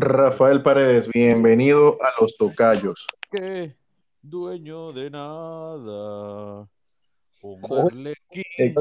Rafael 0.00 0.62
Paredes, 0.62 1.08
bienvenido 1.08 1.98
a 2.02 2.10
Los 2.18 2.34
Tocayos. 2.38 3.06
Que 3.30 3.76
dueño 4.22 4.94
de 4.94 5.10
nada, 5.10 6.66
un 7.42 7.60
te 8.56 8.74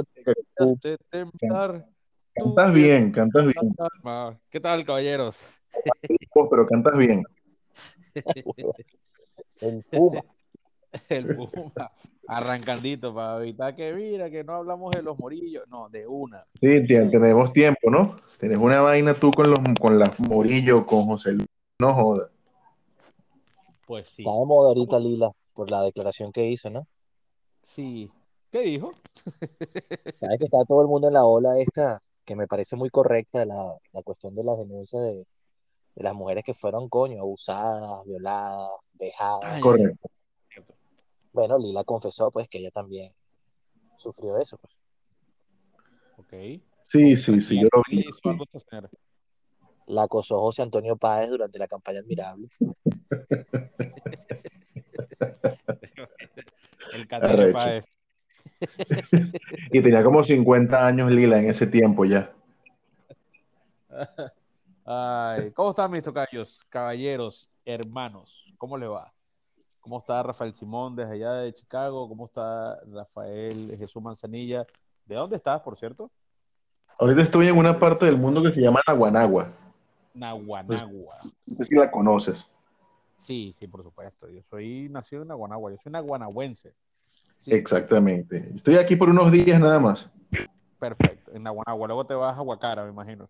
hace 0.58 0.97
temblar 1.10 1.86
Cantas 2.34 2.74
bien, 2.74 3.12
cantas 3.12 3.46
bien. 3.46 3.76
¿Qué 4.50 4.62
tal, 4.62 4.86
caballeros? 4.86 5.54
Pero 6.50 6.66
cantas 6.68 6.98
bien. 6.98 7.24
El 9.62 9.84
Puma. 9.92 10.22
El 11.10 11.36
Puma, 11.36 11.92
arrancandito 12.28 13.14
para 13.14 13.42
evitar 13.42 13.76
que 13.76 13.94
mira 13.94 14.30
que 14.30 14.44
no 14.44 14.54
hablamos 14.54 14.92
de 14.92 15.04
los 15.04 15.18
morillos, 15.18 15.66
no, 15.68 15.90
de 15.90 16.08
una. 16.08 16.44
Sí, 16.55 16.86
tenemos 16.86 17.54
tiempo, 17.54 17.90
¿no? 17.90 18.18
Tienes 18.40 18.58
una 18.58 18.82
vaina 18.82 19.14
tú 19.14 19.32
con 19.32 19.50
los 19.50 19.60
con 19.80 20.00
las 20.00 20.20
Morillo, 20.20 20.86
con 20.86 21.05
José 21.05 21.34
Luis. 21.34 21.48
No 21.80 21.94
joda. 21.94 22.30
Pues 23.86 24.08
sí, 24.10 24.22
Está 24.22 24.38
de 24.38 24.46
moda 24.46 24.70
ahorita 24.70 24.99
Lila 24.99 25.32
por 25.54 25.70
la 25.70 25.82
declaración 25.82 26.32
que 26.32 26.48
hizo, 26.48 26.70
¿no? 26.70 26.88
sí. 27.62 28.12
¿Qué 28.52 28.62
dijo? 28.62 28.91
Sabes 30.20 30.40
que 30.40 30.46
está 30.46 30.58
todo 30.68 30.82
el 30.82 30.88
mundo 30.88 31.08
en 31.08 31.13
la 31.13 31.24
ola 31.24 31.60
esta, 31.60 31.99
que 32.26 32.35
me 32.35 32.48
parece 32.48 32.76
muy 32.76 32.90
correcta, 32.90 33.46
la, 33.46 33.76
la 33.94 34.02
cuestión 34.02 34.34
de 34.34 34.44
las 34.44 34.58
denuncias 34.58 35.04
de, 35.04 35.27
de 35.96 36.04
las 36.04 36.16
mujeres 36.16 36.44
que 36.44 36.55
fueron, 36.55 36.90
coño, 36.90 37.21
abusadas, 37.21 38.04
violadas, 38.05 38.71
vejadas. 38.94 39.41
Ay, 39.44 39.62
Correcto. 39.62 40.10
Bueno, 41.32 41.58
Lila 41.58 41.84
confesó, 41.84 42.32
pues, 42.32 42.48
que 42.48 42.60
ella 42.60 42.72
también 42.72 43.14
sufrió 43.98 44.38
eso. 44.38 44.58
pues. 44.58 44.74
Ok. 46.18 46.34
Sí, 46.82 47.16
sí, 47.16 47.42
sí, 47.42 47.62
yo 47.62 47.68
lo 47.72 47.84
¿Qué 47.84 47.98
vi. 47.98 48.05
La 49.88 50.04
acosó 50.04 50.40
José 50.40 50.62
Antonio 50.62 50.96
Páez 50.98 51.30
durante 51.30 51.58
la 51.60 51.68
campaña 51.68 52.00
Admirable. 52.00 52.48
El 56.94 57.08
Arrecho. 57.10 57.54
Páez. 57.54 57.86
Y 59.71 59.82
tenía 59.82 60.04
como 60.04 60.24
50 60.24 60.86
años 60.86 61.12
Lila 61.12 61.40
en 61.40 61.49
ese 61.49 61.68
tiempo 61.68 62.05
ya. 62.05 62.34
Ay, 64.86 65.52
¿cómo 65.52 65.69
están 65.72 65.91
mis 65.91 66.03
tocayos, 66.03 66.66
caballeros, 66.69 67.50
hermanos? 67.66 68.46
¿Cómo 68.58 68.78
le 68.78 68.88
va? 68.88 69.14
¿Cómo 69.81 69.97
está 69.97 70.22
Rafael 70.22 70.53
Simón 70.53 70.96
desde 70.96 71.13
allá 71.13 71.34
de 71.34 71.53
Chicago? 71.53 72.08
¿Cómo 72.08 72.25
está 72.25 72.80
Rafael 72.91 73.75
Jesús 73.78 74.02
Manzanilla? 74.02 74.66
¿De 75.06 75.16
dónde 75.16 75.38
estás, 75.38 75.62
por 75.62 75.78
cierto? 75.78 76.12
Ahorita 77.00 77.22
estoy 77.22 77.47
en 77.47 77.58
una 77.58 77.80
parte 77.80 78.06
del 78.06 78.18
mundo 78.18 78.44
que 78.44 78.53
se 78.53 78.62
llama 78.62 78.81
Naguanagua. 78.86 79.52
Naguanagua. 80.13 81.16
No 81.46 81.56
sé 81.58 81.63
si 81.63 81.75
la 81.75 81.90
conoces. 81.90 82.50
Sí, 83.18 83.53
sí, 83.53 83.68
por 83.68 83.84
supuesto. 83.84 84.30
Yo 84.30 84.41
soy 84.44 84.90
nacido 84.90 85.22
en 85.22 85.30
Naguanagua. 85.30 85.72
Yo 85.72 85.78
soy 85.78 85.91
naguanahuense. 85.91 86.74
Sí, 87.38 87.53
Exactamente. 87.53 88.52
Estoy 88.56 88.75
aquí 88.75 88.96
por 88.96 89.09
unos 89.09 89.31
días 89.31 89.59
nada 89.59 89.80
más. 89.80 90.09
perfecto. 90.78 91.31
En 91.34 91.44
Naguanagua. 91.44 91.88
Luego 91.88 92.06
te 92.06 92.14
vas 92.14 92.38
a 92.38 92.41
Huacara, 92.41 92.84
me 92.84 92.91
imagino. 92.91 93.30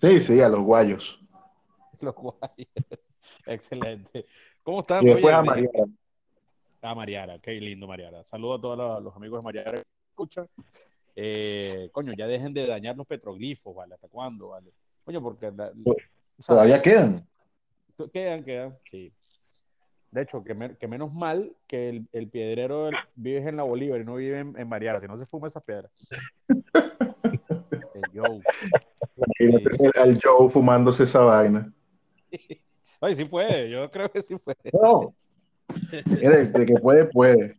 Sí, 0.00 0.20
sí, 0.20 0.40
a 0.40 0.48
los 0.48 0.60
guayos. 0.60 1.20
Los 2.00 2.14
guayos. 2.14 2.68
Excelente. 3.46 4.24
¿Cómo 4.68 4.80
están? 4.80 5.02
Y 5.02 5.06
después 5.06 5.24
Oye, 5.24 5.34
a 5.34 5.42
Mariana. 5.42 5.94
A 6.82 6.94
Mariara, 6.94 7.38
qué 7.38 7.52
lindo 7.52 7.86
Mariara. 7.86 8.22
Saludo 8.22 8.56
a 8.56 8.60
todos 8.60 9.02
los, 9.02 9.16
amigos 9.16 9.40
de 9.40 9.42
Mariara 9.42 9.72
que 9.72 9.82
escuchan. 10.10 10.46
Eh, 11.16 11.88
coño, 11.90 12.12
ya 12.14 12.26
dejen 12.26 12.52
de 12.52 12.66
dañar 12.66 12.94
los 12.94 13.06
petroglifos, 13.06 13.74
¿vale? 13.74 13.94
¿Hasta 13.94 14.08
cuándo, 14.08 14.48
vale? 14.48 14.70
Coño, 15.06 15.22
porque 15.22 15.50
la- 15.52 15.72
¿sabes? 15.72 16.46
Todavía 16.46 16.82
quedan. 16.82 17.26
quedan, 18.12 18.44
quedan, 18.44 18.76
sí. 18.90 19.10
De 20.10 20.20
hecho, 20.20 20.44
que, 20.44 20.52
me- 20.52 20.76
que 20.76 20.86
menos 20.86 21.14
mal 21.14 21.50
que 21.66 21.88
el, 21.88 22.06
el 22.12 22.28
piedrero 22.28 22.90
vive 23.14 23.48
en 23.48 23.56
la 23.56 23.62
Bolívar 23.62 24.02
y 24.02 24.04
no 24.04 24.16
vive 24.16 24.40
en, 24.40 24.54
en 24.54 24.68
Mariara, 24.68 25.00
si 25.00 25.06
no 25.06 25.16
se 25.16 25.24
fuma 25.24 25.46
esas 25.46 25.64
piedras. 25.64 25.90
El 27.94 28.02
Joe. 28.14 28.42
Imagínate 29.40 29.98
al 29.98 30.20
Joe 30.22 30.50
fumándose 30.50 31.04
esa 31.04 31.20
vaina. 31.20 31.72
Ay, 33.00 33.14
sí 33.14 33.24
puede, 33.24 33.70
yo 33.70 33.90
creo 33.90 34.10
que 34.10 34.20
sí 34.22 34.36
puede. 34.36 34.58
No. 34.72 35.14
De 35.90 36.66
que 36.66 36.74
puede, 36.74 37.04
puede. 37.06 37.56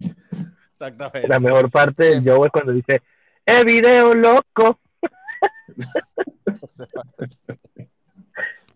Exactamente. 0.71 1.27
La 1.27 1.39
mejor 1.39 1.69
parte 1.69 2.03
del 2.05 2.23
show 2.23 2.43
es 2.45 2.51
cuando 2.51 2.71
dice, 2.73 3.01
¡eh, 3.45 3.63
video 3.63 4.13
loco! 4.13 4.79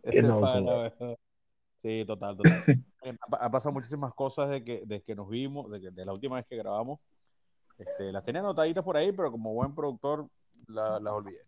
Ese 0.04 0.22
no, 0.24 0.42
¿verdad? 0.42 1.18
Sí, 1.82 2.04
total, 2.06 2.38
total. 2.38 2.64
Eh, 3.06 3.14
ha- 3.32 3.52
pasado 3.52 3.74
muchísimas 3.74 4.14
cosas 4.14 4.50
de 4.50 4.64
que, 4.64 4.82
de 4.86 5.02
que 5.02 5.14
nos 5.14 5.28
vimos, 5.28 5.70
de, 5.70 5.82
que- 5.82 5.92
de 5.92 6.06
la 6.06 6.14
última 6.14 6.38
vez 6.38 6.46
que 6.46 6.56
grabamos. 6.56 7.02
Este, 7.78 8.14
las 8.14 8.24
tenía 8.24 8.40
anotaditas 8.40 8.82
por 8.82 8.96
ahí, 8.96 9.12
pero 9.12 9.30
como 9.30 9.54
buen 9.54 9.76
productor 9.76 10.26
la- 10.68 11.02
las 11.02 11.14
olvidé. 11.14 11.42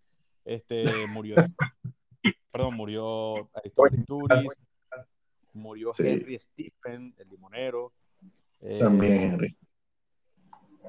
Este, 0.43 0.83
murió, 1.07 1.35
perdón, 2.51 2.73
murió 2.75 3.49
Aristóteles 3.53 4.57
murió 5.55 5.93
Sí. 5.93 6.03
Henry 6.07 6.37
Stephen, 6.39 7.13
el 7.17 7.29
limonero. 7.29 7.91
eh, 8.61 8.79
También, 8.79 9.21
Henry. 9.33 9.57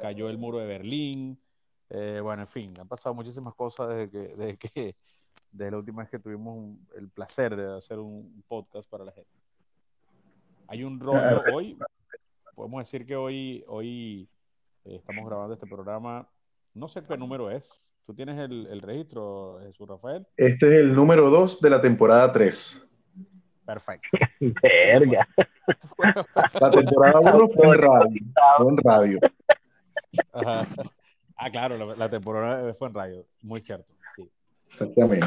cayó 0.00 0.28
el 0.28 0.38
muro 0.38 0.58
de 0.58 0.66
Berlín. 0.66 1.38
eh, 1.88 2.20
bueno, 2.22 2.42
en 2.42 2.48
fin, 2.48 2.74
han 2.80 2.88
pasado 2.88 3.14
muchísimas 3.14 3.54
cosas 3.54 3.88
desde 3.88 4.10
que, 4.10 4.18
desde 4.36 4.56
que 4.56 4.68
desde 5.52 5.70
la 5.70 5.78
última 5.78 6.02
vez 6.02 6.10
que 6.10 6.18
tuvimos 6.18 6.56
un- 6.56 6.86
el 6.96 7.08
placer 7.08 7.54
de 7.56 7.76
hacer 7.76 7.98
un 8.00 8.42
podcast 8.48 8.88
para 8.90 9.04
la 9.04 9.12
gente. 9.12 9.30
Hay 10.68 10.82
un 10.82 10.98
rollo 10.98 11.42
hoy, 11.54 11.78
podemos 12.54 12.80
decir 12.80 13.06
que 13.06 13.14
hoy, 13.16 13.64
hoy 13.68 14.28
eh, 14.84 14.96
estamos 14.96 15.24
grabando 15.26 15.54
este 15.54 15.66
programa, 15.66 16.28
no 16.74 16.88
sé 16.88 17.02
qué 17.04 17.16
número 17.16 17.50
es. 17.50 17.70
¿Tú 18.04 18.14
tienes 18.14 18.38
el, 18.38 18.66
el 18.66 18.82
registro, 18.82 19.58
Jesús 19.62 19.88
Rafael? 19.88 20.26
Este 20.36 20.66
es 20.68 20.74
el 20.74 20.94
número 20.94 21.30
2 21.30 21.60
de 21.60 21.70
la 21.70 21.80
temporada 21.80 22.32
3. 22.32 22.82
Perfecto. 23.66 24.08
Verga. 24.62 25.28
La 26.60 26.70
temporada 26.70 27.20
1 27.20 27.48
fue 27.48 27.66
en 27.66 27.74
radio. 27.74 28.20
Fue 28.58 28.68
en 28.68 28.76
radio. 28.78 29.18
Ajá. 30.32 30.66
Ah, 31.36 31.50
claro, 31.50 31.76
la, 31.76 31.96
la 31.96 32.08
temporada 32.08 32.72
fue 32.74 32.88
en 32.88 32.94
radio, 32.94 33.26
muy 33.42 33.60
cierto. 33.60 33.92
Sí. 34.14 34.30
Exactamente. 34.70 35.26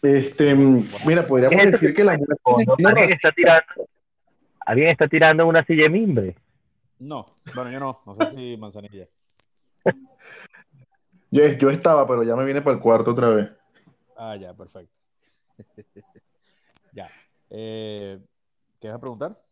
Este, 0.00 0.54
mira, 0.54 1.26
podríamos 1.26 1.58
Eso 1.58 1.70
decir 1.72 1.92
que 1.92 2.04
la 2.04 2.18
Cuando 2.42 2.76
vino 2.76 2.88
alguien 2.88 3.12
está 3.12 3.32
tirando, 3.32 3.88
alguien 4.60 4.88
está 4.88 5.08
tirando 5.08 5.46
una 5.46 5.64
silla 5.64 5.82
de 5.82 5.90
mimbre. 5.90 6.36
No, 7.00 7.26
bueno, 7.54 7.70
yo 7.70 7.80
no, 7.80 8.00
no 8.06 8.16
sé 8.16 8.34
si 8.34 8.56
Manzanilla. 8.56 9.06
Yo, 11.30 11.46
yo 11.46 11.70
estaba, 11.70 12.06
pero 12.06 12.22
ya 12.22 12.36
me 12.36 12.44
vine 12.44 12.62
para 12.62 12.76
el 12.76 12.82
cuarto 12.82 13.10
otra 13.10 13.28
vez. 13.28 13.50
Ah, 14.16 14.36
ya, 14.36 14.54
perfecto. 14.54 14.97
ya. 16.92 17.10
Eh, 17.50 18.18
¿Qué 18.80 18.88
vas 18.88 18.96
a 18.96 19.00
preguntar? 19.00 19.42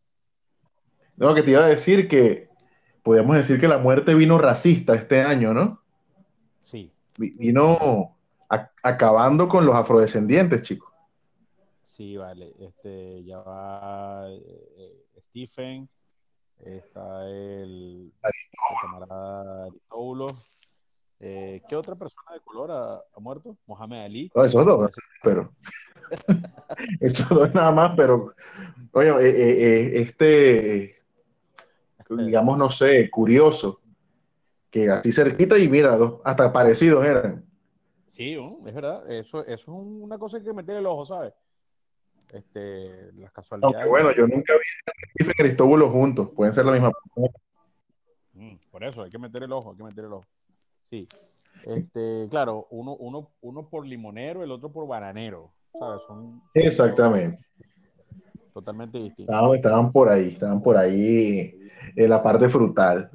No, 1.17 1.35
que 1.35 1.43
te 1.43 1.51
iba 1.53 1.65
a 1.65 1.69
decir 1.69 2.09
que 2.09 2.49
podríamos 3.03 3.37
decir 3.37 3.59
que 3.61 3.69
la 3.69 3.79
muerte 3.79 4.15
vino 4.15 4.39
racista 4.39 4.95
este 4.95 5.23
año, 5.23 5.55
¿no? 5.55 5.81
Sí, 6.61 6.93
Vi- 7.17 7.31
Vino 7.39 8.17
a- 8.51 8.71
acabando 8.83 9.49
con 9.49 9.65
los 9.65 9.75
afrodescendientes, 9.75 10.63
chicos. 10.63 10.93
sí, 11.83 12.17
vale. 12.17 12.53
Este, 12.59 13.25
ya 13.25 13.39
va 13.39 14.27
eh, 14.29 14.69
eh, 14.77 15.07
Stephen, 15.23 15.89
está 16.59 17.27
el, 17.29 18.13
el 18.23 18.77
camarada 18.83 19.65
Aristóbulo. 19.67 20.27
Eh, 21.19 21.63
¿qué 21.67 21.77
otra 21.77 21.95
persona 21.95 22.35
de 22.35 22.41
color 22.41 22.71
ha, 22.71 22.95
ha 22.97 23.21
muerto? 23.21 23.57
Mohamed 23.67 24.05
Ali. 24.05 24.31
No, 24.35 24.45
esos 24.45 24.67
dos, 24.67 24.91
pero. 25.23 25.51
Esos 27.01 27.29
dos 27.29 27.55
nada 27.55 27.71
más, 27.73 27.93
pero. 27.97 28.35
Oye, 28.93 29.11
eh, 29.11 29.29
eh, 29.29 29.57
eh, 29.59 30.03
este. 30.03 30.97
Digamos, 32.09 32.57
no 32.59 32.71
sé, 32.71 33.11
curioso. 33.11 33.81
Que 34.71 34.91
así 34.91 35.13
cerquita 35.13 35.59
y 35.59 35.69
mira, 35.69 35.97
dos, 35.97 36.21
hasta 36.25 36.53
parecidos 36.53 37.05
eran. 37.05 37.45
Sí, 38.07 38.35
¿no? 38.35 38.59
es 38.67 38.75
verdad. 38.75 39.11
Eso, 39.11 39.45
eso 39.45 39.53
es 39.53 39.69
una 39.69 40.19
cosa 40.19 40.43
que 40.43 40.53
meter 40.53 40.77
el 40.77 40.87
ojo, 40.87 41.05
¿sabes? 41.05 41.33
Este, 42.33 43.13
las 43.13 43.33
casualidades. 43.33 43.77
Aunque 43.77 43.89
bueno, 43.89 44.13
yo 44.15 44.27
nunca 44.27 44.55
vi 44.55 45.29
a 45.29 45.33
Cristóbulo 45.35 45.91
juntos. 45.91 46.31
Pueden 46.35 46.53
ser 46.53 46.65
la 46.65 46.73
misma 46.73 46.93
persona. 46.93 47.35
Mm, 48.35 48.57
Por 48.71 48.85
eso, 48.85 49.03
hay 49.03 49.11
que 49.11 49.19
meter 49.19 49.43
el 49.43 49.53
ojo, 49.53 49.71
hay 49.73 49.77
que 49.77 49.85
meter 49.85 50.05
el 50.05 50.13
ojo. 50.13 50.27
Sí. 50.83 51.09
Este, 51.65 52.27
claro, 52.31 52.67
uno, 52.71 52.95
uno, 52.97 53.31
uno 53.41 53.69
por 53.69 53.87
limonero, 53.87 54.43
el 54.43 54.51
otro 54.51 54.71
por 54.71 54.87
bananero. 54.87 55.53
¿Sabes? 55.79 56.03
Son 56.07 56.43
Exactamente. 56.55 57.43
totalmente 58.53 58.99
distintos. 58.99 59.35
Estaban, 59.35 59.55
estaban 59.57 59.93
por 59.93 60.09
ahí, 60.09 60.29
estaban 60.29 60.63
por 60.63 60.77
ahí 60.77 61.59
en 61.95 62.11
la 62.11 62.23
parte 62.23 62.49
frutal. 62.49 63.11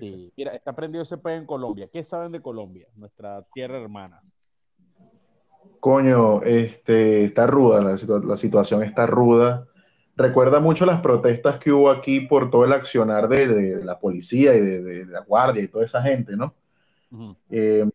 Sí. 0.00 0.32
Mira, 0.36 0.54
está 0.54 0.74
prendido 0.74 1.02
ese 1.02 1.18
pez 1.18 1.34
en 1.34 1.46
Colombia. 1.46 1.88
¿Qué 1.92 2.02
saben 2.02 2.32
de 2.32 2.40
Colombia? 2.40 2.86
Nuestra 2.96 3.42
tierra 3.52 3.78
hermana. 3.78 4.20
Coño, 5.80 6.42
este, 6.42 7.24
está 7.24 7.46
ruda, 7.46 7.80
la, 7.80 7.96
la 8.24 8.36
situación 8.36 8.82
está 8.82 9.06
ruda. 9.06 9.66
Recuerda 10.16 10.58
mucho 10.58 10.84
las 10.84 11.00
protestas 11.00 11.58
que 11.58 11.70
hubo 11.70 11.90
aquí 11.90 12.20
por 12.20 12.50
todo 12.50 12.64
el 12.64 12.72
accionar 12.72 13.28
de, 13.28 13.46
de 13.46 13.84
la 13.84 14.00
policía 14.00 14.54
y 14.56 14.60
de, 14.60 14.82
de 14.82 15.06
la 15.06 15.20
guardia 15.20 15.62
y 15.62 15.68
toda 15.68 15.84
esa 15.84 16.02
gente, 16.02 16.36
¿no? 16.36 16.54
Eh, 17.50 17.88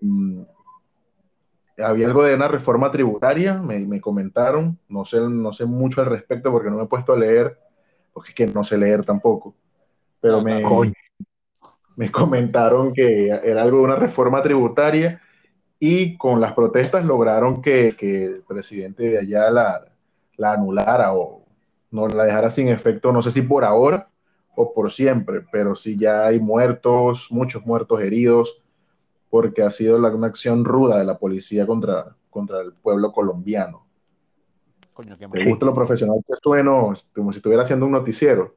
había 1.78 2.08
algo 2.08 2.24
de 2.24 2.36
una 2.36 2.48
reforma 2.48 2.92
tributaria, 2.92 3.56
me, 3.62 3.80
me 3.80 4.02
comentaron, 4.02 4.80
no 4.90 5.06
sé, 5.06 5.20
no 5.22 5.54
sé 5.54 5.66
mucho 5.66 6.02
al 6.02 6.08
respecto 6.08 6.52
porque 6.52 6.70
no 6.70 6.78
me 6.78 6.84
he 6.84 6.88
puesto 6.88 7.14
a 7.14 7.18
leer, 7.18 7.58
porque 8.14 8.30
es 8.30 8.36
que 8.36 8.48
no 8.48 8.64
sé 8.64 8.78
leer 8.78 9.06
tampoco, 9.06 9.56
pero 10.22 10.42
Ah, 10.50 10.62
me, 10.62 10.62
coño. 10.62 10.94
me 11.96 12.12
comentaron 12.12 12.94
que 12.94 13.28
era 13.28 13.62
algo 13.62 13.78
de 13.80 13.84
una 13.84 13.96
reforma 13.96 14.42
tributaria 14.42 15.22
y 15.80 16.18
con 16.18 16.42
las 16.42 16.54
protestas 16.54 17.06
lograron 17.06 17.62
que, 17.62 17.96
que 17.98 18.26
el 18.26 18.44
presidente 18.44 19.04
de 19.04 19.20
allá 19.20 19.52
la, 19.52 19.86
la 20.38 20.54
anulara 20.54 21.14
o 21.16 21.46
no 21.92 22.08
la 22.08 22.26
dejara 22.26 22.50
sin 22.50 22.70
efecto, 22.70 23.12
no 23.12 23.22
sé 23.22 23.32
si 23.32 23.44
por 23.44 23.66
ahora 23.66 24.10
o 24.56 24.74
por 24.74 24.92
siempre, 24.92 25.44
pero 25.52 25.76
sí 25.76 25.98
ya 25.98 26.28
hay 26.28 26.40
muertos, 26.40 27.28
muchos 27.32 27.66
muertos 27.66 28.02
heridos, 28.02 28.63
porque 29.34 29.64
ha 29.64 29.72
sido 29.72 29.98
la- 29.98 30.14
una 30.14 30.28
acción 30.28 30.64
ruda 30.64 31.00
de 31.00 31.06
la 31.06 31.18
policía 31.18 31.66
contra, 31.66 32.16
contra 32.30 32.62
el 32.62 32.72
pueblo 32.72 33.12
colombiano. 33.12 33.88
Coño, 34.94 35.18
qué 35.18 35.28
¿Te 35.28 35.44
gusta 35.44 35.66
lo 35.66 35.74
profesional 35.74 36.24
que 36.28 36.36
sueno? 36.40 36.94
Como 37.16 37.32
si 37.32 37.38
estuviera 37.38 37.64
haciendo 37.64 37.88
un 37.88 37.94
noticiero. 37.94 38.56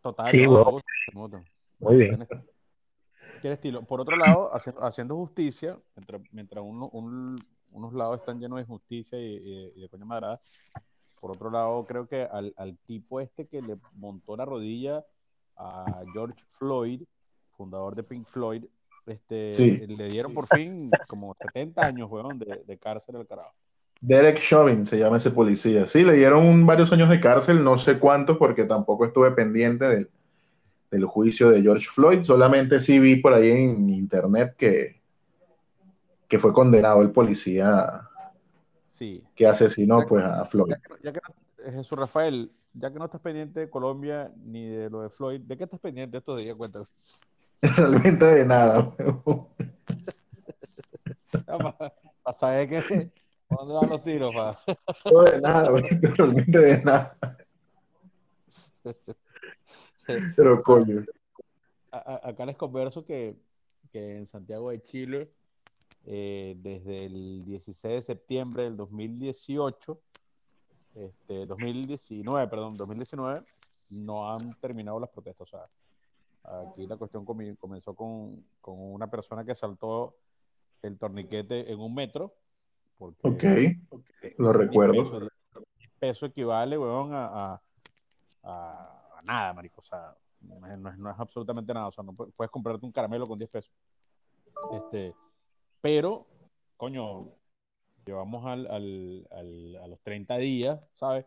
Total, 0.00 0.30
Sí. 0.30 0.46
Muy 1.80 1.96
bien. 1.96 2.26
Tiene 3.42 3.52
estilo. 3.52 3.82
Por 3.82 4.00
otro 4.00 4.16
lado, 4.16 4.50
haciendo, 4.56 4.82
haciendo 4.82 5.14
justicia, 5.14 5.78
mientras, 5.94 6.22
mientras 6.32 6.64
uno- 6.64 6.88
un- 6.94 7.36
unos 7.72 7.92
lados 7.92 8.20
están 8.20 8.40
llenos 8.40 8.56
de 8.56 8.62
injusticia 8.62 9.18
y, 9.20 9.26
y- 9.36 9.72
y 9.76 9.80
de 9.82 9.88
coño 9.90 10.06
madrada, 10.06 10.40
por 11.20 11.32
otro 11.32 11.50
lado, 11.50 11.84
creo 11.84 12.08
que 12.08 12.22
al, 12.22 12.54
al 12.56 12.78
tipo 12.78 13.20
este 13.20 13.44
que 13.44 13.60
le 13.60 13.76
montó 13.92 14.38
la 14.38 14.46
rodilla 14.46 15.04
a 15.54 16.02
George 16.14 16.42
Floyd, 16.48 17.02
fundador 17.50 17.94
de 17.94 18.04
Pink 18.04 18.26
Floyd, 18.26 18.64
este, 19.08 19.54
Sí. 19.54 19.70
le 19.86 20.08
dieron 20.08 20.34
por 20.34 20.46
fin 20.48 20.90
como 21.06 21.34
70 21.34 21.82
años, 21.86 22.10
weón, 22.10 22.38
de, 22.38 22.62
de 22.66 22.78
cárcel 22.78 23.16
al 23.16 23.26
carajo. 23.26 23.52
Derek 24.00 24.38
Chauvin 24.40 24.86
se 24.86 24.98
llama 24.98 25.16
ese 25.16 25.30
policía. 25.32 25.86
Sí, 25.88 26.04
le 26.04 26.12
dieron 26.14 26.64
varios 26.66 26.92
años 26.92 27.08
de 27.10 27.18
cárcel, 27.20 27.64
no 27.64 27.78
sé 27.78 27.98
cuántos, 27.98 28.36
porque 28.38 28.64
tampoco 28.64 29.04
estuve 29.06 29.32
pendiente 29.32 29.84
del, 29.86 30.10
del 30.90 31.04
juicio 31.04 31.50
de 31.50 31.62
George 31.62 31.88
Floyd. 31.90 32.22
Solamente 32.22 32.78
sí 32.80 33.00
vi 33.00 33.16
por 33.16 33.34
ahí 33.34 33.50
en 33.50 33.90
internet 33.90 34.54
que, 34.56 35.00
que 36.28 36.38
fue 36.38 36.52
condenado 36.52 37.02
el 37.02 37.10
policía 37.10 38.02
Sí. 38.86 39.22
que 39.34 39.46
asesinó 39.46 40.00
que- 40.00 40.06
pues 40.06 40.24
a 40.24 40.44
Floyd. 40.44 40.70
Ya 40.70 40.78
que, 40.80 41.02
ya 41.02 41.12
que 41.12 41.20
eh, 41.66 41.72
Jesús 41.72 41.98
Rafael, 41.98 42.50
ya 42.74 42.92
que 42.92 42.98
no 43.00 43.06
estás 43.06 43.20
pendiente 43.20 43.60
de 43.60 43.68
Colombia 43.70 44.30
ni 44.44 44.66
de 44.68 44.88
lo 44.90 45.02
de 45.02 45.10
Floyd, 45.10 45.40
¿de 45.40 45.56
qué 45.56 45.64
estás 45.64 45.80
pendiente 45.80 46.18
estos 46.18 46.38
días? 46.38 46.54
Cuéntame. 46.56 46.86
Realmente 47.76 48.24
de 48.24 48.46
nada. 48.46 48.94
weón. 48.98 49.48
Para 52.22 52.34
saber 52.34 52.68
que, 52.68 53.10
¿por 53.48 53.58
¿dónde 53.58 53.74
van 53.74 53.90
los 53.90 54.02
tiros? 54.02 54.34
pa? 54.34 54.58
No 55.10 55.22
de 55.24 55.40
nada, 55.40 55.72
weón. 55.72 55.86
realmente 56.16 56.58
de 56.58 56.82
nada. 56.84 57.16
Pero 60.36 60.62
coño. 60.62 61.04
A- 61.90 61.98
a- 61.98 62.28
acá 62.30 62.46
les 62.46 62.56
converso 62.56 63.04
que, 63.04 63.36
que 63.90 64.16
en 64.16 64.26
Santiago 64.26 64.70
de 64.70 64.82
Chile, 64.82 65.30
eh, 66.06 66.54
desde 66.58 67.06
el 67.06 67.44
16 67.44 67.94
de 67.94 68.02
septiembre 68.02 68.62
del 68.64 68.76
2018, 68.76 70.00
este, 70.94 71.46
2019, 71.46 72.48
perdón, 72.48 72.74
2019, 72.74 73.42
no 73.90 74.30
han 74.32 74.54
terminado 74.60 74.98
las 75.00 75.10
protestas. 75.10 75.46
O 75.48 75.50
sea, 75.50 75.66
aquí 76.50 76.86
la 76.86 76.96
cuestión 76.96 77.24
comenzó 77.24 77.94
con, 77.94 78.44
con 78.60 78.74
una 78.78 79.10
persona 79.10 79.44
que 79.44 79.54
saltó 79.54 80.16
el 80.82 80.98
torniquete 80.98 81.70
en 81.70 81.78
un 81.80 81.94
metro. 81.94 82.34
Porque 82.96 83.80
Ok, 83.90 83.98
lo 84.38 84.52
recuerdo. 84.52 84.92
10 84.94 85.04
pesos, 85.10 85.28
10 85.78 85.90
pesos 85.98 86.30
equivale, 86.30 86.76
weón, 86.78 87.12
a, 87.14 87.26
a, 87.26 87.62
a- 88.42 89.20
nada, 89.24 89.52
marico. 89.54 89.80
O 89.80 89.82
sea, 89.82 90.16
no 90.40 90.66
es, 90.66 90.78
no 90.98 91.10
es- 91.10 91.18
absolutamente 91.18 91.72
nada. 91.74 91.88
O 91.88 91.92
sea, 91.92 92.02
no 92.04 92.12
pu- 92.12 92.32
puedes 92.34 92.50
comprarte 92.50 92.84
un 92.84 92.92
caramelo 92.92 93.26
con 93.26 93.38
10 93.38 93.50
pesos. 93.50 93.72
Este, 94.72 95.14
pero, 95.80 96.26
coño, 96.76 97.28
llevamos 98.04 98.44
al, 98.46 98.66
al- 98.68 99.26
al- 99.30 99.76
a 99.76 99.86
los 99.86 100.00
30 100.00 100.36
días, 100.38 100.80
¿sabes? 100.96 101.24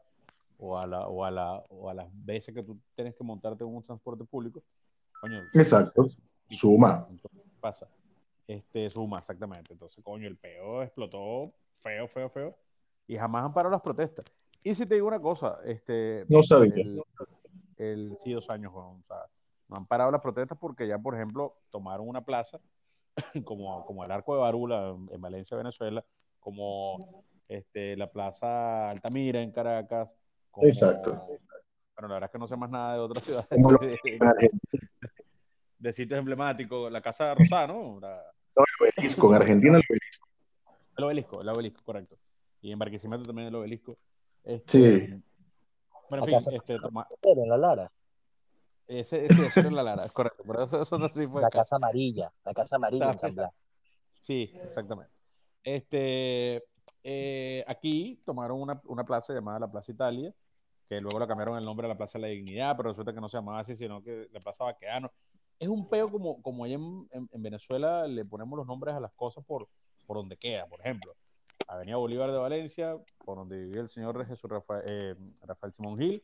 O 0.58 0.78
a, 0.78 0.86
la, 0.86 1.08
o, 1.08 1.24
a 1.24 1.32
la, 1.32 1.64
o 1.70 1.90
a 1.90 1.94
las 1.94 2.08
veces 2.26 2.54
que 2.54 2.64
tú 2.64 2.78
tienes 2.96 3.16
que 3.16 3.24
montarte 3.24 3.64
en 3.64 3.74
un 3.74 3.84
transporte 3.84 4.24
público. 4.26 4.62
Coño, 5.22 5.44
Exacto. 5.54 6.08
Suma. 6.50 7.08
entonces, 7.10 7.42
¿qué 7.44 7.58
pasa? 7.62 7.88
Este, 8.48 8.90
suma, 8.90 9.20
exactamente. 9.20 9.72
Entonces, 9.74 10.04
coño, 10.04 10.28
el 10.28 10.38
peo 10.38 10.82
explotó 10.84 11.54
feo, 11.78 12.08
feo, 12.08 12.30
feo. 12.30 12.58
Y 13.08 13.18
jamás 13.18 13.46
han 13.46 13.54
parado 13.54 13.72
las 13.72 13.82
protestas. 13.82 14.26
Y 14.64 14.76
si 14.76 14.86
te 14.86 14.96
digo 14.96 15.08
una 15.08 15.20
cosa, 15.22 15.60
este, 15.66 16.26
No 16.28 16.44
sabía. 16.44 16.74
el, 16.76 17.02
el- 17.78 18.18
sí, 18.18 18.34
dos 18.34 18.50
años, 18.50 18.72
o 18.76 19.00
sea, 19.08 19.26
no 19.70 19.78
han 19.78 19.86
parado 19.86 20.12
las 20.12 20.22
protestas 20.22 20.58
porque 20.60 20.88
ya, 20.88 20.98
por 21.00 21.16
ejemplo, 21.16 21.56
tomaron 21.70 22.08
una 22.10 22.22
plaza 22.26 22.60
como, 23.46 23.86
como 23.86 24.04
el 24.04 24.12
Arco 24.12 24.36
de 24.36 24.42
Barula 24.42 24.90
en, 24.90 25.10
en 25.14 25.22
Valencia, 25.22 25.56
Venezuela, 25.56 26.04
como 26.40 27.24
este, 27.48 27.96
la 27.96 28.12
Plaza 28.12 28.90
Altamira 28.90 29.42
en 29.42 29.52
Caracas. 29.52 30.18
como- 30.52 30.68
Exacto. 30.68 31.28
Bueno, 32.02 32.08
la 32.08 32.14
verdad 32.16 32.30
es 32.30 32.32
que 32.32 32.40
no 32.40 32.48
sé 32.48 32.58
más 32.58 32.70
nada 32.72 32.94
de 32.96 33.00
otras 33.00 33.24
ciudades. 33.26 33.50
De- 33.50 34.50
de 35.78 35.94
sitios 35.94 36.18
emblemáticos, 36.20 36.92
la 36.92 37.02
Casa 37.02 37.34
Rosada, 37.36 37.68
¿no? 37.68 38.00
La- 38.00 38.24
No, 38.56 38.64
el 38.64 38.90
obelisco, 38.98 39.30
en 39.30 39.36
Argentina 39.36 39.78
el 39.78 39.84
obelisco. 39.88 40.28
el 40.98 41.04
obelisco, 41.04 41.42
el 41.42 41.50
obelisco, 41.50 41.82
correcto. 41.84 42.18
Y 42.62 42.72
en 42.72 42.80
Barquisimeto 42.80 43.24
también 43.24 43.48
el 43.50 43.56
obelisco. 43.56 43.98
Este, 44.44 45.08
Sí. 45.08 45.24
Bueno, 46.10 46.26
en 46.26 46.32
La 46.32 46.42
fin, 46.42 46.54
este, 46.56 46.80
toma- 46.80 47.08
Pero 47.22 47.44
en 47.44 47.50
la 47.50 47.58
Lara, 47.58 47.92
ese, 48.88 49.26
ese, 49.26 49.46
eso 49.46 49.60
era 49.60 49.70
en 49.70 49.76
la 49.76 49.84
Lara, 49.84 50.06
es 50.06 50.12
correcto. 50.12 50.44
Por 50.44 50.60
eso 50.62 50.82
eso 50.82 50.98
no 50.98 51.08
tipo 51.10 51.36
de 51.38 51.44
la 51.44 51.50
casa. 51.50 51.62
casa 51.62 51.76
amarilla, 51.78 52.32
la 52.44 52.54
casa 52.54 52.76
amarilla 52.78 53.12
en 53.12 53.20
San 53.20 53.34
Blas. 53.36 53.52
Sí, 54.20 54.52
exactamente. 54.64 55.12
Este, 55.64 56.64
eh, 57.04 57.64
aquí 57.68 58.22
tomaron 58.26 58.60
una, 58.62 58.82
una 58.86 59.04
plaza 59.06 59.34
llamada 59.34 59.60
la 59.60 59.72
Plaza 59.72 59.92
Italia, 59.92 60.34
que 60.92 61.00
luego 61.00 61.20
la 61.20 61.26
cambiaron 61.28 61.58
el 61.58 61.64
nombre 61.64 61.86
a 61.86 61.88
la 61.88 61.96
Plaza 61.96 62.18
de 62.18 62.24
la 62.24 62.28
Dignidad, 62.28 62.76
pero 62.76 62.90
resulta 62.90 63.14
que 63.14 63.22
no 63.22 63.30
se 63.30 63.38
llamaba 63.38 63.60
así, 63.60 63.78
sino 63.78 64.04
que 64.04 64.28
la 64.34 64.42
Plaza 64.42 64.66
Baqueano. 64.66 65.10
Es 65.58 65.70
un 65.70 65.88
peo 65.88 66.10
como, 66.10 66.42
como 66.42 66.66
allá 66.66 66.76
en, 66.76 67.08
en- 67.12 67.30
en 67.32 67.42
Venezuela 67.42 68.06
le 68.10 68.26
ponemos 68.26 68.58
los 68.58 68.68
nombres 68.68 68.94
a 68.94 69.00
las 69.00 69.14
cosas 69.14 69.46
por, 69.46 69.70
por 70.06 70.18
donde 70.18 70.36
queda. 70.36 70.66
Por 70.68 70.82
ejemplo, 70.82 71.16
Avenida 71.66 71.96
Bolívar 71.96 72.30
de 72.34 72.38
Valencia, 72.40 72.98
por 73.24 73.38
donde 73.38 73.58
vivía 73.64 73.80
el 73.80 73.88
señor 73.88 74.26
Jesús 74.26 74.50
Rafael, 74.50 74.84
eh, 74.86 75.16
Rafael 75.44 75.72
Simón 75.72 75.98
Gil, 75.98 76.22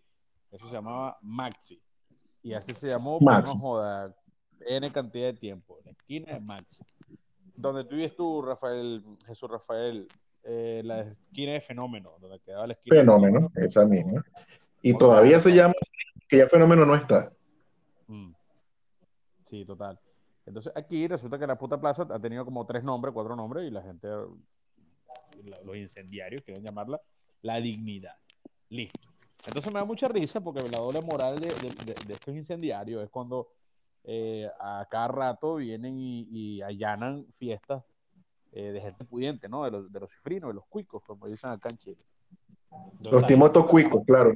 eso 0.52 0.68
se 0.68 0.74
llamaba 0.74 1.18
Maxi. 1.22 1.82
Y 2.44 2.54
así 2.54 2.74
se 2.74 2.90
llamó, 2.90 3.20
Maxi. 3.22 3.54
no 3.54 3.60
joda, 3.62 4.14
N 4.66 4.92
cantidad 4.92 5.28
de 5.28 5.34
tiempo, 5.40 5.80
la 5.86 5.92
esquina 5.92 6.34
de 6.34 6.42
Maxi. 6.42 6.84
Donde 7.56 7.86
tú 7.86 7.96
vives 7.96 8.18
tú, 8.18 8.42
Rafael, 8.42 9.02
Jesús 9.26 9.50
Rafael, 9.50 10.10
eh, 10.48 10.82
la 10.84 11.02
esquina 11.02 11.52
de 11.54 11.62
Fenómeno, 11.62 12.14
donde 12.20 12.40
quedaba 12.40 12.66
la 12.68 12.74
esquina 12.74 12.96
de 12.96 13.02
Fenómeno, 13.02 13.52
esa 13.56 13.86
misma. 13.86 14.24
Y 14.82 14.96
todavía 14.98 15.40
se 15.40 15.54
llama 15.54 15.74
que 16.30 16.38
ya 16.38 16.48
fenómeno 16.48 16.86
no 16.86 16.96
está. 16.96 17.32
Mm. 18.08 18.32
Sí, 19.44 19.66
total. 19.66 20.00
Entonces 20.46 20.72
aquí 20.76 21.08
resulta 21.08 21.38
que 21.38 21.48
la 21.48 21.58
puta 21.58 21.80
plaza 21.80 22.08
ha 22.10 22.20
tenido 22.20 22.46
como 22.46 22.66
tres 22.66 22.84
nombres, 22.84 23.14
cuatro 23.14 23.36
nombres, 23.36 23.68
y 23.68 23.72
la 23.72 23.82
gente, 23.82 24.08
los 25.64 25.76
incendiarios, 25.76 26.42
quieren 26.44 26.64
llamarla, 26.64 27.00
la 27.42 27.58
dignidad. 27.60 28.16
Listo. 28.70 29.08
Entonces 29.46 29.72
me 29.74 29.80
da 29.80 29.86
mucha 29.86 30.08
risa 30.08 30.42
porque 30.42 30.62
la 30.70 30.78
doble 30.80 31.02
moral 31.02 31.40
de, 31.40 31.48
de- 31.48 31.94
de- 31.94 32.06
de 32.08 32.14
estos 32.14 32.34
incendiarios 32.36 33.04
es 33.04 33.10
cuando 33.10 33.50
eh, 34.04 34.50
a 34.60 34.86
cada 34.90 35.08
rato 35.10 35.56
vienen 35.56 36.00
y, 36.00 36.28
y 36.32 36.62
allanan 36.62 37.26
fiestas 37.34 37.84
eh, 38.52 38.72
de 38.72 38.82
gente 38.82 39.04
pudiente, 39.06 39.48
¿no? 39.50 39.64
De 39.64 39.72
los, 39.72 39.92
de 39.92 40.00
los 40.00 40.12
cifrinos, 40.12 40.50
de 40.50 40.54
los 40.56 40.66
cuicos, 40.68 41.04
como 41.04 41.28
dicen 41.28 41.50
acá 41.50 41.70
en 41.70 41.78
Chile. 41.78 42.06
Entonces, 42.72 43.12
Los 43.12 43.26
timotos 43.26 43.66
cuicos, 43.68 44.04
claro. 44.06 44.34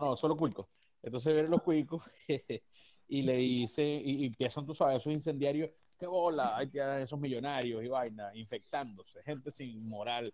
no, 0.00 0.06
no, 0.08 0.16
solo 0.16 0.36
cuicos. 0.36 0.66
Entonces 1.02 1.32
vienen 1.32 1.50
los 1.50 1.62
cuicos 1.62 2.02
y 3.08 3.22
le 3.22 3.36
dicen, 3.36 3.86
y, 4.04 4.22
y 4.22 4.26
empiezan, 4.26 4.66
tú 4.66 4.74
sabes, 4.74 4.96
esos 4.98 5.12
incendiarios, 5.12 5.70
qué 5.98 6.06
bola, 6.06 6.56
ahí 6.56 6.66
tienen 6.68 7.00
esos 7.02 7.18
millonarios 7.18 7.82
y 7.82 7.88
vaina, 7.88 8.34
infectándose, 8.34 9.22
gente 9.22 9.50
sin 9.50 9.88
moral 9.88 10.32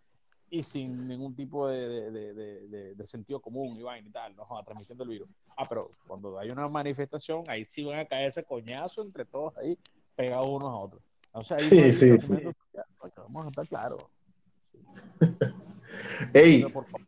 y 0.51 0.63
sin 0.63 1.07
ningún 1.07 1.35
tipo 1.35 1.69
de, 1.69 2.11
de- 2.11 2.95
de- 2.95 3.07
sentido 3.07 3.41
común 3.41 3.77
y 3.77 3.83
vaina 3.83 4.09
y 4.09 4.11
tal, 4.11 4.35
no 4.37 4.45
joda, 4.45 4.63
transmitiendo 4.63 5.05
el 5.05 5.11
virus. 5.11 5.29
Ah, 5.57 5.65
pero 5.69 5.91
cuando 6.07 6.39
hay 6.39 6.51
una 6.51 6.69
manifestación, 6.69 7.45
ahí 7.49 7.65
sí 7.65 7.85
van 7.85 7.99
a 8.01 8.05
caer 8.07 8.29
ese 8.29 8.45
coñazo 8.45 9.03
entre 9.03 9.25
todos 9.25 9.57
ahí, 9.59 9.79
pegados 10.15 10.49
unos 10.49 10.69
a 10.71 10.77
otros. 10.77 11.03
O 11.33 11.41
sea, 11.43 11.57
ahí 11.59 11.65
Sí, 11.65 11.81
no 11.81 11.93
sí, 11.95 12.19
social, 12.19 12.55
coño, 12.99 13.13
Vamos 13.29 13.47
a 13.47 13.49
estar 13.51 13.69
claros. 13.69 14.05
Ey, 16.33 16.63
Por 16.65 16.85
favor. 16.87 17.07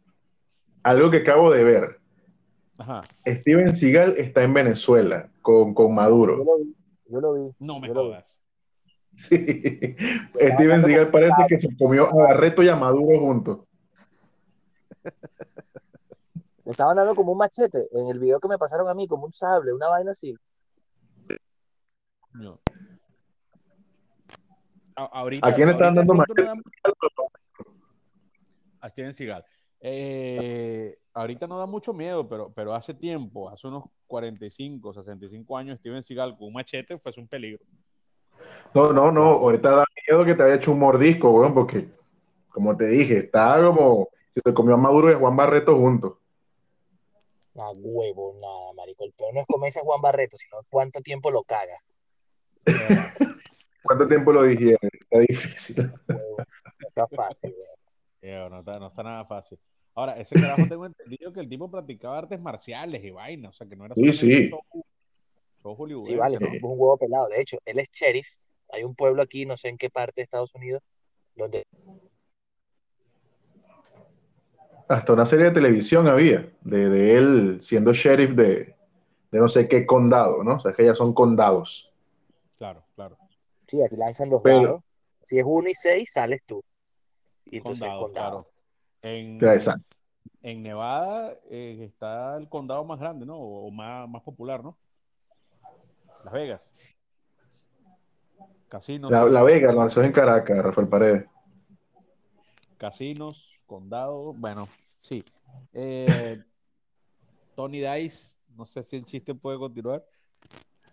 algo 0.82 1.10
que 1.10 1.18
acabo 1.18 1.50
de 1.50 1.64
ver. 1.64 2.00
Ajá. 2.78 3.00
Steven 3.26 3.74
Seagal 3.74 4.14
está 4.16 4.42
en 4.42 4.54
Venezuela 4.54 5.28
con, 5.42 5.74
con 5.74 5.86
Yo 5.88 5.92
Maduro. 5.92 6.36
lo 6.44 6.58
vi, 6.58 6.74
yo 7.06 7.20
lo 7.20 7.34
vi. 7.34 7.54
No 7.58 7.78
me 7.80 7.88
yo 7.88 7.94
jodas. 7.94 8.40
Sí. 9.16 9.36
Steven 10.34 10.82
Seagal 10.82 11.10
parece 11.10 11.42
que 11.48 11.58
se 11.58 11.76
comió 11.76 12.06
a 12.06 12.14
Barreto 12.14 12.62
y 12.62 12.68
a 12.68 12.76
Maduro 12.76 13.18
juntos. 13.20 13.58
Le 16.64 16.70
estaban 16.72 16.96
dando 16.96 17.14
como 17.16 17.32
un 17.32 17.38
machete 17.38 17.88
en 17.92 18.08
el 18.10 18.18
video 18.20 18.38
que 18.38 18.46
me 18.48 18.56
pasaron 18.58 18.88
a 18.88 18.94
mí, 18.94 19.08
como 19.08 19.24
un 19.26 19.32
sable, 19.32 19.72
una 19.72 19.88
vaina 19.88 20.12
así. 20.12 20.36
No. 22.32 22.60
A- 25.00 25.20
ahorita, 25.20 25.46
¿A 25.46 25.54
quién 25.54 25.66
le 25.68 25.72
están 25.72 25.94
dando 25.94 26.12
da- 26.14 26.54
A 28.80 28.88
Steven 28.90 29.14
Seagal. 29.14 29.42
Eh, 29.80 30.94
ahorita 31.14 31.46
no 31.46 31.56
da 31.56 31.64
mucho 31.64 31.94
miedo, 31.94 32.28
pero, 32.28 32.52
pero 32.52 32.74
hace 32.74 32.92
tiempo, 32.92 33.48
hace 33.48 33.66
unos 33.66 33.84
45, 34.06 34.92
65 34.92 35.56
años, 35.56 35.78
Steven 35.78 36.02
Seagal 36.02 36.36
con 36.36 36.48
un 36.48 36.52
machete 36.52 36.98
fue 36.98 37.12
un 37.16 37.26
peligro. 37.28 37.64
No, 38.74 38.92
no, 38.92 39.10
no. 39.10 39.22
Ahorita 39.22 39.70
da 39.70 39.84
miedo 40.06 40.22
que 40.26 40.34
te 40.34 40.42
haya 40.42 40.56
hecho 40.56 40.72
un 40.72 40.80
mordisco, 40.80 41.30
weón, 41.30 41.54
porque, 41.54 41.88
como 42.50 42.76
te 42.76 42.86
dije, 42.86 43.16
está 43.20 43.62
como 43.62 44.08
si 44.34 44.40
se 44.44 44.52
comió 44.52 44.74
a 44.74 44.78
Maduro 44.78 45.10
y 45.10 45.14
a 45.14 45.18
Juan 45.18 45.34
Barreto 45.34 45.76
juntos. 45.78 46.18
Nada, 47.54 47.70
huevo, 47.74 48.36
nada, 48.38 48.74
marico. 48.74 49.04
El 49.04 49.12
peor 49.12 49.32
no 49.32 49.40
es 49.40 49.46
comerse 49.46 49.80
a 49.80 49.82
Juan 49.82 50.02
Barreto, 50.02 50.36
sino 50.36 50.58
cuánto 50.68 51.00
tiempo 51.00 51.30
lo 51.30 51.42
caga. 51.42 51.78
¿Cuánto 53.82 54.06
tiempo 54.06 54.32
lo 54.32 54.42
digiere? 54.44 54.78
Está 54.82 55.18
difícil. 55.20 55.92
Está 56.78 57.06
fácil. 57.08 57.54
Eh, 58.22 58.46
no, 58.50 58.58
está, 58.60 58.78
no 58.78 58.88
está 58.88 59.02
nada 59.02 59.24
fácil. 59.24 59.58
Ahora, 59.94 60.18
ese 60.18 60.34
carajo 60.34 60.66
tengo 60.68 60.86
entendido 60.86 61.32
que 61.32 61.40
el 61.40 61.48
tipo 61.48 61.70
practicaba 61.70 62.18
artes 62.18 62.40
marciales 62.40 63.02
y 63.04 63.10
vainas, 63.10 63.50
o 63.50 63.56
sea, 63.56 63.66
que 63.66 63.76
no 63.76 63.86
era 63.86 63.94
Sí, 63.94 64.12
solamente 64.12 64.46
sí. 64.46 64.48
show, 64.50 64.84
show 65.62 65.74
hollywoodense, 65.74 66.12
Sí, 66.12 66.18
vale, 66.18 66.36
es 66.36 66.42
un 66.62 66.70
huevo 66.78 66.96
pelado. 66.96 67.28
De 67.28 67.40
hecho, 67.40 67.58
él 67.64 67.78
es 67.78 67.90
sheriff. 67.90 68.36
Hay 68.72 68.84
un 68.84 68.94
pueblo 68.94 69.22
aquí, 69.22 69.46
no 69.46 69.56
sé 69.56 69.68
en 69.68 69.78
qué 69.78 69.90
parte 69.90 70.20
de 70.20 70.22
Estados 70.22 70.54
Unidos, 70.54 70.82
donde 71.34 71.66
Hasta 74.88 75.12
una 75.12 75.24
serie 75.26 75.46
de 75.46 75.50
televisión 75.52 76.08
había, 76.08 76.52
de, 76.62 76.88
de 76.88 77.16
él 77.16 77.58
siendo 77.60 77.92
sheriff 77.92 78.32
de, 78.32 78.74
de 79.30 79.38
no 79.38 79.48
sé 79.48 79.68
qué 79.68 79.86
condado, 79.86 80.42
¿no? 80.42 80.56
O 80.56 80.60
sea, 80.60 80.72
que 80.72 80.84
ya 80.84 80.94
son 80.94 81.14
condados. 81.14 81.92
Claro, 82.58 82.84
claro. 82.96 83.16
Sí, 83.70 83.82
aquí 83.82 83.96
lanzan 83.96 84.30
los 84.30 84.42
Pero- 84.42 84.62
dados. 84.62 84.82
Si 85.24 85.38
es 85.38 85.44
uno 85.46 85.68
y 85.68 85.74
seis, 85.74 86.10
sales 86.12 86.42
tú. 86.44 86.62
Y 87.44 87.58
entonces 87.58 87.82
Condado, 87.88 88.00
condado. 88.02 88.50
claro. 88.98 89.56
En, 89.62 89.80
en 90.42 90.62
Nevada 90.62 91.36
eh, 91.50 91.84
está 91.84 92.36
el 92.36 92.48
condado 92.48 92.84
más 92.84 92.98
grande, 92.98 93.26
¿no? 93.26 93.36
O 93.36 93.66
o 93.66 93.70
más, 93.70 94.08
más 94.08 94.22
popular, 94.22 94.62
¿no? 94.64 94.76
Las 96.24 96.32
Vegas. 96.32 96.74
Casinos, 98.68 99.10
La, 99.10 99.24
la 99.24 99.42
Vega, 99.42 99.72
no, 99.72 99.86
eso 99.86 100.00
es 100.00 100.06
en 100.06 100.12
Caracas, 100.12 100.58
Rafael 100.58 100.88
Paredes. 100.88 101.24
casinos, 102.78 103.62
condado, 103.66 104.32
bueno, 104.32 104.68
sí. 105.00 105.24
Eh, 105.72 106.40
Tony 107.56 107.80
Dice, 107.80 108.36
no 108.56 108.64
sé 108.64 108.82
si 108.84 108.96
el 108.96 109.04
chiste 109.04 109.34
puede 109.34 109.58
continuar. 109.58 110.04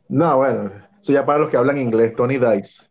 No, 0.09 0.37
bueno, 0.37 0.71
eso 1.01 1.11
ya 1.13 1.25
para 1.25 1.39
los 1.39 1.49
que 1.49 1.57
hablan 1.57 1.77
inglés, 1.77 2.15
Tony 2.15 2.37
Dice. 2.37 2.87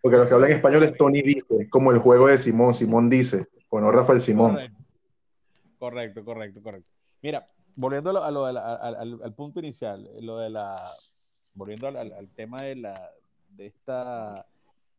Porque 0.00 0.18
los 0.18 0.28
que 0.28 0.34
hablan 0.34 0.52
español 0.52 0.84
es 0.84 0.96
Tony 0.96 1.22
Dice, 1.22 1.68
como 1.70 1.90
el 1.92 1.98
juego 1.98 2.28
de 2.28 2.38
Simón, 2.38 2.74
Simón 2.74 3.10
dice, 3.10 3.48
o 3.70 3.80
no 3.80 3.90
Rafael 3.90 4.20
Simón. 4.20 4.52
Correcto, 5.78 6.24
correcto, 6.24 6.24
correcto. 6.24 6.62
correcto. 6.62 6.88
Mira, 7.22 7.48
volviendo 7.74 8.10
a 8.22 8.30
lo, 8.30 8.46
de 8.46 8.52
la- 8.52 8.74
al, 8.76 8.94
al- 8.96 9.20
al 9.22 9.34
punto 9.34 9.58
inicial, 9.60 10.08
lo 10.20 10.38
de 10.38 10.50
la, 10.50 10.90
volviendo 11.54 11.88
al, 11.88 11.96
al- 11.96 12.12
tema 12.30 12.62
de 12.62 12.76
la, 12.76 13.10
de 13.50 13.66
esta 13.66 14.46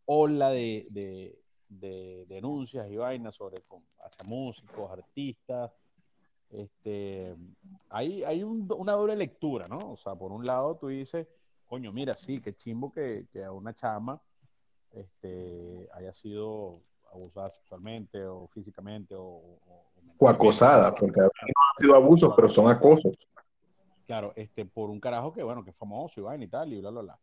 ola 0.06 0.50
de, 0.50 0.88
de- 0.90 1.40
de 1.70 2.26
denuncias 2.28 2.90
y 2.90 2.98
vainas 2.98 3.36
sobre 3.36 3.58
hacia 4.04 4.24
músicos, 4.26 4.92
artistas, 4.92 5.72
este, 6.50 7.36
hay, 7.90 8.24
hay 8.24 8.44
un- 8.44 8.68
una 8.78 8.94
doble 8.94 9.16
lectura, 9.16 9.68
¿no? 9.68 9.92
O 9.94 9.98
sea, 9.98 10.16
por 10.16 10.32
un 10.32 10.46
lado 10.46 10.76
tú 10.78 10.88
dices, 10.88 11.28
coño, 11.66 11.92
mira, 11.92 12.16
sí, 12.16 12.40
qué 12.42 12.54
chimbo 12.56 12.92
que, 12.92 13.28
que 13.32 13.44
a 13.44 13.52
una 13.52 13.74
chama 13.74 14.22
este, 14.92 15.88
haya 15.94 16.14
sido 16.14 16.82
abusada 17.12 17.50
sexualmente 17.50 18.26
o 18.26 18.48
físicamente 18.48 19.16
o, 19.16 19.24
o- 19.24 19.86
O 20.20 20.30
acosada, 20.30 20.94
porque 20.96 21.20
no 21.20 21.26
han 21.26 21.78
sido 21.78 21.96
abusos, 21.96 22.34
pero 22.36 22.50
son 22.50 22.70
acosos. 22.72 23.14
Claro, 24.06 24.32
este, 24.36 24.66
por 24.66 24.90
un 24.90 25.00
carajo 25.00 25.34
que, 25.34 25.44
bueno, 25.44 25.64
que 25.64 25.72
es 25.72 25.76
famoso 25.76 26.20
y 26.20 26.24
vaina 26.24 26.46
y 26.46 26.48
tal, 26.48 26.72
y 26.74 26.80
bla, 26.80 26.90
bla, 26.92 27.02
bla. 27.02 27.20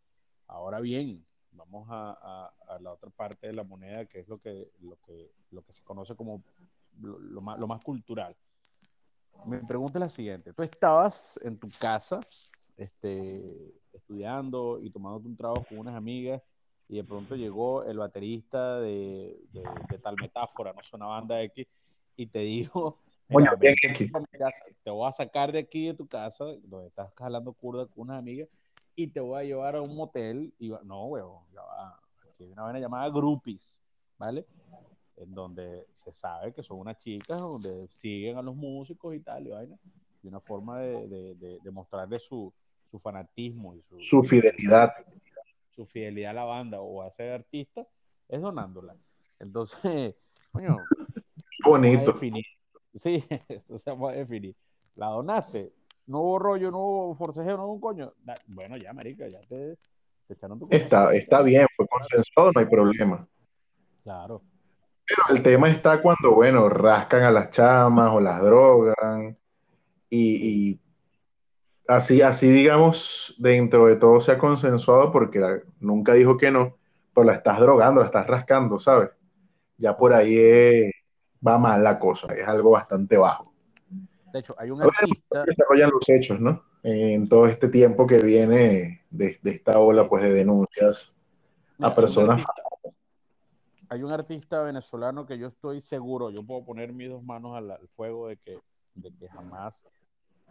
Ahora 0.49 0.81
bien, 0.81 1.25
vamos 1.52 1.88
a, 1.90 2.19
a- 2.21 2.75
a 2.75 2.78
la 2.81 2.93
otra 2.93 3.11
parte 3.11 3.47
de 3.47 3.52
la 3.54 3.64
moneda, 3.64 4.04
que 4.07 4.21
es 4.21 4.28
lo 4.28 4.38
que, 4.38 4.71
lo 4.81 4.97
que, 5.07 5.31
lo 5.50 5.62
que 5.62 5.73
se 5.73 5.83
conoce 5.83 6.14
como 6.14 6.43
lo, 7.00 7.19
lo 7.19 7.40
más, 7.40 7.59
lo 7.59 7.66
más 7.66 7.83
cultural. 7.83 8.37
Mi 9.43 9.59
pregunta 9.59 9.99
es 9.99 10.00
la 10.00 10.09
siguiente. 10.09 10.53
Tú 10.53 10.62
estabas 10.62 11.38
en 11.43 11.59
tu 11.59 11.69
casa, 11.79 12.21
este, 12.76 13.75
estudiando 13.93 14.81
y 14.81 14.91
tomándote 14.91 15.29
un 15.29 15.37
trago 15.37 15.64
con 15.64 15.79
unas 15.79 15.95
amigas, 15.95 16.43
y 16.88 16.97
de 16.97 17.05
pronto 17.05 17.35
llegó 17.35 17.85
el 17.85 17.99
baterista 17.99 18.79
de, 18.81 19.38
de- 19.53 19.69
de 19.91 19.99
tal 19.99 20.17
metáfora, 20.17 20.73
no 20.73 20.83
sé, 20.83 20.97
una 20.97 21.07
banda 21.07 21.43
X, 21.43 21.67
y 22.17 22.26
te 22.26 22.41
dijo, 22.41 22.99
"Mira, 23.29 23.55
bien 23.57 23.75
te 24.83 24.91
voy 24.91 25.09
a 25.09 25.12
sacar 25.12 25.50
de 25.53 25.59
aquí 25.59 25.87
de 25.87 25.95
tu 25.95 26.07
casa, 26.07 26.45
donde 26.62 26.88
estás 26.88 27.12
jalando 27.17 27.53
curda 27.53 27.87
con 27.87 28.03
unas 28.03 28.19
amigas, 28.19 28.49
y 28.97 29.09
te 29.09 29.21
voy 29.21 29.41
a 29.41 29.45
llevar 29.45 29.76
a 29.76 29.83
un 29.83 29.97
motel. 29.97 30.55
Y 30.59 30.69
va- 30.71 30.81
no, 30.85 31.07
huevón, 31.07 31.45
ya 31.53 31.62
va. 31.62 32.00
Aquí 32.31 32.45
hay 32.45 32.53
una 32.53 32.62
vaina 32.62 32.79
llamada 32.81 33.09
groupies, 33.09 33.79
¿vale? 34.19 34.47
En 35.16 35.33
donde 35.35 35.87
se 35.92 36.11
sabe 36.12 36.52
que 36.52 36.62
son 36.62 36.78
unas 36.80 36.99
chicas 36.99 37.38
donde 37.38 37.87
siguen 37.88 38.37
a 38.37 38.42
los 38.42 38.56
músicos 38.56 39.14
y 39.14 39.21
tal, 39.21 39.47
y 39.47 39.50
vaina. 39.50 39.76
Y 40.23 40.28
una 40.28 40.40
forma 40.40 40.80
de, 40.80 41.06
de, 41.06 41.35
de- 41.37 41.59
de 41.61 41.71
mostrarle 41.71 42.18
su, 42.18 42.52
su 42.90 42.99
fanatismo 42.99 43.75
y 43.76 43.83
su, 43.83 44.00
Su 44.00 44.23
fidelidad. 44.23 44.92
su 45.71 45.87
fidelidad 45.87 46.30
a 46.30 46.35
la 46.35 46.44
banda 46.44 46.80
o 46.80 47.02
a 47.02 47.11
ser 47.11 47.33
artista 47.33 47.87
es 48.28 48.40
donándola. 48.40 48.97
Entonces, 49.38 50.14
coño, 50.52 50.85
bonito. 51.64 52.12
definir. 52.12 52.44
Sí, 52.97 53.25
entonces 53.49 53.85
vamos 53.87 54.12
a 54.12 54.16
definir. 54.16 54.54
La 54.97 55.06
donaste. 55.09 55.73
No 56.06 56.21
hubo 56.21 56.38
rollo, 56.38 56.71
no 56.71 56.78
hubo 56.78 57.14
forcejeo, 57.14 57.56
no 57.56 57.64
hubo 57.66 57.73
un 57.75 57.80
coño. 57.80 58.12
Da- 58.25 58.35
Bueno, 58.47 58.76
ya, 58.76 58.92
marica, 58.92 59.26
ya 59.28 59.40
te, 59.40 59.76
te 60.26 60.35
echaron 60.35 60.59
tu 60.59 60.68
Está, 60.71 61.14
está 61.14 61.42
bien, 61.42 61.66
fue 61.76 61.87
consensuado, 61.87 62.50
no 62.52 62.61
hay 62.61 62.66
problema. 62.66 63.26
Claro. 64.02 64.42
Pero 65.07 65.37
el 65.37 65.43
tema 65.43 65.69
está 65.71 66.01
cuando, 66.01 66.33
bueno, 66.35 66.69
rascan 66.69 67.23
a 67.23 67.31
las 67.31 67.51
chamas 67.51 68.11
o 68.13 68.21
las 68.21 68.41
drogan 68.41 69.37
y, 70.09 70.71
y 70.71 70.81
así, 71.89 72.23
así 72.23 72.51
digamos, 72.51 73.35
dentro 73.39 73.87
de 73.87 73.97
todo 73.97 74.21
se 74.21 74.33
ha 74.33 74.39
consensuado 74.39 75.13
porque 75.13 75.39
la- 75.39 75.61
nunca 75.81 76.15
dijo 76.15 76.37
que 76.37 76.51
no, 76.51 76.77
pero 77.15 77.25
la 77.27 77.35
estás 77.35 77.61
drogando, 77.61 78.01
la 78.01 78.07
estás 78.07 78.27
rascando, 78.27 78.79
¿sabes? 78.81 79.11
Ya 79.77 79.97
por 79.97 80.13
ahí 80.15 80.37
eh, 80.39 80.91
va 81.47 81.59
mal 81.59 81.83
la 81.85 81.99
cosa, 81.99 82.33
es 82.35 82.47
algo 82.47 82.71
bastante 82.71 83.17
bajo. 83.17 83.53
De 84.33 84.41
hecho, 84.41 84.55
hay 84.59 84.71
un 84.71 84.83
artista. 84.83 85.45
desarrollan 85.45 85.91
los 85.91 86.09
hechos, 86.09 86.41
¿no? 86.41 86.63
En 86.83 87.29
todo 87.29 87.47
este 87.47 87.69
tiempo 87.69 88.07
que 88.07 88.19
viene 88.19 89.05
de, 89.11 89.39
de 89.43 89.51
esta 89.51 89.79
ola, 89.79 90.09
pues, 90.09 90.23
de 90.23 90.33
denuncias 90.33 91.15
a 91.81 91.95
personas. 91.95 92.45
Hay 93.95 94.03
un 94.03 94.11
artista 94.11 94.61
venezolano 94.61 95.25
que 95.25 95.39
yo 95.39 95.47
estoy 95.47 95.81
seguro, 95.81 96.29
yo 96.29 96.45
puedo 96.45 96.65
poner 96.65 96.93
mis 96.93 97.09
dos 97.09 97.23
manos 97.23 97.57
al, 97.57 97.71
al 97.71 97.89
fuego 97.95 98.27
de 98.27 98.37
que, 98.39 98.59
de 98.97 99.13
que 99.15 99.29
jamás 99.29 99.85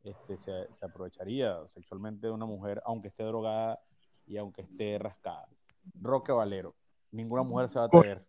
este, 0.05 0.37
se, 0.37 0.71
se 0.71 0.85
aprovecharía 0.85 1.57
sexualmente 1.67 2.27
de 2.27 2.31
una 2.31 2.45
mujer, 2.45 2.81
aunque 2.85 3.09
esté 3.09 3.23
drogada 3.23 3.81
y 4.25 4.37
aunque 4.37 4.61
esté 4.61 4.97
rascada. 4.97 5.45
Roque 6.01 6.31
Valero. 6.31 6.73
Ninguna 7.11 7.43
mujer 7.43 7.67
se 7.67 7.79
va 7.79 7.83
a 7.83 7.87
atrever. 7.87 8.25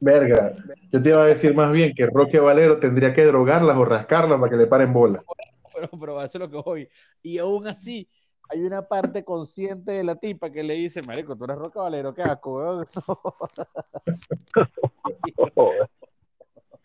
Verga, 0.00 0.52
yo 0.90 1.00
te 1.00 1.08
iba 1.10 1.22
a 1.22 1.26
decir 1.26 1.54
más 1.54 1.70
bien 1.70 1.94
que 1.94 2.06
Roque 2.06 2.40
Valero 2.40 2.80
tendría 2.80 3.14
que 3.14 3.24
drogarlas 3.26 3.76
o 3.76 3.84
rascarlas 3.84 4.40
para 4.40 4.50
que 4.50 4.56
le 4.56 4.66
paren 4.66 4.92
bola. 4.92 5.22
pero, 5.72 5.88
pero 6.00 6.20
eso 6.20 6.38
es 6.38 6.40
lo 6.40 6.50
que 6.50 6.68
voy. 6.68 6.88
Y 7.22 7.38
aún 7.38 7.68
así, 7.68 8.08
hay 8.48 8.62
una 8.62 8.82
parte 8.82 9.24
consciente 9.24 9.92
de 9.92 10.04
la 10.04 10.16
tipa 10.16 10.50
que 10.50 10.62
le 10.62 10.74
dice, 10.74 11.02
marico, 11.02 11.36
tú 11.36 11.44
eres 11.44 11.56
Roca 11.56 11.80
Valero, 11.80 12.14
qué 12.14 12.22
asco, 12.22 12.56
weón. 12.56 12.86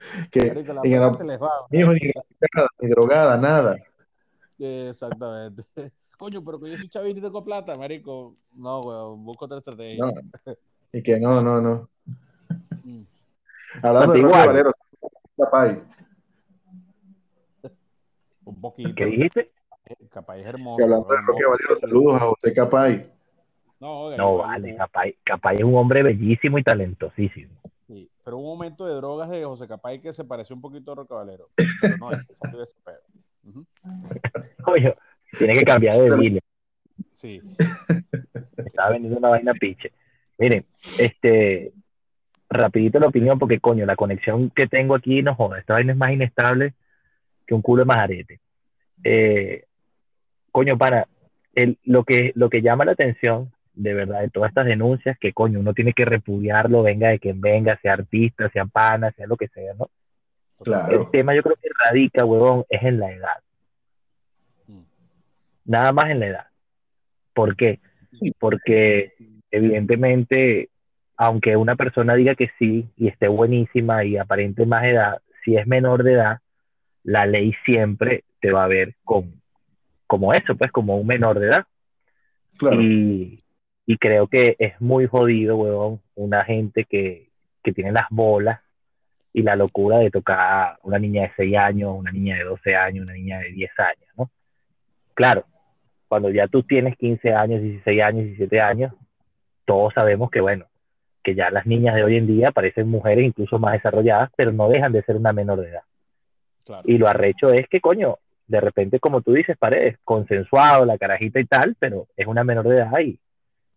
Que 0.31 0.47
Marico, 0.47 0.73
la 0.73 1.13
se 1.13 1.23
les 1.23 1.39
va. 1.39 1.51
mijo, 1.69 1.93
ni 1.93 2.11
rascada, 2.11 2.67
ni 2.79 2.89
drogada, 2.89 3.37
nada. 3.37 3.77
Exactamente. 4.57 5.63
Coño, 6.17 6.43
pero 6.43 6.59
que 6.59 6.71
yo 6.71 6.77
soy 6.77 6.89
chavito 6.89 7.19
y 7.19 7.21
tengo 7.21 7.43
plata, 7.43 7.75
marico. 7.75 8.35
No, 8.53 8.81
weón, 8.81 9.25
busco 9.25 9.45
otra 9.45 9.57
estrategia. 9.57 10.05
No. 10.05 10.11
Y 10.93 11.01
que 11.01 11.19
no, 11.19 11.41
no, 11.41 11.61
no. 11.61 11.89
Mm. 12.83 13.03
Hablando 13.81 14.13
de. 14.13 14.21
Roque 14.21 14.33
Valero, 14.33 14.71
Capay, 15.37 15.83
Un 18.45 18.61
poquito. 18.61 18.91
¿Qué 18.95 19.05
dijiste? 19.05 19.50
Capaz 20.11 20.37
es 20.37 20.45
hermoso. 20.45 20.77
que 20.77 20.83
hablando 20.83 21.07
de 21.07 21.17
Roque 21.21 21.43
no. 21.43 21.49
Valero, 21.49 21.75
saludos 21.75 22.15
a 22.15 22.25
José 22.25 22.53
Capay. 22.53 23.09
No, 23.79 24.15
No, 24.15 24.37
vale, 24.37 24.75
Capay, 24.75 25.15
Capay 25.23 25.57
es 25.57 25.63
un 25.63 25.75
hombre 25.75 26.03
bellísimo 26.03 26.57
y 26.57 26.63
talentosísimo. 26.63 27.51
Sí, 27.87 28.09
pero 28.23 28.37
un 28.37 28.45
momento 28.45 28.85
de 28.85 28.93
drogas 28.93 29.29
de 29.29 29.43
José 29.43 29.67
Capay 29.67 30.01
que 30.01 30.13
se 30.13 30.25
pareció 30.25 30.55
un 30.55 30.61
poquito 30.61 30.91
a 30.91 30.95
Roque 30.95 31.13
Valero. 31.13 31.49
Pero 31.81 31.97
no, 31.97 32.09
salió 32.33 32.57
de 32.57 32.63
ese 32.63 32.75
pedo. 32.83 33.65
Coño, 34.63 34.93
tiene 35.37 35.53
que 35.53 35.63
cambiar 35.63 35.97
de 35.97 36.09
dealer. 36.09 36.43
Sí. 37.13 37.41
Estaba 38.57 38.91
vendiendo 38.91 39.17
una 39.17 39.29
vaina 39.29 39.53
piche. 39.53 39.91
Miren, 40.37 40.65
este, 40.99 41.71
rapidito 42.49 42.99
la 42.99 43.07
opinión 43.07 43.39
porque 43.39 43.59
coño, 43.59 43.85
la 43.85 43.95
conexión 43.95 44.49
que 44.49 44.67
tengo 44.67 44.93
aquí 44.95 45.21
no 45.21 45.35
joda, 45.35 45.59
esta 45.59 45.73
vaina 45.73 45.93
es 45.93 45.97
más 45.97 46.11
inestable 46.11 46.73
que 47.47 47.53
un 47.53 47.61
culo 47.61 47.83
de 47.83 47.87
majarete. 47.87 48.39
Eh, 49.03 49.65
coño, 50.51 50.77
para, 50.77 51.07
el, 51.55 51.77
lo 51.83 52.03
que 52.03 52.31
lo 52.35 52.49
que 52.49 52.61
llama 52.61 52.85
la 52.85 52.93
atención 52.93 53.51
de 53.73 53.93
verdad 53.93 54.21
de 54.21 54.29
todas 54.29 54.49
estas 54.49 54.65
denuncias 54.65 55.17
que 55.19 55.33
coño 55.33 55.59
uno 55.59 55.73
tiene 55.73 55.93
que 55.93 56.05
repudiarlo, 56.05 56.83
venga 56.83 57.09
de 57.09 57.19
quien 57.19 57.41
venga, 57.41 57.79
sea 57.81 57.93
artista, 57.93 58.49
sea 58.49 58.65
pana, 58.65 59.11
sea 59.11 59.27
lo 59.27 59.37
que 59.37 59.47
sea, 59.47 59.73
¿no? 59.73 59.89
Claro. 60.63 61.01
El 61.01 61.09
tema 61.09 61.33
yo 61.33 61.41
creo 61.41 61.55
que 61.55 61.69
radica, 61.85 62.25
huevón, 62.25 62.65
es 62.69 62.83
en 62.83 62.99
la 62.99 63.11
edad. 63.11 63.39
Mm. 64.67 64.81
Nada 65.65 65.91
más 65.93 66.09
en 66.11 66.19
la 66.19 66.27
edad. 66.27 66.45
¿Por 67.33 67.55
qué? 67.55 67.79
Porque 68.39 69.13
evidentemente, 69.49 70.69
aunque 71.17 71.55
una 71.55 71.75
persona 71.75 72.13
diga 72.13 72.35
que 72.35 72.51
sí 72.59 72.87
y 72.97 73.07
esté 73.07 73.27
buenísima 73.27 74.03
y 74.03 74.17
aparente 74.17 74.65
más 74.65 74.83
edad, 74.83 75.21
si 75.43 75.55
es 75.55 75.65
menor 75.65 76.03
de 76.03 76.13
edad, 76.13 76.39
la 77.03 77.25
ley 77.25 77.53
siempre 77.65 78.23
te 78.39 78.51
va 78.51 78.65
a 78.65 78.67
ver 78.67 78.93
con, 79.03 79.40
como 80.11 80.33
eso, 80.33 80.57
pues 80.57 80.69
como 80.73 80.97
un 80.97 81.07
menor 81.07 81.39
de 81.39 81.47
edad. 81.47 81.65
Claro. 82.57 82.81
Y, 82.81 83.41
y 83.85 83.97
creo 83.97 84.27
que 84.27 84.57
es 84.59 84.73
muy 84.81 85.07
jodido, 85.07 85.55
huevón, 85.55 86.01
una 86.15 86.43
gente 86.43 86.83
que, 86.83 87.29
que 87.63 87.71
tiene 87.71 87.93
las 87.93 88.07
bolas 88.09 88.59
y 89.31 89.41
la 89.41 89.55
locura 89.55 89.99
de 89.99 90.11
tocar 90.11 90.37
a 90.37 90.79
una 90.83 90.99
niña 90.99 91.21
de 91.21 91.31
6 91.37 91.55
años, 91.55 91.95
una 91.97 92.11
niña 92.11 92.35
de 92.35 92.43
12 92.43 92.75
años, 92.75 93.05
una 93.05 93.13
niña 93.13 93.39
de 93.39 93.53
10 93.53 93.71
años, 93.79 94.09
¿no? 94.17 94.29
Claro, 95.13 95.45
cuando 96.09 96.29
ya 96.29 96.45
tú 96.49 96.61
tienes 96.63 96.97
15 96.97 97.33
años, 97.33 97.61
16 97.61 98.01
años, 98.01 98.25
17 98.25 98.59
años, 98.59 98.93
todos 99.63 99.93
sabemos 99.93 100.29
que, 100.29 100.41
bueno, 100.41 100.65
que 101.23 101.35
ya 101.35 101.49
las 101.51 101.65
niñas 101.65 101.95
de 101.95 102.03
hoy 102.03 102.17
en 102.17 102.27
día 102.27 102.51
parecen 102.51 102.89
mujeres 102.89 103.25
incluso 103.25 103.59
más 103.59 103.71
desarrolladas, 103.75 104.29
pero 104.35 104.51
no 104.51 104.67
dejan 104.67 104.91
de 104.91 105.03
ser 105.03 105.15
una 105.15 105.31
menor 105.31 105.61
de 105.61 105.69
edad. 105.69 105.83
Claro. 106.65 106.83
Y 106.83 106.97
lo 106.97 107.07
arrecho 107.07 107.53
es 107.53 107.65
que, 107.69 107.79
coño, 107.79 108.17
de 108.51 108.59
repente, 108.61 108.99
como 108.99 109.21
tú 109.21 109.33
dices, 109.33 109.57
paredes, 109.57 109.97
consensuado, 110.03 110.85
la 110.85 110.97
carajita 110.97 111.39
y 111.39 111.45
tal, 111.45 111.75
pero 111.79 112.07
es 112.17 112.27
una 112.27 112.43
menor 112.43 112.67
de 112.67 112.75
edad 112.75 112.99
y, 112.99 113.17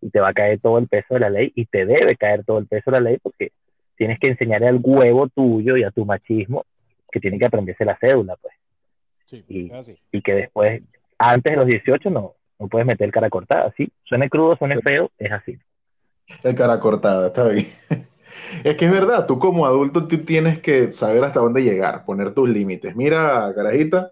y 0.01 0.09
te 0.09 0.19
va 0.19 0.29
a 0.29 0.33
caer 0.33 0.59
todo 0.59 0.77
el 0.77 0.87
peso 0.87 1.13
de 1.13 1.21
la 1.21 1.29
ley 1.29 1.51
y 1.55 1.65
te 1.65 1.85
debe 1.85 2.15
caer 2.15 2.43
todo 2.43 2.59
el 2.59 2.67
peso 2.67 2.91
de 2.91 2.99
la 2.99 3.09
ley 3.09 3.17
porque 3.23 3.51
tienes 3.95 4.19
que 4.19 4.27
enseñarle 4.27 4.67
al 4.67 4.79
huevo 4.83 5.27
tuyo 5.29 5.77
y 5.77 5.83
a 5.83 5.91
tu 5.91 6.05
machismo 6.05 6.65
que 7.09 7.21
tiene 7.21 7.39
que 7.39 7.45
aprenderse 7.45 7.85
la 7.85 7.97
cédula, 7.97 8.35
pues. 8.35 8.53
Sí, 9.25 9.43
y- 9.47 9.71
así. 9.71 9.97
Y 10.11 10.21
que 10.21 10.33
después, 10.33 10.81
antes 11.17 11.51
de 11.53 11.57
los 11.57 11.65
18, 11.65 12.09
no, 12.09 12.33
no 12.59 12.67
puedes 12.67 12.85
meter 12.85 13.09
cara 13.11 13.29
cortada, 13.29 13.73
¿sí? 13.77 13.89
Suene 14.03 14.29
crudo, 14.29 14.57
suene 14.57 14.79
feo, 14.81 15.09
es 15.17 15.31
así. 15.31 15.57
El 16.43 16.55
cara 16.55 16.79
cortada, 16.79 17.27
está 17.27 17.47
bien. 17.47 17.67
Es 18.63 18.75
que 18.77 18.85
es 18.85 18.91
verdad, 18.91 19.25
tú 19.25 19.39
como 19.39 19.65
adulto 19.65 20.07
tú 20.07 20.19
tienes 20.19 20.59
que 20.59 20.91
saber 20.91 21.23
hasta 21.23 21.39
dónde 21.39 21.63
llegar, 21.63 22.05
poner 22.05 22.33
tus 22.33 22.49
límites. 22.49 22.95
Mira, 22.95 23.51
carajita, 23.55 24.11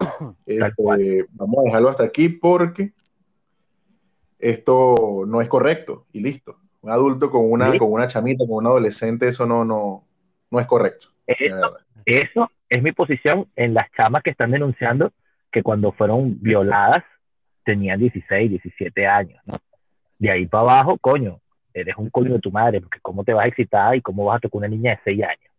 este, 0.46 1.26
vamos 1.32 1.58
a 1.58 1.62
dejarlo 1.64 1.88
hasta 1.90 2.04
aquí 2.04 2.28
porque 2.28 2.92
esto 4.38 5.24
no 5.26 5.40
es 5.40 5.48
correcto 5.48 6.06
y 6.12 6.20
listo. 6.20 6.56
Un 6.80 6.90
adulto 6.90 7.30
con 7.30 7.50
una, 7.50 7.72
Sí. 7.72 7.78
con 7.78 7.92
una 7.92 8.06
chamita, 8.06 8.46
con 8.46 8.56
un 8.56 8.66
adolescente, 8.66 9.28
eso 9.28 9.46
no, 9.46 9.64
no, 9.64 10.04
no 10.50 10.60
es 10.60 10.66
correcto. 10.66 11.08
Eso, 12.06 12.50
es 12.68 12.82
mi 12.82 12.92
posición 12.92 13.46
en 13.56 13.74
las 13.74 13.90
chamas 13.92 14.22
que 14.22 14.30
están 14.30 14.50
denunciando 14.50 15.12
que 15.52 15.62
cuando 15.62 15.92
fueron 15.92 16.40
violadas 16.40 17.04
tenían 17.64 17.98
16, 18.00 18.50
17 18.50 19.06
años, 19.06 19.40
¿no? 19.44 19.60
De 20.18 20.30
ahí 20.30 20.46
para 20.46 20.62
abajo, 20.62 20.98
coño, 20.98 21.40
eres 21.74 21.96
un 21.96 22.10
coño 22.10 22.32
de 22.34 22.40
tu 22.40 22.50
madre, 22.50 22.80
porque 22.80 22.98
cómo 23.00 23.24
te 23.24 23.32
vas 23.32 23.44
a 23.44 23.48
excitar 23.48 23.94
y 23.96 24.00
cómo 24.02 24.24
vas 24.24 24.38
a 24.38 24.40
tocar 24.40 24.58
una 24.58 24.68
niña 24.68 24.92
de 24.92 25.00
6 25.04 25.22
años. 25.22 25.49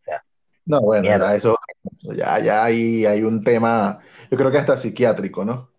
No, 0.65 0.81
bueno, 0.81 1.03
Mierda. 1.03 1.29
ya 1.29 1.35
eso, 1.35 1.57
ya, 2.03 2.39
ya 2.39 2.63
hay, 2.63 3.05
hay 3.05 3.23
un 3.23 3.43
tema, 3.43 3.99
yo 4.29 4.37
creo 4.37 4.51
que 4.51 4.57
hasta 4.59 4.77
psiquiátrico, 4.77 5.43
¿no? 5.43 5.69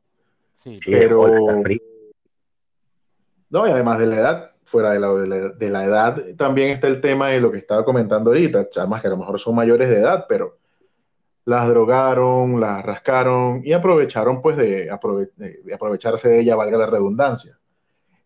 Sí, 0.54 0.78
Pero-. 0.84 1.62
No, 3.50 3.66
y 3.66 3.70
además 3.70 3.98
de 3.98 4.06
la 4.06 4.16
edad, 4.16 4.50
fuera 4.64 4.90
de 4.90 5.00
la, 5.00 5.12
de 5.12 5.26
la- 5.26 5.48
de 5.50 5.70
la 5.70 5.84
edad, 5.84 6.22
también 6.36 6.70
está 6.70 6.88
el 6.88 7.00
tema 7.00 7.28
de 7.28 7.40
lo 7.40 7.52
que 7.52 7.58
estaba 7.58 7.84
comentando 7.84 8.30
ahorita, 8.30 8.70
chamas 8.70 9.02
que 9.02 9.08
a 9.08 9.10
lo 9.10 9.18
mejor 9.18 9.38
son 9.38 9.54
mayores 9.54 9.90
de 9.90 9.98
edad, 9.98 10.26
pero 10.28 10.58
las 11.44 11.68
drogaron, 11.68 12.60
las 12.60 12.84
rascaron 12.84 13.60
y 13.64 13.72
aprovecharon 13.72 14.40
pues 14.40 14.56
de, 14.56 14.90
aprove- 14.90 15.32
de- 15.36 15.74
aprovecharse 15.74 16.28
de 16.28 16.40
ella, 16.40 16.56
valga 16.56 16.78
la 16.78 16.86
redundancia, 16.86 17.58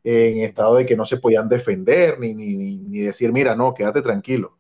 en 0.05 0.39
estado 0.43 0.77
de 0.77 0.87
que 0.87 0.97
no 0.97 1.05
se 1.05 1.17
podían 1.17 1.49
defender 1.49 2.21
ni, 2.21 2.35
ni, 2.35 2.79
ni 2.79 3.01
decir, 3.01 3.33
mira, 3.33 3.57
no, 3.57 3.75
quédate 3.75 4.03
tranquilo. 4.03 4.57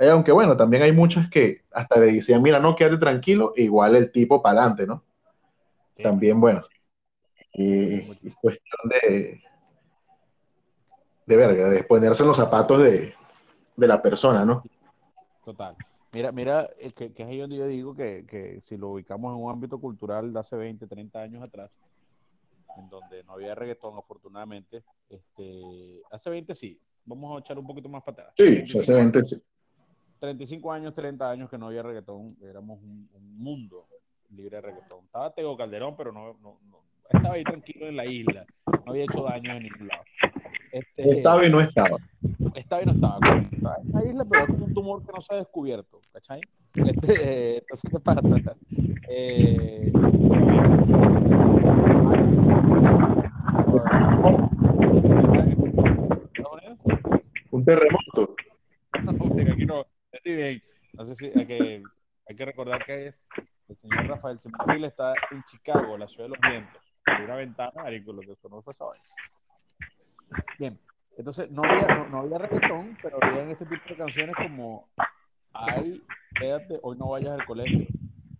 Eh, 0.00 0.08
aunque 0.08 0.32
bueno, 0.32 0.56
también 0.56 0.82
hay 0.82 0.92
muchas 0.92 1.28
que 1.28 1.60
hasta 1.70 2.00
le 2.00 2.12
decían, 2.12 2.42
mira, 2.42 2.58
no, 2.58 2.74
quédate 2.74 2.96
tranquilo, 2.96 3.52
e 3.54 3.64
igual 3.64 3.94
el 3.94 4.10
tipo 4.10 4.40
para 4.40 4.62
adelante, 4.62 4.86
¿no? 4.86 5.04
sí. 5.94 6.02
También, 6.02 6.40
bueno, 6.40 6.62
y, 7.52 7.96
y 7.96 8.30
cuestión 8.40 8.78
de, 8.88 9.42
de 11.26 11.36
verga, 11.36 11.68
de 11.68 11.84
ponerse 11.84 12.22
en 12.22 12.28
los 12.28 12.38
zapatos 12.38 12.82
de, 12.82 13.12
de 13.76 13.86
la 13.86 14.00
persona, 14.00 14.46
¿no? 14.46 14.64
Total. 15.44 15.76
Mira, 16.12 16.32
mira, 16.32 16.70
eh, 16.78 16.92
que, 16.92 17.12
que 17.12 17.22
es 17.22 17.28
ahí 17.28 17.38
donde 17.38 17.58
yo 17.58 17.66
digo 17.66 17.94
que, 17.94 18.24
que 18.26 18.58
si 18.62 18.78
lo 18.78 18.88
ubicamos 18.92 19.36
en 19.36 19.44
un 19.44 19.52
ámbito 19.52 19.78
cultural 19.78 20.32
de 20.32 20.40
hace 20.40 20.56
20, 20.56 20.86
30 20.86 21.20
años 21.20 21.42
atrás, 21.42 21.70
en 22.78 22.88
donde 22.88 23.22
no 23.24 23.34
había 23.34 23.54
reggaetón, 23.54 23.98
afortunadamente, 23.98 24.82
este, 25.10 26.00
hace 26.10 26.30
20 26.30 26.54
sí, 26.54 26.80
vamos 27.04 27.36
a 27.36 27.40
echar 27.40 27.58
un 27.58 27.66
poquito 27.66 27.90
más 27.90 28.02
para 28.02 28.22
atrás. 28.22 28.34
Sí, 28.38 28.44
35 28.44 28.82
se 28.82 28.94
mente, 28.94 29.24
sí. 29.26 29.42
35 30.30 30.72
años, 30.72 30.94
30 30.94 31.30
años 31.30 31.48
que 31.50 31.56
no 31.58 31.66
había 31.68 31.82
reggaetón, 31.82 32.36
éramos 32.42 32.78
un, 32.82 33.08
un 33.14 33.38
mundo 33.38 33.86
libre 34.30 34.56
de 34.56 34.60
reggaetón. 34.60 35.04
Estaba 35.06 35.30
Tego 35.32 35.56
Calderón, 35.56 35.96
pero 35.96 36.12
no, 36.12 36.34
no, 36.42 36.58
no- 36.70 36.80
estaba 37.12 37.34
ahí 37.34 37.42
tranquilo 37.42 37.88
en 37.88 37.96
la 37.96 38.04
isla, 38.06 38.44
no 38.86 38.92
había 38.92 39.04
hecho 39.04 39.22
daño 39.24 39.52
en 39.56 39.64
ningún 39.64 39.88
lado. 39.88 40.04
Este, 40.70 41.10
Estaba 41.18 41.44
y 41.44 41.50
no 41.50 41.60
estaba. 41.60 41.96
estaba 42.54 42.82
y 42.82 42.86
no 42.86 42.92
estaba, 42.92 43.18
estaba 43.50 43.76
en 43.82 43.92
la 43.92 44.04
isla, 44.04 44.24
pero 44.24 44.46
con 44.46 44.62
un 44.62 44.74
tumor 44.74 45.04
que 45.04 45.12
no 45.12 45.20
se 45.20 45.34
ha 45.34 45.38
descubierto, 45.38 46.00
¿cachai? 46.12 46.40
Este, 46.76 47.56
entonces, 47.58 47.90
¿qué 47.90 47.98
pasa? 47.98 48.36
Eh. 49.08 49.90
Un 57.50 57.64
terremoto. 57.64 58.34
No, 60.20 60.32
estoy 60.32 60.36
bien. 60.36 60.62
No 60.94 61.04
sé 61.04 61.14
si 61.14 61.26
hay 61.38 61.46
que, 61.46 61.82
hay 62.26 62.36
que 62.36 62.44
recordar 62.44 62.84
que 62.84 63.14
el 63.68 63.76
señor 63.76 64.06
Rafael 64.06 64.38
Semonville 64.38 64.86
está 64.86 65.14
en 65.30 65.42
Chicago, 65.44 65.96
la 65.96 66.08
ciudad 66.08 66.28
de 66.28 66.36
los 66.36 66.40
vientos. 66.40 66.82
Hay 67.06 67.24
una 67.24 67.36
ventana, 67.36 67.82
marico, 67.82 68.12
lo 68.12 68.20
que 68.22 68.34
sonó 68.36 68.60
fue 68.62 68.72
esa 68.72 68.84
vaina. 68.84 69.04
Bien, 70.58 70.78
entonces 71.16 71.50
no 71.50 71.62
había, 71.64 71.86
no, 71.94 72.08
no 72.08 72.18
había 72.20 72.38
reggaetón, 72.38 72.96
pero 73.02 73.18
había 73.22 73.42
este 73.50 73.66
tipo 73.66 73.82
de 73.88 73.96
canciones 73.96 74.34
como 74.36 74.88
Ay, 75.52 76.02
quédate, 76.38 76.78
hoy 76.82 76.96
no 76.96 77.10
vayas 77.10 77.38
al 77.38 77.46
colegio. 77.46 77.86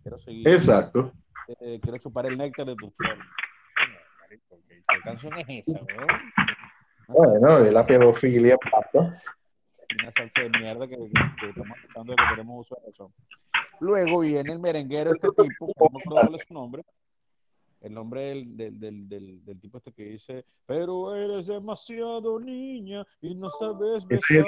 Quiero 0.02 0.18
seguir, 0.18 0.48
Exacto. 0.48 1.12
eh, 1.60 1.78
quiero 1.82 1.98
chupar 1.98 2.26
el 2.26 2.36
néctar 2.36 2.66
de 2.66 2.76
tu 2.76 2.90
flor. 2.90 3.16
Coño, 3.16 3.98
marico, 4.20 4.58
¿Qué, 4.68 5.00
canción 5.02 5.38
es 5.38 5.66
esa, 5.66 5.80
weón? 5.82 6.32
Bueno, 7.08 7.58
es 7.58 7.72
la 7.72 7.84
pedofilia, 7.84 8.56
papá. 8.56 9.20
Una 10.00 10.12
salsa 10.12 10.40
de 10.42 10.50
mierda 10.50 10.87
que, 10.88 10.96
que- 10.96 11.48
estamos 11.48 11.79
escuchando 11.79 12.12
de 12.12 12.16
que 12.16 12.31
tenemos 12.31 12.66
uso 12.66 12.76
de 12.81 12.90
razón. 12.90 13.12
Luego 13.81 14.20
viene 14.20 14.53
el 14.53 14.59
merenguero, 14.59 15.12
este 15.12 15.29
tipo, 15.29 15.66
que 15.66 15.72
no 15.79 15.90
me 15.92 16.00
acuerdo 16.00 16.20
cuál 16.29 16.35
es 16.35 16.46
su 16.46 16.55
nombre, 16.55 16.85
el 17.81 17.94
nombre 17.94 18.20
del, 18.20 18.57
del, 18.57 19.09
del, 19.09 19.44
del, 19.44 19.61
tipo 19.61 19.79
este 19.79 19.92
que 19.92 20.05
dice, 20.05 20.44
pero 20.66 21.14
eres 21.14 21.46
demasiado 21.46 22.38
niña 22.38 23.07
y 23.22 23.35
no 23.35 23.48
sabes 23.48 24.07
besar. 24.07 24.44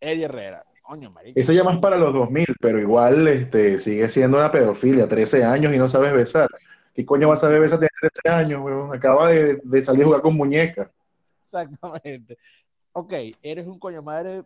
Eddie 0.00 0.24
Herrera, 0.24 0.64
coño, 0.82 1.10
marico. 1.10 1.38
Ese 1.38 1.54
ya 1.54 1.64
más 1.64 1.78
para 1.78 1.96
los 1.96 2.14
2000, 2.14 2.46
pero 2.60 2.80
igual 2.80 3.28
este, 3.28 3.78
sigue 3.78 4.08
siendo 4.08 4.38
una 4.38 4.50
pedofilia. 4.50 5.08
13 5.08 5.44
años 5.44 5.74
y 5.74 5.78
no 5.78 5.88
sabes 5.88 6.12
besar. 6.12 6.48
¿Qué 6.94 7.04
coño 7.04 7.28
vas 7.28 7.40
a 7.40 7.48
saber 7.48 7.60
besar 7.60 7.78
de 7.78 7.88
13 8.00 8.28
años, 8.28 8.62
weón? 8.62 8.94
Acaba 8.94 9.28
de, 9.28 9.60
de 9.62 9.82
salir 9.82 10.02
a 10.02 10.06
jugar 10.06 10.22
con 10.22 10.34
muñeca. 10.34 10.90
Exactamente. 11.42 12.38
Ok, 12.98 13.12
eres 13.42 13.66
un 13.66 13.78
coño 13.78 14.00
madre 14.02 14.42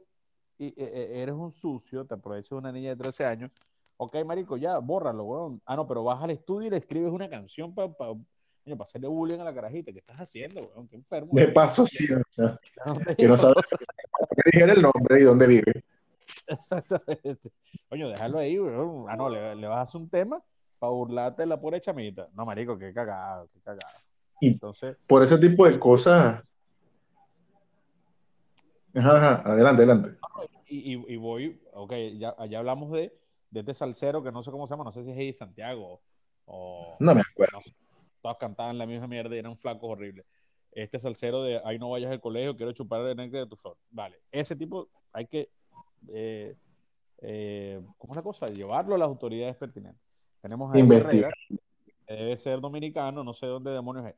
y 0.58 0.66
eh, 0.66 0.74
eh, 0.76 1.22
eres 1.22 1.36
un 1.36 1.52
sucio, 1.52 2.04
te 2.04 2.14
aprovechas 2.14 2.50
de 2.50 2.56
una 2.56 2.72
niña 2.72 2.90
de 2.90 2.96
13 2.96 3.24
años, 3.24 3.52
ok, 3.96 4.16
marico, 4.24 4.56
ya, 4.56 4.78
bórralo, 4.78 5.22
weón. 5.22 5.62
Ah, 5.64 5.76
no, 5.76 5.86
pero 5.86 6.02
vas 6.02 6.20
al 6.20 6.32
estudio 6.32 6.66
y 6.66 6.70
le 6.70 6.78
escribes 6.78 7.12
una 7.12 7.30
canción 7.30 7.72
para 7.72 7.92
pa, 7.92 8.12
pa 8.12 8.84
hacerle 8.84 9.06
bullying 9.06 9.38
a 9.38 9.44
la 9.44 9.54
carajita. 9.54 9.92
¿Qué 9.92 10.00
estás 10.00 10.16
haciendo, 10.16 10.62
weón? 10.62 10.88
Qué 10.88 10.96
enfermo. 10.96 11.30
Eres. 11.36 11.54
paso, 11.54 11.86
sí, 11.86 12.12
o 12.12 12.20
sea, 12.28 12.58
¿A 12.84 12.92
dónde 12.92 13.14
que 13.14 13.22
no 13.22 13.28
ibas? 13.28 13.40
sabe 13.42 13.54
que 13.70 14.50
dijera 14.50 14.72
el 14.72 14.82
nombre 14.82 15.20
y 15.20 15.22
dónde 15.22 15.46
vive. 15.46 15.84
Exactamente. 16.48 17.52
Coño, 17.88 18.08
déjalo 18.08 18.38
ahí, 18.38 18.58
weón. 18.58 19.06
Ah, 19.08 19.14
no, 19.14 19.28
le, 19.28 19.54
le 19.54 19.66
vas 19.68 19.78
a 19.78 19.82
hacer 19.82 20.00
un 20.00 20.10
tema 20.10 20.42
para 20.80 20.90
burlarte 20.90 21.42
de 21.42 21.46
la 21.46 21.60
pobre 21.60 21.80
chamita. 21.80 22.28
No, 22.34 22.44
marico, 22.44 22.76
qué 22.76 22.92
cagada, 22.92 23.46
qué 23.52 23.60
cagada. 23.60 23.92
Entonces, 24.40 24.96
por 25.06 25.22
ese 25.22 25.38
tipo 25.38 25.66
de 25.66 25.78
cosas. 25.78 26.42
Ajá, 28.94 29.16
ajá, 29.16 29.52
adelante, 29.52 29.82
adelante. 29.82 30.18
y, 30.66 30.94
y, 30.94 31.04
y 31.14 31.16
voy, 31.16 31.60
ok, 31.72 31.92
ya, 32.18 32.34
ya 32.46 32.58
hablamos 32.58 32.90
de, 32.92 33.12
de 33.50 33.60
este 33.60 33.74
salsero 33.74 34.22
que 34.22 34.32
no 34.32 34.42
sé 34.42 34.50
cómo 34.50 34.66
se 34.66 34.72
llama, 34.74 34.84
no 34.84 34.92
sé 34.92 35.04
si 35.04 35.10
es 35.10 35.16
Eddie 35.16 35.32
Santiago 35.32 36.00
o 36.46 36.96
No 36.98 37.14
me 37.14 37.20
acuerdo. 37.20 37.58
no 37.58 37.62
sé, 37.62 37.72
todos 38.20 38.36
cantaban 38.38 38.78
la 38.78 38.86
misma 38.86 39.06
mierda 39.06 39.34
y 39.34 39.38
eran 39.38 39.56
flacos 39.56 39.90
horribles. 39.90 40.26
Este 40.72 40.98
salsero 40.98 41.42
de 41.42 41.60
ahí 41.64 41.78
no 41.78 41.90
vayas 41.90 42.10
al 42.10 42.20
colegio, 42.20 42.56
quiero 42.56 42.72
chupar 42.72 43.00
el 43.02 43.16
néctar 43.16 43.42
de 43.42 43.46
tu 43.48 43.56
flor. 43.56 43.76
Vale, 43.90 44.20
ese 44.30 44.54
tipo 44.56 44.88
hay 45.12 45.26
que, 45.26 45.50
eh, 46.08 46.54
eh, 47.22 47.80
¿cómo 47.98 48.12
es 48.12 48.16
la 48.16 48.22
cosa? 48.22 48.46
Llevarlo 48.46 48.94
a 48.94 48.98
las 48.98 49.06
autoridades 49.08 49.56
pertinentes. 49.56 50.02
Tenemos 50.40 50.74
a 50.74 50.78
Investigar. 50.78 51.34
Debe 52.06 52.36
ser 52.36 52.60
dominicano, 52.60 53.22
no 53.22 53.34
sé 53.34 53.46
dónde 53.46 53.70
demonios 53.70 54.06
es. 54.06 54.14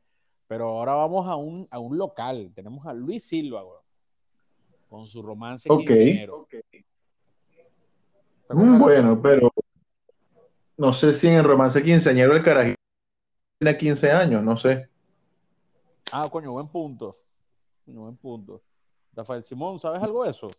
Pero 0.46 0.68
ahora 0.68 0.94
vamos 0.94 1.26
a 1.28 1.36
un, 1.36 1.66
a 1.70 1.78
un 1.78 1.96
local. 1.98 2.52
Tenemos 2.54 2.86
a 2.86 2.92
Luis 2.92 3.24
Silva, 3.24 3.64
weón, 3.64 3.81
con 4.92 5.06
su 5.06 5.22
romance 5.22 5.70
Ok. 5.70 5.86
quinceañero. 5.86 6.46
¿Te 6.50 6.58
acuerdas 8.46 8.74
Mm, 8.74 8.78
Bueno, 8.78 9.22
pero 9.22 9.50
no 10.76 10.92
sé 10.92 11.14
si 11.14 11.28
en 11.28 11.36
el 11.36 11.44
romance 11.44 11.82
quinceañero 11.82 12.36
el 12.36 12.42
carajito 12.42 12.76
tiene 13.58 13.78
15 13.78 14.12
años, 14.12 14.44
no 14.44 14.54
sé. 14.58 14.90
Ah, 16.12 16.28
coño, 16.30 16.52
buen 16.52 16.68
punto. 16.68 17.16
Coño, 17.86 18.02
buen 18.02 18.18
punto. 18.18 18.62
Rafael 19.14 19.42
Simón, 19.42 19.80
¿sabes 19.80 20.02
algo 20.02 20.24
de 20.24 20.30
eso? 20.30 20.50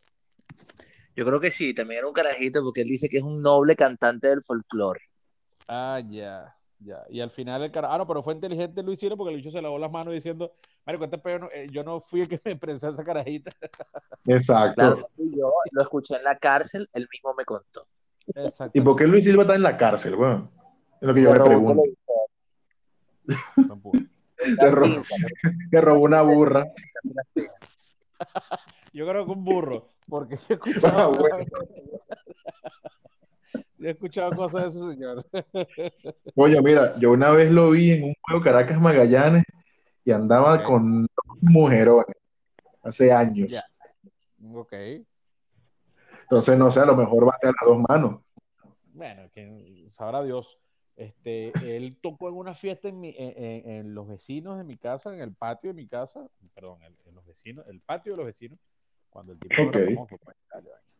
Yo 1.15 1.25
creo 1.25 1.39
que 1.39 1.51
sí, 1.51 1.75
también 1.75 1.99
era 1.99 2.07
un 2.07 2.13
carajito 2.13 2.63
porque 2.63 2.81
él 2.81 2.87
dice 2.87 3.07
que 3.07 3.17
es 3.17 3.23
un 3.23 3.39
noble 3.39 3.75
cantante 3.75 4.29
del 4.29 4.41
folclore. 4.41 5.01
Ah, 5.67 6.01
ya, 6.09 6.57
ya. 6.83 7.03
Y 7.09 7.19
al 7.21 7.29
final 7.31 7.63
el 7.63 7.71
cara. 7.71 7.93
Ah, 7.93 7.97
no, 7.97 8.05
pero 8.07 8.21
fue 8.23 8.33
inteligente 8.33 8.83
Luis 8.83 8.99
Silva 8.99 9.15
porque 9.15 9.31
el 9.31 9.37
bicho 9.37 9.51
se 9.51 9.61
lavó 9.61 9.77
las 9.79 9.91
manos 9.91 10.13
diciendo, 10.13 10.53
Mario, 10.85 11.03
este 11.03 11.17
pedo 11.17 11.39
no- 11.39 11.49
eh, 11.53 11.67
yo 11.71 11.83
no 11.83 11.99
fui 11.99 12.21
el 12.21 12.27
que 12.27 12.39
me 12.45 12.55
prensó 12.55 12.89
esa 12.89 13.03
carajita. 13.03 13.51
Exacto. 14.27 14.75
Claro, 14.75 14.95
no 14.97 15.07
fui 15.09 15.31
yo, 15.35 15.51
lo 15.71 15.81
escuché 15.81 16.15
en 16.17 16.23
la 16.23 16.37
cárcel, 16.37 16.89
él 16.93 17.07
mismo 17.11 17.33
me 17.33 17.45
contó. 17.45 17.85
Exacto. 18.35 18.77
¿Y 18.77 18.81
por 18.81 18.95
qué 18.95 19.05
Luis 19.07 19.25
Silva 19.25 19.43
está 19.43 19.55
en 19.55 19.63
la 19.63 19.75
cárcel, 19.77 20.15
weón? 20.15 20.49
Es 21.01 21.07
lo 21.07 21.13
que 21.13 21.21
yo 21.21 21.33
Le 21.33 21.39
me 21.39 21.45
pregunto. 21.45 21.83
Te 24.59 24.71
robó, 24.71 24.91
robó 25.71 26.01
una 26.01 26.21
burra. 26.21 26.65
Yo 28.93 29.07
creo 29.07 29.25
que 29.25 29.31
un 29.31 29.43
burro, 29.43 29.87
porque 30.07 30.35
yo 30.37 30.43
he 30.49 30.53
escuchado, 30.53 30.99
Ah, 30.99 31.07
bueno. 31.07 31.45
Yo 33.83 33.89
he 33.89 33.91
escuchado 33.91 34.33
cosas 34.33 34.73
de 34.73 34.79
ese 34.79 34.91
señor. 34.93 35.25
Oye, 36.35 36.61
mira, 36.61 36.97
yo 36.99 37.11
una 37.11 37.31
vez 37.31 37.51
lo 37.51 37.71
vi 37.71 37.91
en 37.91 38.03
un 38.05 38.13
juego 38.21 38.41
Caracas 38.41 38.79
Magallanes 38.79 39.43
y 40.05 40.11
andaba 40.11 40.63
con 40.63 41.01
dos 41.03 41.37
mujerones 41.41 42.15
hace 42.81 43.11
años. 43.11 43.51
Ya. 43.51 43.63
Ok. 44.53 44.73
Entonces, 46.21 46.57
no 46.57 46.71
sé, 46.71 46.79
a 46.79 46.85
lo 46.85 46.95
mejor 46.95 47.25
bate 47.25 47.47
a 47.47 47.51
las 47.51 47.65
dos 47.65 47.83
manos. 47.89 48.21
Bueno, 48.93 49.29
que 49.33 49.85
sabrá 49.91 50.23
Dios. 50.23 50.57
Este, 50.95 51.51
él 51.75 51.97
tocó 51.99 52.29
en 52.29 52.35
una 52.35 52.53
fiesta 52.53 52.87
en, 52.87 53.01
mi- 53.01 53.15
en, 53.17 53.33
en- 53.43 53.69
en 53.69 53.95
los 53.95 54.07
vecinos 54.07 54.57
de 54.57 54.63
mi 54.63 54.77
casa, 54.77 55.13
en 55.13 55.19
el 55.19 55.33
patio 55.33 55.71
de 55.71 55.73
mi 55.73 55.87
casa, 55.87 56.25
perdón, 56.53 56.81
en, 56.83 56.95
en 57.05 57.15
los 57.15 57.25
vecinos, 57.25 57.65
el 57.67 57.81
patio 57.81 58.13
de 58.13 58.17
los 58.17 58.27
vecinos, 58.27 58.59
cuando 59.09 59.33
el 59.33 59.39
tipo 59.39 59.61
Ok. 59.61 59.75
era 59.75 59.85
famoso, 59.87 60.17
pues. 60.23 60.37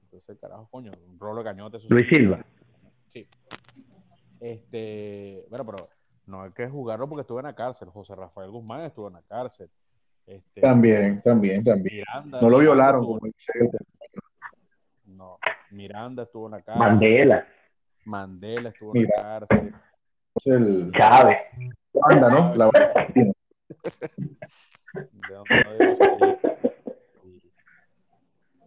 Entonces, 0.01 0.37
carajo, 0.39 0.67
coño, 0.69 0.91
un 1.07 1.17
rolo 1.19 1.39
de 1.39 1.45
cañote. 1.45 1.77
Luis. 1.89 2.07
Silva. 2.09 2.43
Sí. 3.13 3.27
Este, 4.39 5.45
bueno, 5.49 5.65
pero 5.65 5.89
no 6.25 6.41
hay 6.41 6.51
que 6.51 6.67
jugarlo 6.67 7.07
porque 7.07 7.21
estuvo 7.21 7.39
en 7.39 7.45
la 7.45 7.55
cárcel. 7.55 7.89
José 7.89 8.15
Rafael 8.15 8.49
Guzmán 8.51 8.81
estuvo 8.81 9.07
en 9.07 9.13
la 9.13 9.21
cárcel. 9.21 9.69
Este, 10.25 10.61
También, 10.61 11.21
también, 11.21 11.63
también. 11.63 11.97
Miranda. 11.97 12.41
No 12.41 12.49
lo 12.49 12.59
violaron, 12.59 13.01
estuvo- 13.01 13.19
como 13.19 13.31
dice 13.31 13.51
él. 13.59 13.69
no, 15.05 15.37
Miranda 15.71 16.23
estuvo 16.23 16.45
en 16.47 16.51
la 16.53 16.61
cárcel. 16.61 16.79
Mandela. 16.87 17.47
Mandela 18.05 18.69
estuvo 18.69 18.95
en 18.95 19.03
la 19.03 19.09
cárcel. 19.21 19.73
El, 20.45 20.91
Chávez. 20.93 21.37
la 21.93 22.01
banda, 22.07 22.29
¿no? 22.29 22.55
La 22.55 22.65
banda. 22.71 23.07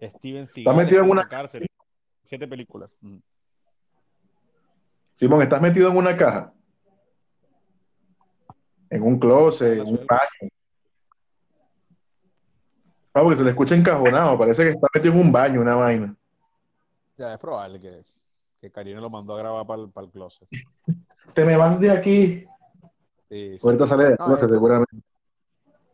Steven 0.02 0.46
Seagal 0.46 0.76
metido 0.76 1.02
en 1.04 1.10
una- 1.10 1.22
la 1.22 1.28
cárcel. 1.28 1.66
Siete 2.22 2.46
películas. 2.46 2.90
Simón, 5.16 5.40
¿estás 5.40 5.62
metido 5.62 5.88
en 5.88 5.96
una 5.96 6.14
caja? 6.14 6.52
En 8.90 9.02
un 9.02 9.18
closet, 9.18 9.78
en 9.78 9.86
un 9.86 10.06
baño. 10.06 10.50
Ah, 13.14 13.22
porque 13.22 13.36
se 13.36 13.44
le 13.44 13.50
escucha 13.50 13.74
encajonado, 13.74 14.36
parece 14.36 14.64
que 14.64 14.68
está 14.70 14.86
metido 14.92 15.14
en 15.14 15.20
un 15.20 15.32
baño, 15.32 15.62
una 15.62 15.74
vaina. 15.74 16.14
Ya 17.16 17.32
es 17.32 17.38
probable 17.38 17.80
que, 17.80 18.02
que 18.60 18.70
Karina 18.70 19.00
lo 19.00 19.08
mandó 19.08 19.34
a 19.34 19.38
grabar 19.38 19.66
para 19.66 20.04
el, 20.06 20.12
closet. 20.12 20.46
Te 21.34 21.46
me 21.46 21.56
vas 21.56 21.80
de 21.80 21.90
aquí. 21.90 22.44
Sí, 23.30 23.58
sí. 23.58 23.66
Ahorita 23.66 23.86
sale 23.86 24.04
de 24.04 24.10
No, 24.10 24.16
closet, 24.26 24.42
esto- 24.42 24.54
seguramente. 24.54 24.96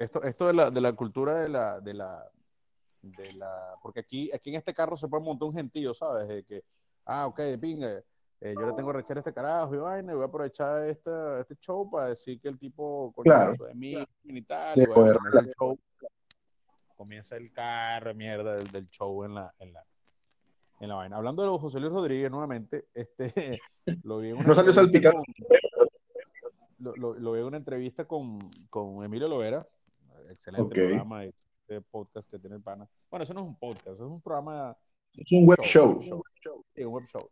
Esto, 0.01 0.23
esto 0.25 0.47
de 0.49 0.55
la, 0.55 0.69
de 0.73 0.81
la 0.81 0.93
cultura 0.95 1.43
de 1.43 1.49
la, 1.49 1.79
de 1.79 1.95
la, 1.95 2.29
de 3.03 3.33
la, 3.35 3.77
porque 3.85 4.01
aquí, 4.01 4.33
aquí 4.35 4.51
en 4.51 4.57
este 4.57 4.75
carro 4.75 4.97
se 4.97 5.07
puede 5.07 5.23
montar 5.23 5.47
un 5.47 5.55
gentío, 5.55 5.95
¿sabes? 5.95 6.45
Que, 6.45 6.65
ah, 7.07 7.29
ok, 7.29 7.41
pinga, 7.61 8.03
eh, 8.45 8.55
yo 8.59 8.67
le 8.67 8.73
tengo 8.75 8.93
rechera 8.93 9.19
a 9.19 9.23
este 9.23 9.33
carajo 9.33 9.75
y 9.75 9.79
vaina, 9.79 10.13
y 10.13 10.15
voy 10.17 10.25
a 10.25 10.27
aprovechar 10.27 10.89
esta, 10.89 11.39
este 11.39 11.55
show 11.57 11.89
para 11.91 12.09
decir 12.09 12.41
que 12.41 12.49
el 12.49 12.59
tipo 12.59 13.13
coño, 13.15 13.25
Claro. 13.25 13.53
de 13.67 13.75
mí 13.75 13.95
y 14.25 14.43
tal, 14.43 14.75
De 14.77 14.83
y 14.83 14.87
bueno, 14.87 14.95
poder 15.03 15.17
comienza 15.17 15.41
el 15.41 15.55
show, 15.55 15.79
comienza 16.97 17.37
el 17.37 17.53
carro, 17.53 18.15
mierda, 18.15 18.55
del, 18.57 18.69
del 18.71 18.89
show 18.91 19.25
en 19.25 19.35
la, 19.35 19.53
en 19.59 19.73
la, 19.73 19.85
en 20.81 20.89
la 20.89 20.95
vaina. 20.97 21.17
Hablando 21.17 21.43
de 21.43 21.59
José 21.59 21.81
Luis 21.81 21.93
Rodríguez 21.93 22.31
nuevamente, 22.31 22.87
este, 22.95 23.61
lo 24.05 24.19
vi 24.19 24.31
en 24.31 24.37
una 24.37 24.47
No 24.47 24.55
salió 24.55 24.73
salpicado. 24.73 25.15
con- 25.17 25.25
lo, 26.79 26.97
lo, 26.97 27.15
lo 27.15 27.33
vi 27.33 27.41
en 27.41 27.47
una 27.47 27.57
entrevista 27.59 28.05
con, 28.07 28.39
con 28.69 29.05
Emilio 29.05 29.29
Lovera, 29.29 29.65
excelente 30.29 30.75
programa 30.75 31.21
de, 31.21 31.35
de 31.69 31.81
podcast 31.81 32.29
que 32.29 32.39
tiene 32.41 32.57
el 32.57 32.63
pana. 32.63 32.89
Bueno, 33.09 33.23
eso 33.23 33.33
no 33.35 33.41
es 33.43 33.47
un 33.47 33.57
podcast, 33.57 33.87
eso 33.87 34.05
es 34.05 34.11
un 34.11 34.21
programa 34.21 34.77
Es 35.15 35.31
un 35.31 35.47
web 35.47 35.61
show. 35.63 36.03
Sí, 36.03 36.11
un 36.83 36.93
web 36.93 37.07
show. 37.07 37.29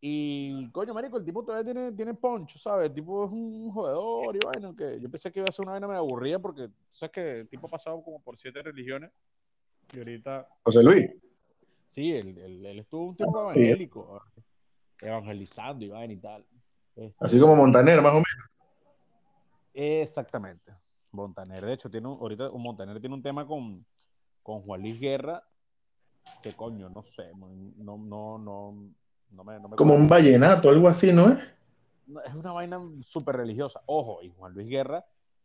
Y 0.00 0.70
coño, 0.70 0.94
marico, 0.94 1.16
el 1.18 1.24
tipo 1.24 1.44
todavía 1.44 1.64
tiene, 1.72 1.92
tiene 1.92 2.14
poncho, 2.14 2.56
¿sabes? 2.58 2.86
El 2.88 2.94
tipo 2.94 3.24
es 3.26 3.32
un 3.32 3.70
jugador 3.72 4.36
y 4.36 4.40
vaina, 4.40 4.72
que 4.76 5.00
yo 5.00 5.10
pensé 5.10 5.32
que 5.32 5.40
iba 5.40 5.48
a 5.48 5.52
ser 5.52 5.64
una 5.64 5.72
vaina 5.72 5.88
me 5.88 5.96
aburrida 5.96 6.38
porque 6.38 6.68
sabes 6.88 7.10
que 7.12 7.40
el 7.40 7.48
tipo 7.48 7.66
ha 7.66 7.70
pasado 7.70 8.00
como 8.02 8.20
por 8.20 8.38
siete 8.38 8.62
religiones 8.62 9.10
y 9.92 9.98
ahorita 9.98 10.46
José 10.62 10.82
Luis. 10.84 11.10
Sí, 11.88 12.12
él, 12.12 12.38
él- 12.38 12.64
él 12.66 12.78
estuvo 12.78 13.06
un 13.06 13.16
tiempo 13.16 13.52
Sí. 13.52 13.60
evangélico, 13.60 14.22
evangelizando 15.00 15.84
y 15.84 15.88
vaina 15.88 16.12
y 16.14 16.18
tal. 16.18 16.46
Este, 16.94 17.24
Así 17.24 17.40
como 17.40 17.56
Montaner, 17.56 18.00
más 18.00 18.12
o 18.12 18.16
menos. 18.16 18.48
Exactamente. 19.74 20.72
Montaner, 21.12 21.64
de 21.64 21.72
hecho, 21.72 21.90
tiene 21.90 22.06
un, 22.08 22.18
ahorita 22.20 22.50
un 22.50 22.62
Montaner 22.62 23.00
tiene 23.00 23.14
un 23.14 23.22
tema 23.22 23.46
con, 23.46 23.84
con 24.42 24.60
Juan 24.62 24.82
Luis 24.82 25.00
Guerra, 25.00 25.42
que 26.42 26.52
coño, 26.52 26.88
no 26.90 27.02
sé, 27.02 27.32
no, 27.34 27.96
no, 27.96 28.38
no, 28.38 28.90
no, 29.30 29.36
no 29.38 29.44
me, 29.44 29.60
no 29.60 29.68
me 29.68 29.76
Como 29.76 29.94
un 29.94 30.08
vallenato, 30.08 30.68
algo 30.70 30.88
así, 30.88 31.12
¿no 31.12 31.30
es? 31.30 31.38
es 32.24 32.34
una 32.34 32.52
vaina 32.52 32.80
súper 33.02 33.36
religiosa. 33.36 33.82
Ojo, 33.86 34.22
y 34.22 34.30
Juan 34.36 34.54
Luis 34.54 34.68
Guerra, 34.68 35.04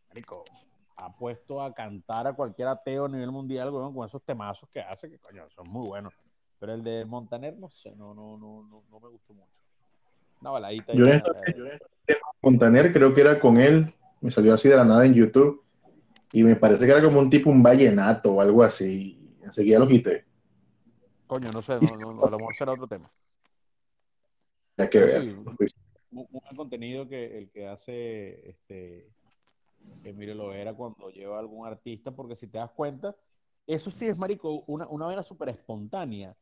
marico, 0.10 0.46
ha 0.98 1.16
puesto 1.16 1.62
a 1.62 1.74
cantar 1.74 2.28
a 2.28 2.34
cualquier 2.34 2.68
ateo 2.70 3.06
a 3.06 3.10
nivel 3.10 3.32
mundial, 3.32 3.70
weón, 3.70 3.94
con 3.94 4.08
esos 4.08 4.24
temazos 4.24 4.70
que 4.70 4.80
hace, 4.82 5.10
que 5.10 5.20
coño, 5.20 5.50
son 5.50 5.68
muy 5.70 5.88
buenos. 5.88 6.14
Pero 6.60 6.74
el 6.74 6.84
de 6.84 7.06
Montaner, 7.06 7.58
no 7.58 7.70
sé, 7.70 7.94
no, 7.96 8.14
no, 8.14 8.38
no, 8.38 8.64
no, 8.64 8.84
no 8.90 9.00
me 9.00 9.10
gustó 9.10 9.34
mucho. 9.34 9.62
Una 10.42 10.52
baladita. 10.52 10.94
Yo 10.94 11.06
en- 11.06 11.24
Montaner, 12.42 12.92
creo 12.92 13.14
que 13.14 13.22
era 13.22 13.40
con 13.40 13.58
él. 13.58 13.94
Me 14.22 14.32
salió 14.32 14.54
así 14.54 14.70
de 14.70 14.76
la 14.76 14.86
nada 14.86 15.06
en 15.06 15.14
YouTube. 15.14 15.64
Y 16.32 16.44
me 16.44 16.56
parece 16.56 16.86
que 16.86 16.92
era 16.92 17.04
como 17.04 17.20
un 17.20 17.30
tipo, 17.30 17.50
un 17.50 17.64
vallenato 17.64 18.34
o 18.34 18.42
algo 18.42 18.64
así. 18.64 19.20
Enseguida 19.44 19.80
lo 19.80 19.88
quité. 19.88 20.26
Coño, 21.28 21.52
no 21.52 21.62
sé, 21.62 21.80
no, 21.82 21.98
no, 21.98 22.14
no, 22.14 22.26
a 22.26 22.30
lo 22.30 22.40
mejor 22.40 22.56
será 22.56 22.74
otro 22.74 22.88
tema. 22.88 23.12
Hay 24.78 24.90
que 24.90 25.00
ver. 25.00 25.36
muy 26.10 26.28
buen 26.30 26.56
contenido 26.56 27.08
que 27.08 27.38
el 27.38 27.50
que 27.52 27.68
hace 27.68 28.50
este 28.50 29.12
Emilio 30.04 30.36
Lovera 30.36 30.74
cuando 30.74 31.10
lleva 31.10 31.38
a 31.38 31.40
algún 31.40 31.66
artista, 31.68 32.12
porque 32.12 32.36
si 32.36 32.48
te 32.48 32.58
das 32.58 32.72
cuenta, 32.72 33.16
eso 33.68 33.90
sí 33.92 34.08
es, 34.08 34.18
marico, 34.18 34.64
una, 34.68 34.88
una 34.88 35.06
vaina 35.08 35.24
súper 35.24 35.50
espontánea. 35.50 36.36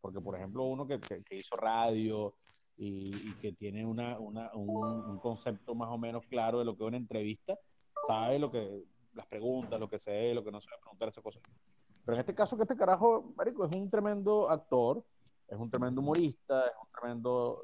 Porque, 0.00 0.20
por 0.20 0.34
ejemplo, 0.36 0.64
uno 0.64 0.86
que, 0.86 0.98
que- 1.00 1.22
que 1.22 1.36
hizo 1.36 1.54
radio 1.56 2.34
y, 2.76 3.10
y 3.30 3.34
que 3.40 3.52
tiene 3.52 3.84
una, 3.86 4.18
una- 4.18 4.50
un, 4.54 4.68
un 5.10 5.18
concepto 5.20 5.74
más 5.74 5.88
o 5.90 5.98
menos 5.98 6.24
claro 6.26 6.58
de 6.58 6.64
lo 6.64 6.76
que 6.76 6.82
es 6.82 6.88
una 6.88 6.96
entrevista, 6.96 7.56
sabe 8.06 8.38
lo 8.38 8.50
que, 8.50 8.82
las 9.14 9.26
preguntas, 9.26 9.78
lo 9.78 9.88
que 9.88 9.98
se 9.98 10.10
debe, 10.10 10.34
lo 10.34 10.44
que 10.44 10.50
no 10.50 10.60
se 10.60 10.68
debe 10.70 10.80
preguntar, 10.80 11.08
esas 11.08 11.22
cosas. 11.22 11.42
Pero 12.04 12.16
en 12.16 12.20
este 12.20 12.34
caso, 12.34 12.56
que 12.56 12.62
este 12.62 12.76
carajo, 12.76 13.32
marico, 13.36 13.64
es 13.64 13.74
un 13.76 13.88
tremendo 13.88 14.50
actor, 14.50 15.04
es 15.46 15.56
un 15.58 15.70
tremendo 15.70 16.00
humorista, 16.00 16.66
es 16.66 16.72
un 16.82 16.88
tremendo 17.00 17.62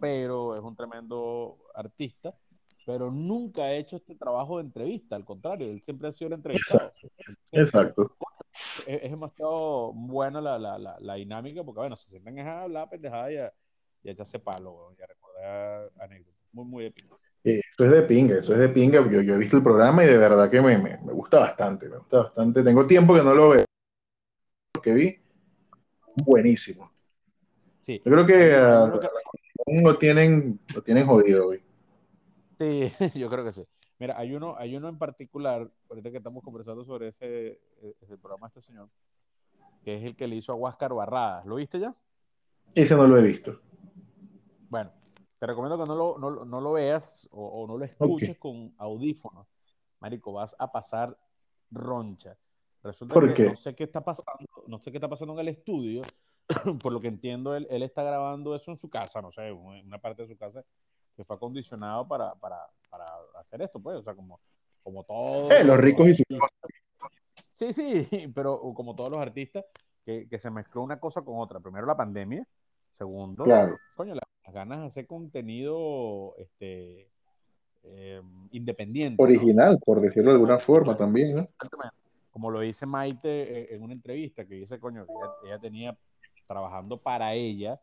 pero 0.00 0.56
es 0.56 0.62
un 0.62 0.76
tremendo 0.76 1.58
artista, 1.74 2.34
pero 2.86 3.10
nunca 3.10 3.62
ha 3.62 3.72
hecho 3.72 3.96
este 3.96 4.14
trabajo 4.14 4.58
de 4.58 4.64
entrevista, 4.64 5.16
al 5.16 5.24
contrario, 5.24 5.70
él 5.70 5.82
siempre 5.82 6.08
ha 6.08 6.12
sido 6.12 6.28
el 6.28 6.34
entrevistado. 6.34 6.92
Exacto. 7.52 8.16
Es, 8.86 9.02
es 9.02 9.10
demasiado 9.10 9.92
buena 9.92 10.40
la, 10.40 10.58
la, 10.58 10.78
la, 10.78 10.96
la 11.00 11.14
dinámica, 11.14 11.62
porque 11.62 11.80
bueno, 11.80 11.96
se 11.96 12.08
sienten 12.10 12.38
a 12.40 12.62
hablar 12.62 12.88
pendejada 12.88 13.32
y 13.32 13.36
a, 13.36 13.52
y 14.02 14.08
a 14.08 14.12
echarse 14.12 14.38
palo, 14.38 14.94
y 14.98 15.02
a 15.02 15.06
recordar 15.06 15.90
anécdotas. 16.00 16.40
Muy, 16.52 16.64
muy 16.64 16.84
épico. 16.86 17.20
Eh, 17.44 17.60
Eso 17.70 17.84
es 17.84 17.90
de 17.92 18.02
pinga, 18.02 18.36
eso 18.38 18.52
es 18.52 18.58
de 18.58 18.68
pinga. 18.68 19.00
Yo, 19.10 19.22
yo 19.22 19.34
he 19.34 19.38
visto 19.38 19.56
el 19.56 19.62
programa 19.62 20.04
y 20.04 20.08
de 20.08 20.18
verdad 20.18 20.50
que 20.50 20.60
me, 20.60 20.76
me, 20.76 20.98
me 20.98 21.12
gusta 21.12 21.40
bastante, 21.40 21.88
me 21.88 21.98
gusta 21.98 22.18
bastante. 22.24 22.62
Tengo 22.62 22.86
tiempo 22.86 23.14
que 23.14 23.22
no 23.22 23.34
lo 23.34 23.50
veo. 23.50 23.64
Lo 24.74 24.82
que 24.82 24.94
vi, 24.94 25.18
buenísimo. 26.24 26.90
Sí, 27.80 28.02
Yo 28.04 28.10
creo 28.12 28.26
que 28.26 28.50
Yo 28.50 28.56
ah, 28.58 28.88
creo 28.88 29.00
que- 29.00 29.08
lo 29.82 29.98
tienen, 29.98 30.60
lo 30.74 30.82
tienen 30.82 31.06
jodido 31.06 31.48
hoy. 31.48 31.62
Sí, 32.58 32.92
yo 33.18 33.28
creo 33.28 33.44
que 33.44 33.52
sí. 33.52 33.64
Mira, 33.98 34.18
hay 34.18 34.34
uno, 34.34 34.56
hay 34.56 34.76
uno 34.76 34.88
en 34.88 34.98
particular, 34.98 35.70
ahorita 35.88 36.10
que 36.10 36.16
estamos 36.16 36.42
conversando 36.42 36.84
sobre 36.84 37.08
ese, 37.08 37.60
ese 38.00 38.16
programa 38.16 38.46
de 38.48 38.58
este 38.58 38.60
señor, 38.62 38.88
que 39.84 39.96
es 39.96 40.04
el 40.04 40.16
que 40.16 40.26
le 40.26 40.36
hizo 40.36 40.52
a 40.52 40.54
Huáscar 40.54 40.94
Barradas. 40.94 41.44
¿Lo 41.46 41.56
viste 41.56 41.78
ya? 41.78 41.94
Ese 42.74 42.94
no 42.94 43.06
lo 43.06 43.18
he 43.18 43.22
visto. 43.22 43.60
Bueno, 44.68 44.90
te 45.38 45.46
recomiendo 45.46 45.78
que 45.78 45.86
no 45.86 45.94
lo, 45.94 46.18
no, 46.18 46.44
no 46.44 46.60
lo 46.60 46.72
veas 46.72 47.28
o, 47.30 47.46
o 47.46 47.66
no 47.66 47.76
lo 47.76 47.84
escuches 47.84 48.38
con 48.38 48.72
audífonos. 48.78 49.46
Marico, 50.00 50.32
vas 50.32 50.56
a 50.58 50.70
pasar 50.70 51.16
roncha. 51.70 52.36
Resulta 52.82 53.14
¿Por 53.14 53.28
que 53.28 53.34
qué? 53.34 53.48
no 53.50 53.56
sé 53.56 53.74
qué 53.74 53.84
está 53.84 54.02
pasando, 54.02 54.48
no 54.66 54.78
sé 54.78 54.90
qué 54.90 54.96
está 54.96 55.08
pasando 55.08 55.34
en 55.34 55.40
el 55.40 55.48
estudio. 55.48 56.02
Por 56.82 56.92
lo 56.92 57.00
que 57.00 57.08
entiendo, 57.08 57.54
él, 57.54 57.66
él 57.70 57.82
está 57.82 58.02
grabando 58.02 58.54
eso 58.54 58.70
en 58.70 58.78
su 58.78 58.88
casa, 58.90 59.22
no 59.22 59.32
sé, 59.32 59.48
en 59.48 59.56
una 59.86 59.98
parte 59.98 60.22
de 60.22 60.28
su 60.28 60.36
casa 60.36 60.64
que 61.16 61.24
fue 61.24 61.36
acondicionado 61.36 62.06
para, 62.08 62.34
para, 62.34 62.56
para 62.88 63.04
hacer 63.38 63.62
esto, 63.62 63.80
pues, 63.80 63.96
o 63.98 64.02
sea, 64.02 64.14
como, 64.14 64.40
como 64.82 65.04
todo. 65.04 65.50
Eh, 65.50 65.64
los 65.64 65.78
ricos 65.78 66.08
y 66.08 66.14
sus 66.14 66.24
Sí, 67.52 67.72
sí, 67.72 67.82
pero 68.34 68.60
como 68.74 68.94
todos 68.94 69.10
los 69.10 69.20
artistas, 69.20 69.64
que, 70.04 70.28
que 70.28 70.38
se 70.38 70.50
mezcló 70.50 70.82
una 70.82 70.98
cosa 70.98 71.22
con 71.22 71.38
otra. 71.38 71.60
Primero 71.60 71.86
la 71.86 71.96
pandemia, 71.96 72.46
segundo, 72.90 73.44
Claro. 73.44 73.78
coño, 73.96 74.14
la- 74.14 74.22
las 74.44 74.54
ganas 74.54 74.80
de 74.80 74.86
hacer 74.86 75.06
contenido 75.06 76.34
este, 76.38 77.10
eh, 77.82 78.22
independiente. 78.52 79.22
¿no? 79.22 79.28
Original, 79.28 79.78
por 79.84 80.00
decirlo 80.00 80.30
de 80.30 80.36
alguna 80.36 80.58
forma 80.58 80.96
también, 80.96 81.36
¿no? 81.36 81.48
Como 82.30 82.50
lo 82.50 82.60
dice 82.60 82.86
Maite 82.86 83.28
eh, 83.28 83.74
en 83.74 83.82
una 83.82 83.92
entrevista, 83.92 84.46
que 84.46 84.54
dice, 84.54 84.80
coño, 84.80 85.04
que 85.04 85.12
ella, 85.12 85.30
ella 85.44 85.58
tenía 85.60 85.98
trabajando 86.50 87.00
para 87.00 87.32
ella 87.34 87.80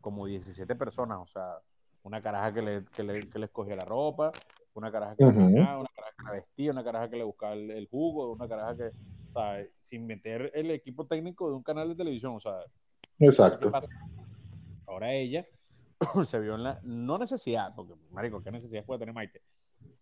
como 0.00 0.24
17 0.24 0.74
personas, 0.74 1.18
o 1.18 1.26
sea, 1.26 1.58
una 2.02 2.22
caraja 2.22 2.54
que 2.54 2.62
le, 2.62 2.84
que 2.96 3.02
le, 3.02 3.28
que 3.28 3.38
le 3.38 3.44
escogía 3.44 3.76
la 3.76 3.84
ropa, 3.84 4.32
una 4.72 4.90
caraja 4.90 5.16
que 5.16 5.24
Ujú. 5.24 5.38
la 5.38 5.44
bañaba, 5.44 5.80
una 5.80 5.90
caraja 5.94 6.12
que 6.16 6.24
la 6.24 6.32
vestía, 6.32 6.70
una 6.72 6.82
caraja 6.82 7.10
que 7.10 7.16
le 7.16 7.24
buscaba 7.24 7.52
el, 7.52 7.70
el 7.70 7.86
jugo, 7.88 8.32
una 8.32 8.48
caraja 8.48 8.74
que, 8.74 8.86
o 8.86 9.32
sea, 9.34 9.66
sin 9.78 10.06
meter 10.06 10.50
el 10.54 10.70
equipo 10.70 11.06
técnico 11.06 11.50
de 11.50 11.56
un 11.56 11.62
canal 11.62 11.90
de 11.90 11.94
televisión, 11.94 12.34
o 12.36 12.40
sea, 12.40 12.54
¿qué 13.18 13.26
Exacto. 13.26 13.70
Ahora 14.86 15.12
ella 15.12 15.46
se 16.24 16.40
vio 16.40 16.54
en 16.54 16.62
la, 16.62 16.80
no 16.82 17.18
necesidad, 17.18 17.74
porque, 17.76 17.92
marico, 18.12 18.42
¿qué 18.42 18.50
necesidad 18.50 18.82
puede 18.86 19.00
tener 19.00 19.14
Maite? 19.14 19.42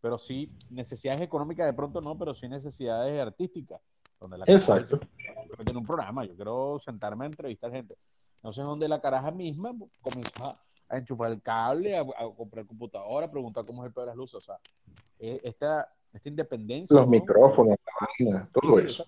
Pero 0.00 0.18
sí, 0.18 0.54
necesidades 0.68 1.20
económicas 1.22 1.66
de 1.66 1.72
pronto 1.72 2.00
no, 2.00 2.16
pero 2.16 2.32
sí 2.32 2.48
necesidades 2.48 3.20
artísticas. 3.20 3.80
Donde 4.20 4.38
la 4.38 4.44
Exacto. 4.46 4.98
dice, 4.98 5.08
quiero 5.48 5.64
tener 5.64 5.76
un 5.76 5.86
programa, 5.86 6.24
yo 6.24 6.34
quiero 6.36 6.78
sentarme 6.78 7.24
a 7.24 7.28
entrevistar 7.28 7.70
gente. 7.70 7.96
Entonces, 8.36 8.64
donde 8.64 8.88
la 8.88 9.00
caraja 9.00 9.30
misma 9.30 9.74
comenzó 10.00 10.44
a, 10.44 10.60
a 10.88 10.96
enchufar 10.98 11.32
el 11.32 11.42
cable, 11.42 11.96
a, 11.96 12.02
a 12.02 12.34
comprar 12.36 12.66
computadora, 12.66 13.26
a 13.26 13.30
preguntar 13.30 13.64
cómo 13.64 13.82
es 13.82 13.88
el 13.88 13.92
peor 13.92 14.06
de 14.06 14.10
las 14.10 14.16
luces. 14.16 14.36
O 14.36 14.40
sea, 14.40 14.58
eh, 15.18 15.40
esta, 15.42 15.92
esta 16.12 16.28
independencia. 16.28 16.94
Los 16.94 17.06
¿no? 17.06 17.10
micrófonos, 17.10 17.76
la 18.20 18.48
todo 18.52 18.78
Sí, 18.80 18.86
eso. 18.86 19.04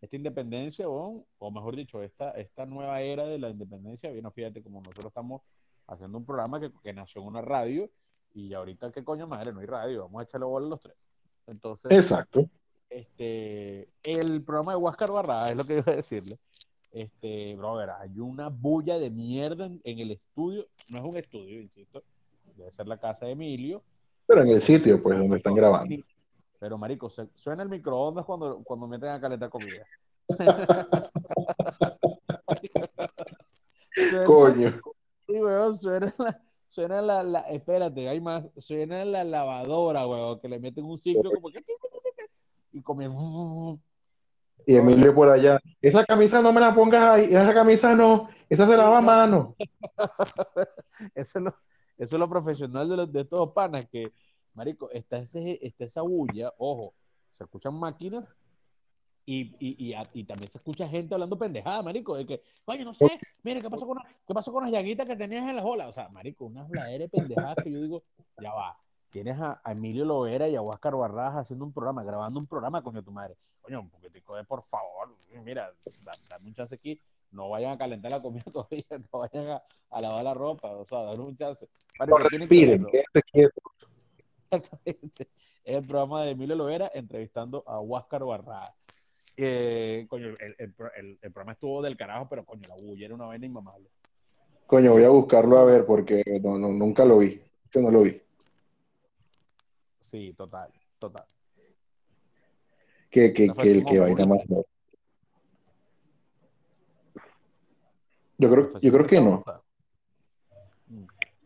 Esta 0.00 0.16
independencia, 0.16 0.88
o, 0.88 1.24
o 1.38 1.50
mejor 1.50 1.76
dicho, 1.76 2.02
esta, 2.02 2.32
esta 2.32 2.66
nueva 2.66 3.00
era 3.00 3.24
de 3.24 3.38
la 3.38 3.50
independencia, 3.50 4.10
bien, 4.10 4.30
fíjate, 4.32 4.62
como 4.62 4.78
nosotros 4.78 5.06
estamos 5.06 5.42
haciendo 5.86 6.18
un 6.18 6.24
programa 6.24 6.58
que, 6.58 6.72
que 6.82 6.92
nació 6.92 7.22
en 7.22 7.28
una 7.28 7.40
radio 7.40 7.88
y 8.34 8.52
ahorita, 8.54 8.90
¿qué 8.90 9.04
coño 9.04 9.26
madre? 9.26 9.52
No 9.52 9.60
hay 9.60 9.66
radio, 9.66 10.02
vamos 10.02 10.20
a 10.20 10.24
echarle 10.24 10.46
bola 10.46 10.66
a 10.66 10.70
los 10.70 10.80
tres. 10.80 10.96
Entonces, 11.46 11.90
Exacto. 11.92 12.48
Este, 12.92 13.88
el 14.02 14.42
programa 14.42 14.72
de 14.72 14.78
Huáscar 14.78 15.10
Barra, 15.10 15.50
es 15.50 15.56
lo 15.56 15.64
que 15.64 15.78
iba 15.78 15.92
a 15.92 15.96
decirle. 15.96 16.38
Este, 16.92 17.54
brother, 17.56 17.90
hay 17.90 18.18
una 18.18 18.48
bulla 18.48 18.98
de 18.98 19.08
mierda 19.10 19.66
en, 19.66 19.80
en 19.84 19.98
el 19.98 20.10
estudio. 20.10 20.66
No 20.90 20.98
es 20.98 21.04
un 21.04 21.16
estudio, 21.16 21.60
insisto. 21.60 22.02
Debe 22.56 22.70
ser 22.70 22.86
la 22.86 22.98
casa 22.98 23.24
de 23.26 23.32
Emilio. 23.32 23.82
Pero 24.26 24.42
en 24.42 24.48
el 24.48 24.60
sitio, 24.62 25.02
pues, 25.02 25.18
donde 25.18 25.38
están 25.38 25.54
grabando. 25.54 25.94
Pero, 26.58 26.78
marico, 26.78 27.08
se- 27.10 27.28
suena 27.34 27.62
el 27.62 27.68
microondas 27.68 28.24
cuando, 28.24 28.62
cuando 28.62 28.86
meten 28.86 29.08
a 29.08 29.20
calentar 29.20 29.48
comida. 29.50 29.84
Suena- 33.94 34.24
Coño. 34.26 34.80
Sí, 35.26 35.32
weón, 35.40 35.74
suena 35.76 36.12
la, 36.18 36.40
suena 36.68 37.02
la, 37.02 37.22
la- 37.22 37.40
espérate, 37.50 38.08
hay 38.08 38.20
más, 38.20 38.44
suena 38.56 39.04
la 39.04 39.24
lavadora, 39.24 40.06
weón, 40.06 40.40
que 40.40 40.48
le 40.48 40.58
meten 40.58 40.84
un 40.84 40.98
ciclo 40.98 41.30
como 41.32 41.50
que 41.50 41.62
y 42.72 42.82
comienza 42.82 43.18
Y 44.66 44.76
Emilio 44.76 45.14
por 45.14 45.28
allá. 45.28 45.60
Esa 45.80 46.04
camisa 46.04 46.40
no 46.42 46.52
me 46.52 46.60
la 46.60 46.74
pongas 46.74 47.16
ahí. 47.16 47.24
Esa 47.26 47.52
camisa 47.54 47.94
no. 47.94 48.28
Esa 48.48 48.66
se 48.66 48.76
lava 48.76 48.98
a 48.98 49.00
mano. 49.00 49.56
eso 51.14 51.38
es 51.38 51.44
lo, 51.44 51.50
eso 51.98 52.16
es 52.16 52.20
lo 52.20 52.28
profesional 52.28 52.88
de, 52.88 52.96
los, 52.96 53.12
de 53.12 53.20
estos 53.22 53.50
panas 53.52 53.86
que, 53.90 54.12
marico, 54.54 54.90
está, 54.90 55.18
ese, 55.18 55.58
está 55.64 55.84
esa 55.84 56.02
bulla, 56.02 56.52
ojo, 56.58 56.94
se 57.32 57.44
escuchan 57.44 57.74
máquinas 57.74 58.24
y, 59.24 59.54
y, 59.58 59.86
y, 59.86 59.94
a- 59.94 60.08
y 60.12 60.24
también 60.24 60.50
se 60.50 60.58
escucha 60.58 60.88
gente 60.88 61.14
hablando 61.14 61.38
pendejada, 61.38 61.82
marico, 61.82 62.16
de 62.16 62.26
que, 62.26 62.42
oye, 62.66 62.84
no 62.84 62.92
sé, 62.92 63.18
mire, 63.42 63.62
¿qué 63.62 63.70
pasó 63.70 63.86
con, 63.86 63.98
qué 64.26 64.34
pasó 64.34 64.52
con 64.52 64.64
las 64.64 64.72
llaguitas 64.72 65.06
que 65.06 65.16
tenías 65.16 65.48
en 65.48 65.56
las 65.56 65.64
olas? 65.64 65.88
O 65.88 65.92
sea, 65.92 66.08
marico, 66.08 66.44
unas 66.46 66.66
habladeras 66.66 67.10
de 67.10 67.18
pendejadas 67.18 67.56
que 67.62 67.70
yo 67.70 67.80
digo, 67.80 68.02
ya 68.42 68.52
va, 68.52 68.78
tienes 69.12 69.38
a, 69.38 69.60
a 69.62 69.72
Emilio 69.72 70.04
Lovera 70.04 70.48
y 70.48 70.56
a 70.56 70.62
Huáscar 70.62 70.96
Barrajas 70.96 71.42
haciendo 71.42 71.64
un 71.66 71.72
programa, 71.72 72.02
grabando 72.02 72.40
un 72.40 72.46
programa, 72.46 72.82
coño, 72.82 73.02
tu 73.04 73.12
madre. 73.12 73.36
Coño, 73.60 73.80
un 73.82 73.90
poquitico 73.90 74.34
de, 74.34 74.42
por 74.44 74.62
favor, 74.62 75.14
mira, 75.44 75.70
da- 76.04 76.12
dame 76.30 76.46
un 76.48 76.54
chance 76.54 76.74
aquí, 76.74 76.98
no 77.30 77.48
vayan 77.50 77.72
a 77.72 77.78
calentar 77.78 78.10
la 78.10 78.20
comida 78.22 78.42
todavía, 78.52 78.84
no 78.90 79.18
vayan 79.20 79.50
a, 79.50 79.62
a 79.90 80.00
lavar 80.00 80.24
la 80.24 80.34
ropa, 80.34 80.68
o 80.72 80.84
sea, 80.86 81.02
dar 81.02 81.20
un 81.20 81.36
chance. 81.36 81.68
No 82.06 82.16
que 82.16 82.48
quédense 82.90 83.22
quietos. 83.30 83.62
Exactamente. 84.50 85.28
Es 85.64 85.76
el 85.78 85.86
programa 85.86 86.22
de 86.22 86.30
Emilio 86.32 86.56
Lovera 86.56 86.90
entrevistando 86.94 87.62
a 87.66 87.78
Huáscar 87.80 88.24
Barradas. 88.24 88.72
Eh, 89.36 90.06
coño, 90.08 90.28
el, 90.40 90.54
el, 90.58 90.72
pro- 90.72 90.92
el- 90.94 91.18
el 91.22 91.32
programa 91.32 91.52
estuvo 91.52 91.80
del 91.82 91.96
carajo, 91.96 92.26
pero 92.28 92.44
coño, 92.44 92.62
la 92.68 92.74
bulla 92.76 93.06
era 93.06 93.14
una 93.14 93.26
vaina 93.26 93.46
inmamable. 93.46 93.88
Coño, 94.66 94.92
voy 94.92 95.04
a 95.04 95.08
buscarlo 95.08 95.58
a 95.58 95.64
ver 95.64 95.86
porque 95.86 96.22
no, 96.42 96.58
no, 96.58 96.68
nunca 96.68 97.04
lo 97.04 97.18
vi. 97.18 97.40
Este 97.64 97.80
no 97.80 97.90
lo 97.90 98.02
vi. 98.02 98.20
Sí, 100.12 100.34
total, 100.34 100.70
total. 100.98 101.24
Que, 103.10 103.32
que, 103.32 103.46
No 103.46 103.54
que 103.54 103.70
el 103.72 103.84
que 103.84 103.98
Bolívar. 103.98 104.28
más 104.28 104.50
no. 104.50 104.64
Yo 108.36 108.50
creo, 108.50 108.78
yo 108.78 108.92
creo 108.92 109.06
que 109.06 109.20
no. 109.22 109.42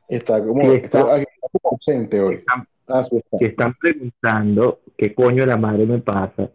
Está 0.09 0.45
como, 0.45 0.63
Sí, 0.63 0.77
está, 0.83 0.99
está. 0.99 1.17
está 1.19 1.49
como 1.53 1.71
ausente 1.77 2.21
hoy. 2.21 2.45
Ah, 2.89 3.05
sí 3.05 3.19
está. 3.19 3.39
que 3.39 3.45
están 3.47 3.75
preguntando 3.75 4.81
qué 4.99 5.15
coño 5.15 5.45
de 5.45 5.47
la 5.47 5.57
madre 5.57 5.87
me 5.87 5.99
pasa, 6.01 6.51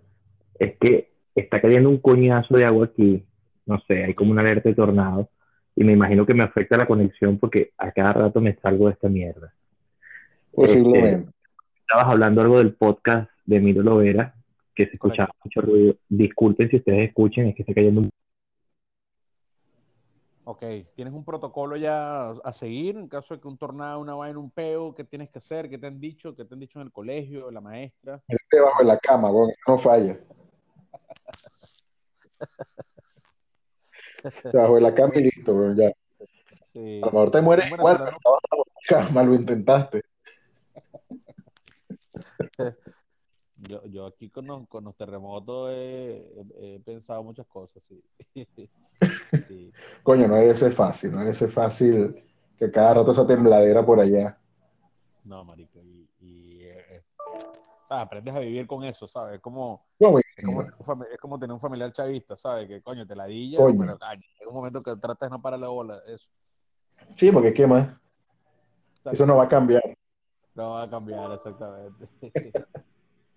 es 0.59 0.77
que 0.79 1.13
está 1.33 1.61
cayendo 1.61 1.87
un 1.87 1.99
coñazo 1.99 2.57
de 2.57 2.65
agua 2.65 2.87
aquí, 2.87 3.25
no 3.65 3.79
sé, 3.87 4.03
hay 4.03 4.13
como 4.13 4.31
una 4.31 4.41
alerta 4.41 4.67
de 4.67 4.75
tornado, 4.75 5.29
y 5.77 5.85
me 5.85 5.93
imagino 5.93 6.25
que 6.25 6.33
me 6.33 6.43
afecta 6.43 6.75
la 6.75 6.87
conexión 6.87 7.37
porque 7.39 7.71
a 7.77 7.89
cada 7.93 8.11
rato 8.13 8.41
me 8.41 8.55
salgo 8.57 8.87
de 8.87 8.93
esta 8.93 9.07
mierda. 9.07 9.53
Posiblemente. 10.51 11.31
Estabas 11.91 12.13
hablando 12.13 12.39
algo 12.39 12.59
del 12.59 12.73
podcast 12.73 13.29
de 13.45 13.57
Emilio 13.57 13.83
Lovera, 13.83 14.33
que 14.73 14.85
se 14.85 14.93
escuchaba 14.93 15.29
mucho 15.43 15.59
ruido. 15.59 15.95
Disculpen 16.07 16.69
si 16.69 16.77
ustedes 16.77 17.09
escuchen, 17.09 17.47
es 17.47 17.55
que 17.55 17.63
está 17.63 17.73
cayendo 17.73 17.99
un... 17.99 18.09
Ok, 20.45 20.63
¿tienes 20.95 21.13
un 21.13 21.25
protocolo 21.25 21.75
ya 21.75 22.29
a 22.29 22.53
seguir 22.53 22.95
en 22.95 23.09
caso 23.09 23.35
de 23.35 23.41
que 23.41 23.49
un 23.49 23.57
tornado, 23.57 23.99
una 23.99 24.15
vaina, 24.15 24.39
un 24.39 24.51
peo? 24.51 24.95
¿Qué 24.95 25.03
tienes 25.03 25.29
que 25.29 25.39
hacer? 25.39 25.69
¿Qué 25.69 25.77
te 25.77 25.87
han 25.87 25.99
dicho? 25.99 26.33
¿Qué 26.33 26.45
te 26.45 26.53
han 26.53 26.61
dicho 26.61 26.79
en 26.79 26.85
el 26.85 26.93
colegio, 26.93 27.51
la 27.51 27.59
maestra? 27.59 28.23
Este 28.25 28.55
debajo 28.55 28.79
de 28.79 28.85
la 28.85 28.97
cama, 28.97 29.27
eso 29.27 29.51
no 29.67 29.77
falla. 29.77 30.17
bajo 34.53 34.75
de 34.75 34.81
la 34.81 34.95
cama 34.95 35.11
y 35.15 35.23
listo, 35.23 35.53
weón, 35.53 35.75
ya. 35.75 35.91
Sí, 36.63 37.01
A 37.03 37.07
lo 37.07 37.11
mejor 37.11 37.27
sí. 37.27 37.31
te 37.33 37.41
mueres 37.41 37.69
igual, 37.69 37.97
pero 37.97 38.15
estabas 38.15 38.39
bajo 38.49 38.63
la 38.63 38.71
cama, 38.87 39.23
lo 39.23 39.35
intentaste. 39.35 40.03
Yo, 43.57 43.85
yo 43.85 44.05
aquí 44.07 44.29
con 44.29 44.47
los, 44.47 44.67
con 44.67 44.83
los 44.83 44.95
terremotos 44.95 45.69
he, 45.71 46.33
he- 46.59 46.75
he 46.75 46.79
pensado 46.79 47.23
muchas 47.23 47.45
cosas, 47.47 47.83
sí. 47.83 48.03
Sí. 49.47 49.71
Coño, 50.03 50.27
no 50.27 50.35
debe 50.35 50.55
ser 50.55 50.71
fácil, 50.73 51.11
no 51.11 51.19
debe 51.19 51.33
ser 51.33 51.49
fácil 51.51 52.23
que 52.57 52.69
cada 52.71 52.95
rato 52.95 53.11
esa 53.11 53.25
tembladera 53.25 53.85
por 53.85 53.99
allá. 53.99 54.39
No, 55.23 55.43
marico, 55.43 55.79
y, 55.83 56.07
y, 56.19 56.63
eh, 56.63 56.85
eh. 56.89 57.03
Aprendes 57.89 58.33
a 58.35 58.39
vivir 58.39 58.65
con 58.67 58.83
eso, 58.83 59.07
¿sabes? 59.07 59.35
Es 59.35 59.41
como, 59.41 59.85
No, 59.99 60.17
es 60.17 60.25
como, 60.43 60.63
es 61.03 61.39
tener 61.39 61.53
un 61.53 61.59
familiar 61.59 61.91
chavista, 61.91 62.35
¿sabes? 62.35 62.67
Que 62.67 62.81
coño, 62.81 63.05
te 63.05 63.15
ladilla, 63.15 63.59
Coño. 63.59 63.77
pero 63.79 63.99
coño, 63.99 64.21
en 64.39 64.47
un 64.47 64.53
momento 64.53 64.81
que 64.83 64.95
tratas 64.95 65.29
de 65.29 65.35
no 65.35 65.41
parar 65.41 65.59
la 65.59 65.67
bola, 65.67 65.99
eso. 66.07 66.31
Sí, 67.17 67.31
porque 67.31 67.53
qué 67.53 67.67
más, 67.67 67.89
eso 69.11 69.25
no 69.25 69.37
va 69.37 69.43
a 69.43 69.49
cambiar. 69.49 69.81
No 70.55 70.71
va 70.71 70.83
a 70.83 70.89
cambiar, 70.89 71.31
exactamente. 71.31 72.09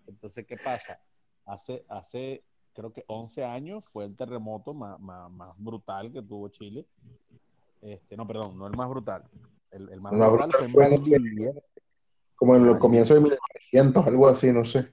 Entonces, 0.07 0.47
¿qué 0.47 0.57
pasa? 0.57 0.99
Hace, 1.47 1.85
hace, 1.89 2.43
creo 2.75 2.93
que 2.93 3.05
11 3.07 3.45
años 3.45 3.85
fue 3.89 4.05
el 4.05 4.17
terremoto 4.17 4.75
más, 4.75 4.99
más, 5.01 5.31
más 5.31 5.55
brutal 5.57 6.13
que 6.13 6.23
tuvo 6.23 6.49
Chile. 6.49 6.87
Este, 7.83 8.17
no, 8.17 8.27
perdón, 8.27 8.59
no 8.59 8.67
el 8.67 8.77
más 8.77 8.89
brutal. 8.89 9.25
El, 9.71 9.89
el 9.91 10.01
más 10.01 10.13
brutal, 10.13 10.49
brutal 10.49 10.71
fue 10.71 10.85
en 10.87 11.55
Como 12.37 12.57
en 12.57 12.67
los 12.67 12.79
comienzos 12.79 13.15
de 13.17 13.21
1900, 13.21 14.07
algo 14.07 14.29
así, 14.29 14.53
no 14.53 14.65
sé. 14.65 14.93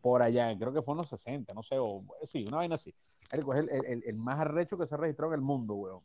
por 0.00 0.22
allá, 0.22 0.56
creo 0.56 0.72
que 0.72 0.82
fue 0.82 0.92
en 0.92 0.98
los 0.98 1.08
60, 1.08 1.52
no 1.54 1.62
sé, 1.62 1.76
o 1.78 2.02
sí, 2.24 2.44
una 2.46 2.58
vaina 2.58 2.76
así. 2.76 2.94
Es 3.32 3.40
el, 3.40 3.68
el- 3.70 4.02
el- 4.06 4.16
más 4.16 4.40
arrecho 4.40 4.78
que 4.78 4.86
se 4.86 4.94
ha 4.94 4.98
registrado 4.98 5.32
en 5.32 5.40
el 5.40 5.44
mundo, 5.44 5.74
weón. 5.74 6.00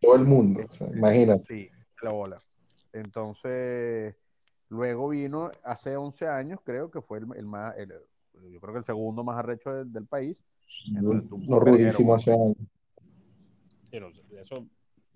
Todo 0.00 0.14
el 0.16 0.24
mundo, 0.24 0.60
o 0.68 0.74
sea, 0.74 0.88
imagínate. 0.88 1.44
Sí, 1.46 1.70
la 2.02 2.10
bola. 2.12 2.38
Entonces, 2.92 4.14
luego 4.70 5.08
vino 5.08 5.50
hace 5.62 5.96
11 5.96 6.26
años, 6.26 6.60
creo 6.64 6.90
que 6.90 7.02
fue 7.02 7.18
el, 7.18 7.26
el 7.36 7.44
más, 7.46 7.76
el- 7.76 7.92
yo 8.50 8.60
creo 8.60 8.72
que 8.72 8.78
el 8.78 8.84
segundo 8.84 9.22
más 9.22 9.36
arrecho 9.38 9.70
del, 9.74 9.92
del 9.92 10.06
país. 10.06 10.42
Ver, 10.90 11.22
hace 12.14 12.32
años. 12.32 12.56
Pero 13.90 14.10
eso, 14.40 14.66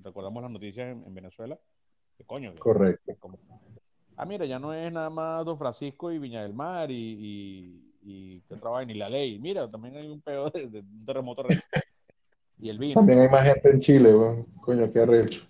recordamos 0.01 0.43
las 0.43 0.51
noticias 0.53 0.89
en, 0.95 1.05
en 1.05 1.15
Venezuela. 1.15 1.59
Que 2.19 2.25
coño, 2.25 2.53
que- 2.53 2.59
Correcto. 2.61 3.13
como- 3.19 3.39
ah, 4.17 4.27
mira, 4.27 4.45
ya 4.45 4.59
no 4.59 4.75
es 4.75 4.93
nada 4.93 5.09
más 5.11 5.45
Don 5.45 5.57
Francisco 5.59 6.11
y 6.13 6.19
Viña 6.19 6.43
del 6.43 6.53
Mar 6.55 6.91
y, 6.91 6.95
y, 6.95 7.93
y 8.03 8.41
qué 8.43 8.57
vaina, 8.57 8.93
y 8.93 8.97
la 8.97 9.09
ley. 9.09 9.39
Mira, 9.39 9.71
también 9.71 9.97
hay 9.97 10.09
un 10.09 10.21
pedo 10.21 10.51
de, 10.51 10.69
de 10.69 10.81
un 10.81 11.05
terremoto 11.07 11.43
arrecho. 11.43 11.63
Y 12.59 12.69
el 12.69 12.79
vino. 12.79 12.95
También 12.95 13.21
hay 13.21 13.29
más 13.29 13.47
gente 13.47 13.71
en 13.71 13.81
Chile. 13.81 14.13
Coño, 14.61 14.91
qué 14.93 15.01
arrecho. 15.01 15.45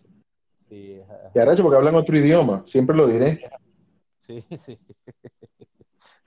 Sí, 0.68 1.00
Qué 1.32 1.40
arrecho 1.40 1.62
porque 1.62 1.76
hablan 1.76 1.94
otro 1.94 2.16
idioma, 2.16 2.62
siempre 2.66 2.96
lo 2.96 3.06
diré. 3.06 3.40
Sí, 4.26 4.42
sí. 4.58 4.78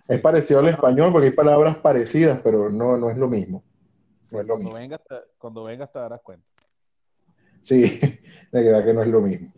Es 0.07 0.21
parecido 0.21 0.59
al 0.59 0.69
español 0.69 1.11
porque 1.11 1.27
hay 1.27 1.33
palabras 1.33 1.77
parecidas, 1.77 2.39
pero 2.43 2.69
no, 2.69 2.97
no 2.97 3.09
es 3.09 3.17
lo 3.17 3.27
mismo. 3.27 3.63
Sí, 4.23 4.35
no 4.35 4.41
es 4.41 4.47
lo 4.47 4.55
cuando, 4.55 4.57
mismo. 4.57 4.73
vengas, 4.73 5.01
cuando 5.37 5.63
vengas 5.63 5.91
te 5.91 5.99
darás 5.99 6.21
cuenta. 6.21 6.47
Sí, 7.61 7.99
de 8.51 8.63
verdad 8.63 8.85
que 8.85 8.93
no 8.93 9.03
es 9.03 9.09
lo 9.09 9.21
mismo. 9.21 9.53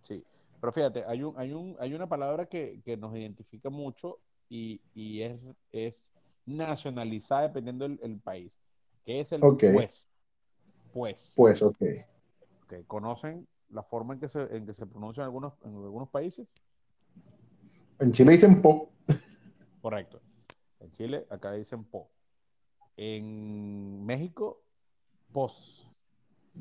Sí, 0.00 0.26
pero 0.60 0.72
fíjate, 0.72 1.04
hay, 1.06 1.22
un, 1.22 1.38
hay, 1.38 1.52
un, 1.52 1.76
hay 1.80 1.94
una 1.94 2.08
palabra 2.08 2.46
que, 2.46 2.80
que 2.84 2.96
nos 2.96 3.14
identifica 3.16 3.70
mucho 3.70 4.20
y, 4.48 4.80
y 4.94 5.22
es, 5.22 5.40
es 5.72 6.12
nacionalizada 6.46 7.42
dependiendo 7.42 7.84
del 7.88 8.00
el 8.02 8.20
país, 8.20 8.60
que 9.04 9.20
es 9.20 9.32
el 9.32 9.48
pues. 9.70 10.08
Pues, 10.92 11.34
Pues, 11.34 11.62
ok. 11.62 11.78
que 12.68 12.84
¿conocen 12.86 13.46
la 13.70 13.82
forma 13.82 14.14
en 14.14 14.20
que 14.20 14.28
se, 14.28 14.42
en 14.56 14.66
que 14.66 14.74
se 14.74 14.86
pronuncia 14.86 15.22
en 15.22 15.26
algunos, 15.26 15.54
en 15.64 15.74
algunos 15.76 16.08
países? 16.10 16.52
En 18.02 18.10
Chile 18.10 18.32
dicen 18.32 18.60
po. 18.60 18.90
Correcto. 19.80 20.20
En 20.80 20.90
Chile, 20.90 21.24
acá 21.30 21.52
dicen 21.52 21.84
po. 21.84 22.10
En 22.96 24.04
México, 24.04 24.60
pos. 25.32 25.88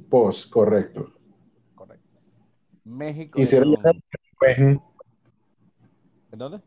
Pos, 0.08 0.46
correcto. 0.46 1.12
Correcto. 1.74 2.20
México. 2.84 3.42
Y 3.42 3.48
si 3.48 3.56
eres 3.56 3.70
perdón, 3.76 4.04
Pues, 4.40 4.58
¿En 4.60 4.80
dónde? 6.38 6.62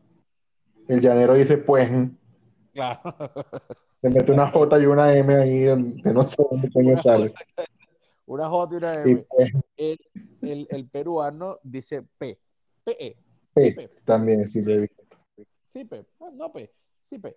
el 0.89 0.99
llanero 1.01 1.33
dice 1.35 1.57
pues. 1.57 1.89
Claro. 2.73 2.99
Le 4.01 4.09
mete 4.09 4.31
una 4.33 4.51
J 4.51 4.79
y 4.81 4.85
una 4.85 5.13
M 5.15 5.33
ahí, 5.35 5.63
en- 5.69 5.95
que 6.03 6.09
no 6.11 6.27
sé 6.27 6.43
dónde 6.51 6.69
coño 6.69 6.97
sale. 7.01 7.33
Una 8.25 8.49
J 8.49 8.73
y 8.73 8.77
una 8.77 8.93
M. 9.03 9.25
pues, 9.29 9.51
el, 9.77 9.99
el, 10.41 10.67
el 10.69 10.89
peruano 10.89 11.59
dice 11.63 12.03
P. 12.17 12.37
PE. 12.83 13.15
Sí, 13.55 13.71
P. 13.71 13.89
también, 14.03 14.47
sí, 14.47 14.63
lo 14.63 14.73
he 14.73 14.77
visto. 14.81 15.03
Sí, 15.73 15.85
P. 15.85 16.05
Ah, 16.19 16.29
No, 16.33 16.51
P. 16.51 16.71
Sí, 17.01 17.19
P. 17.19 17.35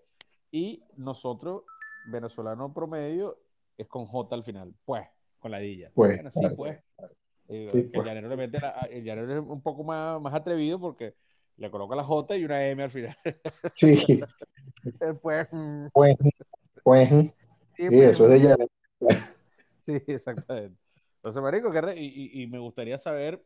Y 0.50 0.82
nosotros, 0.96 1.62
venezolano 2.06 2.72
promedio, 2.72 3.38
es 3.76 3.86
con 3.86 4.06
J 4.06 4.34
al 4.34 4.44
final. 4.44 4.74
Pues, 4.84 5.06
con 5.38 5.50
la 5.50 5.58
dilla. 5.58 5.90
Pues, 5.94 6.16
Bueno, 6.16 6.30
sí, 6.30 6.40
claro. 6.40 6.56
pues. 6.56 6.78
Eh, 7.48 7.68
Sí, 7.72 7.82
que 7.84 7.88
pues. 7.88 8.00
El 8.00 8.04
llanero 8.04 8.28
le 8.28 8.36
mete 8.36 8.60
la- 8.60 8.88
el 8.90 9.04
llanero 9.04 9.32
es 9.32 9.40
un 9.40 9.62
poco 9.62 9.82
más, 9.84 10.20
más 10.20 10.34
atrevido 10.34 10.78
porque 10.78 11.14
le 11.56 11.70
coloca 11.70 11.96
la 11.96 12.04
J 12.04 12.36
y 12.36 12.44
una 12.44 12.66
M 12.66 12.82
al 12.82 12.90
final. 12.90 13.16
Sí, 13.74 13.96
pues, 15.22 15.48
mm, 15.52 15.86
pues, 15.92 16.16
pues. 16.82 17.08
sí, 17.08 17.32
Y 17.78 17.88
pues, 17.88 18.00
eso 18.10 18.24
es 18.24 18.30
de 18.30 18.38
llanero. 18.48 18.68
Sí, 19.82 20.02
exactamente. 20.06 20.78
Entonces, 21.16 21.42
Marico, 21.42 21.70
¿qué 21.70 21.80
re- 21.80 21.96
y, 21.98 22.06
y- 22.06 22.42
y 22.42 22.46
me 22.46 22.58
gustaría 22.58 22.98
saber 22.98 23.42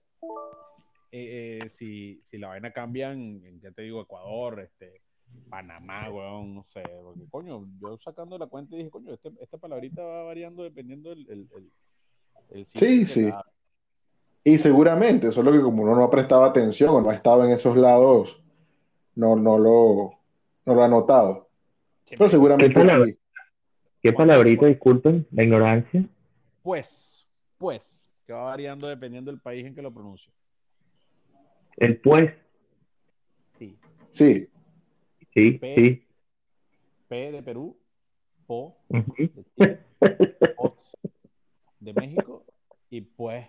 eh, 1.13 1.61
eh, 1.65 1.69
si, 1.69 2.21
si 2.25 2.39
la 2.39 2.49
vaina 2.49 2.73
cambia 2.73 3.13
en, 3.13 3.45
en, 3.45 3.61
ya 3.61 3.71
te 3.71 3.83
digo, 3.83 4.01
Ecuador, 4.03 4.61
este, 4.61 5.03
Panamá, 5.49 6.11
weón, 6.11 6.55
no 6.55 6.65
sé, 6.65 6.83
porque 7.03 7.25
coño, 7.31 7.69
yo 7.81 7.99
sacando 7.99 8.39
la 8.39 8.47
cuenta 8.47 8.75
dije, 8.77 8.91
coño, 8.91 9.13
este- 9.13 9.33
esta 9.41 9.59
palabrita 9.59 10.03
va 10.03 10.25
variando 10.25 10.63
dependiendo 10.63 11.11
del 11.11 11.27
el, 11.31 11.49
el, 11.55 11.73
el 12.51 12.67
sitio 12.67 12.89
Sí, 12.89 13.07
sí. 13.07 13.27
la- 13.27 13.45
Y 14.45 14.59
seguramente, 14.59 15.31
solo 15.31 15.53
que 15.53 15.61
como 15.61 15.83
uno 15.83 15.95
no 15.95 16.05
ha 16.05 16.11
prestado 16.11 16.45
atención 16.45 16.91
o 16.91 17.01
no 17.01 17.11
ha 17.11 17.15
estado 17.15 17.45
en 17.45 17.51
esos 17.51 17.77
lados, 17.77 18.43
no, 19.15 19.37
no 19.37 19.59
lo, 19.59 20.19
no 20.67 20.75
lo 20.75 20.83
ha 20.83 20.89
notado. 20.89 21.49
Pero 22.09 22.29
seguramente 22.29 22.75
¿Qué 22.75 22.81
palabra? 22.81 23.07
sí. 23.07 23.19
¿Qué 24.03 24.13
palabrita, 24.13 24.67
disculpen, 24.67 25.27
la 25.31 25.45
ignorancia? 25.45 26.05
Pues, 26.63 27.27
pues, 27.59 28.09
que 28.27 28.33
va 28.33 28.45
variando 28.45 28.89
dependiendo 28.89 29.31
del 29.31 29.41
país 29.41 29.65
en 29.65 29.75
que 29.75 29.83
lo 29.83 29.93
pronuncie. 29.93 30.33
El 31.77 32.01
pues, 32.01 32.33
Sí. 33.55 33.79
Sí, 34.11 34.49
sí, 35.33 35.51
P. 35.53 35.75
sí. 35.75 36.07
P 37.09 37.33
de 37.33 37.43
Perú, 37.43 37.77
Po 38.47 38.77
de 38.89 39.05
Chile, 39.17 39.81
Pos 40.57 40.97
de 41.79 41.93
México 41.93 42.45
y 42.91 43.01
pues 43.01 43.47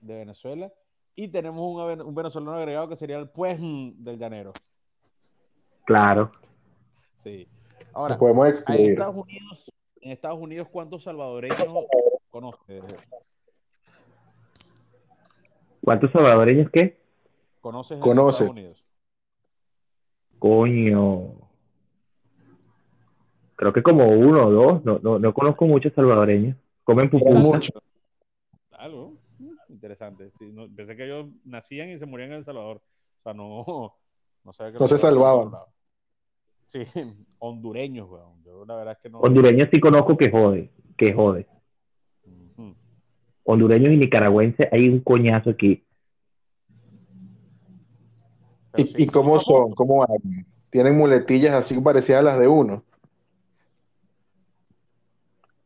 de 0.00 0.16
Venezuela. 0.16 0.72
Y 1.16 1.28
tenemos 1.28 1.60
un, 1.60 2.02
un 2.02 2.14
venezolano 2.14 2.54
agregado 2.56 2.88
que 2.88 2.96
sería 2.96 3.18
el 3.18 3.28
pues 3.28 3.60
del 3.60 4.18
llanero. 4.18 4.52
Claro. 5.84 6.32
Sí. 7.16 7.48
Ahora, 7.92 8.18
podemos 8.18 8.48
en. 8.68 8.90
Estados 8.90 9.16
Unidos, 9.16 9.72
en 10.00 10.12
Estados 10.12 10.40
Unidos, 10.40 10.68
¿cuántos 10.70 11.04
salvadoreños 11.04 11.64
conoces? 12.30 12.82
¿Cuántos 15.82 16.10
salvadoreños 16.10 16.70
qué? 16.70 17.03
¿Conoces 17.64 17.96
en 17.96 18.00
Conoces. 18.02 18.40
Estados 18.42 18.58
Unidos? 18.58 18.84
Coño. 20.38 21.32
Creo 23.56 23.72
que 23.72 23.82
como 23.82 24.04
uno 24.06 24.48
o 24.48 24.50
dos. 24.50 24.84
No, 24.84 24.98
no, 25.02 25.18
no 25.18 25.32
conozco 25.32 25.64
muchos 25.64 25.94
salvadoreños. 25.94 26.58
Comen 26.82 27.10
Son 27.10 27.20
pupusa. 27.20 27.38
muchos. 27.40 27.82
Algo 28.72 29.14
mm, 29.38 29.52
interesante. 29.70 30.30
Sí, 30.38 30.50
no- 30.52 30.68
pensé 30.76 30.94
que 30.94 31.06
ellos 31.06 31.28
nacían 31.46 31.88
y 31.88 31.98
se 31.98 32.04
morían 32.04 32.32
en 32.32 32.36
El 32.36 32.44
Salvador. 32.44 32.82
O 33.20 33.22
sea, 33.22 33.32
no, 33.32 33.94
no, 34.44 34.52
sabía 34.52 34.74
que 34.74 34.78
No 34.80 34.86
se 34.86 34.98
salvaban. 34.98 35.52
Sí, 36.66 36.80
hondureños, 37.38 38.10
weón. 38.10 38.44
Yo 38.44 38.66
la 38.66 38.76
verdad 38.76 38.92
es 38.92 38.98
que 39.02 39.08
no. 39.08 39.20
Hondureños 39.20 39.70
sí 39.72 39.80
conozco 39.80 40.18
que 40.18 40.30
jode. 40.30 40.70
Que 40.98 41.14
jode. 41.14 41.46
Hondureños 43.44 43.90
y 43.90 43.96
nicaragüenses 43.96 44.68
hay 44.70 44.86
un 44.90 45.00
coñazo 45.00 45.48
aquí. 45.48 45.82
¿Y, 48.76 48.86
sí- 48.86 48.94
y 48.98 49.04
sí 49.04 49.06
cómo 49.12 49.38
son? 49.38 49.72
¿Cómo 49.72 50.02
hablan? 50.02 50.46
Tienen 50.70 50.96
muletillas 50.96 51.52
así 51.54 51.80
parecidas 51.80 52.20
a 52.20 52.24
las 52.24 52.38
de 52.40 52.48
uno. 52.48 52.82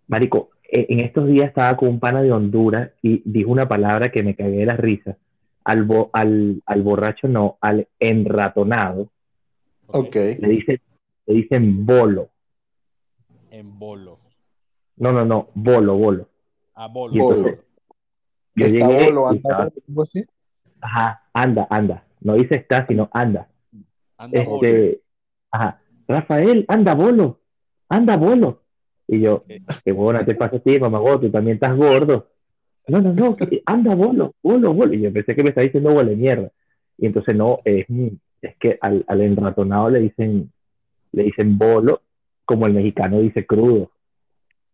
Marico, 0.07 0.51
eh, 0.71 0.87
en 0.89 1.01
estos 1.01 1.27
días 1.27 1.49
estaba 1.49 1.77
con 1.77 1.89
un 1.89 2.01
pana 2.01 2.23
de 2.23 2.33
Honduras 2.33 2.91
y 3.03 3.23
dijo 3.25 3.51
una 3.51 3.69
palabra 3.69 4.11
que 4.11 4.23
me 4.23 4.35
cagué 4.35 4.59
de 4.59 4.67
la 4.67 4.77
risa. 4.77 5.17
Al, 5.65 5.85
bo- 5.85 6.11
al, 6.13 6.63
al 6.67 6.83
borracho 6.83 7.29
no, 7.29 7.59
al 7.61 7.89
enratonado 8.01 9.11
Ok. 9.87 10.15
le 10.15 10.49
dicen, 10.49 10.81
le 11.27 11.35
dicen 11.35 11.85
bolo. 11.87 12.31
En 13.51 13.79
bolo. 13.79 14.19
No, 14.97 15.13
no, 15.13 15.25
no, 15.25 15.49
bolo, 15.55 15.97
bolo. 15.97 16.29
A 16.75 16.87
bolo. 16.89 17.15
Y 17.15 17.19
Bolo. 17.19 17.37
entonces, 17.37 17.65
yo 18.55 18.67
Está 18.67 18.89
llegué 18.89 19.05
bolo, 19.05 19.23
y 19.23 19.29
anda, 19.29 19.37
estaba- 19.37 19.71
algo 19.89 20.03
así. 20.03 20.25
ajá, 20.81 21.23
anda, 21.33 21.67
anda. 21.71 22.05
No 22.21 22.35
dice 22.35 22.57
está, 22.57 22.87
sino 22.87 23.09
anda. 23.13 23.49
Anda 24.17 24.43
bolo. 24.45 24.57
Este, 24.67 25.01
ajá, 25.51 25.81
Rafael, 26.07 26.65
anda 26.69 26.95
bolo, 26.95 27.41
anda 27.89 28.17
bolo. 28.17 28.63
Y 29.07 29.21
yo, 29.21 29.41
Sí. 29.47 29.63
qué 29.85 29.93
bueno 29.93 30.25
te 30.25 30.35
pasa 30.35 30.57
a 30.57 30.61
ti, 30.61 30.79
mamá, 30.79 30.99
tú 31.21 31.31
también 31.31 31.55
estás 31.57 31.77
gordo. 31.77 32.29
No, 32.89 33.01
no, 33.01 33.13
no, 33.13 33.37
anda 33.67 33.95
bolo, 33.95 34.35
bolo, 34.43 34.73
bolo. 34.75 34.95
Y 34.95 35.01
yo 35.03 35.13
pensé 35.13 35.35
que 35.35 35.43
me 35.43 35.51
estaba 35.51 35.65
diciendo 35.65 35.93
bolo 35.93 36.09
de 36.11 36.17
mierda. 36.17 36.51
Y 36.97 37.07
entonces 37.07 37.37
no, 37.37 37.61
es, 37.65 37.87
es 38.43 38.57
que 38.59 38.79
al, 38.81 39.05
al 39.07 39.21
enratonado 39.21 39.91
le 39.91 40.01
dicen, 40.01 40.51
le 41.13 41.25
dicen 41.25 41.57
bolo, 41.59 42.03
como 42.45 42.67
el 42.67 42.73
mexicano 42.75 43.21
dice 43.21 43.47
crudo. 43.47 43.91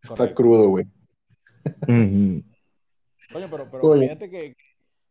Está 0.03 0.17
Correcto. 0.17 0.43
crudo, 0.43 0.69
güey. 0.69 0.87
Coño, 3.33 3.49
pero, 3.51 3.69
pero 3.71 3.81
Coño. 3.81 4.03
fíjate 4.03 4.31
que, 4.31 4.57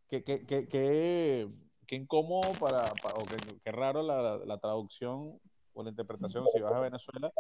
que, 0.10 0.24
que, 0.24 0.68
que, 0.68 1.48
que- 1.84 1.88
que 1.88 1.96
incómodo 1.96 2.58
para, 2.60 2.94
para- 2.96 3.16
o 3.16 3.26
que 3.64 3.72
raro 3.72 4.02
la, 4.04 4.38
la 4.46 4.58
traducción 4.58 5.40
o 5.74 5.84
la 5.84 5.90
interpretación 5.90 6.46
si 6.52 6.60
vas 6.60 6.74
a 6.74 6.80
Venezuela, 6.80 7.32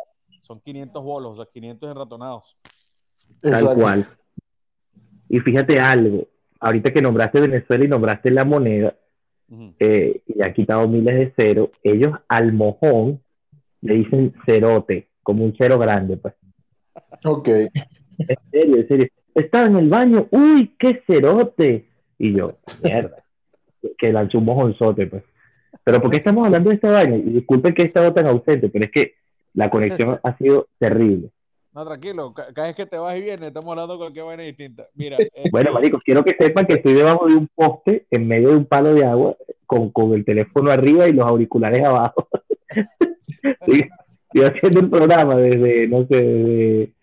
son 0.41 0.60
500 0.60 1.04
bolos, 1.04 1.34
o 1.34 1.36
sea, 1.44 1.52
500 1.54 1.91
enratonados. 1.91 2.58
Tal 3.41 3.76
cual. 3.76 4.08
Y 5.30 5.39
fíjate 5.39 5.80
algo, 5.80 6.28
ahorita 6.60 6.91
que 6.91 7.02
nombraste 7.02 7.39
Venezuela 7.41 7.86
y 7.86 7.88
nombraste 7.88 8.32
la 8.32 8.44
moneda, 8.46 8.96
eh, 9.80 10.22
y 10.26 10.41
ha 10.41 10.52
quitado 10.54 10.88
miles 10.88 11.16
de 11.16 11.32
ceros, 11.36 11.70
ellos 11.84 12.12
al 12.28 12.54
mojón 12.54 13.22
le 13.82 13.96
dicen 13.96 14.34
cerote, 14.46 15.10
como 15.22 15.44
un 15.46 15.54
cero 15.58 15.78
grande, 15.78 16.18
pues. 16.18 16.34
Ok. 17.26 17.48
En 17.48 17.70
serio, 18.52 18.78
en 18.78 18.88
serio. 18.88 19.08
Estaba 19.36 19.66
en 19.66 19.76
el 19.78 19.89
baño, 19.89 20.28
uy, 20.32 20.76
qué 20.78 21.04
cerote. 21.08 21.89
Y 22.18 22.34
yo, 22.36 22.58
mierda, 22.84 23.22
que 23.98 24.12
lanzó 24.12 24.38
un 24.40 24.46
mojonzote, 24.46 25.08
pues. 25.08 25.24
Pero 25.84 26.02
¿por 26.02 26.12
qué 26.12 26.18
estamos 26.18 26.46
hablando 26.46 26.70
de 26.70 26.76
esta 26.76 26.92
vaina? 26.92 27.16
Y 27.18 27.22
disculpen 27.22 27.74
que 27.74 27.82
he 27.82 27.86
estado 27.86 28.14
tan 28.14 28.28
ausente, 28.28 28.70
pero 28.70 28.86
es 28.86 28.92
que 28.92 29.14
la 29.54 29.70
conexión 29.70 30.20
ha 30.24 30.38
sido 30.38 30.68
terrible. 30.80 31.30
No, 31.74 31.84
tranquilo, 31.86 32.34
ca- 32.34 32.54
cada 32.54 32.68
vez 32.68 32.76
que 32.76 32.86
te 32.86 32.98
vas 32.98 33.18
y 33.18 33.22
vienes, 33.22 33.48
estamos 33.48 33.72
hablando 33.72 33.94
de 33.94 34.00
cualquier 34.00 34.26
vaina 34.26 34.44
distinta. 34.44 34.88
Mira, 34.94 35.18
este, 35.20 35.50
Bueno, 35.52 35.74
maricos, 35.74 36.04
quiero 36.04 36.24
que 36.24 36.36
sepan 36.38 36.66
que 36.68 36.74
estoy 36.74 36.94
debajo 36.94 37.28
de 37.28 37.36
un 37.36 37.48
poste, 37.54 38.06
en 38.12 38.28
medio 38.28 38.50
de 38.50 38.58
un 38.58 38.66
palo 38.66 38.94
de 38.94 39.04
agua, 39.06 39.36
con, 39.66 39.90
con 39.92 40.14
el 40.14 40.24
teléfono 40.24 40.70
arriba 40.70 41.08
y 41.08 41.14
los 41.14 41.26
auriculares 41.28 41.84
abajo. 41.84 42.28
Estoy, 43.44 43.90
estoy 44.34 44.44
haciendo 44.46 44.80
un 44.82 44.90
programa 44.90 45.36
desde, 45.36 45.88
no 45.88 46.06
sé, 46.08 46.16
desde, 46.24 46.94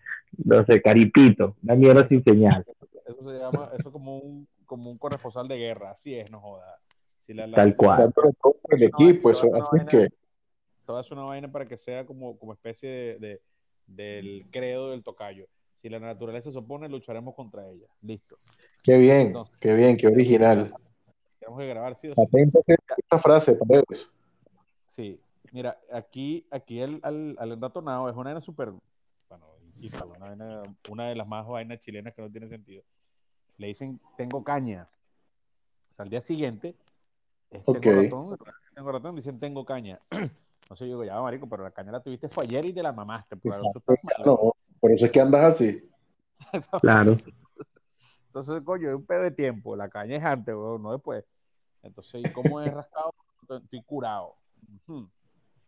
no 0.43 0.65
sé, 0.65 0.81
Caripito, 0.81 1.55
una 1.63 1.75
mierda 1.75 2.07
sin 2.07 2.23
señal. 2.23 2.65
eso 3.05 3.23
se 3.23 3.37
llama, 3.37 3.69
eso 3.77 3.89
es 3.89 3.93
como 3.93 4.17
un, 4.17 4.47
como 4.71 4.89
un 4.89 4.97
corresponsal 4.97 5.49
de 5.49 5.57
guerra, 5.57 5.91
así 5.91 6.15
es, 6.17 6.31
no 6.31 6.39
joda. 6.39 6.79
Si 7.17 7.33
la, 7.33 7.45
la- 7.45 7.57
Tal 7.57 7.75
cual. 7.75 8.13
El 8.69 8.83
equipo, 8.83 9.29
eso 9.29 9.53
así 9.53 9.69
vaina. 9.75 9.85
que. 9.91 10.07
Todo 10.85 11.01
es 11.01 11.11
una 11.11 11.23
vaina 11.23 11.51
para 11.51 11.65
que 11.65 11.75
sea 11.75 12.05
como, 12.05 12.39
como 12.39 12.53
especie 12.53 12.89
de, 12.89 13.19
de- 13.19 13.41
del 13.85 14.45
credo 14.49 14.91
del 14.91 15.03
tocayo. 15.03 15.45
Si 15.73 15.89
la 15.89 15.99
naturaleza 15.99 16.51
se 16.51 16.57
opone, 16.57 16.87
lucharemos 16.87 17.35
contra 17.35 17.67
ella. 17.67 17.87
Listo. 18.01 18.37
Qué 18.81 18.97
bien, 18.97 19.27
Entonces. 19.27 19.57
qué 19.59 19.75
bien, 19.75 19.97
qué 19.97 20.07
original. 20.07 20.73
Tenemos 21.37 21.59
que 21.59 21.67
grabar, 21.67 21.95
sí 21.97 22.07
o 22.07 22.15
esta 22.97 23.19
frase, 23.19 23.55
Paredes. 23.55 24.09
Sí. 24.87 25.19
Mira, 25.51 25.77
aquí, 25.91 26.47
aquí 26.49 26.79
el, 26.79 27.01
al, 27.03 27.35
al 27.37 27.51
es 27.51 27.59
una 27.75 27.97
vaina 28.23 28.39
súper, 28.39 28.71
bueno, 29.27 29.47
insisto, 29.65 30.05
una, 30.15 30.27
vaina- 30.29 30.63
una 30.89 31.09
de 31.09 31.15
las 31.15 31.27
más 31.27 31.45
vainas 31.45 31.79
chilenas 31.81 32.13
que 32.15 32.21
no 32.21 32.31
tiene 32.31 32.47
sentido. 32.47 32.83
Le 33.57 33.67
dicen, 33.67 33.99
tengo 34.17 34.43
caña. 34.43 34.89
O 35.89 35.93
sea, 35.93 36.03
al 36.03 36.09
día 36.09 36.21
siguiente, 36.21 36.75
es, 37.49 37.63
tengo 37.65 38.01
ratón, 38.01 38.37
tengo 38.73 38.91
ratón, 38.91 39.15
dicen, 39.15 39.39
tengo 39.39 39.65
caña. 39.65 39.99
No 40.69 40.77
sé, 40.77 40.85
yo 40.85 40.91
digo, 40.91 41.03
ya, 41.03 41.19
marico, 41.19 41.49
pero 41.49 41.63
la 41.63 41.71
caña 41.71 41.91
la 41.91 42.01
tuviste 42.01 42.29
fue 42.29 42.45
ayer 42.45 42.65
y 42.65 42.71
te 42.71 42.81
la 42.81 42.93
mamaste. 42.93 43.35
Por, 43.35 43.51
malo. 43.51 43.83
No, 44.25 44.55
por 44.79 44.91
eso 44.93 45.05
es 45.05 45.11
que 45.11 45.19
andas 45.19 45.55
así. 45.55 45.89
Claro. 46.81 47.17
Entonces, 48.27 48.61
coño, 48.63 48.87
es 48.87 48.95
un 48.95 49.05
pedo 49.05 49.23
de 49.23 49.31
tiempo. 49.31 49.75
La 49.75 49.89
caña 49.89 50.15
es 50.15 50.23
antes, 50.23 50.55
weón, 50.55 50.81
no 50.81 50.93
después. 50.93 51.25
Entonces, 51.83 52.21
¿y 52.23 52.31
cómo 52.31 52.61
es 52.61 52.73
rascado? 52.73 53.13
Estoy 53.49 53.83
curado. 53.83 54.35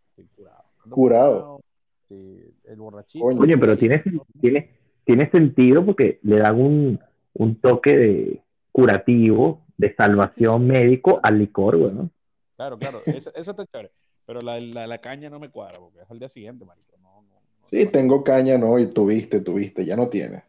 Estoy 0.09 0.27
curado. 0.37 0.63
Ando 0.85 0.95
Curado. 0.95 1.61
Sí, 2.07 2.55
el 2.63 2.77
borrachito. 2.77 3.25
Coño. 3.25 3.41
Oye, 3.41 3.57
pero 3.57 3.77
tiene, 3.77 4.01
tiene, 4.39 4.71
tiene 5.03 5.29
sentido 5.29 5.85
porque 5.85 6.19
le 6.23 6.37
dan 6.37 6.61
un, 6.61 6.99
un 7.33 7.55
toque 7.59 7.97
de 7.97 8.41
curativo, 8.71 9.61
de 9.77 9.93
salvación 9.95 10.67
médico 10.67 11.19
al 11.23 11.39
licor, 11.39 11.77
güey, 11.77 11.93
¿no? 11.93 12.09
Claro, 12.55 12.77
claro. 12.77 13.01
Eso, 13.05 13.31
eso 13.35 13.51
está 13.51 13.65
chévere. 13.65 13.91
Pero 14.25 14.39
la, 14.41 14.59
la, 14.59 14.87
la 14.87 14.97
caña 14.99 15.29
no 15.29 15.39
me 15.39 15.49
cuadra 15.49 15.79
porque 15.79 15.99
es 16.01 16.09
al 16.09 16.19
día 16.19 16.29
siguiente, 16.29 16.63
marico. 16.63 16.95
No, 17.01 17.21
no, 17.21 17.21
no. 17.21 17.41
Sí, 17.65 17.85
tengo 17.87 18.23
caña, 18.23 18.57
no, 18.57 18.79
y 18.79 18.87
tuviste, 18.87 19.41
tuviste, 19.41 19.83
ya 19.85 19.95
no 19.95 20.07
tienes. 20.07 20.43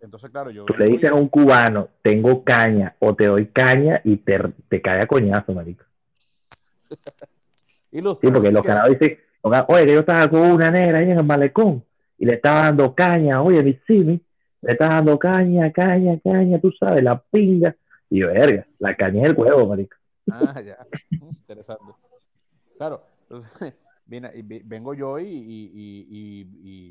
Entonces, 0.00 0.30
claro, 0.30 0.50
yo. 0.50 0.64
Tú 0.66 0.74
le 0.74 0.86
dices 0.86 1.10
a 1.10 1.14
un 1.14 1.28
cubano, 1.28 1.88
tengo 2.02 2.44
caña, 2.44 2.94
o 3.00 3.14
te 3.14 3.26
doy 3.26 3.46
caña 3.46 4.00
y 4.04 4.18
te, 4.18 4.38
te 4.68 4.80
cae 4.80 5.00
a 5.02 5.06
coñazo, 5.06 5.52
marico. 5.54 5.84
Ilustra, 7.92 8.28
Sí, 8.28 8.32
porque 8.32 8.50
los 8.52 8.64
que- 8.64 8.72
dicen, 8.72 9.18
oye, 9.68 9.86
que 9.86 9.92
yo 9.92 10.00
estaba 10.00 10.28
con 10.28 10.40
una 10.40 10.70
negra 10.70 10.98
ahí 10.98 11.10
en 11.10 11.18
el 11.18 11.24
malecón 11.24 11.84
y 12.18 12.26
le 12.26 12.34
estaba 12.34 12.62
dando 12.64 12.94
caña, 12.94 13.42
oye, 13.42 13.62
mi 13.62 13.74
Simi, 13.86 14.20
le 14.62 14.72
estaba 14.72 14.94
dando 14.96 15.18
caña, 15.18 15.70
caña, 15.72 16.18
caña, 16.22 16.60
tú 16.60 16.70
sabes, 16.72 17.02
la 17.02 17.18
pinga. 17.20 17.76
Y 18.10 18.20
yo, 18.20 18.28
verga, 18.28 18.66
la 18.78 18.96
caña 18.96 19.22
es 19.24 19.30
el 19.30 19.36
huevo, 19.36 19.66
marico. 19.66 19.96
Ah, 20.30 20.60
ya. 20.64 20.78
Interesante. 21.20 21.84
Claro, 22.76 23.02
entonces, 23.22 23.74
viene- 24.06 24.30
y 24.34 24.42
vi- 24.42 24.62
vengo 24.64 24.94
yo 24.94 25.18
y, 25.18 25.24
y- 25.28 25.70
y- 25.74 26.06
y- 26.10 26.48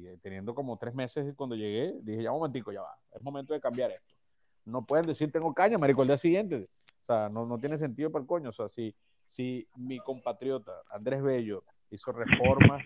y 0.10 0.18
teniendo 0.18 0.54
como 0.56 0.78
tres 0.78 0.94
meses 0.96 1.34
cuando 1.36 1.56
llegué, 1.56 1.94
dije, 2.02 2.24
ya 2.24 2.32
un 2.32 2.40
momentico, 2.40 2.72
ya 2.72 2.82
va, 2.82 2.96
es 3.14 3.22
momento 3.22 3.54
de 3.54 3.60
cambiar 3.62 3.92
esto. 3.92 4.14
No 4.66 4.84
pueden 4.84 5.06
decir 5.06 5.32
tengo 5.32 5.54
caña, 5.54 5.78
marico, 5.78 6.02
el 6.02 6.08
día 6.08 6.18
siguiente. 6.18 6.68
O 7.02 7.06
sea, 7.06 7.30
no, 7.30 7.46
no 7.46 7.60
tiene 7.60 7.78
sentido 7.78 8.12
para 8.12 8.24
el 8.24 8.28
coño. 8.28 8.50
O 8.50 8.52
sea, 8.52 8.68
si, 8.68 8.96
si 9.28 9.68
mi 9.76 10.00
compatriota 10.00 10.72
Andrés 10.90 11.22
Bello 11.22 11.64
hizo 11.92 12.12
reformas 12.12 12.84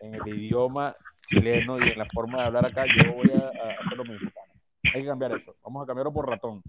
en 0.00 0.14
el 0.14 0.26
idioma 0.26 0.96
chileno 1.28 1.78
y 1.78 1.90
en 1.90 1.98
la 1.98 2.06
forma 2.06 2.38
de 2.40 2.44
hablar 2.46 2.66
acá, 2.66 2.84
yo 2.86 3.12
voy 3.12 3.30
a, 3.30 3.38
a 3.46 3.70
hacer 3.80 3.96
lo 3.96 4.04
mismo. 4.04 4.30
Hay 4.94 5.02
que 5.02 5.06
cambiar 5.06 5.32
eso. 5.32 5.54
Vamos 5.62 5.82
a 5.82 5.86
cambiarlo 5.86 6.12
por 6.12 6.28
ratón. 6.28 6.62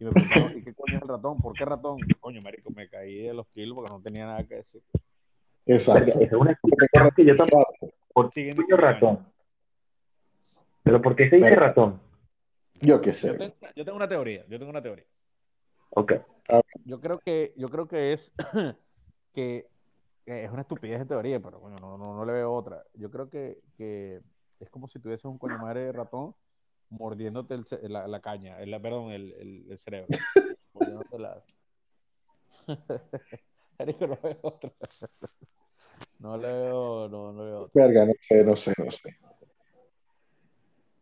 Y 0.00 0.04
me 0.04 0.10
preguntaron, 0.10 0.58
¿y 0.58 0.62
qué 0.62 0.74
coño 0.74 0.96
es 0.96 1.02
el 1.02 1.08
ratón? 1.08 1.38
¿Por 1.38 1.54
qué 1.54 1.64
ratón? 1.64 1.98
Coño, 2.20 2.40
marico, 2.42 2.70
me 2.70 2.88
caí 2.88 3.22
de 3.22 3.34
los 3.34 3.46
kilos 3.48 3.74
porque 3.74 3.90
no 3.92 4.00
tenía 4.00 4.26
nada 4.26 4.44
que 4.44 4.56
decir. 4.56 4.82
Exacto. 5.66 6.20
Es 6.20 6.32
una 6.32 6.52
explicación 6.52 7.10
que 7.14 7.24
yo 7.24 7.36
tampoco. 7.36 7.72
¿Por 8.12 8.30
qué 8.30 8.52
ratón? 8.76 9.26
¿Pero 10.82 11.00
por 11.00 11.14
qué 11.14 11.30
se 11.30 11.36
dice 11.36 11.54
ratón? 11.54 12.00
Yo 12.80 13.00
qué 13.00 13.10
Yo 13.10 13.14
sé. 13.14 13.34
tengo, 13.38 13.54
yo 13.76 13.84
tengo 13.84 13.96
una 13.96 14.08
teoría, 14.08 14.44
yo 14.48 14.58
tengo 14.58 14.70
una 14.70 14.82
teoría. 14.82 15.06
Ok. 15.90 16.14
Yo 16.84 17.00
creo 17.00 17.18
que, 17.20 17.52
yo 17.56 17.68
creo 17.68 17.86
que 17.86 18.12
es 18.12 18.32
que 19.32 19.68
es 20.26 20.50
una 20.50 20.62
estupidez 20.62 20.98
de 21.00 21.06
teoría, 21.06 21.40
pero 21.40 21.58
bueno, 21.60 21.76
no, 21.80 21.98
no, 21.98 22.14
no 22.14 22.24
le 22.24 22.32
veo 22.32 22.52
otra. 22.52 22.82
Yo 22.94 23.10
creo 23.10 23.28
que, 23.28 23.58
que 23.76 24.20
es 24.60 24.70
como 24.70 24.88
si 24.88 25.00
tuvieses 25.00 25.24
un 25.24 25.38
coño 25.38 25.58
madre 25.58 25.80
de 25.86 25.92
ratón 25.92 26.34
mordiéndote 26.90 27.54
el 27.54 27.64
la, 27.92 28.06
la 28.06 28.20
caña, 28.20 28.60
el, 28.60 28.70
perdón, 28.80 29.10
el, 29.12 29.32
el, 29.32 29.66
el 29.70 29.78
cerebro. 29.78 30.08
Mordiéndote 30.74 31.18
la... 31.18 31.42
Marico, 33.78 34.06
no 34.06 34.18
veo 34.22 34.38
otra. 34.42 34.70
No 36.20 36.36
le 36.36 36.46
veo, 36.46 37.08
no, 37.08 37.32
no 37.32 37.44
veo 37.44 37.60
otra. 37.62 37.86
Verga, 37.86 38.06
no 38.06 38.12
sé, 38.20 38.44
no 38.44 38.56
sé, 38.56 38.72
no 38.78 38.90
sé. 38.90 39.16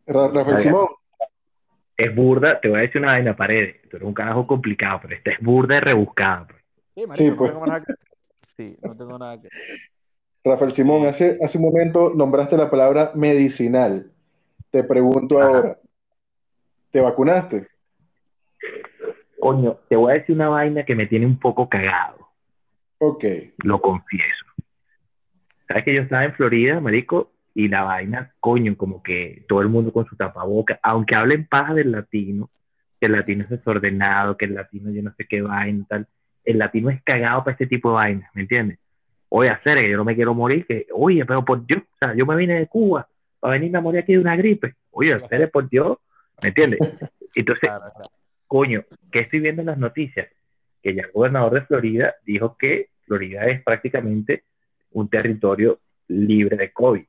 Ra- 0.07 0.27
Rafael. 0.29 0.59
Simón, 0.59 0.87
Es 1.95 2.15
burda, 2.15 2.59
te 2.59 2.69
voy 2.69 2.79
a 2.79 2.81
decir 2.81 3.01
una 3.01 3.11
vaina, 3.11 3.35
pared. 3.35 3.75
Tú 3.89 3.97
eres 3.97 4.07
un 4.07 4.13
carajo 4.13 4.47
complicado, 4.47 4.99
pero 5.03 5.15
esta 5.15 5.31
es 5.31 5.39
burda 5.39 5.77
y 5.77 5.79
rebuscada. 5.81 6.47
pues. 6.47 6.63
Sí, 6.95 7.05
marico, 7.05 7.15
Sí, 7.15 7.29
no 7.29 7.35
pues. 7.37 7.51
tengo 7.51 7.65
nada 7.67 7.79
que 7.81 7.93
Sí, 8.55 8.77
no 8.81 8.95
tengo 8.95 9.17
nada 9.17 9.39
que 9.41 9.49
Rafael 10.43 10.71
Simón, 10.71 11.05
hace, 11.05 11.37
hace 11.43 11.57
un 11.59 11.65
momento 11.65 12.13
nombraste 12.15 12.57
la 12.57 12.69
palabra 12.69 13.11
medicinal. 13.13 14.11
Te 14.71 14.83
pregunto 14.83 15.39
Ajá. 15.39 15.47
ahora, 15.47 15.79
¿te 16.89 16.99
vacunaste? 16.99 17.67
Coño, 19.39 19.79
te 19.87 19.95
voy 19.95 20.11
a 20.11 20.15
decir 20.15 20.35
una 20.35 20.49
vaina 20.49 20.83
que 20.83 20.95
me 20.95 21.05
tiene 21.05 21.27
un 21.27 21.37
poco 21.37 21.69
cagado. 21.69 22.29
Ok, 22.97 23.25
lo 23.63 23.81
confieso. 23.81 24.45
Sabes 25.67 25.83
que 25.83 25.95
yo 25.95 26.01
estaba 26.01 26.25
en 26.25 26.33
Florida, 26.33 26.79
marico, 26.79 27.31
y 27.53 27.67
la 27.67 27.83
vaina, 27.83 28.33
coño, 28.39 28.75
como 28.77 29.03
que 29.03 29.45
todo 29.47 29.61
el 29.61 29.69
mundo 29.69 29.91
con 29.91 30.05
su 30.05 30.15
tapaboca, 30.15 30.79
aunque 30.81 31.15
hablen 31.15 31.47
paja 31.47 31.73
del 31.73 31.91
latino, 31.91 32.49
que 32.99 33.07
el 33.07 33.13
latino 33.13 33.43
es 33.43 33.49
desordenado, 33.49 34.37
que 34.37 34.45
el 34.45 34.55
latino 34.55 34.91
yo 34.91 35.01
no 35.01 35.13
sé 35.15 35.25
qué 35.27 35.41
vaina, 35.41 35.85
tal, 35.87 36.07
el 36.43 36.57
latino 36.57 36.89
es 36.89 37.01
cagado 37.03 37.43
para 37.43 37.53
este 37.53 37.67
tipo 37.67 37.89
de 37.89 37.95
vainas, 37.95 38.29
¿me 38.33 38.41
entiendes? 38.41 38.79
Oye, 39.29 39.49
hacer 39.49 39.79
que 39.79 39.89
yo 39.89 39.97
no 39.97 40.03
me 40.03 40.15
quiero 40.15 40.33
morir, 40.33 40.65
que, 40.65 40.87
oye, 40.93 41.25
pero 41.25 41.45
por 41.45 41.65
Dios, 41.65 41.81
o 41.83 41.97
sea, 42.05 42.13
yo 42.15 42.25
me 42.25 42.35
vine 42.35 42.59
de 42.59 42.67
Cuba 42.67 43.07
para 43.39 43.53
venirme 43.53 43.77
a 43.77 43.81
morir 43.81 44.01
aquí 44.01 44.13
de 44.13 44.19
una 44.19 44.35
gripe. 44.35 44.75
Oye, 44.91 45.13
hacer 45.13 45.49
por 45.49 45.69
Dios, 45.69 45.97
¿Me 46.41 46.49
entiendes? 46.49 46.79
Entonces, 47.35 47.69
Claro, 47.69 47.91
claro. 47.93 48.09
coño, 48.47 48.83
¿qué 49.11 49.19
estoy 49.19 49.39
viendo 49.39 49.61
en 49.61 49.67
las 49.67 49.77
noticias? 49.77 50.27
Que 50.81 50.93
ya 50.95 51.03
el 51.03 51.11
gobernador 51.11 51.53
de 51.53 51.61
Florida 51.61 52.15
dijo 52.25 52.57
que 52.57 52.89
Florida 53.05 53.45
es 53.45 53.61
prácticamente 53.63 54.43
un 54.91 55.07
territorio 55.09 55.79
libre 56.07 56.57
de 56.57 56.71
COVID. 56.73 57.05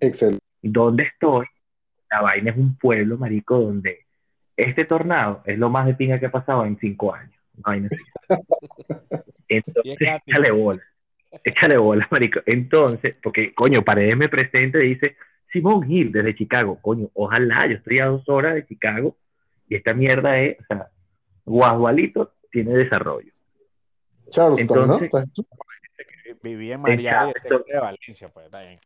Excelente. 0.00 0.44
¿Dónde 0.60 1.04
estoy? 1.04 1.46
La 2.10 2.20
vaina 2.20 2.50
es 2.50 2.56
un 2.56 2.76
pueblo, 2.76 3.16
marico, 3.16 3.58
donde 3.60 4.00
este 4.56 4.84
tornado 4.84 5.42
es 5.46 5.58
lo 5.58 5.70
más 5.70 5.86
de 5.86 5.94
pinga 5.94 6.18
que 6.20 6.26
ha 6.26 6.30
pasado 6.30 6.64
en 6.64 6.78
cinco 6.78 7.14
años. 7.14 7.33
Vaina. 7.56 7.88
Entonces, 9.48 9.96
échale 10.26 10.50
bola. 10.50 10.82
Échale 11.44 11.76
bola, 11.76 12.06
marico. 12.10 12.40
Entonces, 12.46 13.16
porque, 13.22 13.54
coño, 13.54 13.82
Paredes 13.82 14.16
me 14.16 14.28
presenta 14.28 14.78
y 14.78 14.90
dice, 14.94 15.16
Simón 15.52 15.82
Gil, 15.84 16.12
desde 16.12 16.34
Chicago. 16.34 16.78
Coño, 16.80 17.10
ojalá, 17.14 17.66
yo 17.66 17.76
estoy 17.76 17.98
a 17.98 18.06
dos 18.06 18.28
horas 18.28 18.54
de 18.54 18.66
Chicago 18.66 19.16
y 19.68 19.76
esta 19.76 19.94
mierda 19.94 20.38
es, 20.40 20.58
o 20.60 20.64
sea, 20.66 20.88
Guadualito 21.44 22.34
tiene 22.50 22.74
desarrollo. 22.76 23.32
Charleston, 24.30 24.90
Entonces- 24.90 25.10
¿no? 25.12 25.44
Viví 26.42 26.72
en 26.72 26.86
Exacto. 26.86 27.32
este 27.36 27.72
de 27.72 27.80
Valencia, 27.80 28.28
pues 28.28 28.46
está 28.46 28.60
bien. 28.62 28.78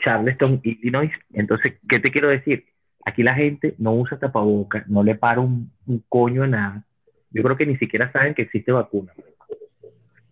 Charleston, 0.00 0.60
Illinois. 0.64 1.10
Entonces, 1.32 1.74
¿qué 1.88 1.98
te 1.98 2.10
quiero 2.10 2.28
decir? 2.28 2.66
Aquí 3.04 3.22
la 3.22 3.34
gente 3.34 3.74
no 3.78 3.94
usa 3.94 4.18
tapabocas, 4.18 4.86
no 4.88 5.02
le 5.02 5.14
para 5.14 5.40
un, 5.40 5.70
un 5.86 6.04
coño 6.08 6.42
a 6.42 6.46
nada. 6.46 6.84
Yo 7.30 7.42
creo 7.42 7.56
que 7.56 7.66
ni 7.66 7.76
siquiera 7.76 8.10
saben 8.12 8.34
que 8.34 8.42
existe 8.42 8.72
vacuna. 8.72 9.12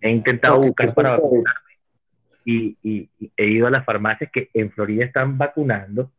He 0.01 0.11
intentado 0.11 0.59
buscar 0.61 0.95
para 0.95 1.15
es 1.17 1.21
COVID. 1.21 1.25
vacunarme 1.25 1.61
y, 2.45 2.77
y- 2.83 3.11
y 3.19 3.33
he 3.37 3.47
ido 3.47 3.67
a 3.67 3.71
las 3.71 3.85
farmacias 3.85 4.31
que 4.33 4.51
en 4.55 4.71
Florida 4.71 5.05
están 5.05 5.37
vacunando, 5.37 6.13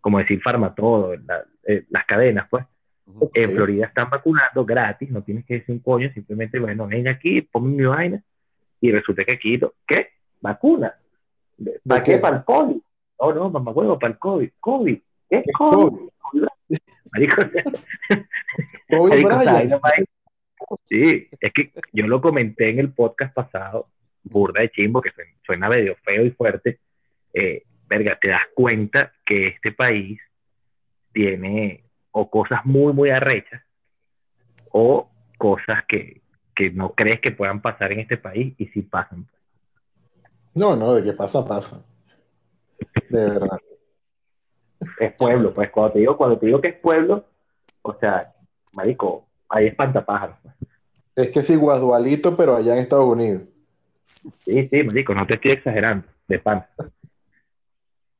como 0.00 0.18
decir 0.18 0.40
Farmatodo, 0.42 1.16
la- 1.16 1.44
eh, 1.66 1.84
las 1.90 2.04
cadenas, 2.06 2.46
pues. 2.50 2.64
En. 3.34 3.54
Florida 3.56 3.86
están 3.86 4.08
vacunando 4.08 4.64
gratis, 4.64 5.10
no 5.10 5.22
tienes 5.22 5.44
que 5.44 5.54
decir 5.54 5.74
un 5.74 5.80
coño, 5.80 6.12
simplemente, 6.12 6.60
bueno, 6.60 6.86
ven 6.86 7.08
aquí, 7.08 7.40
ponme 7.42 7.70
mi 7.76 7.84
vaina, 7.84 8.22
y 8.80 8.92
resulta 8.92 9.24
que 9.24 9.32
aquí, 9.32 9.58
¿qué? 9.86 10.08
Vacuna. 10.40 10.94
¿Para 11.86 12.02
qué? 12.04 12.18
Para 12.18 12.36
el 12.38 12.44
COVID. 12.44 12.76
No, 13.20 13.34
no, 13.34 13.50
mamá 13.50 13.72
huevo, 13.72 13.98
para 13.98 14.12
el 14.12 14.18
COVID. 14.18 14.50
COVID. 14.60 14.98
¿Qué 15.28 15.42
¿Qué 15.42 15.52
COVID? 15.58 15.92
Marico, 17.12 17.36
Kobe 18.88 19.10
marico, 19.22 19.28
vaina, 19.28 19.78
marico. 19.82 20.12
Sí, 20.84 21.28
es 21.40 21.52
que 21.52 21.72
yo 21.92 22.06
lo 22.06 22.20
comenté 22.20 22.70
en 22.70 22.78
el 22.78 22.92
podcast 22.92 23.34
pasado, 23.34 23.88
burda 24.22 24.60
de 24.60 24.70
chimbo, 24.70 25.00
que 25.00 25.10
suena- 25.44 25.68
medio 25.68 25.96
feo 25.96 26.24
y 26.24 26.30
fuerte. 26.30 26.78
Eh, 27.32 27.64
verga, 27.88 28.18
te 28.20 28.30
das 28.30 28.46
cuenta 28.54 29.12
que 29.24 29.48
este 29.48 29.72
país 29.72 30.20
tiene 31.12 31.84
o 32.12 32.30
cosas 32.30 32.64
muy, 32.64 32.92
muy 32.92 33.10
arrechas 33.10 33.62
o 34.70 35.10
cosas 35.38 35.84
que, 35.88 36.20
que 36.54 36.70
no 36.70 36.94
crees 36.94 37.20
que 37.20 37.32
puedan 37.32 37.60
pasar 37.60 37.92
en 37.92 38.00
este 38.00 38.16
país 38.16 38.54
y 38.58 38.66
sí 38.66 38.82
pasan. 38.82 39.26
No, 40.54 40.76
no, 40.76 40.94
de 40.94 41.04
qué 41.04 41.12
pasa, 41.12 41.44
pasa. 41.44 41.84
De 43.08 43.24
verdad. 43.24 43.58
Es 44.98 45.12
pueblo, 45.14 45.52
pues 45.52 45.70
cuando 45.70 45.92
te 45.92 45.98
digo, 46.00 46.16
cuando 46.16 46.38
te 46.38 46.46
digo 46.46 46.60
que 46.60 46.68
es 46.68 46.76
pueblo, 46.76 47.24
o 47.82 47.94
sea, 47.94 48.32
marico, 48.72 49.26
ahí 49.50 49.66
espantapájaros. 49.66 50.36
pues. 50.42 50.54
Es 51.16 51.30
que 51.30 51.42
sí, 51.42 51.56
Guadualito, 51.56 52.36
pero 52.36 52.56
allá 52.56 52.74
en 52.74 52.82
Estados 52.82 53.06
Unidos. 53.06 53.42
Sí, 54.44 54.68
sí, 54.68 54.82
marico, 54.82 55.14
no 55.14 55.26
te 55.26 55.34
estoy 55.34 55.52
exagerando, 55.52 56.06
de 56.28 56.38
pan. 56.38 56.64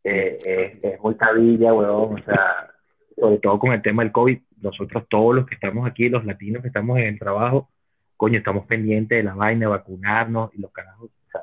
Eh, 0.02 0.38
eh, 0.44 0.80
es 0.82 1.00
muy 1.00 1.14
cabilla, 1.14 1.74
weón, 1.74 2.20
o 2.20 2.24
sea, 2.24 2.70
sobre 3.16 3.38
todo 3.38 3.58
con 3.58 3.72
el 3.72 3.82
tema 3.82 4.02
del 4.02 4.12
COVID, 4.12 4.38
nosotros 4.62 5.04
todos 5.08 5.34
los 5.34 5.46
que 5.46 5.54
estamos 5.54 5.86
aquí, 5.86 6.08
los 6.08 6.24
latinos 6.24 6.62
que 6.62 6.68
estamos 6.68 6.98
en 6.98 7.04
el 7.04 7.18
trabajo, 7.18 7.68
coño, 8.16 8.38
estamos 8.38 8.66
pendientes 8.66 9.18
de 9.18 9.22
la 9.22 9.34
vaina, 9.34 9.66
de 9.66 9.72
vacunarnos 9.72 10.54
y 10.54 10.60
los 10.60 10.72
carajos, 10.72 11.10
o 11.10 11.30
sea, 11.30 11.42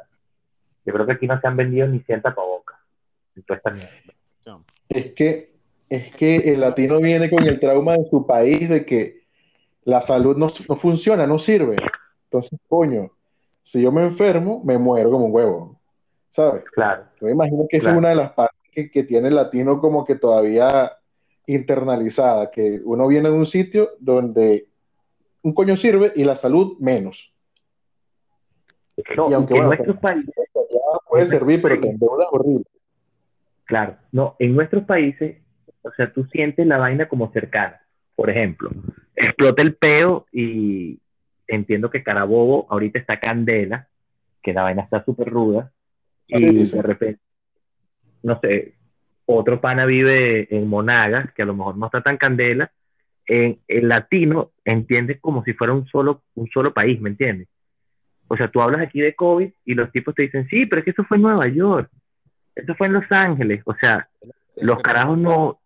yo 0.86 0.94
creo 0.94 1.06
que 1.06 1.14
aquí 1.14 1.28
no 1.28 1.40
se 1.40 1.48
han 1.48 1.56
vendido 1.56 1.88
ni 1.88 2.00
100 2.00 2.22
tapabocas. 2.22 2.78
Es 4.90 5.14
que, 5.14 5.54
es 5.90 6.12
que 6.14 6.38
el 6.54 6.62
latino 6.62 7.00
viene 7.00 7.30
con 7.30 7.44
el 7.46 7.60
trauma 7.60 7.94
de 7.94 8.10
su 8.10 8.26
país 8.26 8.68
de 8.70 8.86
que 8.86 9.17
la 9.88 10.02
salud 10.02 10.36
no, 10.36 10.48
no 10.68 10.76
funciona, 10.76 11.26
no 11.26 11.40
sirve. 11.40 11.78
Entonces, 12.26 12.60
coño, 12.68 13.10
si 13.64 13.82
yo 13.82 13.90
me 13.90 14.04
enfermo, 14.04 14.62
me 14.66 14.78
muero 14.78 15.10
como 15.12 15.28
un 15.28 15.34
huevo. 15.34 15.80
¿Sabes? 16.30 16.66
Claro, 16.74 17.06
Yo 17.22 17.28
me 17.28 17.32
imagino 17.32 17.66
que 17.70 17.78
esa 17.78 17.92
es 17.92 17.98
una 17.98 18.10
de 18.10 18.16
las 18.16 18.34
partes 18.34 18.60
que, 18.74 18.92
que 18.92 19.04
tiene 19.04 19.30
el 19.30 19.36
latino 19.36 19.80
como 19.80 20.04
que 20.04 20.16
todavía 20.16 20.92
internalizada, 21.46 22.52
que 22.52 22.82
uno 22.84 23.08
viene 23.08 23.30
de 23.30 23.36
un 23.36 23.46
sitio 23.46 23.92
donde 24.02 24.68
un 25.42 25.54
coño 25.54 25.78
sirve 25.78 26.12
y 26.18 26.26
la 26.26 26.36
salud 26.36 26.78
menos. 26.80 27.34
no, 29.16 29.30
Y 29.30 29.34
aunque, 29.34 29.54
en 29.54 29.68
bueno, 29.68 29.68
nuestros 29.68 29.98
países 30.00 30.36
Ya 30.70 31.00
puede 31.10 31.28
servir, 31.28 31.62
pero 31.62 31.80
te 31.80 31.88
endeudas 31.92 32.28
horrible. 32.32 32.66
Claro, 33.64 33.96
no, 34.12 34.36
en 34.38 34.54
nuestros 34.54 34.84
países, 34.84 35.38
o 35.82 35.92
sea, 35.94 36.12
tú 36.12 36.26
sientes 36.26 36.68
la 36.68 36.78
vaina 36.78 37.08
como 37.08 37.32
cercana. 37.32 37.87
Por 38.18 38.32
ejemplo, 38.32 38.72
explota 39.16 39.62
el 39.62 39.76
peo 39.76 40.26
y 40.32 41.00
entiendo 41.48 41.92
que 41.92 42.02
Carabobo 42.02 42.66
ahorita 42.68 42.98
está 42.98 43.20
candela, 43.20 43.88
que 44.42 44.54
la 44.54 44.64
vaina 44.64 44.82
está 44.82 45.06
súper 45.06 45.30
ruda, 45.30 45.72
y 46.26 46.66
de 46.66 46.82
repente, 46.82 47.22
no 48.24 48.40
sé, 48.40 48.74
otro 49.28 49.62
pana 49.62 49.86
vive 49.86 50.48
en 50.50 50.68
Monagas, 50.68 51.32
que 51.34 51.44
a 51.44 51.46
lo 51.46 51.54
mejor 51.54 51.78
no 51.78 51.86
está 51.86 52.02
tan 52.02 52.18
candela, 52.18 52.72
en 53.28 53.60
el 53.68 53.88
latino 53.88 54.50
entiende 54.66 55.20
como 55.20 55.44
si 55.44 55.54
fuera 55.54 55.74
un 55.74 55.86
solo, 55.86 56.24
un 56.34 56.50
solo 56.50 56.74
país, 56.74 57.00
¿me 57.00 57.12
entiendes? 57.12 57.48
O 58.30 58.36
sea, 58.36 58.50
tú 58.50 58.64
hablas 58.64 58.82
aquí 58.82 59.00
de 59.00 59.14
COVID 59.14 59.52
y 59.64 59.76
los 59.76 59.92
tipos 59.92 60.16
te 60.16 60.24
dicen, 60.24 60.48
sí, 60.50 60.66
pero 60.66 60.80
es 60.80 60.86
que 60.86 60.92
eso 60.92 61.04
fue 61.04 61.18
en 61.18 61.24
Nueva 61.24 61.48
York, 61.50 61.92
eso 62.56 62.74
fue 62.74 62.88
en 62.88 62.94
Los 62.94 63.12
Ángeles, 63.12 63.62
o 63.64 63.76
sea, 63.76 64.10
los 64.56 64.82
carajos 64.82 65.20
no, 65.20 65.60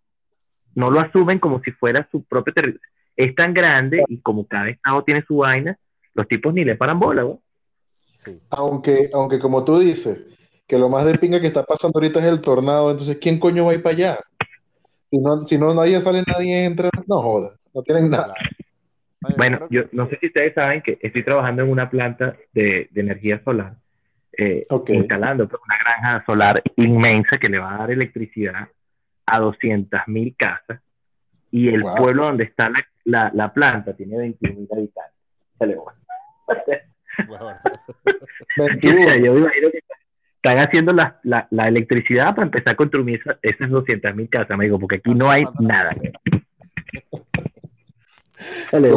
no 0.75 0.89
lo 0.89 0.99
asumen 0.99 1.39
como 1.39 1.61
si 1.61 1.71
fuera 1.71 2.07
su 2.11 2.23
propio 2.23 2.53
territorio. 2.53 2.87
Es 3.15 3.35
tan 3.35 3.53
grande 3.53 4.03
y 4.07 4.19
como 4.19 4.45
cada 4.47 4.69
estado 4.69 5.03
tiene 5.03 5.23
su 5.27 5.37
vaina, 5.37 5.77
los 6.13 6.27
tipos 6.27 6.53
ni 6.53 6.63
le 6.63 6.75
paran 6.75 6.99
bola. 6.99 7.25
Aunque, 8.49 9.09
aunque 9.13 9.39
como 9.39 9.63
tú 9.63 9.79
dices, 9.79 10.25
que 10.67 10.77
lo 10.77 10.89
más 10.89 11.05
de 11.05 11.17
pinga 11.17 11.41
que 11.41 11.47
está 11.47 11.63
pasando 11.63 11.99
ahorita 11.99 12.19
es 12.19 12.25
el 12.25 12.41
tornado, 12.41 12.91
entonces 12.91 13.17
¿quién 13.19 13.39
coño 13.39 13.65
va 13.65 13.71
a 13.71 13.75
ir 13.75 13.83
para 13.83 13.95
allá? 13.95 14.19
Si 15.09 15.17
no, 15.17 15.45
si 15.45 15.57
no 15.57 15.73
nadie 15.73 15.99
sale, 16.01 16.23
nadie 16.25 16.65
entra, 16.65 16.89
no 17.07 17.21
joda, 17.21 17.55
no 17.73 17.81
tienen 17.83 18.09
nada. 18.09 18.33
Bueno, 19.37 19.67
yo 19.69 19.89
que- 19.89 19.95
no 19.95 20.07
sé 20.09 20.17
si 20.19 20.27
ustedes 20.27 20.53
saben 20.53 20.81
que 20.81 20.97
estoy 21.01 21.23
trabajando 21.23 21.63
en 21.63 21.69
una 21.69 21.89
planta 21.89 22.35
de, 22.53 22.87
de 22.91 23.01
energía 23.01 23.41
solar, 23.43 23.75
eh, 24.37 24.65
instalando 24.87 25.47
pues, 25.47 25.61
una 25.65 25.77
granja 25.77 26.25
solar 26.25 26.61
inmensa 26.77 27.37
que 27.37 27.49
le 27.49 27.59
va 27.59 27.75
a 27.75 27.77
dar 27.79 27.91
electricidad 27.91 28.67
a 29.31 29.39
200 29.39 30.01
mil 30.07 30.35
casas 30.35 30.81
y 31.51 31.69
el 31.69 31.83
Wow. 31.83 31.95
pueblo 31.95 32.23
donde 32.25 32.43
está 32.45 32.69
la, 32.69 32.85
la, 33.05 33.31
la 33.33 33.53
planta 33.53 33.93
tiene 33.95 34.17
21 34.17 34.59
mil 34.59 34.67
habitantes. 34.71 35.13
Sale, 35.57 35.75
bueno. 35.75 35.99
Bueno, 37.27 37.45
O 38.57 38.63
21. 38.65 39.03
sea, 39.03 39.17
yo 39.17 39.33
me 39.33 39.39
imagino 39.41 39.69
que 39.69 39.79
están 40.37 40.57
haciendo 40.59 40.93
la, 40.93 41.19
la, 41.23 41.45
la 41.51 41.67
electricidad 41.67 42.33
para 42.33 42.45
empezar 42.45 42.73
a 42.73 42.77
construir 42.77 43.19
esa- 43.19 43.37
esas 43.41 43.69
200 43.69 44.15
mil 44.15 44.29
casas, 44.29 44.51
amigo, 44.51 44.79
porque 44.79 44.95
aquí 44.97 45.13
no 45.13 45.29
hay 45.29 45.43
nada. 45.59 45.91
Dale, 48.71 48.89
yo 48.89 48.95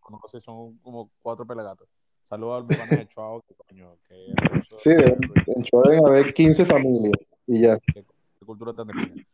conozco, 0.00 0.28
son 0.40 0.78
como 0.78 1.10
cuatro 1.22 1.46
pelagatos. 1.46 1.88
Saludos 2.28 2.68
al 2.68 2.76
pana 2.76 2.96
de 2.96 3.06
Chuao, 3.06 3.40
que 3.42 3.54
coño, 3.54 3.96
que. 4.08 4.34
Sí, 4.66 4.90
en 4.90 5.62
Chua 5.62 5.88
deben 5.88 6.06
haber 6.06 6.34
15 6.34 6.64
familias 6.64 7.14
y 7.46 7.60
ya. 7.62 7.78
qué 7.94 8.04
cultura 8.44 8.74
tan 8.74 8.88
definitiva. 8.88 9.24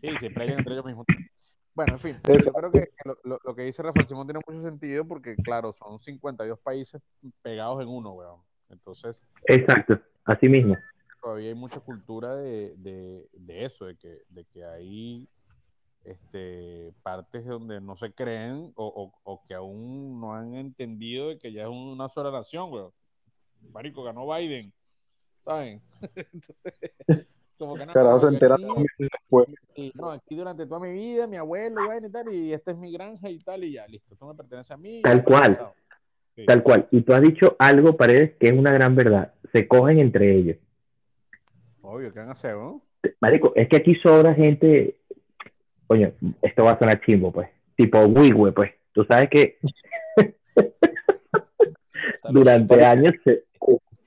Sí, 0.00 0.08
se 0.18 0.30
pelean 0.30 0.58
entre 0.58 0.74
ellos 0.74 0.84
mismos. 0.84 1.06
Bueno, 1.74 1.92
en 1.92 1.98
fin, 2.00 2.16
Exacto. 2.26 2.60
yo 2.60 2.70
creo 2.70 2.72
que 2.72 2.90
lo, 3.04 3.16
lo- 3.22 3.38
lo 3.44 3.54
que 3.54 3.62
dice 3.62 3.82
Rafael 3.84 4.06
Simón 4.06 4.26
tiene 4.26 4.40
mucho 4.46 4.60
sentido 4.60 5.04
porque, 5.06 5.36
claro, 5.36 5.72
son 5.72 5.98
52 6.00 6.58
países 6.58 7.00
pegados 7.42 7.80
en 7.82 7.88
uno, 7.88 8.10
weón. 8.12 8.40
Entonces, 8.68 9.22
Exacto, 9.44 10.00
así 10.24 10.48
mismo. 10.48 10.76
todavía 11.22 11.48
hay 11.50 11.54
mucha 11.54 11.78
cultura 11.80 12.34
de, 12.34 12.74
de, 12.78 13.28
de 13.32 13.64
eso, 13.64 13.86
de 13.86 13.96
que, 13.96 14.22
de 14.28 14.44
que 14.46 14.64
hay 14.64 15.28
este, 16.04 16.92
partes 17.02 17.44
donde 17.44 17.80
no 17.80 17.96
se 17.96 18.12
creen 18.12 18.72
o, 18.74 18.86
o- 18.86 19.12
o 19.24 19.42
que 19.46 19.54
aún 19.54 20.20
no 20.20 20.34
han 20.34 20.54
entendido 20.54 21.28
de 21.28 21.38
que 21.38 21.52
ya 21.52 21.62
es 21.64 21.68
una 21.68 22.08
sola 22.08 22.30
nación, 22.30 22.72
weón. 22.72 22.90
Marico, 23.72 24.02
ganó 24.02 24.26
Biden, 24.32 24.72
¿saben? 25.44 25.82
Entonces, 26.32 26.74
como 27.58 27.76
que 27.76 27.84
no, 27.84 27.92
Carajo, 27.92 28.20
se 28.20 28.28
enteran 28.28 28.60
después. 28.98 29.48
y, 29.74 29.92
no, 29.94 30.10
aquí 30.10 30.34
durante 30.34 30.66
toda 30.66 30.80
mi 30.80 30.92
vida, 30.92 31.26
mi 31.26 31.36
abuelo, 31.36 31.84
y 31.84 31.88
vaina 31.88 32.06
y 32.06 32.10
tal, 32.10 32.32
y 32.32 32.52
esta 32.54 32.70
es 32.70 32.78
mi 32.78 32.90
granja 32.92 33.28
y 33.28 33.38
tal, 33.40 33.62
y 33.64 33.72
ya, 33.72 33.86
listo, 33.86 34.14
esto 34.14 34.26
me 34.26 34.34
pertenece 34.34 34.72
a 34.72 34.78
mí. 34.78 35.02
Tal 35.02 35.22
cual. 35.22 35.72
Sí. 36.34 36.46
Tal 36.46 36.62
cual. 36.62 36.88
Y 36.90 37.02
tú 37.02 37.12
has 37.12 37.20
dicho 37.20 37.56
algo, 37.58 37.96
Paredes, 37.98 38.36
que 38.40 38.48
es 38.48 38.54
una 38.58 38.72
gran 38.72 38.94
verdad. 38.96 39.34
Se 39.52 39.68
cogen 39.68 39.98
entre 39.98 40.34
ellos. 40.34 40.56
Obvio, 41.82 42.12
¿qué 42.12 42.20
van 42.20 42.28
a 42.28 42.32
hacer, 42.32 42.54
no? 42.56 42.82
Marico, 43.20 43.52
es 43.56 43.68
que 43.68 43.76
aquí 43.76 43.94
sobra 43.96 44.32
gente. 44.34 44.99
Coño, 45.90 46.12
esto 46.40 46.62
va 46.62 46.70
a 46.70 46.78
sonar 46.78 47.00
chimbo, 47.00 47.32
pues. 47.32 47.48
Tipo 47.74 47.98
Wigwe, 48.04 48.52
pues. 48.52 48.70
Tú 48.92 49.04
sabes 49.06 49.28
que 49.28 49.58
durante 52.30 52.84
años 52.84 53.14
se. 53.24 53.42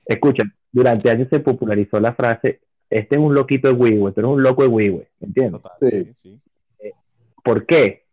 Escucha, 0.06 0.44
durante 0.72 1.10
años 1.10 1.28
se 1.28 1.40
popularizó 1.40 2.00
la 2.00 2.14
frase: 2.14 2.60
Este 2.88 3.16
es 3.16 3.20
un 3.20 3.34
loquito 3.34 3.68
de 3.68 3.74
Wigwe, 3.74 4.12
tú 4.12 4.20
eres 4.20 4.32
un 4.32 4.42
loco 4.42 4.62
de 4.62 4.68
Wigwe. 4.68 5.08
¿Me 5.20 5.26
entiendes? 5.26 5.60
Total, 5.60 5.72
Sí. 5.82 6.12
sí, 6.22 6.40
sí. 6.80 6.90
¿Por 7.44 7.66
qué? 7.66 8.04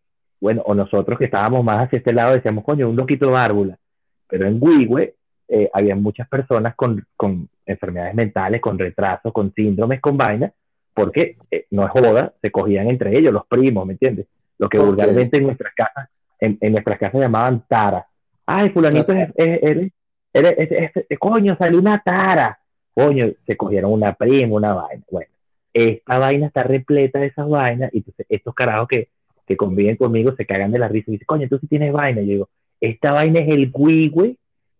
Bueno, 0.42 0.64
o 0.66 0.76
nosotros 0.76 1.18
que 1.18 1.26
estábamos 1.26 1.64
más 1.64 1.86
hacia 1.86 2.00
este 2.00 2.12
lado 2.12 2.34
decíamos, 2.34 2.66
coño, 2.66 2.90
un 2.90 2.98
loquito 2.98 3.28
de 3.28 3.32
bárbula. 3.32 3.80
Pero 4.28 4.48
en 4.48 4.58
Wigwe 4.60 5.16
eh, 5.48 5.70
había 5.72 5.96
muchas 5.96 6.28
personas 6.28 6.76
con, 6.76 7.06
con 7.16 7.48
enfermedades 7.66 8.16
mentales, 8.16 8.60
con 8.60 8.78
retrasos, 8.78 9.32
con 9.32 9.54
síndromes, 9.54 10.02
con 10.02 10.18
vainas, 10.18 10.52
porque 10.94 11.38
eh, 11.50 11.66
no 11.72 11.86
es 11.86 11.92
joda, 11.92 12.34
se 12.42 12.52
cogían 12.52 12.90
entre 12.90 13.18
ellos, 13.18 13.34
los 13.34 13.46
primos, 13.48 13.86
¿me 13.86 13.94
entiendes? 13.94 14.28
Lo 14.58 14.70
que 14.70 14.78
vulgarmente 14.88 15.38
en 15.38 15.44
nuestras 15.46 15.74
casas, 15.74 16.10
en, 16.40 16.58
en 16.62 16.72
nuestras 16.74 17.00
casas 17.00 17.22
llamaban 17.22 17.64
tara. 17.68 18.06
Ay, 18.46 18.70
fulanito 18.70 19.14
es, 19.14 19.30
es- 19.36 19.92
es- 20.34 20.92
es- 21.10 21.20
coño, 21.20 21.56
salió 21.58 21.80
una 21.80 22.00
tara. 22.04 22.60
Coño, 22.94 23.32
se 23.46 23.56
cogieron 23.58 23.92
una 23.94 24.14
prima, 24.14 24.56
una 24.56 24.74
vaina. 24.74 25.04
Bueno, 25.10 25.30
esta 25.74 26.18
vaina 26.18 26.48
está 26.48 26.64
repleta 26.64 27.20
de 27.20 27.28
esas 27.28 27.48
vainas 27.48 27.90
y 27.94 27.98
entonces 28.00 28.26
estos 28.30 28.54
carajos 28.54 28.88
que, 28.90 29.10
que 29.48 29.56
conviven 29.58 29.96
conmigo 29.96 30.34
se 30.36 30.46
cagan 30.46 30.72
de 30.72 30.80
la 30.80 30.88
risa 30.90 31.06
y 31.10 31.14
dicen, 31.14 31.26
coño, 31.26 31.48
tú 31.48 31.58
sí 31.60 31.68
tienes 31.68 31.94
vaina. 31.94 32.22
Y 32.22 32.28
yo 32.28 32.32
digo, 32.34 32.50
esta 32.82 33.14
vaina 33.14 33.40
es 33.40 33.50
el 33.54 33.72
güey 33.72 34.12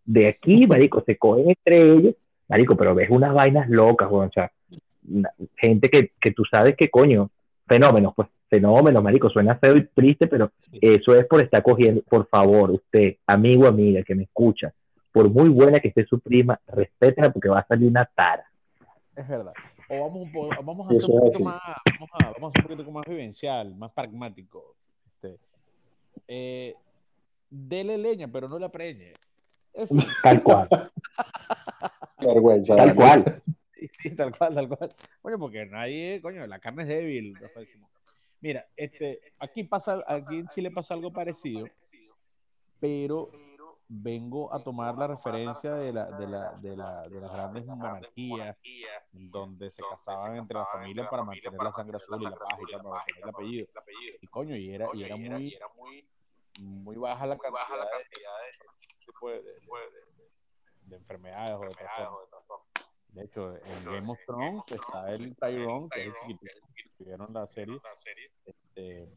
de 0.06 0.28
aquí, 0.28 0.68
marico, 0.68 1.02
se 1.06 1.18
cogen 1.18 1.50
entre 1.50 1.82
ellos, 1.82 2.16
marico, 2.50 2.76
pero 2.76 2.94
ves 2.94 3.10
unas 3.10 3.34
vainas 3.34 3.70
locas, 3.70 4.10
weón, 4.12 4.28
o 4.28 4.32
sea, 4.32 4.52
gente 5.58 5.90
que, 5.90 6.12
que 6.20 6.32
tú 6.32 6.44
sabes 6.46 6.76
que, 6.76 6.90
coño, 6.90 7.30
fenómenos, 7.68 8.14
pues, 8.16 8.30
fenómenos, 8.50 9.02
marico, 9.04 9.30
suena 9.30 9.56
feo 9.58 9.78
y 9.78 9.88
triste, 9.88 10.28
pero 10.28 10.52
eso 10.82 11.16
es 11.16 11.26
por 11.26 11.42
estar 11.42 11.64
cogiendo, 11.64 12.02
por 12.04 12.28
favor, 12.28 12.72
usted, 12.72 13.16
amigo, 13.28 13.66
amiga, 13.68 14.04
que 14.04 14.14
me 14.16 14.24
escucha, 14.24 14.74
por 15.12 15.30
muy 15.30 15.50
buena 15.50 15.80
que 15.80 15.88
esté 15.90 16.06
su 16.06 16.20
prima, 16.20 16.60
respétela 16.68 17.32
porque 17.32 17.50
va 17.50 17.60
a 17.60 17.68
salir 17.68 17.88
una 17.88 18.06
tara. 18.06 18.46
Es 19.16 19.28
verdad. 19.28 19.54
O 19.90 20.00
vamos, 20.02 20.22
un 20.24 20.32
po- 20.32 20.50
vamos 20.64 20.88
a 20.88 20.94
hacer 20.94 21.10
un 21.10 21.20
poquito 21.20 21.44
más, 21.44 21.60
vamos 22.00 22.10
a, 22.14 22.26
vamos 22.32 22.44
a 22.44 22.48
hacer 22.60 22.62
un 22.72 22.78
poquito 22.78 22.92
más 22.92 23.06
vivencial, 23.08 23.76
más 23.76 23.92
pragmático. 23.92 24.76
Este, 25.08 25.38
eh, 26.28 26.76
dele 27.50 27.98
leña, 27.98 28.28
pero 28.32 28.48
no 28.48 28.58
la 28.60 28.70
preñe. 28.70 29.14
Tal 30.24 30.44
cual, 30.44 30.68
Qué 32.20 32.28
vergüenza. 32.28 32.76
tal 32.76 32.96
cual. 32.96 33.42
Sí, 33.88 34.16
tal 34.16 34.36
cual, 34.38 34.54
tal 34.54 34.68
cual. 34.68 34.94
Coño, 35.22 35.38
porque 35.40 35.66
nadie, 35.66 36.22
coño, 36.22 36.46
la 36.48 36.60
carne 36.60 36.84
es 36.84 36.90
débil. 36.90 37.36
Rafael 37.36 37.68
Simón. 37.68 37.90
Mira, 38.42 38.68
este, 38.76 39.20
aquí 39.40 39.64
pasa, 39.64 40.04
aquí 40.08 40.38
en 40.40 40.48
Chile 40.48 40.72
pasa 40.72 40.94
algo 40.96 41.12
parecido, 41.14 41.68
pero 42.80 43.30
vengo 43.88 44.54
a 44.54 44.64
tomar 44.64 44.96
la 44.98 45.08
referencia 45.08 45.74
de, 45.76 45.94
la, 45.94 46.06
de, 46.12 46.26
la, 46.28 46.52
de, 46.54 46.76
la, 46.78 47.08
de 47.10 47.22
las 47.22 47.32
grandes 47.34 47.66
monarquías, 47.66 48.58
donde 49.12 49.70
se 49.72 49.82
casaban 49.90 50.38
entre 50.38 50.58
las 50.58 50.68
familias 50.72 51.08
para 51.10 51.24
mantener 51.28 51.52
la 51.64 51.72
sangre 51.74 51.98
azul 51.98 52.22
y 52.22 52.24
la 52.24 52.32
paz 52.38 52.58
y 52.60 52.66
para 52.72 52.84
mantener 52.96 53.24
el 53.24 53.30
apellido. 53.30 53.68
Y 54.22 54.28
coño, 54.28 54.56
y 54.56 54.74
era, 54.74 54.86
y 54.94 55.04
era 55.04 55.16
muy, 55.18 55.58
muy 56.60 56.96
baja 56.98 57.26
la 57.28 57.38
cantidad 57.38 57.78
de- 58.00 59.42
de- 59.44 59.62
de 60.88 60.96
enfermedades 60.96 61.56
o 61.56 61.60
de 61.62 61.70
trastornos. 61.76 62.20
De 63.12 63.26
hecho, 63.26 63.54
en 63.56 63.86
Game 63.86 64.10
of 64.12 64.20
Thrones 64.26 64.64
está 64.74 65.12
el 65.14 65.36
Tyrone, 65.36 65.90
que 65.92 66.00
es 66.00 66.08
el 66.08 66.14
chiquitito, 66.22 66.68
que 66.98 67.04
vieron 67.04 67.34
la 67.34 67.46
serie. 67.48 67.78
Este, 68.46 69.10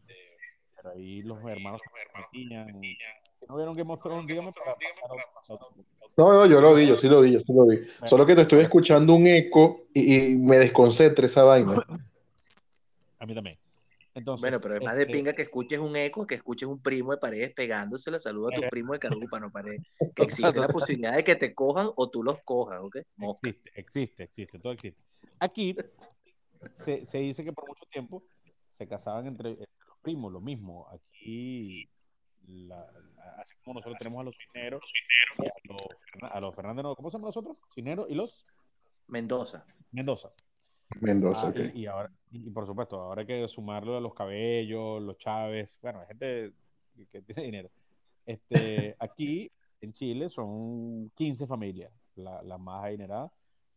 pero 0.76 0.90
ahí 0.90 1.22
los 1.22 1.38
hermanos 1.44 1.80
metían. 2.16 2.80
Si 2.82 3.46
no 3.48 3.56
vieron 3.56 3.74
Game 3.76 3.92
of 3.92 4.02
Thrones, 4.02 4.26
dígame 4.26 4.52
para 4.52 4.74
pasar 4.74 5.58
a 5.58 5.64
otro- 5.66 5.84
No, 6.16 6.32
no, 6.32 6.46
yo 6.46 6.60
lo 6.60 6.74
vi, 6.74 6.86
yo 6.86 6.96
sí 6.96 7.08
lo 7.08 7.20
vi, 7.20 7.32
yo 7.32 7.40
sí 7.40 7.52
lo 7.52 7.66
vi. 7.66 7.78
Solo 8.06 8.26
que 8.26 8.34
te 8.34 8.42
estoy 8.42 8.60
escuchando 8.60 9.14
un 9.14 9.26
eco 9.26 9.82
y, 9.94 10.32
y 10.32 10.36
me 10.36 10.56
desconcentra 10.56 11.26
esa 11.26 11.44
vaina. 11.44 11.74
A 13.18 13.26
mí 13.26 13.34
también. 13.34 13.58
Entonces, 14.14 14.42
Bueno, 14.42 14.60
pero 14.60 14.76
es 14.76 14.82
más 14.84 14.94
de 14.96 15.02
este, 15.02 15.12
pinga 15.12 15.32
que 15.32 15.42
escuches 15.42 15.78
un 15.80 15.96
eco 15.96 16.24
que 16.26 16.36
escuches 16.36 16.68
un 16.68 16.80
primo 16.80 17.10
de 17.12 17.18
paredes 17.18 17.52
pegándose 17.52 18.10
la 18.12 18.18
saludo 18.20 18.48
a 18.48 18.54
tu 18.54 18.62
primo 18.70 18.92
de 18.92 19.00
Carupa, 19.00 19.40
no 19.40 19.50
paredes. 19.50 19.82
Que 20.14 20.22
existe 20.22 20.60
la 20.60 20.68
posibilidad 20.68 21.16
de 21.16 21.24
que 21.24 21.34
te 21.34 21.52
cojan 21.54 21.90
o 21.96 22.08
tú 22.10 22.22
los 22.22 22.40
cojas, 22.44 22.80
¿ok? 22.80 22.98
Mosca. 23.16 23.48
Existe, 23.48 23.70
existe, 23.80 24.22
existe, 24.22 24.58
todo 24.60 24.72
existe. 24.72 25.02
Aquí 25.40 25.76
se, 26.72 27.06
se 27.06 27.18
dice 27.18 27.44
que 27.44 27.52
por 27.52 27.66
mucho 27.66 27.84
tiempo 27.90 28.22
se 28.70 28.86
casaban 28.86 29.26
entre, 29.26 29.50
entre 29.50 29.66
los 29.88 29.98
primos, 30.00 30.32
lo 30.32 30.40
mismo. 30.40 30.88
Aquí, 30.90 31.88
la- 32.46 32.90
la- 33.16 33.34
así 33.40 33.54
como 33.64 33.74
nosotros 33.74 33.98
tenemos 33.98 34.20
a 34.20 34.24
los 34.24 34.36
Cisneros, 34.36 34.82
y 35.38 35.46
a 35.46 35.52
los, 35.64 36.32
a 36.32 36.40
los 36.40 36.54
Fernández, 36.54 36.84
¿cómo 36.96 37.10
se 37.10 37.16
llaman 37.16 37.26
los 37.28 37.36
otros? 37.36 37.56
Cisneros 37.74 38.06
y 38.08 38.14
los 38.14 38.46
Mendoza. 39.08 39.66
Mendoza. 39.90 40.32
Mendoza, 41.00 41.48
Ah, 41.48 41.50
ok. 41.50 41.74
y, 41.74 41.80
y 41.82 41.86
ahora, 41.86 42.10
y 42.30 42.50
por 42.50 42.66
supuesto, 42.66 43.00
ahora 43.00 43.20
hay 43.22 43.26
que 43.26 43.48
sumarlo 43.48 43.96
a 43.96 44.00
los 44.00 44.14
cabellos, 44.14 45.02
los 45.02 45.16
Chávez, 45.18 45.76
bueno, 45.82 46.00
hay 46.00 46.06
gente 46.06 46.52
que, 46.96 47.06
que 47.06 47.22
tiene 47.22 47.42
dinero. 47.42 47.70
Este, 48.26 48.96
aquí 48.98 49.50
en 49.80 49.92
Chile 49.92 50.28
son 50.30 51.10
15 51.14 51.46
familias, 51.46 51.92
la, 52.16 52.42
la 52.42 52.56
más 52.58 52.84
adinerada, 52.84 53.30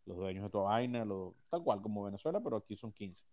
los 0.06 0.18
dueños 0.18 0.44
de 0.44 0.50
toda 0.50 0.66
vaina, 0.66 1.04
lo- 1.04 1.36
tal 1.50 1.64
cual 1.64 1.82
como 1.82 2.04
Venezuela, 2.04 2.40
pero 2.40 2.58
aquí 2.58 2.76
son 2.78 2.92
15. 2.94 3.24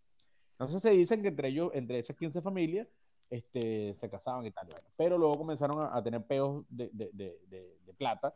Entonces 0.53 0.83
se 0.83 0.91
dicen 0.91 1.23
que 1.23 1.29
entre 1.29 1.49
ellos, 1.49 1.71
entre 1.75 1.99
esas 1.99 2.17
15 2.17 2.41
familias, 2.43 2.89
este, 3.31 3.95
se 3.95 4.09
casaban 4.11 4.45
y 4.47 4.51
tal, 4.51 4.67
bueno. 4.67 4.89
pero 4.97 5.19
luego 5.19 5.35
comenzaron 5.39 5.81
a, 5.81 5.97
a 5.97 6.03
tener 6.03 6.25
peos 6.25 6.65
de, 6.69 6.91
de, 6.93 7.11
de, 7.13 7.79
de 7.85 7.95
plata, 7.95 8.35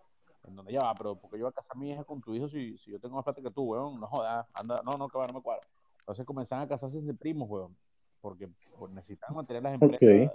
en 0.49 0.57
donde 0.57 0.73
ya 0.73 0.81
va, 0.81 0.95
pero 0.95 1.17
porque 1.17 1.39
yo 1.39 1.45
voy 1.45 1.51
a 1.51 1.53
casar 1.53 1.77
a 1.77 1.81
mi 1.81 1.91
hija 1.91 2.05
con 2.05 2.21
tu 2.21 2.35
hijo 2.35 2.49
si, 2.49 2.77
si 2.79 2.91
yo 2.91 2.99
tengo 2.99 3.15
más 3.17 3.25
plata 3.25 3.41
que 3.41 3.51
tú, 3.51 3.63
weón, 3.63 4.01
no 4.01 4.07
jodas, 4.07 4.47
anda, 4.55 4.83
no, 4.85 4.93
no, 4.93 5.09
que 5.09 5.19
va, 5.19 5.27
no 5.27 5.35
me 5.35 5.43
cuadra. 5.43 5.67
Entonces 6.01 6.25
comenzaban 6.25 6.65
a 6.65 6.69
casarse 6.69 6.99
entre 6.99 7.15
primos, 7.15 7.49
weón, 7.49 7.77
porque 8.21 8.49
pues, 8.79 8.93
necesitaban 8.93 9.37
mantener 9.37 9.63
las 9.63 9.75
empresas. 9.75 10.33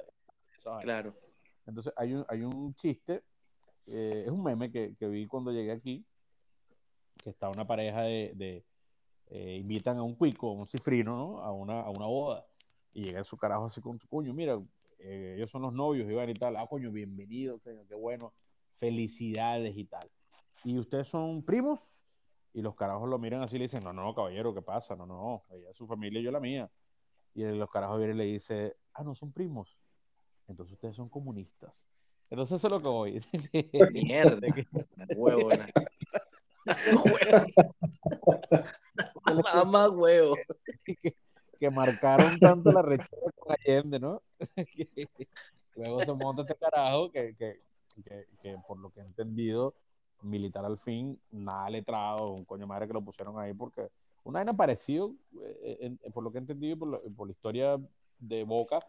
Claro. 0.81 1.13
Entonces 1.65 1.93
hay 1.95 2.13
un, 2.13 2.25
hay 2.29 2.43
un 2.43 2.73
chiste, 2.75 3.23
eh, 3.87 4.23
es 4.25 4.31
un 4.31 4.43
meme 4.43 4.71
que, 4.71 4.95
que 4.95 5.07
vi 5.07 5.27
cuando 5.27 5.51
llegué 5.51 5.71
aquí, 5.71 6.05
que 7.17 7.29
está 7.29 7.49
una 7.49 7.65
pareja 7.65 8.01
de, 8.01 8.33
de, 8.35 8.65
eh, 9.29 9.57
invitan 9.57 9.97
a 9.97 10.03
un 10.03 10.15
cuico, 10.15 10.49
a 10.49 10.53
un 10.53 10.67
cifrino, 10.67 11.15
¿no? 11.15 11.39
A 11.39 11.51
una, 11.51 11.81
a 11.81 11.89
una 11.89 12.05
boda, 12.05 12.45
y 12.93 13.05
llega 13.05 13.23
su 13.23 13.37
carajo 13.37 13.65
así 13.65 13.81
con 13.81 13.97
su 13.99 14.07
coño, 14.07 14.33
mira, 14.33 14.61
eh, 14.99 15.35
ellos 15.37 15.49
son 15.49 15.63
los 15.63 15.73
novios, 15.73 16.09
y 16.09 16.13
van 16.13 16.29
y 16.29 16.33
tal, 16.33 16.55
ah, 16.55 16.67
coño, 16.69 16.91
bienvenido, 16.91 17.59
coño, 17.59 17.85
qué 17.87 17.95
bueno, 17.95 18.33
felicidades 18.83 19.77
y 19.77 19.85
tal. 19.85 20.09
¿Y 20.65 20.77
ustedes 20.77 21.07
son 21.07 21.41
primos? 21.41 22.05
Y 22.53 22.61
los 22.61 22.75
carajos 22.75 23.09
lo 23.09 23.17
miran 23.17 23.41
así 23.41 23.55
y 23.55 23.59
le 23.59 23.63
dicen, 23.63 23.81
no, 23.81 23.93
no, 23.93 24.13
caballero, 24.13 24.53
¿qué 24.53 24.61
pasa? 24.61 24.93
No, 24.97 25.05
no, 25.05 25.43
ella 25.51 25.69
es 25.69 25.77
su 25.77 25.87
familia 25.87 26.19
y 26.19 26.23
yo 26.23 26.31
la 26.31 26.41
mía. 26.41 26.69
Y 27.33 27.43
los 27.43 27.69
carajos 27.71 27.97
vienen 27.97 28.17
y 28.17 28.19
le 28.19 28.25
dice, 28.25 28.75
ah, 28.93 29.03
no, 29.03 29.15
son 29.15 29.31
primos. 29.31 29.77
Entonces 30.49 30.73
ustedes 30.73 30.97
son 30.97 31.07
comunistas. 31.07 31.87
Entonces 32.29 32.57
eso 32.57 32.67
es 32.67 32.73
lo 32.73 32.81
que 32.81 32.89
voy. 32.89 33.25
Mierda. 33.93 34.47
Que- 34.53 34.67
Huevo. 35.15 35.49
Mamá 39.53 39.89
huevo. 39.91 40.35
que, 41.01 41.15
que 41.57 41.69
marcaron 41.69 42.37
tanto 42.37 42.69
la 42.73 42.81
rechaza 42.81 43.31
con 43.37 43.55
Allende, 43.57 43.99
¿no? 43.99 44.21
Que 44.55 44.97
luego 45.75 46.01
se 46.01 46.13
monta 46.13 46.41
este 46.41 46.55
carajo 46.55 47.11
que, 47.11 47.35
que, 47.35 47.61
que, 48.01 48.27
que, 48.41 48.57
por 48.67 48.77
lo 48.79 48.89
que 48.91 49.01
he 49.01 49.03
entendido, 49.03 49.75
militar 50.21 50.65
al 50.65 50.77
fin, 50.77 51.19
nada 51.31 51.69
letrado, 51.69 52.31
un 52.31 52.45
coño 52.45 52.65
madre 52.65 52.87
que 52.87 52.93
lo 52.93 53.01
pusieron 53.01 53.37
ahí 53.39 53.53
porque 53.53 53.89
una 54.23 54.39
vaina 54.39 54.53
parecido, 54.53 55.13
eh, 55.61 55.77
en- 55.81 56.11
por 56.13 56.23
lo 56.23 56.31
que 56.31 56.37
he 56.37 56.41
entendido 56.41 56.73
y 56.73 56.75
por, 56.77 57.13
por 57.13 57.27
la 57.27 57.31
historia 57.31 57.77
de 58.19 58.43
Boca, 58.45 58.79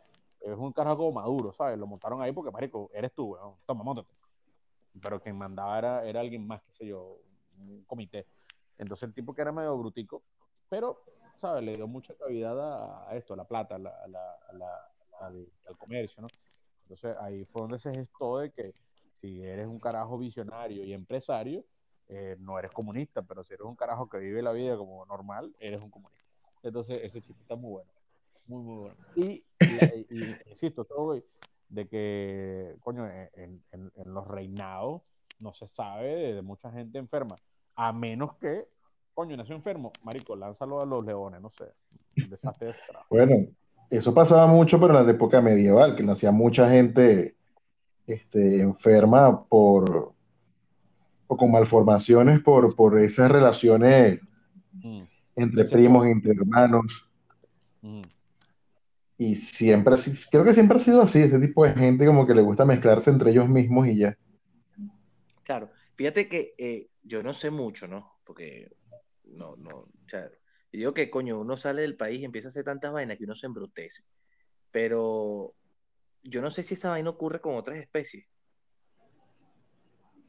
es 0.41 0.57
un 0.57 0.73
carajo 0.73 0.99
como 0.99 1.13
Maduro, 1.13 1.53
¿sabes? 1.53 1.79
Lo 1.79 1.87
montaron 1.87 2.23
ahí 2.23 2.31
porque, 2.33 2.51
marico, 2.51 2.91
eres 2.95 3.13
tú, 3.13 3.33
weón. 3.33 3.55
Toma, 3.67 3.83
montate. 3.83 4.15
Pero 5.03 5.21
quien 5.21 5.37
mandaba 5.37 5.79
era, 5.79 6.05
era 6.07 6.21
alguien 6.21 6.47
más, 6.47 6.63
qué 6.63 6.73
sé 6.73 6.87
yo, 6.87 7.19
un 7.59 7.83
comité. 7.85 8.27
Entonces 8.79 9.09
el 9.09 9.15
tipo 9.15 9.35
que 9.35 9.43
era 9.43 9.51
medio 9.53 9.77
brutico, 9.77 10.23
pero, 10.69 11.03
¿sabes? 11.37 11.65
Le 11.65 11.75
dio 11.77 11.87
mucha 11.89 12.15
cavidad 12.15 12.59
a, 12.61 13.09
a 13.11 13.17
esto, 13.17 13.35
a 13.35 13.37
la 13.37 13.45
plata, 13.45 13.75
a 13.77 13.79
la- 13.79 13.97
a 14.05 14.07
la- 14.09 14.35
a 14.49 14.53
la- 14.53 14.91
al, 15.21 15.49
al 15.67 15.77
comercio, 15.79 16.23
¿no? 16.23 16.29
Entonces 16.83 17.17
ahí 17.21 17.45
fue 17.47 17.63
donde 17.63 17.79
se 17.79 17.93
gestó 17.93 18.39
de 18.39 18.51
que 18.51 18.73
si 19.25 19.43
eres 19.43 19.67
un 19.67 19.81
carajo 19.81 20.19
visionario 20.19 20.85
y 20.85 20.93
empresario, 20.93 21.65
eh, 22.09 22.37
no 22.41 22.59
eres 22.59 22.71
comunista, 22.73 23.23
pero 23.23 23.43
si 23.43 23.55
eres 23.55 23.65
un 23.65 23.75
carajo 23.75 24.07
que 24.07 24.19
vive 24.19 24.43
la 24.43 24.53
vida 24.53 24.77
como 24.77 25.07
normal, 25.07 25.55
eres 25.59 25.81
un 25.81 25.91
comunista. 25.91 26.23
Entonces 26.63 27.01
ese 27.03 27.23
chiste 27.23 27.41
está 27.43 27.57
muy 27.57 27.71
bueno, 27.71 27.91
muy, 28.47 28.63
muy 28.63 28.77
bueno. 28.77 28.97
Y, 29.17 29.43
y- 29.67 29.79
y- 30.11 30.39
insisto, 30.51 30.85
todo, 30.85 31.19
de 31.71 31.89
que, 31.89 32.77
coño, 32.81 33.09
en, 33.09 33.63
en- 33.73 33.93
en 33.97 34.13
los 34.15 34.27
reinados 34.29 35.01
no 35.41 35.55
se 35.55 35.67
sabe 35.69 36.15
de, 36.15 36.35
de 36.35 36.43
mucha 36.43 36.71
gente 36.71 36.99
enferma. 36.99 37.37
A 37.77 37.95
menos 37.95 38.35
que, 38.37 38.69
coño, 39.15 39.39
nació 39.39 39.55
enfermo, 39.57 39.95
marico, 40.03 40.37
lánzalo 40.37 40.83
a 40.83 40.87
los 40.87 41.03
leones, 41.03 41.41
no 41.41 41.51
sé. 41.51 41.65
Desastre 42.29 42.67
descarado. 42.69 43.07
Bueno, 43.09 43.47
eso 43.89 44.13
pasaba 44.13 44.47
mucho, 44.47 44.79
pero 44.79 44.99
en 44.99 45.07
la 45.07 45.11
época 45.13 45.41
medieval, 45.41 45.97
que 45.97 46.03
nacía 46.03 46.31
mucha 46.31 46.69
gente 46.69 47.37
este, 48.07 48.61
enferma 48.61 49.45
por 49.45 50.13
o 51.27 51.37
con 51.37 51.51
malformaciones 51.51 52.41
por, 52.41 52.75
por 52.77 53.01
esas 53.01 53.31
relaciones 53.31 54.21
Mm, 54.83 55.03
entre 55.37 55.63
Ese 55.63 55.75
primos, 55.75 56.03
gozo. 56.05 56.11
entre 56.11 56.33
hermanos. 56.33 57.09
mm. 57.83 58.03
Y 59.17 59.37
siempre, 59.37 59.95
creo 60.31 60.45
que 60.45 60.55
siempre 60.55 60.77
ha 60.77 60.81
sido 60.81 61.01
así, 61.03 61.21
ese 61.23 61.39
tipo 61.39 61.65
de 61.65 61.73
gente 61.73 62.05
como 62.05 62.27
que 62.27 62.35
le 62.35 62.43
gusta 62.43 62.65
mezclarse 62.65 63.11
entre 63.11 63.31
ellos 63.31 63.49
mismos 63.49 63.87
y 63.87 63.99
ya. 63.99 64.19
Claro, 65.45 65.71
fíjate 65.95 66.29
que 66.29 66.55
eh, 66.59 66.89
yo 67.05 67.23
no 67.23 67.33
sé 67.33 67.51
mucho, 67.51 67.87
¿no? 67.87 68.19
Porque 68.25 68.73
no, 69.25 69.55
no, 69.57 69.77
o 69.77 69.89
sea, 70.09 70.25
yo 70.73 70.79
digo 70.79 70.95
que 70.95 71.11
coño, 71.11 71.41
uno 71.41 71.57
sale 71.57 71.83
del 71.83 71.97
país 71.97 72.21
y 72.21 72.25
empieza 72.25 72.49
a 72.49 72.51
hacer 72.51 72.65
tantas 72.65 72.93
vainas 72.93 73.17
que 73.17 73.25
uno 73.25 73.37
se 73.37 73.47
embrutece. 73.47 74.03
Pero 74.73 75.55
yo 76.25 76.41
no 76.41 76.51
sé 76.51 76.63
si 76.63 76.75
esa 76.75 76.91
vaina 76.91 77.11
ocurre 77.11 77.41
con 77.41 77.55
otras 77.57 77.79
especies. 77.79 78.27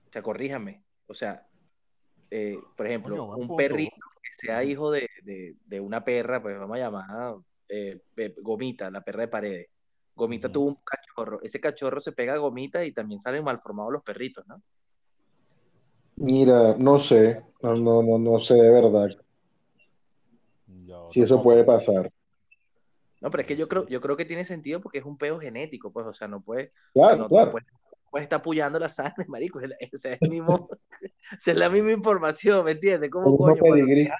O 0.07 0.11
sea, 0.11 0.21
corríjame. 0.21 0.83
O 1.07 1.13
sea, 1.13 1.45
eh, 2.31 2.57
por 2.75 2.87
ejemplo, 2.87 3.27
Coño, 3.27 3.35
un 3.37 3.55
perrito 3.55 3.95
que 4.21 4.29
sea 4.33 4.63
hijo 4.63 4.91
de, 4.91 5.09
de- 5.23 5.55
de 5.65 5.79
una 5.79 6.03
perra, 6.03 6.41
pues 6.41 6.57
vamos 6.57 6.75
a 6.77 6.79
llamar 6.79 7.35
eh, 7.69 7.99
eh, 8.17 8.35
Gomita, 8.41 8.89
la 8.91 9.01
perra 9.01 9.21
de 9.21 9.27
paredes. 9.27 9.67
Gomita 10.15 10.49
tuvo 10.51 10.67
un 10.69 10.75
cachorro. 10.83 11.39
Ese 11.41 11.59
cachorro 11.59 11.99
se 11.99 12.13
pega 12.13 12.33
a 12.33 12.37
Gomita 12.37 12.83
y 12.85 12.91
también 12.93 13.19
salen 13.19 13.43
malformados 13.43 13.91
los 13.91 14.03
perritos, 14.03 14.45
¿no? 14.47 14.61
Mira, 16.17 16.75
no 16.77 16.97
sé, 16.99 17.41
no, 17.61 17.75
no, 17.75 18.01
no, 18.01 18.17
no 18.17 18.39
sé 18.39 18.53
de 18.55 18.71
verdad 18.71 19.09
Yo 20.85 21.09
si 21.11 21.21
eso 21.21 21.43
puede 21.43 21.65
pasar. 21.65 22.09
No, 23.22 23.32
pero 23.32 23.41
es 23.41 23.47
que 23.47 23.55
yo 23.55 23.68
creo, 23.68 23.88
yo 23.88 24.01
creo 24.01 24.18
que 24.18 24.26
tiene 24.26 24.43
sentido 24.43 24.82
porque 24.82 24.99
es 24.99 25.05
un 25.05 25.18
peo 25.18 25.39
genético, 25.39 25.91
pues, 25.91 26.05
o 26.05 26.13
sea, 26.13 26.28
no 26.28 26.41
puede, 26.41 26.66
o 26.66 26.68
sea, 26.68 26.74
Claro, 26.93 27.18
no, 27.18 27.30
claro. 27.30 27.51
no 27.53 27.57
puede 28.11 28.24
estar 28.24 28.39
apoyando 28.39 28.78
la 28.80 28.89
sangre, 28.89 29.26
marico, 29.28 29.59
es, 29.61 29.70
la- 29.70 29.76
o 29.93 29.97
sea, 29.97 30.13
es, 30.13 30.22
el 30.22 30.30
mismo, 30.30 30.53
o 30.53 30.70
sea, 31.39 31.53
es 31.53 31.57
la 31.57 31.70
misma 31.70 31.91
información, 31.91 32.63
¿me 32.66 32.72
entiendes? 32.72 33.09
Como 33.09 33.36
coño, 33.38 33.61
dejan- 33.63 34.18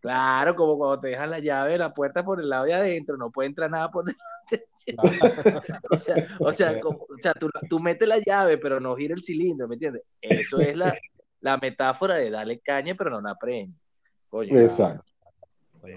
claro, 0.00 0.54
como 0.54 0.78
cuando 0.78 1.00
te 1.00 1.08
dejan 1.08 1.30
la 1.30 1.38
llave 1.38 1.72
de 1.72 1.78
la 1.78 1.92
puerta 1.92 2.24
por 2.24 2.40
el 2.40 2.48
lado 2.48 2.64
de 2.64 2.74
adentro, 2.74 3.16
no 3.16 3.30
puede 3.30 3.48
entrar 3.48 3.70
nada 3.70 3.90
por 3.90 4.04
delante, 4.86 5.42
o 5.90 5.98
sea, 5.98 6.26
o 6.38 6.52
sea, 6.52 6.80
como- 6.80 6.98
o 7.00 7.18
sea, 7.20 7.32
tú, 7.34 7.50
tú 7.68 7.80
metes 7.80 8.06
la 8.08 8.18
llave, 8.24 8.58
pero 8.58 8.80
no 8.80 8.94
gira 8.96 9.14
el 9.14 9.22
cilindro, 9.22 9.66
¿me 9.68 9.74
entiendes? 9.74 10.02
Eso 10.20 10.60
es 10.60 10.76
la, 10.76 10.94
la 11.40 11.56
metáfora 11.56 12.14
de 12.14 12.30
darle 12.30 12.60
caña, 12.60 12.94
pero 12.96 13.10
no 13.10 13.20
la 13.20 13.34
preña, 13.34 13.72
coño, 14.28 14.58
Exacto. 14.58 15.04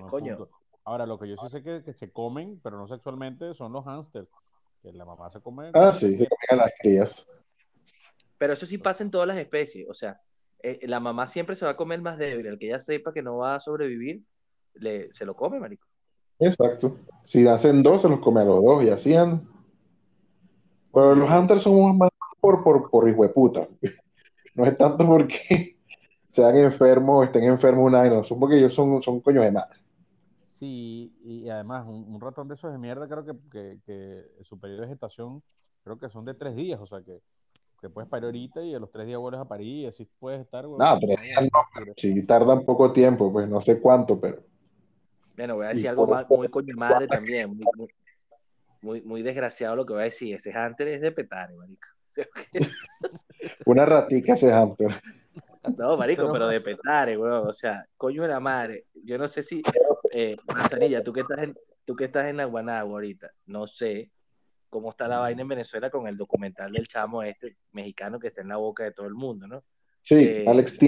Coño. 0.10 0.48
Ahora, 0.86 1.06
lo 1.06 1.18
que 1.18 1.30
yo 1.30 1.38
sí 1.38 1.50
sé 1.50 1.64
que, 1.64 1.84
que 1.84 1.94
se 1.94 2.12
comen, 2.12 2.60
pero 2.62 2.78
no 2.78 2.88
sexualmente, 2.88 3.54
son 3.54 3.72
los 3.72 3.86
hámsters. 3.86 4.28
Que 4.82 4.92
la 4.92 5.06
mamá 5.06 5.30
se 5.30 5.40
come. 5.40 5.72
Ah, 5.74 5.92
sí, 5.92 6.18
se 6.18 6.28
comían 6.28 6.66
las 6.66 6.74
crías. 6.80 7.28
Pero 8.38 8.54
eso 8.54 8.66
sí 8.66 8.78
pasa 8.78 9.04
en 9.04 9.12
todas 9.12 9.28
las 9.28 9.38
especies. 9.38 9.88
O 9.90 9.94
sea, 9.94 10.20
eh, 10.62 10.80
la 10.84 11.00
mamá 11.00 11.28
siempre 11.28 11.56
se 11.56 11.64
va 11.64 11.72
a 11.72 11.78
comer 11.78 12.02
más 12.02 12.18
débil. 12.18 12.46
El 12.48 12.60
que 12.60 12.68
ella 12.68 12.80
sepa 12.80 13.14
que 13.14 13.22
no 13.22 13.38
va 13.38 13.56
a 13.56 13.60
sobrevivir, 13.62 14.24
le, 14.74 15.14
se 15.14 15.26
lo 15.26 15.36
come, 15.36 15.60
marico. 15.60 15.88
Exacto. 16.40 16.98
Si 17.24 17.48
hacen 17.48 17.82
dos, 17.82 18.02
se 18.02 18.10
los 18.10 18.20
come 18.20 18.42
a 18.42 18.46
los 18.46 18.62
dos 18.62 18.84
y 18.84 18.90
así 18.90 19.16
andan. 19.16 19.48
Pero 20.94 21.16
los 21.16 21.30
hunters 21.30 21.64
somos 21.64 21.96
más 21.96 22.10
por, 22.42 22.64
por, 22.64 22.90
por 22.90 23.10
hijueputa. 23.10 23.68
No 24.56 24.68
es 24.68 24.78
tanto 24.78 25.04
porque 25.04 25.78
sean 26.30 26.56
enfermos 26.56 27.18
o 27.18 27.24
estén 27.24 27.46
enfermos 27.46 27.88
una 27.88 28.04
vez, 28.04 28.12
no, 28.12 28.24
son 28.24 28.40
porque 28.40 28.58
ellos 28.58 28.72
son, 28.72 29.02
son 29.02 29.20
coños 29.20 29.44
de 29.46 29.52
madre. 29.52 29.80
Sí, 30.54 31.12
y 31.24 31.50
además, 31.50 31.84
un, 31.88 32.06
un 32.14 32.22
ratón 32.22 32.48
de 32.48 32.54
esos 32.54 32.72
de 32.72 32.78
mierda, 32.78 33.08
creo 33.08 33.26
que, 33.26 33.34
que, 33.52 33.80
que 33.88 34.44
su 34.44 34.60
periodo 34.60 34.84
de 34.84 34.90
gestación, 34.90 35.42
creo 35.84 35.98
que 35.98 36.10
son 36.10 36.26
de 36.26 36.36
tres 36.36 36.56
días. 36.56 36.80
O 36.80 36.86
sea, 36.86 37.02
que, 37.02 37.22
que 37.82 37.90
puedes 37.90 38.08
parir 38.08 38.26
ahorita 38.26 38.62
y 38.62 38.76
a 38.76 38.80
los 38.80 38.92
tres 38.92 39.08
días 39.08 39.20
vuelves 39.20 39.42
a 39.42 39.46
parir 39.46 39.84
y 39.84 39.86
así 39.88 40.08
puedes 40.20 40.42
estar. 40.42 40.66
huevón, 40.68 40.78
No, 40.78 41.00
tres 41.00 41.22
días 41.22 41.42
no, 41.42 41.94
Si 41.98 42.24
tardan 42.28 42.64
poco 42.66 42.94
tiempo, 42.94 43.34
pues 43.34 43.50
no 43.50 43.62
sé 43.62 43.82
cuánto, 43.82 44.20
pero 44.20 44.44
Bueno, 45.36 45.56
voy 45.56 45.66
a 45.66 45.72
Y 45.72 45.74
decir 45.74 45.90
algo 45.90 46.06
más, 46.06 46.30
muy 46.30 46.48
coño 46.50 46.76
madre 46.78 47.08
también. 47.08 47.50
Muy, 47.50 47.66
muy, 47.76 47.88
muy, 48.84 49.02
muy 49.02 49.24
desgraciado 49.24 49.76
lo 49.76 49.88
que 49.88 49.94
voy 49.94 50.04
a 50.04 50.06
decir. 50.06 50.36
Ese 50.36 50.54
Hunter 50.56 50.88
es 50.88 51.02
de 51.02 51.12
petare. 51.12 51.56
O 51.58 51.66
sea, 52.12 52.28
una 53.66 53.88
ratica 53.88 54.34
ese 54.34 54.56
hunter. 54.56 55.02
No, 55.78 55.98
marico, 55.98 56.32
Pero- 56.32 56.48
de 56.48 56.62
petare, 56.62 57.18
weón. 57.18 57.48
O 57.48 57.54
sea, 57.54 57.86
coño 57.98 58.22
de 58.24 58.28
la 58.30 58.40
madre. 58.40 58.86
Yo 59.04 59.18
no 59.18 59.28
sé 59.28 59.44
si, 59.44 59.62
eh, 60.14 60.36
Manzanilla, 60.54 61.04
tú 61.04 61.14
que 61.14 61.22
estás 61.22 61.44
en, 61.44 61.58
tú 61.86 61.96
que 61.96 62.06
estás 62.06 62.28
en 62.28 62.40
Aguanagua 62.40 62.94
ahorita, 62.94 63.32
no 63.48 63.68
sé 63.68 64.10
cómo 64.70 64.90
está 64.90 65.08
la 65.08 65.20
vaina 65.20 65.44
en 65.44 65.48
Venezuela 65.48 65.90
con 65.92 66.08
el 66.08 66.18
documental 66.18 66.72
del 66.72 66.88
chamo 66.88 67.22
este 67.22 67.58
mexicano 67.74 68.20
que 68.20 68.28
está 68.30 68.42
en 68.42 68.48
la 68.48 68.58
boca 68.58 68.84
de 68.84 68.92
todo 68.92 69.06
el 69.06 69.14
mundo, 69.14 69.46
¿no? 69.48 69.64
Sí, 70.02 70.16
Eh, 70.16 70.46
Alex 70.48 70.80
T. 70.80 70.88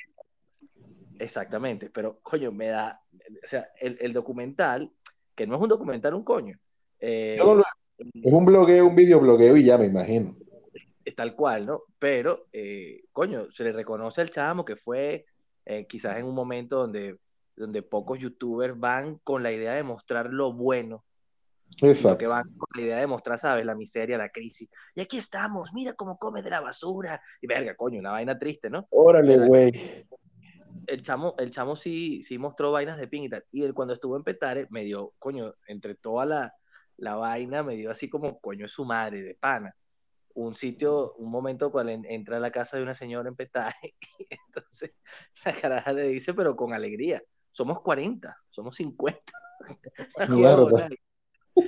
Exactamente, 1.19 1.89
pero 1.89 2.19
coño, 2.21 2.51
me 2.51 2.67
da, 2.67 2.99
o 3.43 3.47
sea, 3.47 3.69
el, 3.80 3.97
el 4.01 4.11
documental, 4.11 4.91
que 5.34 5.47
no 5.47 5.55
es 5.55 5.61
un 5.61 5.69
documental, 5.69 6.13
un 6.13 6.23
coño, 6.23 6.57
eh, 6.99 7.38
no 7.39 7.61
Es 7.99 8.34
un 8.34 8.43
blogueo, 8.45 8.88
un 8.88 8.95
videoblogueo 8.95 9.55
y 9.55 9.63
ya 9.63 9.78
me 9.78 9.86
imagino. 9.86 10.36
Tal 11.16 11.36
cual, 11.36 11.66
¿no? 11.66 11.84
Pero, 11.97 12.47
eh, 12.53 13.05
coño, 13.11 13.51
se 13.51 13.63
le 13.63 13.72
reconoce 13.72 14.22
al 14.22 14.30
chamo 14.30 14.66
que 14.66 14.76
fue 14.76 15.26
eh, 15.66 15.88
quizás 15.88 16.18
en 16.18 16.26
un 16.26 16.36
momento 16.36 16.78
donde, 16.78 17.20
donde 17.55 17.82
pocos 17.82 18.20
youtubers 18.20 18.80
van 18.80 19.18
con 19.20 19.41
la 19.41 19.51
idea 19.51 19.74
de 19.74 19.84
mostrar 19.84 20.32
lo 20.32 20.53
bueno, 20.53 21.03
Exacto. 21.82 22.18
que 22.20 22.28
van 22.28 22.43
con 22.55 22.68
la 22.76 22.82
idea 22.82 22.97
de 22.97 23.07
mostrar, 23.07 23.39
¿sabes? 23.39 23.66
La 23.66 23.76
miseria, 23.76 24.18
la 24.18 24.30
crisis. 24.30 24.70
Y 24.93 25.01
aquí 25.01 25.18
estamos, 25.18 25.74
mira 25.74 25.93
cómo 25.93 26.18
come 26.18 26.41
de 26.41 26.49
la 26.49 26.61
basura. 26.61 27.22
Y 27.41 27.47
verga, 27.47 27.76
coño, 27.76 27.99
una 27.99 28.11
vaina 28.11 28.38
triste, 28.38 28.70
¿no? 28.70 28.88
Órale, 28.91 29.38
güey. 29.47 30.05
el 30.88 31.01
chamo, 31.01 31.36
el 31.38 31.49
chamo 31.49 31.76
sí, 31.76 32.22
sí 32.24 32.38
mostró 32.38 32.72
vainas 32.72 32.97
de 32.97 33.07
pin 33.07 33.24
y 33.24 33.30
tal. 33.30 33.43
Y 33.51 33.63
él 33.63 33.74
cuando 33.74 33.93
estuvo 33.93 34.16
en 34.16 34.24
Petare, 34.24 34.68
me 34.70 34.84
dio, 34.84 35.13
coño, 35.18 35.55
entre 35.68 35.95
toda 35.95 36.26
la, 36.26 36.53
la 36.97 37.16
vaina, 37.16 37.63
me 37.63 37.76
dio 37.76 37.91
así 37.91 38.09
como, 38.09 38.39
coño, 38.39 38.66
es 38.66 38.72
su 38.72 38.86
madre, 38.86 39.22
de 39.22 39.36
pana. 39.36 39.76
Un 40.36 40.54
sitio, 40.54 41.14
un 41.16 41.32
momento 41.32 41.72
cuando 41.72 41.92
en- 41.92 42.06
entra 42.06 42.38
a 42.38 42.40
la 42.40 42.52
casa 42.52 42.78
de 42.78 42.84
una 42.84 42.94
señora 42.94 43.28
en 43.30 43.36
Petare, 43.36 43.76
y 44.20 44.28
entonces 44.48 44.94
la 45.46 45.52
caraja 45.54 45.92
le 45.94 46.08
dice, 46.10 46.34
pero 46.34 46.56
con 46.56 46.74
alegría, 46.74 47.24
somos 47.52 47.82
40, 47.82 48.36
somos 48.50 48.76
50. 48.76 49.20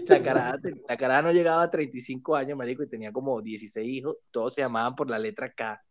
La 0.05 0.21
caraja, 0.21 0.57
la 0.89 0.97
caraja 0.97 1.21
no 1.21 1.31
llegaba 1.31 1.63
a 1.63 1.71
35 1.71 2.35
años, 2.35 2.57
marico, 2.57 2.83
y 2.83 2.89
tenía 2.89 3.11
como 3.13 3.41
16 3.41 3.87
hijos, 3.87 4.17
todos 4.31 4.53
se 4.53 4.61
llamaban 4.61 4.95
por 4.95 5.09
la 5.09 5.17
letra 5.17 5.49
K, 5.53 5.81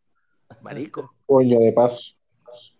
marico. 0.61 1.14
Coño, 1.24 1.59
de 1.59 1.72
paso. 1.72 2.14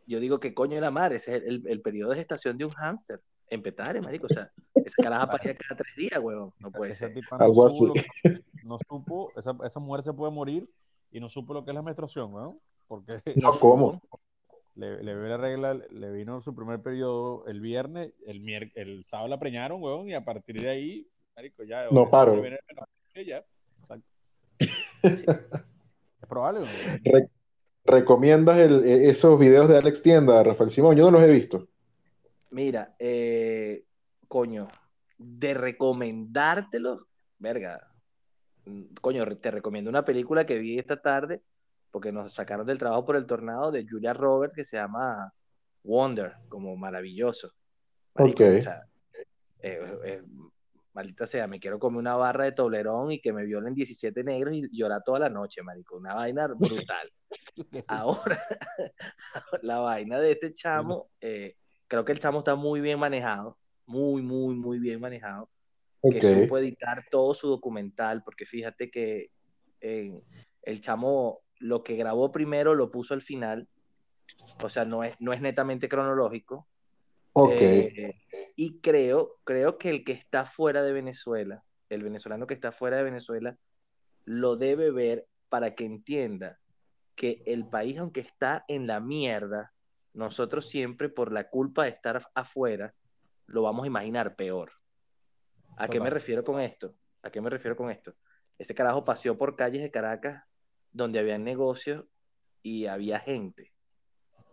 Yo 0.07 0.21
digo 0.21 0.39
que 0.39 0.53
coño 0.53 0.75
de 0.75 0.83
la 0.83 0.91
madre, 0.91 1.17
ese 1.17 1.37
es 1.37 1.43
el, 1.43 1.49
el, 1.49 1.69
el 1.69 1.81
periodo 1.81 2.11
de 2.11 2.17
gestación 2.17 2.59
de 2.59 2.67
un 2.67 2.71
hámster. 2.73 3.21
En 3.49 3.63
Petare, 3.63 4.01
marico. 4.03 4.27
O 4.27 4.29
sea, 4.29 4.53
esa 4.75 5.03
caraja 5.03 5.27
paría 5.31 5.57
cada 5.57 5.77
tres 5.77 5.97
días, 5.97 6.19
huevón. 6.21 6.53
No 6.59 6.71
puede 6.71 6.93
ser. 6.93 7.15
Algo 7.31 7.67
así. 7.67 7.85
No 8.67 8.79
supo, 8.89 9.33
esa, 9.37 9.57
esa 9.65 9.81
mujer 9.81 10.03
se 10.05 10.13
puede 10.13 10.33
morir 10.33 10.69
y 11.13 11.21
no 11.21 11.29
supo 11.29 11.55
lo 11.55 11.65
que 11.65 11.71
es 11.71 11.75
la 11.75 11.83
menstruación, 11.83 12.33
¿no? 12.33 12.59
Porque 12.89 13.21
No, 13.37 13.51
¿cómo? 13.61 14.01
le, 14.75 15.03
le 15.03 15.15
vio 15.15 15.29
la 15.29 15.37
regla, 15.39 15.75
le 15.75 16.13
vino 16.13 16.41
su 16.43 16.55
primer 16.55 16.83
periodo 16.83 17.47
el 17.47 17.61
viernes, 17.61 18.13
el, 18.27 18.43
mier- 18.43 18.73
el 18.75 19.05
sábado 19.05 19.29
la 19.29 19.39
preñaron, 19.39 19.83
weón, 19.83 20.09
y 20.09 20.15
a 20.15 20.25
partir 20.25 20.61
de 20.61 20.69
ahí, 20.69 21.09
marico, 21.35 21.63
ya. 21.65 21.87
No 21.91 22.11
paro. 22.11 22.43
ya. 23.15 23.45
Es 25.03 26.29
probable, 26.29 26.61
weón. 26.61 27.01
Re- 27.05 27.31
¿Recomiendas 27.85 28.59
el- 28.59 28.85
e- 28.85 29.09
esos 29.11 29.39
videos 29.39 29.69
de 29.69 29.79
Alex 29.79 30.03
Tienda, 30.03 30.43
Rafael 30.43 30.71
Simón? 30.71 30.97
Yo 30.97 31.05
no 31.11 31.19
los 31.19 31.29
he 31.29 31.33
visto. 31.33 31.69
Mira, 32.51 32.95
eh, 32.99 33.85
coño, 34.29 34.67
de 35.19 35.55
recomendártelo, 35.55 37.07
verga. 37.39 37.89
Coño, 39.01 39.25
te 39.37 39.51
recomiendo 39.51 39.91
una 39.91 40.05
película 40.05 40.45
que 40.45 40.59
vi 40.59 40.79
esta 40.79 41.01
tarde, 41.01 41.43
porque 41.91 42.13
nos 42.13 42.33
sacaron 42.33 42.67
del 42.67 42.79
trabajo 42.79 43.05
por 43.05 43.17
el 43.17 43.27
tornado 43.27 43.71
de 43.71 43.87
Julia 43.89 44.13
Roberts, 44.13 44.55
que 44.55 44.65
se 44.65 44.77
llama 44.77 45.33
Wonder, 45.85 46.35
como 46.49 46.77
maravilloso. 46.77 47.53
Marico, 48.15 48.45
Ok. 48.45 48.51
o 48.59 48.63
sea, 48.63 48.83
eh, 49.61 49.99
eh, 50.05 50.23
maldita 50.93 51.27
sea, 51.27 51.47
me 51.47 51.61
quiero 51.61 51.79
comer 51.79 51.99
una 51.99 52.17
barra 52.17 52.45
de 52.45 52.53
Toblerón 52.53 53.13
y 53.13 53.21
que 53.21 53.33
me 53.33 53.45
violen 53.45 53.75
17 53.75 54.25
negros 54.25 54.55
y 54.55 54.77
llorar 54.77 55.03
toda 55.05 55.19
la 55.19 55.29
noche, 55.29 55.63
marico. 55.63 55.97
Una 55.97 56.15
vaina 56.15 56.49
brutal. 56.59 57.13
Ahora, 57.87 58.39
la 59.63 59.79
vaina 59.79 60.19
de 60.19 60.33
este 60.33 60.55
chamo, 60.55 61.11
eh, 61.21 61.57
creo 61.87 62.05
que 62.05 62.13
el 62.13 62.19
chamo 62.19 62.39
está 62.39 62.55
muy 62.55 62.81
bien 62.81 62.99
manejado, 62.99 63.59
muy, 63.85 64.23
muy, 64.23 64.55
muy 64.55 64.79
bien 64.79 65.01
manejado, 65.01 65.51
que 66.11 66.21
supo 66.21 66.59
editar 66.59 67.05
todo 67.11 67.35
su 67.35 67.49
documental, 67.49 68.23
porque 68.23 68.47
fíjate 68.47 68.91
que 68.91 69.31
eh, 69.81 70.23
el 70.63 70.81
chamo 70.81 71.41
lo 71.59 71.83
que 71.83 71.97
grabó 71.97 72.33
primero 72.33 72.75
lo 72.75 72.91
puso 72.91 73.15
al 73.15 73.23
final. 73.23 73.69
O 74.63 74.69
sea, 74.69 74.85
no 74.85 75.05
es, 75.05 75.21
no 75.21 75.33
es 75.33 75.41
netamente 75.41 75.89
cronológico. 75.89 76.67
Ok. 77.33 77.53
Eh, 77.53 78.15
y 78.57 78.81
creo, 78.81 79.37
creo 79.45 79.79
que 79.79 79.91
el 79.91 80.05
que 80.05 80.13
está 80.13 80.45
fuera 80.45 80.83
de 80.83 80.93
Venezuela, 80.93 81.63
el 81.89 82.03
venezolano 82.03 82.47
que 82.47 82.55
está 82.55 82.73
fuera 82.73 82.97
de 82.97 83.05
Venezuela, 83.05 83.57
lo 84.25 84.57
debe 84.57 84.91
ver 84.91 85.27
para 85.49 85.75
que 85.75 85.85
entienda 85.85 86.59
que 87.15 87.43
el 87.47 87.67
país, 87.67 87.99
aunque 87.99 88.21
está 88.21 88.65
en 88.69 88.87
la 88.87 89.01
mierda, 89.01 89.73
nosotros 90.13 90.69
siempre 90.69 91.09
por 91.09 91.33
la 91.33 91.49
culpa 91.49 91.85
de 91.85 91.91
estar 91.91 92.27
afuera, 92.35 92.95
lo 93.47 93.63
vamos 93.63 93.85
a 93.85 93.87
imaginar 93.87 94.35
peor. 94.35 94.73
¿A 95.77 95.89
qué 95.89 96.01
me 96.01 96.11
refiero 96.11 96.43
con 96.43 96.61
esto? 96.61 96.95
¿A 97.23 97.31
qué 97.31 97.41
me 97.41 97.51
refiero 97.51 97.77
con 97.77 97.91
esto? 97.91 98.15
Ese 98.59 98.75
carajo 98.75 99.05
paseó 99.05 99.37
por 99.37 99.57
calles 99.57 99.83
de 99.83 99.91
Caracas 99.91 100.45
donde 100.91 101.19
había 101.19 101.39
negocios 101.39 102.05
y 102.63 102.87
había 102.87 103.21
gente. 103.21 103.73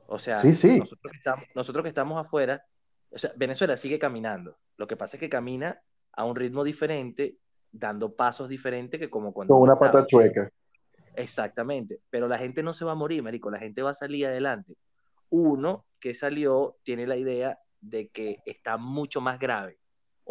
O 0.07 0.19
sea, 0.19 0.35
Sí, 0.35 0.53
sí. 0.53 0.79
Nosotros, 0.79 1.11
que 1.11 1.17
estamos, 1.17 1.45
nosotros 1.55 1.83
que 1.83 1.89
estamos 1.89 2.19
afuera, 2.23 2.65
o 3.09 3.17
sea, 3.17 3.31
Venezuela 3.35 3.77
sigue 3.77 3.97
caminando. 3.97 4.57
Lo 4.77 4.87
que 4.87 4.97
pasa 4.97 5.15
es 5.15 5.21
que 5.21 5.29
camina 5.29 5.81
a 6.11 6.25
un 6.25 6.35
ritmo 6.35 6.63
diferente, 6.63 7.37
dando 7.71 8.15
pasos 8.15 8.49
diferentes 8.49 8.99
que 8.99 9.09
como 9.09 9.33
cuando... 9.33 9.53
Con 9.53 9.63
una 9.63 9.73
estaba. 9.73 9.91
pata 9.91 10.05
chueca. 10.05 10.51
Exactamente, 11.15 12.01
pero 12.09 12.27
la 12.27 12.37
gente 12.37 12.63
no 12.63 12.73
se 12.73 12.85
va 12.85 12.93
a 12.93 12.95
morir, 12.95 13.21
marico, 13.21 13.51
la 13.51 13.59
gente 13.59 13.81
va 13.81 13.91
a 13.91 13.95
salir 13.95 14.25
adelante. 14.25 14.75
Uno 15.29 15.85
que 15.99 16.13
salió 16.13 16.77
tiene 16.83 17.07
la 17.07 17.17
idea 17.17 17.59
de 17.81 18.09
que 18.09 18.39
está 18.45 18.77
mucho 18.77 19.21
más 19.21 19.39
grave. 19.39 19.79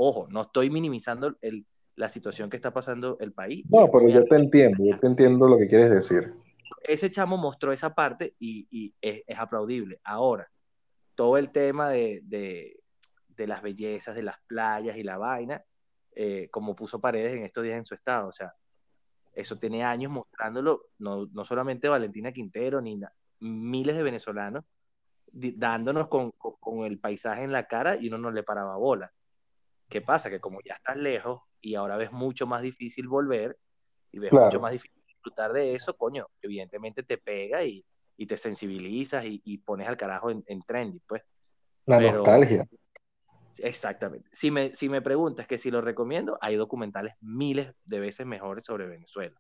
Ojo, 0.04 0.26
no 0.30 0.40
estoy 0.42 0.68
minimizando 0.68 1.36
el, 1.40 1.64
la 1.94 2.08
situación 2.08 2.50
que 2.50 2.56
está 2.56 2.72
pasando 2.72 3.16
el 3.20 3.32
país. 3.32 3.64
No, 3.70 3.88
pero 3.92 4.08
yo 4.08 4.24
te 4.24 4.34
entiendo, 4.34 4.84
yo 4.84 4.98
te 4.98 5.06
entiendo 5.06 5.46
lo 5.46 5.56
que 5.56 5.68
quieres 5.68 5.90
decir. 5.90 6.32
Ese 6.82 7.08
chamo 7.08 7.36
mostró 7.36 7.70
esa 7.72 7.94
parte 7.94 8.34
y, 8.40 8.66
y 8.68 8.92
es, 9.00 9.22
es 9.24 9.38
aplaudible. 9.38 10.00
Ahora, 10.02 10.50
todo 11.14 11.38
el 11.38 11.52
tema 11.52 11.88
de, 11.88 12.20
de, 12.24 12.80
de 13.28 13.46
las 13.46 13.62
bellezas, 13.62 14.16
de 14.16 14.24
las 14.24 14.40
playas 14.48 14.96
y 14.96 15.04
la 15.04 15.18
vaina, 15.18 15.62
eh, 16.16 16.48
como 16.50 16.74
puso 16.74 17.00
Paredes 17.00 17.36
en 17.38 17.44
estos 17.44 17.62
días 17.62 17.78
en 17.78 17.86
su 17.86 17.94
estado, 17.94 18.26
o 18.26 18.32
sea, 18.32 18.52
eso 19.34 19.56
tiene 19.56 19.84
años 19.84 20.10
mostrándolo, 20.10 20.86
no, 20.98 21.26
no 21.32 21.44
solamente 21.44 21.88
Valentina 21.88 22.32
Quintero, 22.32 22.80
ni 22.80 23.00
miles 23.38 23.94
de 23.96 24.02
venezolanos, 24.02 24.64
dándonos 25.30 26.08
con, 26.08 26.32
con- 26.32 26.56
con 26.58 26.84
el 26.86 26.98
paisaje 26.98 27.44
en 27.44 27.52
la 27.52 27.68
cara 27.68 27.94
y 27.96 28.08
uno 28.08 28.18
no 28.18 28.30
le 28.32 28.42
paraba 28.42 28.76
bola. 28.76 29.12
¿Qué 29.92 30.00
pasa? 30.00 30.30
Que 30.30 30.40
como 30.40 30.58
ya 30.64 30.72
estás 30.72 30.96
lejos 30.96 31.42
y 31.60 31.74
ahora 31.74 31.98
ves 31.98 32.10
mucho 32.12 32.46
más 32.46 32.62
difícil 32.62 33.08
volver 33.08 33.58
y 34.10 34.18
ves 34.20 34.30
Claro. 34.30 34.46
mucho 34.46 34.58
más 34.58 34.72
difícil 34.72 35.02
disfrutar 35.06 35.52
de 35.52 35.74
eso, 35.74 35.94
coño, 35.98 36.26
evidentemente 36.40 37.02
te 37.02 37.18
pega 37.18 37.62
y, 37.62 37.84
y 38.16 38.26
te 38.26 38.38
sensibilizas 38.38 39.26
y, 39.26 39.42
y 39.44 39.58
pones 39.58 39.86
al 39.86 39.98
carajo 39.98 40.30
en, 40.30 40.42
en 40.46 40.62
trendy, 40.62 40.98
pues. 41.06 41.20
La 41.84 41.98
Pero- 41.98 42.14
nostalgia. 42.14 42.66
Exactamente. 43.58 44.30
Si 44.32 44.50
me, 44.50 44.74
si 44.74 44.88
me 44.88 45.02
preguntas 45.02 45.46
que 45.46 45.58
si 45.58 45.70
lo 45.70 45.82
recomiendo, 45.82 46.38
hay 46.40 46.56
documentales 46.56 47.12
miles 47.20 47.74
de 47.84 48.00
veces 48.00 48.24
mejores 48.24 48.64
sobre 48.64 48.86
Venezuela. 48.86 49.38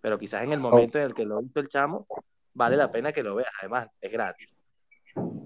Pero 0.00 0.18
quizás 0.18 0.42
en 0.42 0.52
el 0.52 0.58
momento 0.58 0.98
en 0.98 1.04
el 1.04 1.14
que 1.14 1.24
lo 1.24 1.40
hizo 1.40 1.60
el 1.60 1.68
chamo, 1.68 2.08
vale 2.54 2.76
la 2.76 2.90
pena 2.90 3.12
que 3.12 3.22
lo 3.22 3.36
veas. 3.36 3.52
Además, 3.60 3.86
es 4.00 4.10
gratis. 4.12 4.48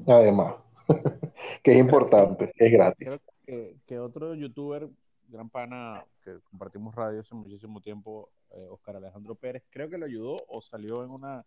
Además, 0.09 0.55
que 1.63 1.73
es 1.73 1.79
importante, 1.79 2.51
es 2.57 2.73
gratis. 2.73 3.21
Que, 3.51 3.77
que 3.87 3.99
otro 3.99 4.35
youtuber, 4.35 4.89
gran 5.29 5.51
pana, 5.51 6.05
que 6.23 6.39
compartimos 6.51 6.95
radio 6.95 7.21
hace 7.21 7.35
muchísimo 7.35 7.81
tiempo, 7.81 8.31
eh, 8.51 8.67
Oscar 8.71 8.97
Alejandro 8.97 9.35
Pérez, 9.35 9.65
creo 9.71 9.89
que 9.91 9.99
lo 9.99 10.07
ayudó 10.07 10.37
o 10.47 10.61
salió 10.61 11.03
en 11.03 11.11
una... 11.11 11.45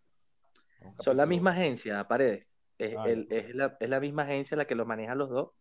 en 0.80 0.88
un 0.88 0.94
Son 1.00 1.16
la 1.16 1.24
misma 1.24 1.52
agencia, 1.52 2.06
Paredes. 2.06 2.46
Es, 2.76 2.94
Ah, 2.96 3.08
el- 3.08 3.26
es 3.30 3.54
la, 3.54 3.76
es 3.80 3.88
la 3.88 4.00
misma 4.00 4.22
agencia 4.24 4.56
la 4.56 4.66
que 4.66 4.74
los 4.74 4.86
maneja 4.86 5.14
los 5.14 5.30
dos. 5.30 5.52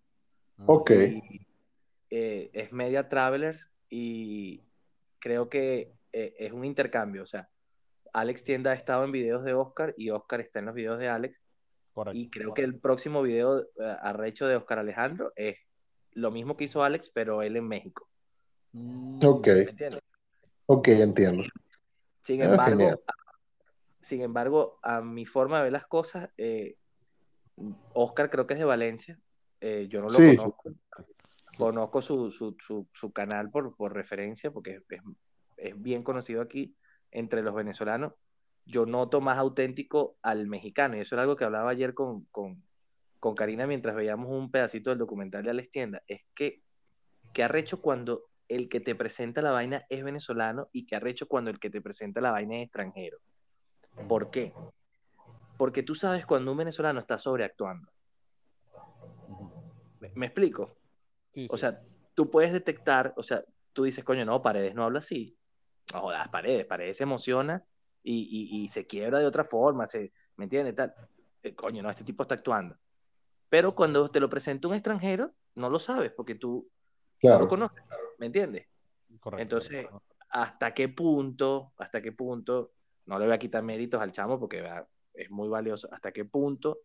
Ah, 0.58 0.64
Ok. 0.68 0.92
Y, 0.92 1.48
eh, 2.10 2.50
es 2.54 2.72
Media 2.74 3.08
Travelers 3.08 3.70
y 3.90 4.62
creo 5.20 5.48
que 5.50 5.94
eh, 6.12 6.36
es 6.40 6.52
un 6.52 6.66
intercambio. 6.66 7.24
O 7.24 7.26
sea, 7.26 7.50
Alex 8.12 8.44
Tienda 8.44 8.72
ha 8.72 8.76
estado 8.76 9.04
en 9.06 9.12
videos 9.12 9.44
de 9.44 9.54
Oscar 9.54 9.94
y 9.98 10.10
Oscar 10.10 10.42
está 10.42 10.60
en 10.60 10.66
los 10.66 10.76
videos 10.76 11.00
de 11.00 11.08
Alex. 11.08 11.40
Correcto. 11.94 12.20
Y 12.20 12.30
creo 12.30 12.54
que 12.54 12.64
el 12.64 12.80
próximo 12.80 13.22
video 13.22 13.66
arrecho 14.02 14.46
de 14.48 14.56
Oscar 14.58 14.80
Alejandro 14.80 15.32
es 15.36 15.58
lo 16.16 16.32
mismo 16.32 16.58
que 16.58 16.66
hizo 16.66 16.84
Alex, 16.84 17.10
pero 17.10 17.42
él 17.42 17.56
en 17.56 17.68
México. 17.68 18.08
Mm, 18.74 19.20
Ok, 19.26 19.48
¿Me 19.48 19.62
entiendes? 19.70 20.02
ok, 20.66 20.88
entiendo. 20.90 21.44
Sin 22.22 22.42
Ah, 22.42 22.46
embargo, 22.46 22.80
genial. 22.80 23.00
sin 24.02 24.22
embargo, 24.22 24.80
a 24.82 25.02
mi 25.02 25.26
forma 25.26 25.58
de 25.58 25.64
ver 25.64 25.74
las 25.74 25.86
cosas, 25.88 26.30
eh, 26.38 26.76
Oscar 27.94 28.30
creo 28.30 28.48
que 28.48 28.54
es 28.54 28.60
de 28.60 28.66
Valencia. 28.66 29.20
Eh, 29.62 29.88
yo 29.90 30.02
no 30.02 30.08
lo 30.10 30.18
Sí. 30.18 30.36
conozco. 30.36 30.72
Conozco 31.58 32.02
su, 32.02 32.32
su, 32.32 32.56
su, 32.60 32.88
su 32.94 33.12
canal 33.12 33.52
por, 33.52 33.76
por 33.76 33.94
referencia, 33.94 34.50
porque 34.52 34.82
es, 34.90 35.02
es 35.58 35.80
bien 35.82 36.04
conocido 36.04 36.42
aquí 36.42 36.76
entre 37.12 37.44
los 37.44 37.54
venezolanos. 37.54 38.14
Yo 38.66 38.86
noto 38.86 39.22
más 39.22 39.38
auténtico 39.38 40.18
al 40.24 40.48
mexicano, 40.48 40.98
y 40.98 41.02
eso 41.02 41.16
era 41.16 41.22
algo 41.24 41.36
que 41.36 41.44
hablaba 41.44 41.70
ayer 41.70 41.94
con, 41.94 42.24
con, 42.32 42.64
con 43.24 43.36
Karina 43.36 43.66
mientras 43.66 43.96
veíamos 43.96 44.30
un 44.30 44.52
pedacito 44.52 44.90
del 44.90 45.00
documental 45.00 45.44
de 45.44 45.52
Alex 45.52 45.70
Tienda. 45.72 46.04
Es 46.08 46.24
que, 46.36 46.62
que 47.32 47.42
arrecho 47.42 47.80
cuando 47.82 48.26
el 48.50 48.68
que 48.68 48.82
te 48.82 48.96
presenta 48.96 49.42
la 49.42 49.52
vaina 49.52 49.86
es 49.88 50.04
venezolano 50.04 50.68
y 50.74 50.86
que 50.86 50.98
arrecho 50.98 51.26
cuando 51.30 51.50
el 51.50 51.58
que 51.58 51.70
te 51.70 51.80
presenta 51.82 52.20
la 52.20 52.32
vaina 52.32 52.58
es 52.58 52.64
extranjero. 52.64 53.20
¿Por 54.10 54.30
qué? 54.30 54.54
Porque 55.58 55.84
tú 55.84 55.96
sabes 55.96 56.26
cuando 56.26 56.52
un 56.52 56.58
venezolano 56.58 57.00
está 57.00 57.18
sobreactuando. 57.18 57.90
¿Me, 60.02 60.12
me 60.16 60.26
explico? 60.26 60.76
Sí, 61.34 61.48
O 61.50 61.56
sí. 61.56 61.62
sea, 61.62 61.82
tú 62.14 62.30
puedes 62.30 62.52
detectar, 62.52 63.14
o 63.16 63.24
sea, 63.24 63.42
tú 63.72 63.84
dices, 63.86 64.04
coño, 64.04 64.26
no, 64.26 64.42
Paredes 64.42 64.76
no 64.76 64.84
habla 64.84 65.00
así. 65.00 65.38
No 65.94 66.02
jodas, 66.02 66.28
Paredes, 66.28 66.66
Paredes 66.66 66.98
se 66.98 67.04
emociona 67.04 67.64
y, 68.04 68.28
y- 68.30 68.64
y 68.64 68.68
se 68.68 68.86
quiebra 68.86 69.20
de 69.20 69.28
otra 69.28 69.46
forma, 69.46 69.86
se, 69.88 70.12
¿me 70.36 70.44
entiendes? 70.44 70.76
Tal. 70.76 70.94
Eh, 71.42 71.56
coño, 71.56 71.82
no, 71.82 71.90
este 71.90 72.04
tipo 72.04 72.24
está 72.24 72.36
actuando. 72.36 72.76
Pero 73.54 73.76
cuando 73.76 74.10
te 74.10 74.20
lo 74.20 74.32
presenta 74.32 74.68
un 74.68 74.74
extranjero, 74.74 75.32
no 75.54 75.70
lo 75.70 75.78
sabes 75.78 76.12
porque 76.12 76.34
tú 76.34 76.68
no 77.22 77.30
Claro. 77.30 77.42
lo 77.42 77.48
conoces, 77.48 77.84
¿me 78.18 78.26
entiendes? 78.26 78.66
Correcto. 79.20 79.44
entonces- 79.44 79.88
¿Hasta 80.30 80.74
qué 80.74 80.90
punto, 80.90 81.72
hasta 81.78 82.02
qué 82.02 82.12
punto, 82.12 82.72
no 83.06 83.20
le 83.20 83.26
voy 83.26 83.34
a 83.36 83.38
quitar 83.38 83.62
méritos 83.62 84.02
al 84.02 84.12
chamo 84.12 84.40
porque 84.40 84.60
¿verdad? 84.62 84.88
es 85.14 85.30
muy 85.30 85.50
valioso, 85.50 85.88
hasta 85.92 86.12
qué 86.12 86.26
punto, 86.26 86.80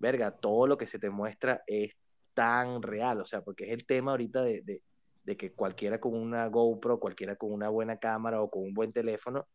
verga, 0.00 0.32
todo 0.32 0.66
lo 0.66 0.76
que 0.76 0.88
se 0.88 0.98
te 0.98 1.08
muestra 1.08 1.62
es 1.68 1.96
tan 2.34 2.82
real, 2.82 3.20
o 3.20 3.24
sea, 3.24 3.42
porque 3.42 3.66
es 3.66 3.70
el 3.70 3.86
tema 3.86 4.10
ahorita 4.10 4.42
de, 4.42 4.62
de- 4.62 4.82
de 5.22 5.36
que 5.36 5.52
cualquiera 5.52 6.00
con 6.00 6.14
una 6.16 6.48
GoPro, 6.48 6.98
cualquiera 6.98 7.36
con 7.36 7.52
una 7.52 7.68
buena 7.68 7.96
cámara 7.98 8.42
o 8.42 8.50
con 8.50 8.64
un 8.64 8.74
buen 8.74 8.92
teléfono, 8.92 9.46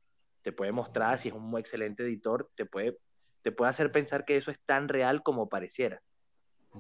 te 0.42 0.54
puede 0.54 0.72
mostrar, 0.72 1.18
si 1.20 1.28
es 1.28 1.36
un 1.36 1.44
muy 1.44 1.60
excelente 1.60 2.04
editor, 2.04 2.50
te 2.56 2.66
puede, 2.66 2.98
te 3.42 3.52
puede 3.52 3.70
hacer 3.70 3.92
pensar 3.92 4.24
que 4.24 4.38
eso 4.38 4.50
es 4.50 4.62
tan 4.66 4.88
real 4.88 5.24
como 5.24 5.50
pareciera. 5.50 6.02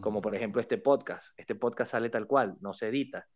Como 0.02 0.22
por 0.22 0.36
ejemplo 0.36 0.62
este 0.62 0.78
podcast. 0.78 1.34
Este 1.38 1.56
podcast 1.56 1.92
sale 1.92 2.10
tal 2.10 2.28
cual, 2.28 2.56
no 2.62 2.74
se 2.74 2.88
edita. 2.88 3.28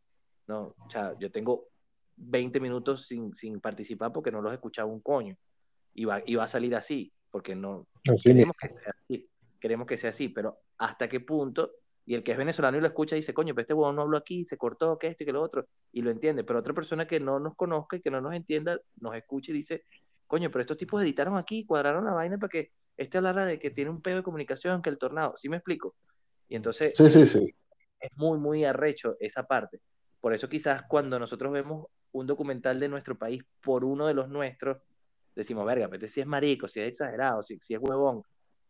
No, 0.48 0.76
o 0.78 0.90
sea, 0.90 1.14
yo 1.20 1.32
tengo 1.32 1.68
20 2.16 2.60
minutos 2.60 3.06
sin, 3.06 3.36
sin 3.36 3.60
participar 3.60 4.12
porque 4.12 4.32
no 4.32 4.42
los 4.42 4.52
he 4.52 4.56
escuchado 4.56 4.88
un 4.88 5.02
coño. 5.02 5.36
Y 5.94 6.06
va, 6.06 6.22
y 6.26 6.36
va 6.36 6.44
a 6.44 6.48
salir 6.48 6.76
así, 6.76 7.12
porque 7.32 7.56
no, 7.56 7.88
Así 8.10 8.30
queremos 8.30 8.56
que 8.60 8.68
sea 8.70 8.94
así, 9.04 9.30
queremos 9.60 9.88
que 9.88 9.98
sea 9.98 10.10
así, 10.12 10.30
pero 10.30 10.60
hasta 10.78 11.10
qué 11.10 11.20
punto, 11.20 11.72
y 12.06 12.14
el 12.14 12.24
que 12.24 12.32
es 12.32 12.38
venezolano 12.38 12.78
y 12.78 12.82
lo 12.82 12.88
escucha 12.88 13.16
dice, 13.16 13.34
coño, 13.34 13.54
pero 13.54 13.64
este 13.64 13.74
huevón 13.74 13.96
no 13.96 14.04
habló 14.04 14.18
aquí, 14.18 14.46
se 14.46 14.58
cortó, 14.58 14.98
que 14.98 15.08
esto 15.08 15.24
y 15.24 15.26
que 15.26 15.34
lo 15.34 15.42
otro, 15.42 15.68
y 15.92 16.02
lo 16.02 16.12
entiende, 16.12 16.44
pero 16.44 16.60
otra 16.60 16.74
persona 16.74 17.08
que 17.08 17.20
no 17.20 17.40
nos 17.40 17.56
conozca 17.56 17.98
y 17.98 18.02
que 18.02 18.12
no 18.12 18.22
nos 18.22 18.34
entienda, 18.34 18.80
nos 19.02 19.16
escucha 19.16 19.52
y 19.52 19.56
dice, 19.56 19.84
coño, 20.28 20.50
pero 20.52 20.62
estos 20.62 20.78
tipos 20.78 21.02
editaron 21.02 21.36
aquí, 21.36 21.66
cuadraron 21.66 22.06
la 22.06 22.14
vaina 22.14 22.38
para 22.38 22.50
que 22.50 22.72
este 22.96 23.18
hablara 23.18 23.46
de 23.46 23.60
que 23.60 23.72
tiene 23.72 23.92
un 23.92 24.02
pedo 24.02 24.18
de 24.18 24.24
comunicación, 24.24 24.82
que 24.82 24.90
el 24.90 24.98
tornado, 24.98 25.34
¿sí 25.38 25.50
me 25.50 25.58
explico? 25.58 25.96
Y 26.48 26.56
entonces 26.56 26.94
Sí, 26.96 27.10
sí, 27.10 27.26
sí. 27.28 27.56
es 28.00 28.12
muy, 28.16 28.38
muy 28.38 28.66
arrecho 28.66 29.18
esa 29.20 29.44
parte. 29.44 29.82
Por 30.22 30.34
eso 30.34 30.50
quizás 30.50 30.84
cuando 30.84 31.20
nosotros 31.20 31.52
vemos 31.52 31.88
un 32.12 32.28
documental 32.28 32.80
de 32.80 32.90
nuestro 32.90 33.18
país 33.18 33.44
por 33.62 33.84
uno 33.84 34.08
de 34.08 34.14
los 34.14 34.30
nuestros, 34.30 34.78
decimos, 35.36 35.66
verga, 35.66 35.88
pero 35.88 35.98
este 35.98 36.08
sí 36.08 36.22
es 36.22 36.28
marico, 36.28 36.68
si 36.68 36.80
es 36.80 36.88
exagerado, 36.88 37.44
si, 37.44 37.60
si 37.60 37.74
es 37.76 37.80
huevón. 37.80 38.24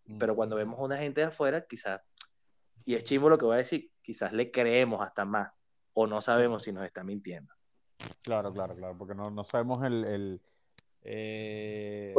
Mm. 0.06 0.18
Pero 0.18 0.36
cuando 0.36 0.56
vemos 0.56 0.80
a 0.80 0.84
una 0.84 0.98
gente 0.98 1.22
de 1.22 1.28
afuera, 1.28 1.66
quizás, 1.66 2.02
y 2.86 2.96
es 2.96 3.04
chimbo 3.04 3.30
lo 3.30 3.38
que 3.38 3.46
voy 3.46 3.56
a 3.56 3.60
decir, 3.60 3.92
quizás 4.02 4.34
le 4.34 4.52
creemos 4.52 5.02
hasta 5.02 5.26
más, 5.26 5.52
o 5.94 6.08
no 6.08 6.22
sabemos 6.22 6.64
si 6.64 6.72
nos 6.72 6.86
está 6.86 7.04
mintiendo. 7.04 7.54
Claro, 8.22 8.52
claro, 8.54 8.76
claro, 8.76 8.98
porque 8.98 9.16
no, 9.16 9.32
no 9.32 9.44
sabemos 9.44 9.84
el, 9.84 10.04
el, 10.06 10.42
eh, 11.10 12.14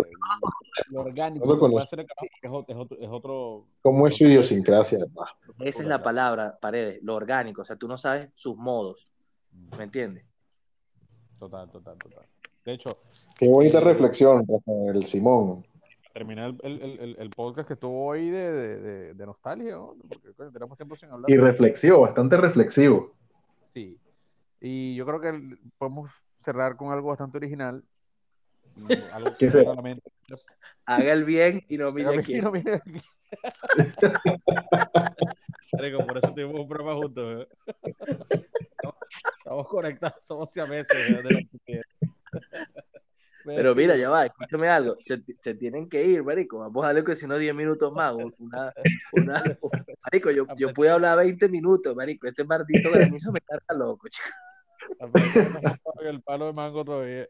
lo 0.91 1.01
orgánico 1.03 1.45
No 1.47 1.69
lo 1.69 1.79
hacer 1.79 2.01
el 2.01 2.07
carajo, 2.07 2.27
es 2.43 2.51
otro, 2.51 2.75
es 2.75 2.81
otro, 2.81 2.99
es 3.01 3.09
otro- 3.11 3.67
¿Cómo 3.83 4.07
es 4.07 4.17
su 4.17 4.25
idiosincrasia, 4.25 4.99
además? 5.03 5.31
Esa 5.61 5.83
es 5.83 5.89
la 5.89 6.03
palabra, 6.03 6.59
Paredes, 6.61 7.01
lo 7.03 7.15
orgánico, 7.15 7.63
o 7.63 7.65
sea, 7.65 7.77
tú 7.77 7.87
no 7.87 7.99
sabes 7.99 8.31
sus 8.35 8.57
modos, 8.57 9.09
¿me 9.77 9.85
entiendes? 9.85 10.25
Total, 11.39 11.71
total, 11.71 11.99
total. 11.99 12.25
De 12.65 12.73
hecho, 12.73 12.97
Qué 13.37 13.47
bonita 13.47 13.79
Eh, 13.79 13.83
reflexión, 13.83 14.45
Rafael 14.49 15.07
Simón. 15.07 15.65
terminar 16.13 16.55
el, 16.65 16.83
el, 16.83 16.99
el, 16.99 17.17
el 17.19 17.31
podcast 17.31 17.69
que 17.69 17.75
estuvo 17.75 18.07
hoy 18.07 18.31
de, 18.31 18.53
de, 18.53 18.77
de, 18.81 19.15
de 19.15 19.27
nostalgia, 19.27 19.77
¿no? 19.77 19.95
porque 20.09 20.33
coño, 20.35 20.51
tenemos 20.51 20.77
tiempo 20.77 20.97
sin 20.97 21.11
hablar. 21.11 21.31
Y 21.31 21.37
reflexivo, 21.37 22.01
bastante 22.01 22.37
reflexivo. 22.37 23.15
Sí. 23.63 23.97
Y 24.61 24.97
yo 24.97 25.07
creo 25.07 25.21
que 25.21 25.57
podemos 25.79 26.11
cerrar 26.35 26.77
con 26.77 26.91
algo 26.91 27.09
bastante 27.11 27.37
original. 27.39 27.85
Haga 30.85 31.13
el 31.13 31.25
bien 31.25 31.65
y 31.69 31.77
no 31.79 31.93
mire 31.93 32.23
quién. 32.23 32.45
no, 32.45 32.51
aquí. 32.51 32.65
Marico, 35.73 36.07
por 36.07 36.19
eso 36.19 36.33
tuvimos 36.33 36.61
un 36.61 36.69
programa 36.69 36.97
juntos. 36.97 37.47
¿eh? 37.47 37.49
Estamos, 39.39 39.69
conectados, 39.69 40.25
somos 40.25 40.53
siameses. 40.53 41.11
¿eh? 41.67 41.83
Pero 43.45 43.75
mira, 43.75 43.97
ya 43.97 44.11
va, 44.11 44.27
escúchame 44.27 44.69
algo. 44.69 44.97
Se, 45.01 45.23
se 45.41 45.55
tienen 45.55 45.89
que 45.89 46.05
ir, 46.05 46.23
marico. 46.23 46.59
Vamos 46.59 46.85
a 46.85 46.89
darle 46.89 47.05
que 47.05 47.17
si 47.17 47.27
no 47.27 47.39
10 47.39 47.55
minutos 47.55 47.93
más. 47.93 48.15
Una, 48.15 48.73
una, 49.13 49.59
marico, 50.05 50.31
yo, 50.31 50.47
yo 50.57 50.73
pude 50.73 50.91
hablar 50.91 51.19
20 51.19 51.49
minutos, 51.49 51.95
marico. 51.95 52.27
Este 52.27 52.45
maldito 52.45 52.91
granizo 52.91 53.33
me 53.33 53.41
carga 53.41 53.75
loco, 53.75 54.09
chico. 54.09 54.29
el 56.01 56.23
palo 56.23 56.47
de 56.47 56.53
mango 56.53 56.85
todavía. 56.85 57.29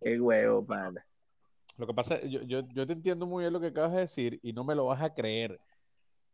Qué 0.00 0.20
huevo, 0.20 0.64
pana. 0.64 1.04
Lo 1.78 1.86
que 1.86 1.94
pasa, 1.94 2.20
yo, 2.22 2.42
yo, 2.42 2.60
yo 2.68 2.86
te 2.86 2.92
entiendo 2.92 3.26
muy 3.26 3.42
bien 3.44 3.52
lo 3.52 3.60
que 3.60 3.68
acabas 3.68 3.92
de 3.92 4.00
decir 4.00 4.38
y 4.42 4.52
no 4.52 4.64
me 4.64 4.74
lo 4.74 4.86
vas 4.86 5.00
a 5.02 5.14
creer, 5.14 5.60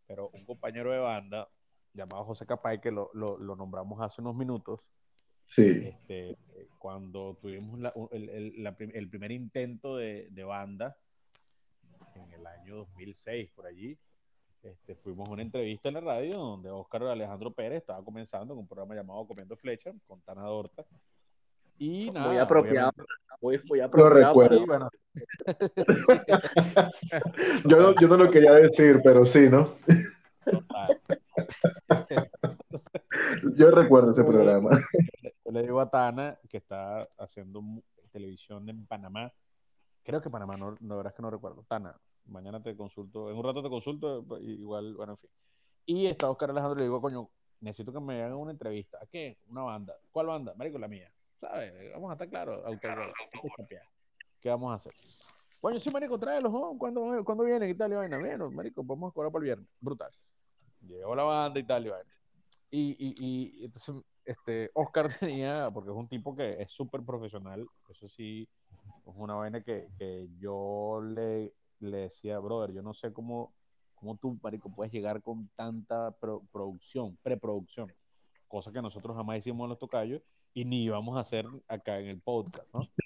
pero 0.07 0.31
un 0.33 0.45
compañero 0.45 0.91
de 0.93 0.99
banda 0.99 1.49
llamado 1.93 2.25
José 2.25 2.47
Capay, 2.47 2.81
que 2.81 2.91
lo, 2.91 3.11
lo, 3.15 3.39
lo 3.39 3.55
nombramos 3.57 4.01
hace 4.01 4.21
unos 4.21 4.35
minutos, 4.37 4.91
Sí. 5.45 5.83
este, 5.87 6.37
cuando 6.79 7.39
tuvimos 7.41 7.79
la- 7.79 7.95
el, 8.11 8.29
el- 8.29 8.63
la 8.65 8.77
el 8.79 9.09
primer 9.09 9.31
intento 9.31 9.97
de, 9.97 10.29
de 10.31 10.45
banda 10.45 10.97
en 12.15 12.33
el 12.33 12.47
año 12.47 12.77
2006, 12.77 13.51
por 13.55 13.67
allí, 13.67 13.97
este, 14.63 14.97
fuimos 14.97 15.29
a 15.29 15.33
una 15.33 15.43
entrevista 15.43 15.89
en 15.89 15.95
la 15.95 16.01
radio 16.01 16.35
donde 16.35 16.71
Óscar 16.71 17.05
Alejandro 17.05 17.53
Pérez 17.53 17.79
estaba 17.79 18.05
comenzando 18.05 18.55
con 18.55 18.63
un 18.63 18.67
programa 18.69 18.97
llamado 18.97 19.27
Comiendo 19.29 19.57
Flecha 19.57 19.93
con 20.09 20.21
Tana 20.23 20.43
Dorta. 20.43 20.85
Y 21.79 22.11
nada, 22.11 22.29
Muy 22.29 22.39
apropiado. 22.39 22.91
obviamente- 22.91 23.13
Muy, 23.41 23.61
muy 23.69 23.81
apropiado. 23.81 24.15
recuerdo. 24.29 24.67
Bueno, 24.67 24.91
Yo 27.65 27.77
no, 27.81 27.95
yo 27.95 28.09
no 28.09 28.17
lo 28.17 28.31
quería 28.31 28.53
decir, 28.55 29.01
pero 29.05 29.25
sí, 29.27 29.49
¿no? 29.51 29.69
total. 30.45 31.01
Yo 33.57 33.71
recuerdo 33.71 34.11
ese 34.11 34.25
programa. 34.25 34.71
Yo 35.45 35.53
le 35.53 35.63
digo 35.63 35.81
a 35.81 35.91
Tana 35.91 36.39
que 36.49 36.59
está 36.59 37.07
haciendo 37.19 37.63
televisión 38.13 38.69
en 38.69 38.87
Panamá. 38.87 39.33
Creo 40.05 40.21
que 40.21 40.31
Panamá, 40.31 40.57
no, 40.57 40.77
no 40.81 40.97
verdad 40.97 41.13
es 41.13 41.17
que 41.17 41.23
no 41.23 41.31
recuerdo. 41.31 41.65
Tana, 41.69 41.97
mañana 42.27 42.63
te 42.63 42.77
consulto, 42.77 43.31
en 43.31 43.37
un 43.37 43.45
rato 43.45 43.63
te 43.63 43.69
consulto, 43.69 44.25
igual, 44.41 44.95
bueno, 44.95 45.13
en 45.15 45.19
fin. 45.19 45.31
Y 45.87 46.07
está 46.07 46.31
Oscar 46.31 46.51
Alejandro 46.51 46.77
y 46.77 46.81
le 46.81 46.85
digo, 46.85 47.01
coño, 47.01 47.29
necesito 47.61 47.93
que 47.93 48.01
me 48.01 48.23
hagan 48.23 48.37
una 48.39 48.53
entrevista. 48.53 48.99
¿A 49.03 49.07
qué? 49.07 49.39
Una 49.49 49.63
banda. 49.63 49.95
¿Cuál 50.13 50.27
banda? 50.27 50.55
Marico, 50.57 50.79
la 50.79 50.89
mía. 50.89 51.11
¿Sabes? 51.41 51.93
Vamos 51.93 52.11
a 52.11 52.13
estar 52.15 52.29
claros. 52.29 52.65
Autogol. 52.65 53.13
¿Qué 54.41 54.49
vamos 54.49 54.73
a 54.73 54.75
hacer? 54.77 54.93
Coño, 55.61 55.81
sí, 55.81 55.91
marico, 55.91 56.19
tráelos, 56.19 56.53
¿no? 56.53 56.77
¿Cuándo, 56.79 57.25
¿cuándo 57.25 57.45
vienen 57.45 57.71
y 57.71 57.75
tal 57.75 57.93
y 57.93 57.97
vaina? 57.97 58.19
Bueno, 58.19 58.51
marico, 58.51 58.83
vamos 58.85 59.11
a 59.11 59.15
cobrar 59.15 59.33
para 59.33 59.41
el 59.41 59.45
viernes. 59.45 59.69
Brutal. 59.81 60.11
Llegó 60.87 61.15
la 61.15 61.25
banda 61.25 61.59
y 61.59 61.65
tal 61.65 61.87
y 61.87 61.91
vaina. 61.91 62.11
Y, 62.71 62.97
y, 62.99 63.61
y 63.61 63.65
entonces, 63.65 63.95
este, 64.25 64.71
Oscar 64.75 65.09
tenía, 65.21 65.71
porque 65.73 65.91
es 65.91 65.97
un 65.97 66.09
tipo 66.09 66.37
que 66.37 66.61
es 66.63 66.71
súper 66.71 67.03
profesional, 67.03 67.67
eso 67.89 68.09
sí, 68.09 68.49
es 69.07 69.15
una 69.17 69.35
vaina 69.35 69.63
que, 69.63 69.89
que 69.99 70.29
yo 70.39 71.01
le, 71.03 71.53
le 71.81 71.97
decía, 71.99 72.39
brother, 72.39 72.73
yo 72.73 72.83
no 72.83 72.93
sé 72.95 73.13
cómo, 73.13 73.53
cómo 73.95 74.17
tú, 74.17 74.39
marico, 74.43 74.71
puedes 74.71 74.93
llegar 74.93 75.23
con 75.23 75.49
tanta 75.57 76.11
pro- 76.13 76.43
producción, 76.53 77.17
preproducción, 77.23 77.93
cosa 78.47 78.71
que 78.73 78.83
nosotros 78.83 79.17
jamás 79.17 79.39
hicimos 79.39 79.65
en 79.65 79.71
los 79.71 79.79
tocayos 79.79 80.23
y 80.57 80.65
ni 80.65 80.85
íbamos 80.85 81.19
a 81.19 81.21
hacer 81.21 81.45
acá 81.69 82.01
en 82.01 82.07
el 82.07 82.21
podcast, 82.23 82.73
¿no? 82.75 82.81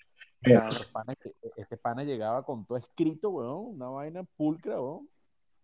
Este 0.42 0.86
pana, 0.92 1.14
este 1.56 1.76
pana 1.76 2.04
llegaba 2.04 2.44
con 2.44 2.64
todo 2.64 2.78
escrito, 2.78 3.28
weón, 3.28 3.74
una 3.74 3.88
vaina 3.88 4.22
pulcra, 4.22 4.80
weón, 4.80 5.08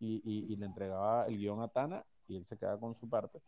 y, 0.01 0.17
y, 0.25 0.53
y 0.53 0.57
le 0.57 0.67
entregaba 0.67 1.27
el 1.27 1.39
guion 1.39 1.63
a 1.63 1.69
Tana 1.69 2.05
y 2.29 2.37
él 2.37 2.45
se 2.45 2.59
quedaba 2.59 2.79
con 2.79 2.95
su 2.97 3.09
parte. 3.09 3.41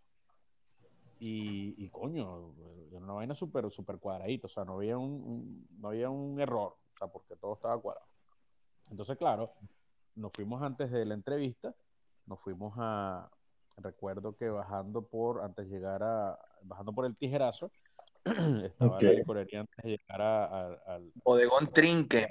Y, 1.20 1.74
y 1.84 1.90
coño, 1.90 2.54
era 2.90 3.00
una 3.00 3.12
vaina 3.12 3.34
súper 3.34 3.68
súper 3.72 3.98
cuadradita, 3.98 4.46
o 4.46 4.48
sea, 4.48 4.64
no 4.64 4.74
había 4.76 4.96
un, 4.96 5.10
un- 5.10 5.66
no 5.80 5.88
había 5.88 6.08
un 6.08 6.40
error, 6.40 6.76
o 6.94 6.96
sea, 6.98 7.08
porque 7.08 7.34
todo 7.36 7.54
estaba 7.54 7.76
cuadrado. 7.78 8.06
Entonces, 8.90 9.18
claro, 9.18 9.52
nos 10.14 10.32
fuimos 10.32 10.62
antes 10.62 10.90
de 10.92 11.04
la 11.04 11.14
entrevista, 11.14 11.74
nos 12.24 12.40
fuimos 12.40 12.72
a, 12.78 13.28
recuerdo 13.76 14.34
que 14.36 14.48
bajando 14.48 15.02
por, 15.02 15.42
antes 15.42 15.68
de 15.68 15.74
llegar 15.76 16.02
a, 16.04 16.38
bajando 16.62 16.92
por 16.94 17.04
el 17.04 17.16
tijerazo, 17.16 17.70
estaba 18.64 18.96
Ok. 18.96 19.02
la 19.02 19.12
licorería 19.12 19.60
antes 19.60 19.76
de 19.84 19.90
llegar 19.90 20.20
a- 20.22 20.44
a- 20.44 20.78
al... 20.94 21.12
Bodegón 21.24 21.72
Trinque. 21.72 22.28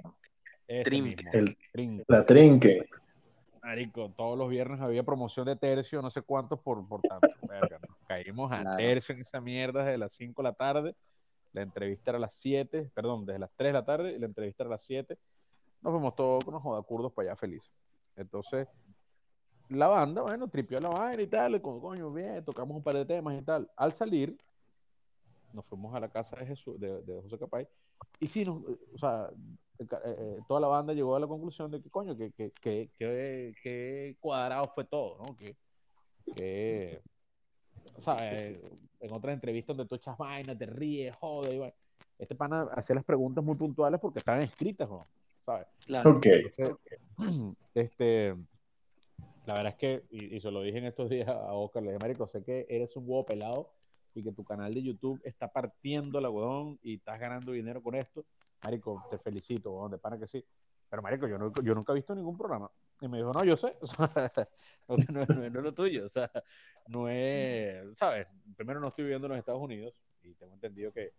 Trinque. 0.84 1.26
El- 1.34 1.58
Trinque. 1.72 2.04
La 2.08 2.26
trinque. 2.26 2.90
Marico, 3.64 4.10
todos 4.16 4.38
los 4.38 4.50
viernes 4.50 4.80
había 4.82 5.04
promoción 5.04 5.46
de 5.46 5.56
tercio, 5.56 6.02
no 6.02 6.10
sé 6.10 6.22
cuántos 6.22 6.60
por, 6.60 6.88
por 6.88 7.02
tanto. 7.02 7.28
Verga, 7.50 7.80
nos 7.88 7.98
caímos 8.08 8.52
a 8.52 8.62
Claro. 8.62 8.78
tercio 8.78 9.16
en 9.16 9.22
esa 9.22 9.42
mierda 9.42 9.84
desde 9.84 9.98
las 9.98 10.14
5 10.14 10.42
de 10.42 10.50
la 10.50 10.54
tarde. 10.54 10.96
La 11.54 11.62
entrevista 11.64 12.12
era 12.12 12.18
a 12.18 12.22
las 12.22 12.34
7, 12.36 12.92
perdón, 12.94 13.26
desde 13.26 13.40
las 13.40 13.52
3 13.56 13.70
de 13.70 13.74
la 13.74 13.86
tarde 13.86 14.12
y 14.14 14.20
la 14.20 14.26
entrevista 14.28 14.64
era 14.64 14.70
a 14.70 14.72
las 14.76 14.84
7. 14.84 15.18
Nos 15.82 15.92
fuimos 15.92 16.16
todos 16.16 16.44
con 16.46 16.54
los 16.54 16.64
jodakurdos 16.64 17.12
para 17.14 17.30
allá 17.30 17.36
felices. 17.36 17.72
Entonces, 18.16 18.68
la 19.70 19.88
banda, 19.88 20.22
bueno, 20.22 20.48
tripió 20.48 20.80
la 20.80 20.90
vaina 20.90 21.22
y 21.22 21.28
tal, 21.28 21.56
y 21.56 21.60
como, 21.60 21.82
coño, 21.82 22.12
bien, 22.12 22.44
tocamos 22.44 22.76
un 22.78 22.84
par 22.84 22.96
de 22.96 23.06
temas 23.06 23.38
y 23.40 23.44
tal. 23.44 23.70
Al 23.76 23.94
salir, 23.94 24.38
nos 25.58 25.66
fuimos 25.66 25.94
a 25.94 26.00
la 26.00 26.10
casa 26.10 26.38
de 26.38 26.46
Jesús, 26.46 26.80
de, 26.80 27.02
de 27.02 27.22
José 27.22 27.38
Capay, 27.38 27.68
y 28.20 28.28
sí, 28.28 28.46
nos, 28.46 28.62
o 28.94 28.98
sea, 28.98 29.30
eh, 29.80 29.86
eh, 30.04 30.40
toda 30.48 30.60
la 30.62 30.68
banda 30.68 30.94
llegó 30.94 31.16
a 31.16 31.20
la 31.20 31.28
conclusión 31.28 31.70
de 31.70 31.82
que, 31.82 31.90
coño, 31.90 32.16
que, 32.16 32.32
que, 32.32 32.52
que, 32.62 32.90
que- 32.98 33.54
que 33.62 34.16
cuadrado 34.20 34.68
fue 34.74 34.86
todo, 34.86 35.18
¿no? 35.20 35.36
Que, 35.36 35.56
que 36.36 37.02
o 37.96 38.02
sea, 38.02 38.18
eh, 38.22 38.60
en 39.00 39.14
otras 39.14 39.34
entrevistas 39.34 39.76
donde 39.76 39.90
tú 39.90 39.96
echas 39.96 40.18
vainas, 40.18 40.58
te 40.58 40.66
ríes, 40.66 41.16
joder, 41.16 41.54
y 41.54 41.58
vaina. 41.60 41.76
este 42.20 42.36
pana 42.36 42.64
hacía 42.74 42.96
las 42.96 43.06
preguntas 43.06 43.44
muy 43.44 43.56
puntuales 43.56 44.00
porque 44.00 44.20
estaban 44.20 44.42
escritas, 44.42 44.90
¿no? 44.90 45.04
¿sabes? 45.46 45.68
Claro. 45.86 46.12
Ok. 46.18 46.26
Entonces, 46.26 46.76
este, 47.74 48.36
la 49.46 49.54
verdad 49.54 49.68
es 49.68 49.76
que, 49.76 50.04
y, 50.12 50.36
y 50.36 50.42
se 50.42 50.52
lo 50.52 50.62
dije 50.62 50.78
en 50.80 50.86
estos 50.86 51.10
días 51.10 51.28
a 51.30 51.54
Oscar, 51.54 51.82
le 51.84 51.92
dije, 51.92 52.00
Marico, 52.02 52.28
sé 52.28 52.44
que 52.44 52.66
eres 52.70 52.96
un 52.98 53.04
huevo 53.08 53.26
pelado 53.26 53.70
y 54.18 54.24
que 54.24 54.32
tu 54.32 54.44
canal 54.44 54.74
de 54.74 54.82
YouTube 54.82 55.22
está 55.24 55.48
partiendo 55.52 56.20
la 56.20 56.30
huevón 56.30 56.80
y 56.82 56.96
estás 56.96 57.20
ganando 57.20 57.52
dinero 57.52 57.84
con 57.84 57.94
esto. 57.96 58.26
Marico, 58.64 59.06
te 59.12 59.20
felicito, 59.20 59.88
de 59.90 60.00
pana 60.00 60.18
que 60.18 60.26
sí. 60.26 60.44
Pero, 60.90 61.02
Marico, 61.04 61.28
yo, 61.28 61.38
no, 61.38 61.54
yo 61.64 61.76
nunca 61.76 61.92
he 61.92 61.96
visto 61.96 62.16
ningún 62.16 62.36
programa. 62.36 62.72
Y 63.00 63.08
me 63.08 63.18
dijo, 63.18 63.32
no, 63.32 63.44
yo 63.44 63.56
sé, 63.56 63.78
no, 64.88 64.98
no- 64.98 65.26
no- 65.28 65.46
es 65.46 65.54
lo 65.54 65.74
tuyo, 65.74 66.06
o 66.06 66.10
sea, 66.10 66.32
no 66.88 67.08
es, 67.10 67.96
¿sabes? 67.96 68.28
Primero 68.56 68.80
no 68.80 68.88
estoy 68.88 69.04
viviendo 69.04 69.28
en 69.28 69.32
los 69.34 69.40
Estados 69.40 69.62
Unidos 69.62 70.02
y 70.24 70.34
tengo 70.34 70.56
entendido 70.56 70.92
que, 70.92 71.14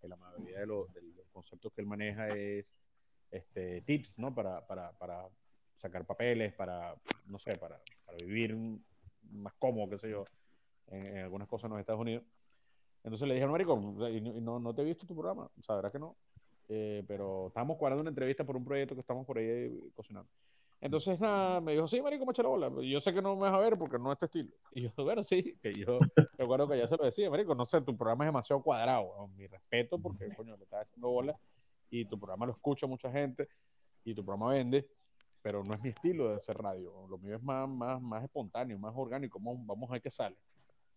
que 0.00 0.06
la 0.06 0.14
mayoría 0.16 0.60
de, 0.60 0.66
los- 0.66 0.86
conceptos 1.32 1.72
que 1.72 1.80
él 1.80 1.88
maneja 1.88 2.28
es 2.28 2.76
este, 3.32 3.80
tips, 3.80 4.20
¿no? 4.20 4.32
Para, 4.32 4.64
para, 4.64 4.92
para 4.92 5.28
sacar 5.78 6.06
papeles, 6.06 6.52
para, 6.52 6.94
no 7.26 7.38
sé, 7.40 7.56
para, 7.56 7.80
para 8.04 8.18
vivir 8.18 8.56
más 9.32 9.54
cómodo, 9.54 9.90
qué 9.90 9.98
sé 9.98 10.10
yo, 10.10 10.24
en 10.86 11.18
algunas 11.18 11.48
cosas 11.48 11.64
en 11.64 11.70
los 11.72 11.80
Estados 11.80 12.00
Unidos. 12.02 12.22
Entonces 13.04 13.28
le 13.28 13.34
dije, 13.34 13.46
Marico, 13.46 13.76
no, 13.76 14.08
y 14.08 14.20
no, 14.20 14.58
no 14.58 14.74
te 14.74 14.82
he 14.82 14.84
visto 14.84 15.06
tu 15.06 15.14
programa, 15.14 15.44
o 15.44 15.74
verdad 15.74 15.92
que 15.92 15.98
no. 15.98 16.16
Eh, 16.68 17.04
pero 17.06 17.48
estábamos 17.48 17.76
cuadrando 17.76 18.00
una 18.00 18.08
entrevista 18.08 18.44
por 18.44 18.56
un 18.56 18.64
proyecto 18.64 18.94
que 18.94 19.02
estamos 19.02 19.26
por 19.26 19.36
ahí 19.38 19.44
eh, 19.46 19.90
cocinando. 19.94 20.28
Entonces, 20.80 21.18
nada, 21.20 21.60
me 21.60 21.72
dijo, 21.72 21.86
sí, 21.86 22.00
marico, 22.02 22.26
me 22.26 22.32
echa 22.32 22.42
la 22.42 22.48
bola. 22.48 22.70
Yo 22.82 23.00
sé 23.00 23.12
que 23.14 23.22
no 23.22 23.36
me 23.36 23.42
vas 23.42 23.54
a 23.54 23.58
ver 23.58 23.78
porque 23.78 23.98
no 23.98 24.12
es 24.12 24.18
tu 24.18 24.26
estilo. 24.26 24.50
Y 24.72 24.82
yo, 24.82 24.90
bueno, 24.96 25.22
sí, 25.22 25.56
que 25.62 25.72
yo 25.72 25.98
recuerdo 26.38 26.68
que 26.68 26.78
ya 26.78 26.86
se 26.86 26.96
lo 26.96 27.04
decía, 27.04 27.30
marico, 27.30 27.54
no 27.54 27.64
sé, 27.64 27.80
tu 27.82 27.96
programa 27.96 28.24
es 28.24 28.28
demasiado 28.28 28.62
cuadrado. 28.62 29.28
Mi 29.36 29.46
respeto 29.46 29.98
porque, 29.98 30.34
coño, 30.34 30.56
le 30.56 30.64
estás 30.64 30.82
haciendo 30.82 31.08
bola 31.10 31.38
y 31.90 32.04
tu 32.06 32.18
programa 32.18 32.46
lo 32.46 32.52
escucha 32.52 32.86
mucha 32.86 33.10
gente 33.10 33.48
y 34.04 34.14
tu 34.14 34.24
programa 34.24 34.52
vende, 34.52 34.86
pero 35.42 35.62
no 35.62 35.74
es 35.74 35.82
mi 35.82 35.90
estilo 35.90 36.30
de 36.30 36.36
hacer 36.36 36.56
radio. 36.56 37.06
Lo 37.08 37.18
mío 37.18 37.36
es 37.36 37.42
más, 37.42 37.68
más, 37.68 38.00
más 38.00 38.24
espontáneo, 38.24 38.78
más 38.78 38.92
orgánico. 38.96 39.38
Vamos, 39.38 39.66
vamos 39.66 39.90
a 39.90 39.92
ver 39.92 40.02
qué 40.02 40.10
sale. 40.10 40.36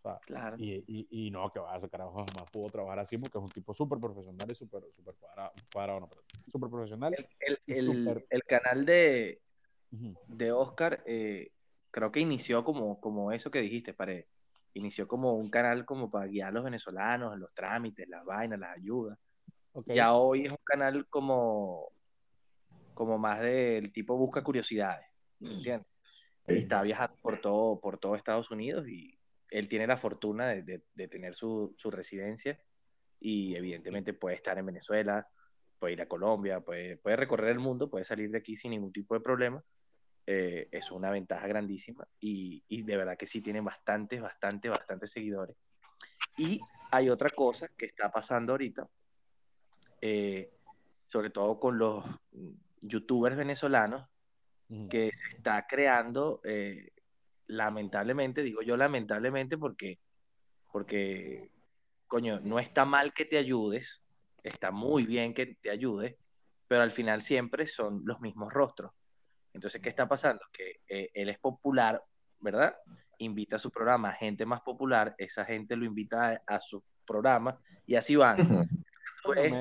Sea, 0.08 0.20
Claro. 0.26 0.56
y, 0.60 0.74
y, 0.88 1.28
y 1.28 1.32
no, 1.32 1.52
que 1.52 1.60
va 1.60 1.74
a 1.76 1.80
sacar 1.80 2.00
carajo, 2.00 2.26
jamás 2.26 2.50
pudo 2.52 2.70
trabajar 2.70 3.00
así 3.00 3.18
porque 3.18 3.38
es 3.38 3.44
un 3.44 3.52
tipo 3.52 3.74
súper 3.74 4.00
profesional 4.00 4.50
y 4.50 4.56
súper 4.56 4.84
súper 4.96 5.16
cuadrado, 5.16 5.54
cuadrado, 5.72 6.00
no, 6.02 6.10
súper 6.52 6.70
profesional. 6.70 7.16
El, 7.40 7.60
el- 7.68 7.86
súper- 7.86 8.26
el 8.30 8.44
canal 8.44 8.86
de, 8.86 9.42
de 10.28 10.52
Oscar 10.52 11.04
eh, 11.06 11.52
creo 11.92 12.12
que 12.12 12.20
inició 12.20 12.64
como, 12.64 13.00
como 13.00 13.32
eso 13.32 13.52
que 13.52 13.62
dijiste, 13.62 13.94
Pared. 13.94 14.26
Inició 14.74 15.08
como 15.08 15.34
un 15.34 15.50
canal 15.50 15.86
como 15.86 16.12
para 16.12 16.28
guiar 16.28 16.50
a 16.50 16.52
los 16.52 16.64
venezolanos 16.64 17.34
en 17.34 17.40
los 17.40 17.54
trámites, 17.54 18.08
las 18.08 18.24
vainas, 18.24 18.60
las 18.60 18.78
ayudas. 18.78 19.18
Ok. 19.74 19.88
Ya 19.88 20.14
hoy 20.14 20.46
es 20.46 20.52
un 20.52 20.58
canal 20.64 21.08
como 21.08 21.92
como 22.94 23.18
más 23.20 23.42
del 23.42 23.92
tipo 23.92 24.18
busca 24.18 24.44
curiosidades, 24.44 25.06
¿entiendes? 25.40 25.88
Y 26.48 26.58
está 26.60 26.82
viajando 26.82 27.16
por 27.22 27.40
todo, 27.42 27.80
por 27.80 28.00
todo 28.00 28.16
Estados 28.16 28.50
Unidos 28.50 28.88
y 28.88 29.17
él 29.50 29.68
tiene 29.68 29.88
la 29.88 29.98
fortuna 29.98 30.48
de, 30.50 30.64
de- 30.64 30.84
de 30.94 31.08
tener 31.08 31.36
su, 31.36 31.74
su 31.78 31.90
residencia 31.92 32.60
y 33.20 33.56
evidentemente 33.56 34.14
puede 34.14 34.36
estar 34.36 34.58
en 34.58 34.66
Venezuela, 34.66 35.28
puede 35.80 35.94
ir 35.94 36.02
a 36.02 36.08
Colombia, 36.08 36.60
puede, 36.62 36.98
puede 36.98 37.16
recorrer 37.16 37.52
el 37.52 37.60
mundo, 37.60 37.90
puede 37.90 38.04
salir 38.06 38.30
de 38.32 38.38
aquí 38.40 38.56
sin 38.58 38.72
ningún 38.72 38.92
tipo 38.92 39.14
de 39.14 39.22
problema. 39.22 39.64
Eh, 40.30 40.68
es 40.72 40.92
una 40.92 41.10
ventaja 41.10 41.48
grandísima 41.48 42.06
y, 42.20 42.62
y 42.68 42.84
de 42.84 42.98
verdad 42.98 43.18
que 43.18 43.26
sí 43.28 43.42
tiene 43.42 43.62
bastantes, 43.62 44.22
bastantes, 44.22 44.70
bastantes 44.72 45.12
seguidores. 45.12 45.56
Y 46.38 46.60
hay 46.92 47.10
otra 47.10 47.30
cosa 47.30 47.68
que 47.78 47.86
está 47.86 48.12
pasando 48.12 48.52
ahorita, 48.54 48.90
eh, 50.02 50.52
sobre 51.08 51.30
todo 51.30 51.60
con 51.60 51.78
los 51.78 52.06
mm, 52.32 52.52
youtubers 52.82 53.38
venezolanos, 53.38 54.08
Ujú. 54.70 54.90
que 54.90 55.12
se 55.14 55.38
está 55.38 55.66
creando, 55.66 56.42
eh, 56.44 56.92
lamentablemente, 57.48 58.44
digo 58.44 58.62
yo 58.62 58.78
lamentablemente 58.78 59.58
porque, 59.58 60.00
porque, 60.72 61.52
coño, 62.08 62.40
no 62.42 62.60
está 62.60 62.86
mal 62.86 63.14
que 63.14 63.26
te 63.26 63.38
ayudes, 63.38 64.04
está 64.44 64.72
muy 64.72 65.06
bien 65.06 65.34
que 65.34 65.58
te 65.62 65.70
ayudes, 65.70 66.16
pero 66.68 66.84
al 66.84 66.92
final 66.92 67.22
siempre 67.22 67.68
son 67.68 68.02
los 68.06 68.20
mismos 68.20 68.54
rostros. 68.54 68.92
Entonces, 69.54 69.82
¿qué 69.82 69.90
está 69.90 70.08
pasando? 70.08 70.46
Que 70.52 70.82
eh, 70.88 71.10
él 71.14 71.30
es 71.30 71.40
popular, 71.40 72.04
¿verdad? 72.40 72.76
Invita 73.20 73.56
a 73.56 73.60
su 73.60 73.72
programa 73.72 74.10
a 74.10 74.14
gente 74.14 74.46
más 74.46 74.62
popular, 74.62 75.16
esa 75.18 75.46
gente 75.46 75.76
lo 75.76 75.86
invita 75.86 76.42
a, 76.46 76.56
a 76.56 76.62
su 76.62 76.84
programa 77.06 77.60
y 77.86 77.96
así 77.96 78.16
van. 78.16 78.38
Tú 79.24 79.32
ves, 79.32 79.52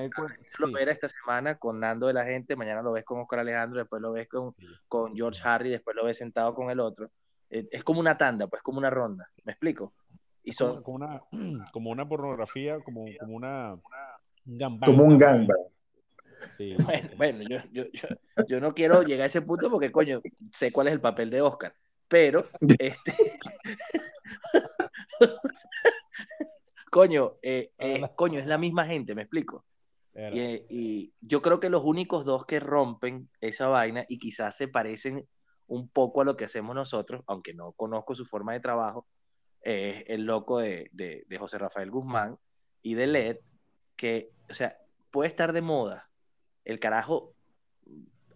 lo 0.59 0.66
sí. 0.66 0.74
ves 0.74 0.89
esta 0.89 1.09
semana 1.09 1.57
con 1.57 1.80
Nando 1.80 2.09
de 2.09 2.12
la 2.12 2.24
gente, 2.24 2.57
mañana 2.57 2.82
lo 2.82 2.93
ves 2.93 3.05
con 3.05 3.20
Oscar 3.20 3.39
Alejandro, 3.39 3.78
después 3.78 4.03
lo 4.03 4.12
ves 4.12 4.28
con, 4.28 4.55
con 4.87 5.16
George 5.16 5.41
Harry, 5.45 5.70
después 5.70 5.97
lo 5.97 6.05
ves 6.05 6.18
sentado 6.18 6.55
con 6.55 6.70
el 6.70 6.80
otro. 6.80 7.11
Eh, 7.51 7.68
es 7.70 7.84
como 7.84 8.01
una 8.01 8.16
tanda, 8.16 8.47
pues 8.47 8.62
como 8.62 8.78
una 8.78 8.90
ronda, 8.90 9.28
¿me 9.44 9.53
explico? 9.53 9.94
Y 10.42 10.53
como, 10.53 10.74
son, 10.74 10.82
como 10.82 10.97
una, 10.97 11.22
como 11.72 11.90
una 11.90 12.09
pornografía, 12.09 12.78
como, 12.80 13.05
como 13.20 13.36
una 13.36 13.78
un 14.47 14.59
gangbang. 14.59 14.90
Como 14.90 15.05
un 15.05 15.18
gamba. 15.18 15.55
Sí. 16.57 16.74
bueno, 16.84 17.11
bueno, 17.16 17.44
yo, 17.49 17.59
yo, 17.72 17.84
yo, 17.92 18.09
yo 18.49 18.61
no 18.61 18.72
quiero 18.72 19.03
llegar 19.03 19.24
a 19.24 19.26
ese 19.26 19.42
punto 19.42 19.70
porque, 19.70 19.90
coño, 19.90 20.20
sé 20.53 20.72
cuál 20.72 20.88
es 20.88 20.94
el 20.94 21.01
papel 21.01 21.30
de 21.30 21.40
Oscar, 21.40 21.74
pero, 22.09 22.47
este, 22.78 23.14
coño, 26.90 27.34
eh, 27.42 27.72
eh, 27.78 28.03
coño, 28.14 28.38
es 28.38 28.47
la 28.47 28.59
misma 28.59 28.86
gente, 28.86 29.14
¿me 29.14 29.22
explico? 29.22 29.64
Y 30.32 31.12
yo 31.20 31.42
creo 31.42 31.61
que 31.61 31.68
los 31.68 31.84
únicos 31.84 32.24
dos 32.24 32.47
que 32.47 32.59
rompen 32.59 33.28
esa 33.42 33.68
vaina 33.68 34.07
y 34.09 34.18
quizás 34.18 34.57
se 34.57 34.66
parecen 34.66 35.28
un 35.69 35.89
poco 35.89 36.21
a 36.21 36.25
lo 36.25 36.37
que 36.37 36.45
hacemos 36.45 36.75
nosotros, 36.75 37.23
aunque 37.27 37.55
no 37.55 37.73
conozco 37.73 38.14
su 38.14 38.25
forma 38.25 38.53
de 38.53 38.61
trabajo, 38.61 39.07
es 39.62 40.05
el 40.07 40.25
loco 40.25 40.59
de, 40.59 40.89
de- 40.93 41.25
de 41.27 41.39
José 41.39 41.59
Rafael 41.59 41.91
Guzmán 41.91 42.39
y 42.83 42.95
de 42.95 43.07
LED, 43.09 43.37
que, 43.97 44.31
o 44.49 44.55
sea, 44.55 44.79
puede 45.11 45.29
estar 45.29 45.53
de 45.53 45.62
moda 45.62 46.09
el 46.64 46.79
carajo 46.79 47.33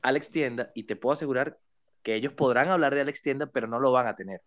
Alex 0.03 0.31
Tienda 0.31 0.70
y 0.74 0.85
te 0.85 0.97
puedo 0.97 1.12
asegurar 1.12 1.59
que 2.03 2.14
ellos 2.14 2.33
podrán 2.33 2.68
hablar 2.68 2.95
de 2.95 3.03
Alex 3.03 3.22
Tienda, 3.22 3.47
pero 3.47 3.66
no 3.66 3.78
lo 3.78 3.93
van 3.93 4.07
a 4.07 4.16
tener. 4.16 4.41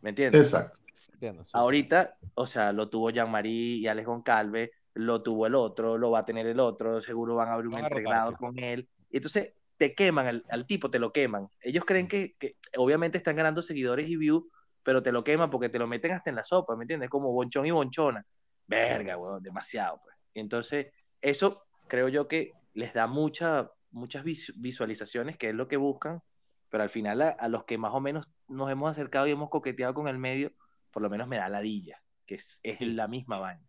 ¿Me 0.00 0.10
entiendes? 0.10 0.52
Exacto. 0.52 0.78
Entiendo, 1.12 1.44
sí, 1.44 1.50
sí. 1.50 1.56
Ahorita, 1.58 2.16
o 2.34 2.46
sea, 2.46 2.72
lo 2.72 2.88
tuvo 2.88 3.10
Jean-Marie 3.10 3.76
y 3.76 3.86
Alex 3.86 4.06
Goncalves, 4.06 4.70
lo 4.94 5.22
tuvo 5.22 5.46
el 5.46 5.54
otro, 5.54 5.98
lo 5.98 6.10
va 6.10 6.20
a 6.20 6.24
tener 6.24 6.46
el 6.46 6.58
otro, 6.60 7.00
seguro 7.00 7.34
van 7.36 7.48
a 7.48 7.54
abrir 7.54 7.68
un 7.68 7.74
Van 7.74 7.90
rotarse. 7.90 8.34
con 8.36 8.58
él. 8.58 8.88
Y 9.10 9.18
entonces 9.18 9.52
te 9.76 9.94
queman, 9.94 10.26
al, 10.26 10.44
al 10.50 10.66
tipo 10.66 10.90
te 10.90 10.98
lo 10.98 11.12
queman. 11.12 11.48
Ellos 11.60 11.84
creen 11.84 12.06
que, 12.08 12.34
que 12.38 12.56
obviamente 12.76 13.18
están 13.18 13.36
ganando 13.36 13.62
seguidores 13.62 14.08
y 14.08 14.16
views, 14.16 14.44
pero 14.82 15.02
te 15.02 15.12
lo 15.12 15.24
queman 15.24 15.50
porque 15.50 15.68
te 15.68 15.78
lo 15.78 15.86
meten 15.86 16.12
hasta 16.12 16.30
en 16.30 16.36
la 16.36 16.44
sopa, 16.44 16.76
¿me 16.76 16.84
entiendes? 16.84 17.10
Como 17.10 17.32
bonchón 17.32 17.66
y 17.66 17.70
bonchona. 17.70 18.24
Verga, 18.66 19.16
weón, 19.16 19.42
demasiado. 19.42 20.00
Pues. 20.02 20.16
Y 20.34 20.40
entonces, 20.40 20.86
eso 21.20 21.64
creo 21.88 22.08
yo 22.08 22.28
que 22.28 22.52
les 22.74 22.92
da 22.92 23.06
mucha, 23.06 23.70
muchas 23.90 24.24
vis- 24.24 24.52
visualizaciones, 24.56 25.36
que 25.36 25.48
es 25.50 25.54
lo 25.54 25.68
que 25.68 25.76
buscan, 25.76 26.22
pero 26.70 26.82
al 26.82 26.90
final 26.90 27.22
a, 27.22 27.28
a 27.30 27.48
los 27.48 27.64
que 27.64 27.78
más 27.78 27.92
o 27.94 28.00
menos 28.00 28.28
nos 28.48 28.70
hemos 28.70 28.90
acercado 28.90 29.26
y 29.26 29.30
hemos 29.30 29.50
coqueteado 29.50 29.94
con 29.94 30.08
el 30.08 30.18
medio, 30.18 30.52
por 30.90 31.02
lo 31.02 31.10
menos 31.10 31.28
me 31.28 31.36
da 31.36 31.48
ladilla, 31.48 32.00
que 32.26 32.36
es, 32.36 32.60
es 32.62 32.80
la 32.80 33.08
misma 33.08 33.38
vaina. 33.38 33.66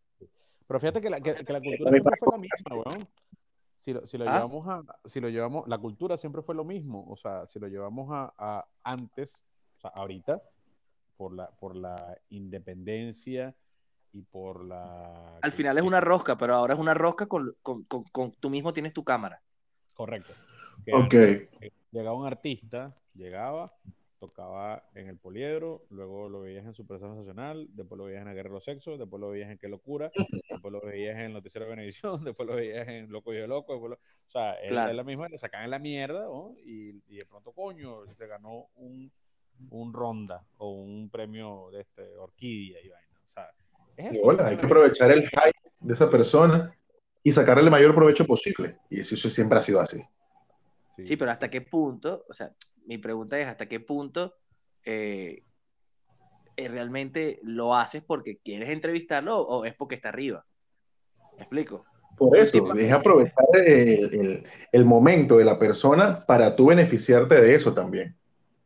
Pero 0.67 0.79
fíjate 0.79 1.01
que 1.01 1.09
la, 1.09 1.21
que, 1.21 1.35
que 1.35 1.53
la 1.53 1.61
cultura 1.61 1.91
siempre 1.91 2.15
fue 2.17 2.29
la 2.31 2.37
misma, 2.37 2.75
weón. 2.75 3.07
Si 3.77 3.93
lo, 3.93 4.05
si 4.05 4.17
lo 4.17 4.25
¿Ah? 4.29 4.33
llevamos 4.33 4.67
a, 4.67 4.83
si 5.05 5.19
lo 5.19 5.29
llevamos, 5.29 5.67
la 5.67 5.77
cultura 5.77 6.17
siempre 6.17 6.41
fue 6.41 6.55
lo 6.55 6.63
mismo. 6.63 7.05
O 7.09 7.15
sea, 7.17 7.45
si 7.47 7.59
lo 7.59 7.67
llevamos 7.67 8.09
a, 8.11 8.33
a 8.37 8.65
antes, 8.83 9.45
o 9.77 9.79
sea, 9.81 9.91
ahorita, 9.91 10.41
por 11.17 11.33
la, 11.35 11.49
por 11.51 11.75
la 11.75 12.17
independencia 12.29 13.55
y 14.13 14.21
por 14.21 14.63
la. 14.65 15.37
Al 15.41 15.51
final 15.51 15.77
es 15.77 15.83
una 15.83 16.01
rosca, 16.01 16.37
pero 16.37 16.55
ahora 16.55 16.73
es 16.73 16.79
una 16.79 16.93
rosca 16.93 17.27
con, 17.27 17.55
con, 17.61 17.83
con, 17.83 18.03
con- 18.05 18.31
tú 18.33 18.49
mismo 18.49 18.73
tienes 18.73 18.93
tu 18.93 19.03
cámara. 19.03 19.41
Correcto. 19.93 20.33
Que 20.85 20.93
Ok. 20.93 21.71
Llegaba 21.91 22.17
un 22.17 22.25
artista, 22.27 22.93
llegaba, 23.13 23.71
tocaba 24.27 24.83
en 24.95 25.07
el 25.07 25.17
poliedro, 25.17 25.85
luego 25.89 26.29
lo 26.29 26.41
veías 26.41 26.65
en 26.65 26.73
Super 26.73 26.99
Nacional, 27.01 27.67
después 27.71 27.97
lo 27.97 28.05
veías 28.05 28.21
en 28.21 28.27
la 28.27 28.33
Guerra 28.33 28.49
de 28.49 28.53
los 28.55 28.63
Sexos, 28.63 28.97
después 28.99 29.19
lo 29.19 29.29
veías 29.29 29.49
en 29.51 29.57
Qué 29.57 29.67
Locura, 29.67 30.11
después 30.49 30.71
lo 30.71 30.81
veías 30.81 31.17
en 31.19 31.33
Noticiero 31.33 31.65
de 31.65 31.71
Benevisión, 31.71 32.17
después 32.23 32.47
lo 32.47 32.55
veías 32.55 32.87
en 32.87 33.11
Loco 33.11 33.33
y 33.33 33.37
de 33.37 33.47
Loco, 33.47 33.73
después 33.73 33.89
lo- 33.91 33.95
o 33.97 34.29
sea, 34.31 34.53
es, 34.55 34.69
Claro. 34.69 34.89
es 34.91 34.95
la 34.97 35.03
misma, 35.03 35.29
le 35.29 35.37
sacan 35.37 35.63
en 35.63 35.69
la 35.71 35.79
mierda, 35.79 36.23
¿no? 36.25 36.55
y, 36.65 37.01
y 37.07 37.17
de 37.17 37.25
pronto, 37.25 37.51
coño, 37.51 38.05
se 38.07 38.27
ganó 38.27 38.67
un, 38.75 39.11
un 39.69 39.93
ronda 39.93 40.45
o 40.57 40.71
un 40.71 41.09
premio 41.09 41.69
de 41.71 41.81
este, 41.81 42.15
orquídea 42.17 42.81
y 42.83 42.89
vaina. 42.89 43.19
O 43.25 43.29
sea, 43.29 43.49
es 43.97 44.13
Y 44.13 44.17
eso, 44.17 44.25
hola, 44.25 44.47
hay 44.47 44.57
que 44.57 44.65
aprovechar 44.65 45.11
el 45.11 45.27
hype 45.29 45.71
de 45.79 45.93
esa 45.93 46.09
persona 46.09 46.75
y 47.23 47.31
sacarle 47.31 47.63
el 47.63 47.71
mayor 47.71 47.93
provecho 47.95 48.25
posible. 48.25 48.77
Y 48.89 48.99
eso, 48.99 49.15
eso 49.15 49.29
siempre 49.29 49.57
ha 49.57 49.61
sido 49.61 49.79
así. 49.79 50.01
Sí, 51.03 51.17
pero 51.17 51.31
¿hasta 51.31 51.49
qué 51.49 51.61
punto? 51.61 52.25
O 52.29 52.33
sea, 52.33 52.53
mi 52.85 52.97
pregunta 52.97 53.37
es, 53.39 53.47
¿hasta 53.47 53.67
qué 53.67 53.79
punto 53.79 54.35
eh, 54.83 55.43
eh, 56.57 56.67
realmente 56.67 57.39
lo 57.43 57.75
haces 57.75 58.03
porque 58.03 58.37
quieres 58.37 58.69
entrevistarlo 58.69 59.37
o, 59.39 59.59
o 59.59 59.65
es 59.65 59.73
porque 59.75 59.95
está 59.95 60.09
arriba? 60.09 60.45
¿Me 61.37 61.43
explico? 61.43 61.85
Por 62.17 62.37
eso, 62.37 62.73
es 62.75 62.91
aprovechar 62.93 63.45
el, 63.55 64.13
el- 64.13 64.47
el 64.71 64.85
momento 64.85 65.37
de 65.37 65.45
la 65.45 65.59
persona 65.59 66.19
para 66.25 66.55
tú 66.55 66.67
beneficiarte 66.67 67.35
de 67.35 67.55
eso 67.55 67.73
también. 67.73 68.15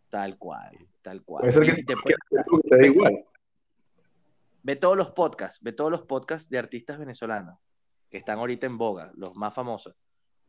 Tal 0.10 0.38
cual, 0.38 0.78
tal 1.02 1.24
cual. 1.24 1.42
Puede 1.42 1.52
ser 1.54 1.76
que, 1.76 1.84
te 1.84 1.96
puede- 1.98 2.16
da 2.80 2.86
igual. 2.86 3.26
ve 4.62 4.76
todos 4.76 4.98
los 4.98 5.12
podcasts, 5.12 5.64
ve 5.64 5.72
todos 5.72 5.90
los 5.90 6.02
podcasts 6.04 6.50
de 6.50 6.60
artistas 6.60 7.00
venezolanos 7.00 7.58
que 8.10 8.18
están 8.18 8.38
ahorita 8.40 8.66
en 8.68 8.78
boga, 8.78 9.12
los 9.16 9.36
más 9.36 9.54
famosos. 9.56 9.96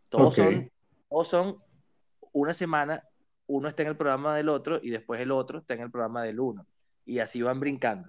Todos, 0.08 0.34
son, 0.34 0.70
todos 1.08 1.28
son 1.28 1.56
una 2.32 2.52
semana, 2.54 3.02
uno 3.50 3.68
está 3.68 3.82
en 3.82 3.88
el 3.88 3.96
programa 3.96 4.36
del 4.36 4.48
otro 4.48 4.78
y 4.82 4.90
después 4.90 5.20
el 5.20 5.32
otro 5.32 5.58
está 5.58 5.74
en 5.74 5.80
el 5.80 5.90
programa 5.90 6.22
del 6.22 6.38
uno. 6.38 6.66
Y 7.04 7.18
así 7.18 7.42
van 7.42 7.58
brincando. 7.58 8.08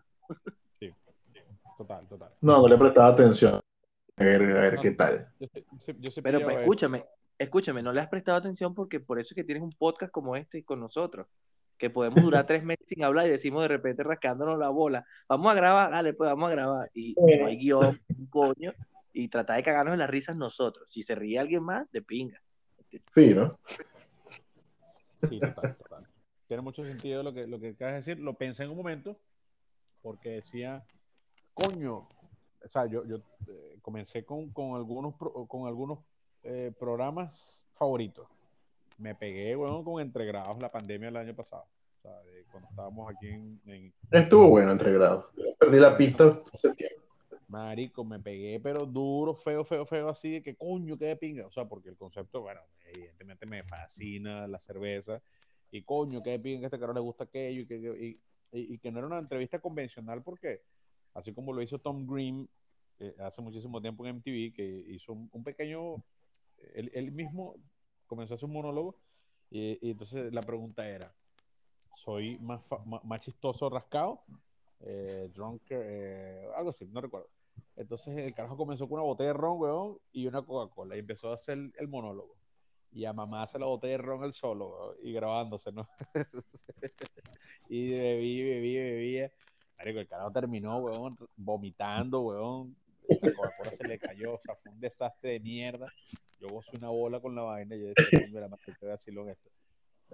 Total, 1.78 2.08
total. 2.08 2.30
No, 2.42 2.62
no 2.62 2.68
le 2.68 2.78
prestaba 2.78 3.08
atención. 3.08 3.60
A 4.18 4.24
ver, 4.24 4.42
a 4.44 4.62
ver 4.62 4.78
qué 4.80 4.92
tal. 4.92 5.34
Yo, 5.40 5.48
sí- 5.52 5.66
sí- 5.80 5.96
yo 5.98 6.12
sí 6.12 6.22
Pero 6.22 6.42
pues, 6.44 6.58
escúchame, 6.60 7.06
escúchame, 7.40 7.82
no 7.82 7.92
le 7.92 8.02
has 8.02 8.08
prestado 8.08 8.38
atención 8.38 8.76
porque 8.76 9.00
por 9.00 9.20
eso 9.20 9.30
es 9.34 9.36
que 9.36 9.44
tienes 9.44 9.64
un 9.64 9.72
podcast 9.72 10.12
como 10.12 10.36
este 10.36 10.64
con 10.64 10.80
nosotros, 10.80 11.26
que 11.80 11.90
podemos 11.90 12.24
durar 12.24 12.46
tres 12.48 12.64
meses 12.64 12.86
sin 12.88 13.04
hablar 13.04 13.26
y 13.26 13.32
decimos 13.32 13.64
de 13.64 13.70
repente 13.70 14.04
rascándonos 14.04 14.60
la 14.60 14.70
bola, 14.70 15.04
vamos 15.28 15.52
a 15.52 15.56
grabar, 15.56 15.90
dale, 15.90 16.14
pues 16.14 16.30
vamos 16.30 16.50
a 16.50 16.52
grabar. 16.52 16.92
Y 16.94 17.16
no 17.18 17.48
hay 17.48 17.58
guion, 17.58 18.00
un 18.16 18.28
coño, 18.28 18.74
y 19.12 19.28
tratar 19.28 19.56
de 19.56 19.64
cagarnos 19.64 19.94
en 19.94 20.00
las 20.00 20.10
risas 20.10 20.36
nosotros. 20.36 20.86
Si 20.88 21.02
se 21.02 21.16
ríe 21.16 21.40
alguien 21.40 21.64
más, 21.64 21.92
de 21.92 22.04
pinga. 22.04 22.40
Fino. 23.12 23.58
Sí, 25.28 25.40
total, 25.40 25.78
total. 25.78 26.08
Tiene 26.48 26.64
mucho 26.64 26.84
sentido 26.84 27.24
lo 27.24 27.34
que, 27.34 27.48
lo 27.48 27.60
que 27.60 27.70
acabas 27.70 27.94
de 27.94 27.98
decir. 27.98 28.20
Lo 28.20 28.34
pensé 28.34 28.64
en 28.64 28.72
un 28.72 28.78
momento 28.78 29.18
porque 30.02 30.30
decía, 30.32 30.84
coño, 31.54 32.08
o 32.64 32.68
sea, 32.68 32.86
yo, 32.86 33.06
yo 33.06 33.18
eh, 33.48 33.80
comencé 33.82 34.26
con, 34.26 34.50
con 34.50 34.76
algunos, 34.76 35.16
con 35.48 35.68
algunos 35.68 36.00
eh, 36.44 36.72
programas 36.78 37.68
favoritos. 37.72 38.28
Me 38.98 39.16
pegué, 39.16 39.56
bueno, 39.56 39.84
con 39.84 40.02
Entregrados 40.02 40.60
la 40.60 40.72
pandemia 40.72 41.10
el 41.10 41.18
año 41.18 41.36
pasado. 41.36 41.66
Cuando 42.52 42.70
estábamos 42.70 43.12
aquí 43.12 43.28
en, 43.30 43.94
Estuvo 44.10 44.50
bueno 44.50 44.72
entre 44.72 44.92
grados. 44.92 45.26
Perdí 45.60 45.80
la 45.80 45.96
pista. 45.96 46.42
Marico, 47.52 48.06
me 48.06 48.18
pegué, 48.18 48.62
pero 48.62 48.86
duro, 48.86 49.36
feo, 49.36 49.66
feo, 49.66 49.86
feo, 49.86 50.08
así 50.08 50.32
de 50.32 50.42
que 50.42 50.56
coño, 50.56 50.98
qué 50.98 51.06
de 51.08 51.18
pinga. 51.18 51.46
O 51.46 51.52
sea, 51.52 51.66
porque 51.68 51.90
el 51.90 51.98
concepto, 51.98 52.40
bueno, 52.42 52.62
evidentemente 52.86 53.46
me 53.46 53.62
fascina 53.64 54.48
la 54.48 54.58
cerveza. 54.58 55.22
Y 55.70 55.84
coño, 55.84 56.24
qué 56.24 56.32
de 56.32 56.40
pinga 56.40 56.62
que 56.62 56.66
este 56.68 56.80
caro 56.80 56.94
le 56.94 57.02
gusta 57.02 57.26
aquello. 57.26 57.62
Y 57.62 57.66
que, 57.68 58.20
y, 58.54 58.78
que 58.80 58.92
no 58.92 59.00
era 59.00 59.08
una 59.08 59.20
entrevista 59.20 59.60
convencional, 59.60 60.24
porque 60.24 60.62
así 61.14 61.34
como 61.34 61.52
lo 61.52 61.62
hizo 61.62 61.78
Tom 61.80 62.08
Green 62.08 62.50
eh, 63.00 63.16
hace 63.20 63.42
muchísimo 63.42 63.82
tiempo 63.82 64.06
en 64.06 64.16
MTV, 64.16 64.54
que 64.54 64.86
hizo 64.88 65.12
un, 65.12 65.44
pequeño. 65.44 65.96
Él, 66.74 66.90
él 66.94 67.12
mismo 67.12 67.56
comenzó 68.08 68.34
a 68.34 68.36
hacer 68.36 68.48
un 68.48 68.54
monólogo 68.54 68.96
y, 69.50 69.90
entonces 69.90 70.32
la 70.34 70.42
pregunta 70.42 70.88
era, 70.88 71.14
¿soy 71.96 72.38
más, 72.40 72.62
ma- 72.86 73.02
más 73.04 73.20
chistoso 73.20 73.70
rascado? 73.70 74.24
Eh, 74.80 75.30
drunk, 75.34 75.64
eh, 75.70 76.48
algo 76.56 76.70
así, 76.70 76.86
no 76.88 77.02
recuerdo. 77.02 77.30
Entonces 77.76 78.18
el 78.18 78.34
carajo 78.34 78.58
comenzó 78.58 78.88
con 78.88 79.00
una 79.00 79.08
botella 79.08 79.30
de 79.30 79.34
ron, 79.34 79.60
weón, 79.60 79.98
y 80.12 80.28
una 80.28 80.42
Coca-Cola 80.42 80.96
y 80.96 81.00
empezó 81.00 81.32
a 81.32 81.36
hacer 81.36 81.58
el 81.78 81.88
monólogo. 81.88 82.36
Y 82.92 83.06
a 83.06 83.14
mamá 83.14 83.48
se 83.48 83.58
la 83.58 83.66
botella 83.66 83.94
de 83.94 83.98
ron 84.00 84.24
el 84.24 84.34
solo, 84.34 84.70
weón, 84.70 84.96
y 85.02 85.14
grabándose, 85.14 85.72
¿no? 85.72 85.88
y 87.70 87.92
bebí, 87.92 88.44
bebí, 88.44 88.76
bebía. 88.76 89.32
Marico, 89.78 90.00
el 90.00 90.08
carajo 90.08 90.32
terminó, 90.32 90.78
weón, 90.78 91.16
vomitando, 91.36 92.22
weón. 92.22 92.76
La 93.22 93.34
Coca-Cola 93.34 93.72
se 93.74 93.88
le 93.88 94.00
cayó, 94.00 94.36
o 94.36 94.40
sea, 94.40 94.56
fue 94.56 94.72
un 94.72 94.80
desastre 94.80 95.32
de 95.32 95.40
mierda. 95.40 95.92
Yo 96.40 96.48
gocé 96.50 96.76
una 96.78 96.90
bola 96.90 97.20
con 97.20 97.36
la 97.36 97.44
vaina 97.44 97.76
y 97.76 97.82
yo 97.82 97.88
decía, 97.88 98.20
"Coño, 98.20 98.40
la 98.40 98.48
madre, 98.48 98.76
qué 98.80 98.86
vacilón 98.86 99.30
esto. 99.30 99.50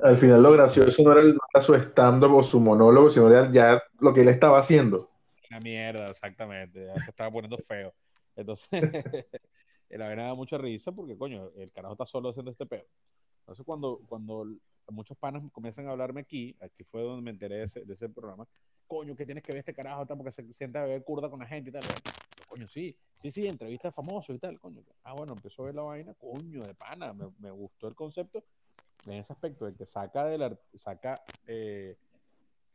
Al 0.01 0.17
final 0.17 0.43
lo 0.43 0.51
gracioso 0.51 1.01
no 1.03 1.11
era, 1.11 1.21
el- 1.21 1.37
su 1.61 1.73
stand-up 1.73 2.35
o 2.35 2.43
su 2.43 2.59
monólogo, 2.59 3.09
sino 3.09 3.29
era 3.29 3.51
ya 3.51 3.81
lo 3.99 4.13
que 4.13 4.21
él 4.21 4.27
estaba 4.27 4.59
haciendo. 4.59 5.09
Una 5.49 5.59
mierda, 5.59 6.09
exactamente. 6.09 6.85
Ya 6.85 6.99
se 7.01 7.09
estaba 7.11 7.31
poniendo 7.31 7.57
feo. 7.57 7.93
Entonces, 8.35 8.69
la 9.89 10.07
vaina 10.07 10.23
da 10.23 10.33
mucha 10.33 10.57
risa 10.57 10.91
porque, 10.91 11.17
coño, 11.17 11.51
el 11.57 11.71
carajo 11.71 11.93
está 11.93 12.05
solo 12.05 12.29
haciendo 12.29 12.51
este 12.51 12.65
peo. 12.65 12.85
Entonces, 13.41 13.65
cuando, 13.65 14.01
cuando 14.07 14.45
muchos 14.89 15.17
panas 15.17 15.43
comienzan 15.51 15.87
a 15.87 15.91
hablarme 15.91 16.21
aquí, 16.21 16.55
aquí 16.59 16.83
fue 16.83 17.01
donde 17.01 17.21
me 17.21 17.31
enteré 17.31 17.55
de 17.57 17.63
ese, 17.63 17.85
de 17.85 17.93
ese 17.93 18.09
programa, 18.09 18.47
coño, 18.87 19.15
que 19.15 19.25
tienes 19.25 19.43
que 19.43 19.53
ver 19.53 19.59
este 19.59 19.73
carajo, 19.73 20.05
tal, 20.05 20.17
porque 20.17 20.31
se 20.31 20.51
sienta 20.53 20.81
a 20.81 20.85
beber 20.85 21.03
curda 21.03 21.29
con 21.29 21.39
la 21.39 21.45
gente 21.47 21.69
y 21.69 21.73
tal. 21.73 21.83
Coño, 22.47 22.67
sí, 22.67 22.95
sí, 23.13 23.31
sí, 23.31 23.47
entrevista 23.47 23.89
a 23.89 23.91
famosos 23.91 24.35
y 24.35 24.39
tal, 24.39 24.59
coño. 24.59 24.81
Ah, 25.03 25.13
bueno, 25.13 25.33
empezó 25.33 25.63
a 25.63 25.65
ver 25.67 25.75
la 25.75 25.81
vaina, 25.83 26.13
coño, 26.13 26.63
de 26.65 26.73
pana, 26.75 27.13
me, 27.13 27.29
me 27.39 27.51
gustó 27.51 27.87
el 27.87 27.95
concepto 27.95 28.43
en 29.05 29.13
ese 29.13 29.33
aspecto, 29.33 29.65
de 29.65 29.75
que 29.75 29.85
saca 29.85 30.25
del 30.25 30.43
art- 30.43 30.61
saca 30.73 31.21
eh, 31.45 31.97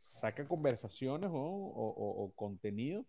saca 0.03 0.45
conversaciones 0.47 1.29
¿no? 1.31 1.39
o, 1.41 1.87
o- 1.89 2.23
o 2.25 2.31
contenido 2.33 3.05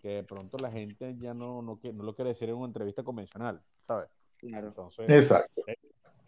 que 0.00 0.08
de 0.08 0.22
pronto 0.24 0.56
la 0.58 0.70
gente 0.70 1.14
ya 1.18 1.34
no, 1.34 1.60
no, 1.60 1.78
que- 1.78 1.92
no 1.92 2.04
lo 2.04 2.14
quiere 2.14 2.30
decir 2.30 2.48
en 2.48 2.56
una 2.56 2.66
entrevista 2.66 3.02
convencional, 3.02 3.60
¿sabes? 3.82 4.08
Claro. 4.38 4.68
Entonces, 4.68 5.10
Exacto. 5.10 5.62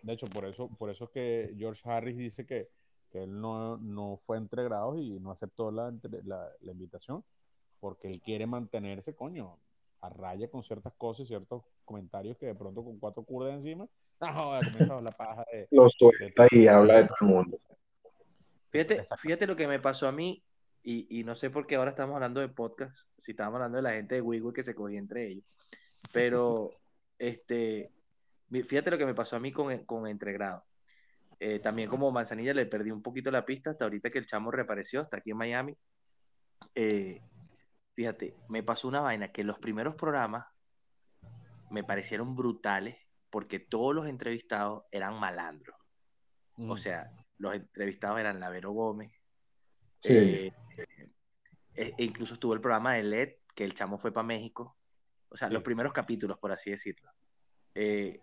de 0.03 0.13
hecho, 0.13 0.27
por 0.27 0.45
eso, 0.45 0.69
por 0.77 0.91
eso 0.91 1.05
es 1.05 1.11
que 1.11 1.55
George 1.57 1.89
Harris 1.89 2.17
dice 2.17 2.45
que, 2.45 2.69
que 3.11 3.23
él 3.23 3.41
no, 3.41 3.77
no 3.79 4.19
fue 4.27 4.37
entre 4.39 4.65
grados 4.65 4.99
y 4.99 5.19
no 5.21 5.31
aceptó 5.31 5.71
la, 5.71 5.93
la, 6.25 6.49
la 6.61 6.73
invitación, 6.73 7.25
porque 7.79 8.09
él 8.09 8.21
quiere 8.21 8.47
mantenerse, 8.47 9.15
coño, 9.15 9.59
a 10.03 10.09
raya 10.11 10.51
con 10.51 10.63
ciertas 10.63 10.93
cosas 10.95 11.25
y 11.25 11.29
ciertos 11.29 11.63
comentarios 11.85 12.37
que 12.37 12.47
de 12.47 12.55
pronto 12.55 12.85
con 12.85 12.99
cuatro 12.99 13.23
curdas 13.23 13.55
encima, 13.55 13.87
no, 14.21 14.27
joder, 14.35 14.65
comienza 14.65 14.93
a 14.95 14.97
hablar 14.99 15.17
paja 15.17 15.45
de, 15.53 15.69
Lo 15.71 15.89
suelta 15.91 16.47
y 16.51 16.67
habla 16.67 16.97
de 17.03 17.05
todo 17.05 17.17
el 17.23 17.27
mundo. 17.29 17.59
Fíjate, 18.71 19.03
fíjate 19.19 19.47
lo 19.47 19.57
que 19.57 19.69
me 19.69 19.81
pasó 19.81 20.09
a 20.09 20.13
mí, 20.13 20.45
y, 20.83 21.21
y 21.21 21.25
no 21.25 21.35
sé 21.35 21.51
por 21.51 21.67
qué 21.67 21.77
ahora 21.77 21.91
estamos 21.91 22.15
hablando 22.15 22.41
de 22.41 22.49
podcast, 22.49 23.07
si 23.19 23.33
estábamos 23.33 23.57
hablando 23.57 23.77
de 23.77 23.83
la 23.83 23.93
gente 23.93 24.15
de 24.17 24.21
Wiggle 24.21 24.53
que 24.53 24.65
se 24.65 24.75
cogía 24.75 24.99
entre 24.99 25.27
ellos, 25.27 25.45
pero 26.13 26.71
este, 27.19 27.93
fíjate 28.51 28.91
lo 28.91 28.99
que 28.99 29.07
me 29.07 29.15
pasó 29.15 29.37
a 29.37 29.41
mí 29.41 29.53
con, 29.53 29.85
con 29.85 30.07
Entregrado. 30.07 30.65
Eh, 31.39 31.59
también 31.59 31.89
como 31.89 32.13
Manzanilla 32.13 32.53
le 32.53 32.67
perdí 32.67 32.91
un 32.91 33.03
poquito 33.03 33.31
la 33.31 33.47
pista 33.47 33.71
hasta 33.71 33.85
ahorita 33.85 34.11
que 34.11 34.19
el 34.19 34.27
chamo 34.27 34.51
reapareció, 34.51 35.01
hasta 35.01 35.17
aquí 35.17 35.31
en 35.31 35.39
Miami. 35.39 35.77
Eh, 36.75 37.23
fíjate, 37.95 38.37
me 38.49 38.63
pasó 38.63 38.89
una 38.89 39.01
vaina 39.01 39.33
que 39.33 39.43
los 39.43 39.59
primeros 39.59 39.95
programas 39.95 40.47
me 41.71 41.83
parecieron 41.83 42.37
brutales 42.37 42.97
porque 43.31 43.59
todos 43.59 43.95
los 43.95 44.07
entrevistados 44.07 44.85
eran 44.91 45.19
malandros. 45.19 45.77
Mm. 46.57 46.71
O 46.71 46.77
sea, 46.77 47.11
los 47.41 47.55
entrevistados 47.57 48.21
eran 48.21 48.39
Lavero 48.41 48.71
Gómez. 48.73 49.13
Sí. 49.99 50.13
eh, 50.15 50.53
e- 51.75 51.95
e 51.99 52.05
incluso 52.05 52.35
estuvo 52.35 52.55
el 52.55 52.61
programa 52.61 52.95
de 52.95 53.03
LED, 53.03 53.35
que 53.55 53.65
el 53.65 53.75
chamo 53.75 53.99
fue 53.99 54.13
para 54.13 54.27
México. 54.27 54.77
O 55.29 55.37
sea, 55.37 55.49
Sí. 55.49 55.55
los 55.55 55.63
primeros 55.63 55.93
capítulos, 55.93 56.39
por 56.39 56.53
así 56.53 56.71
decirlo. 56.71 57.11
Eh, 57.75 58.21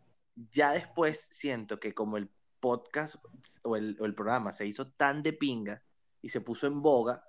ya 0.52 0.72
después 0.72 1.19
siento 1.31 1.80
que 1.80 1.94
como 1.94 2.18
el 2.18 2.30
podcast 2.60 3.15
o 3.64 3.76
el, 3.76 3.95
o 3.99 4.06
el 4.06 4.14
programa 4.15 4.52
se 4.52 4.65
hizo 4.65 4.91
tan 4.91 5.22
de 5.23 5.34
pinga 5.34 5.84
y 6.22 6.30
se 6.30 6.41
puso 6.41 6.65
en 6.68 6.81
boga, 6.81 7.23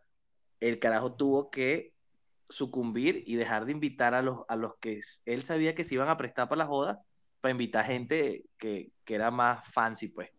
el 0.61 0.79
carajo 0.79 1.15
tuvo 1.15 1.51
que 1.51 1.95
sucumbir 2.49 3.23
y 3.27 3.37
dejar 3.37 3.67
de 3.67 3.73
invitar 3.73 4.15
a 4.15 4.23
los, 4.23 4.41
a 4.49 4.57
los 4.57 4.77
que 4.79 5.01
él 5.27 5.43
sabía 5.43 5.75
que 5.75 5.85
se 5.85 5.95
iban 5.95 6.09
a 6.09 6.17
prestar 6.17 6.49
para 6.49 6.61
la 6.61 6.67
joda, 6.67 7.03
para 7.41 7.53
invitar 7.53 7.85
gente 7.85 8.47
que, 8.59 8.93
que 9.05 9.15
era 9.15 9.31
más 9.31 9.67
fancy, 9.71 10.09
pues, 10.09 10.31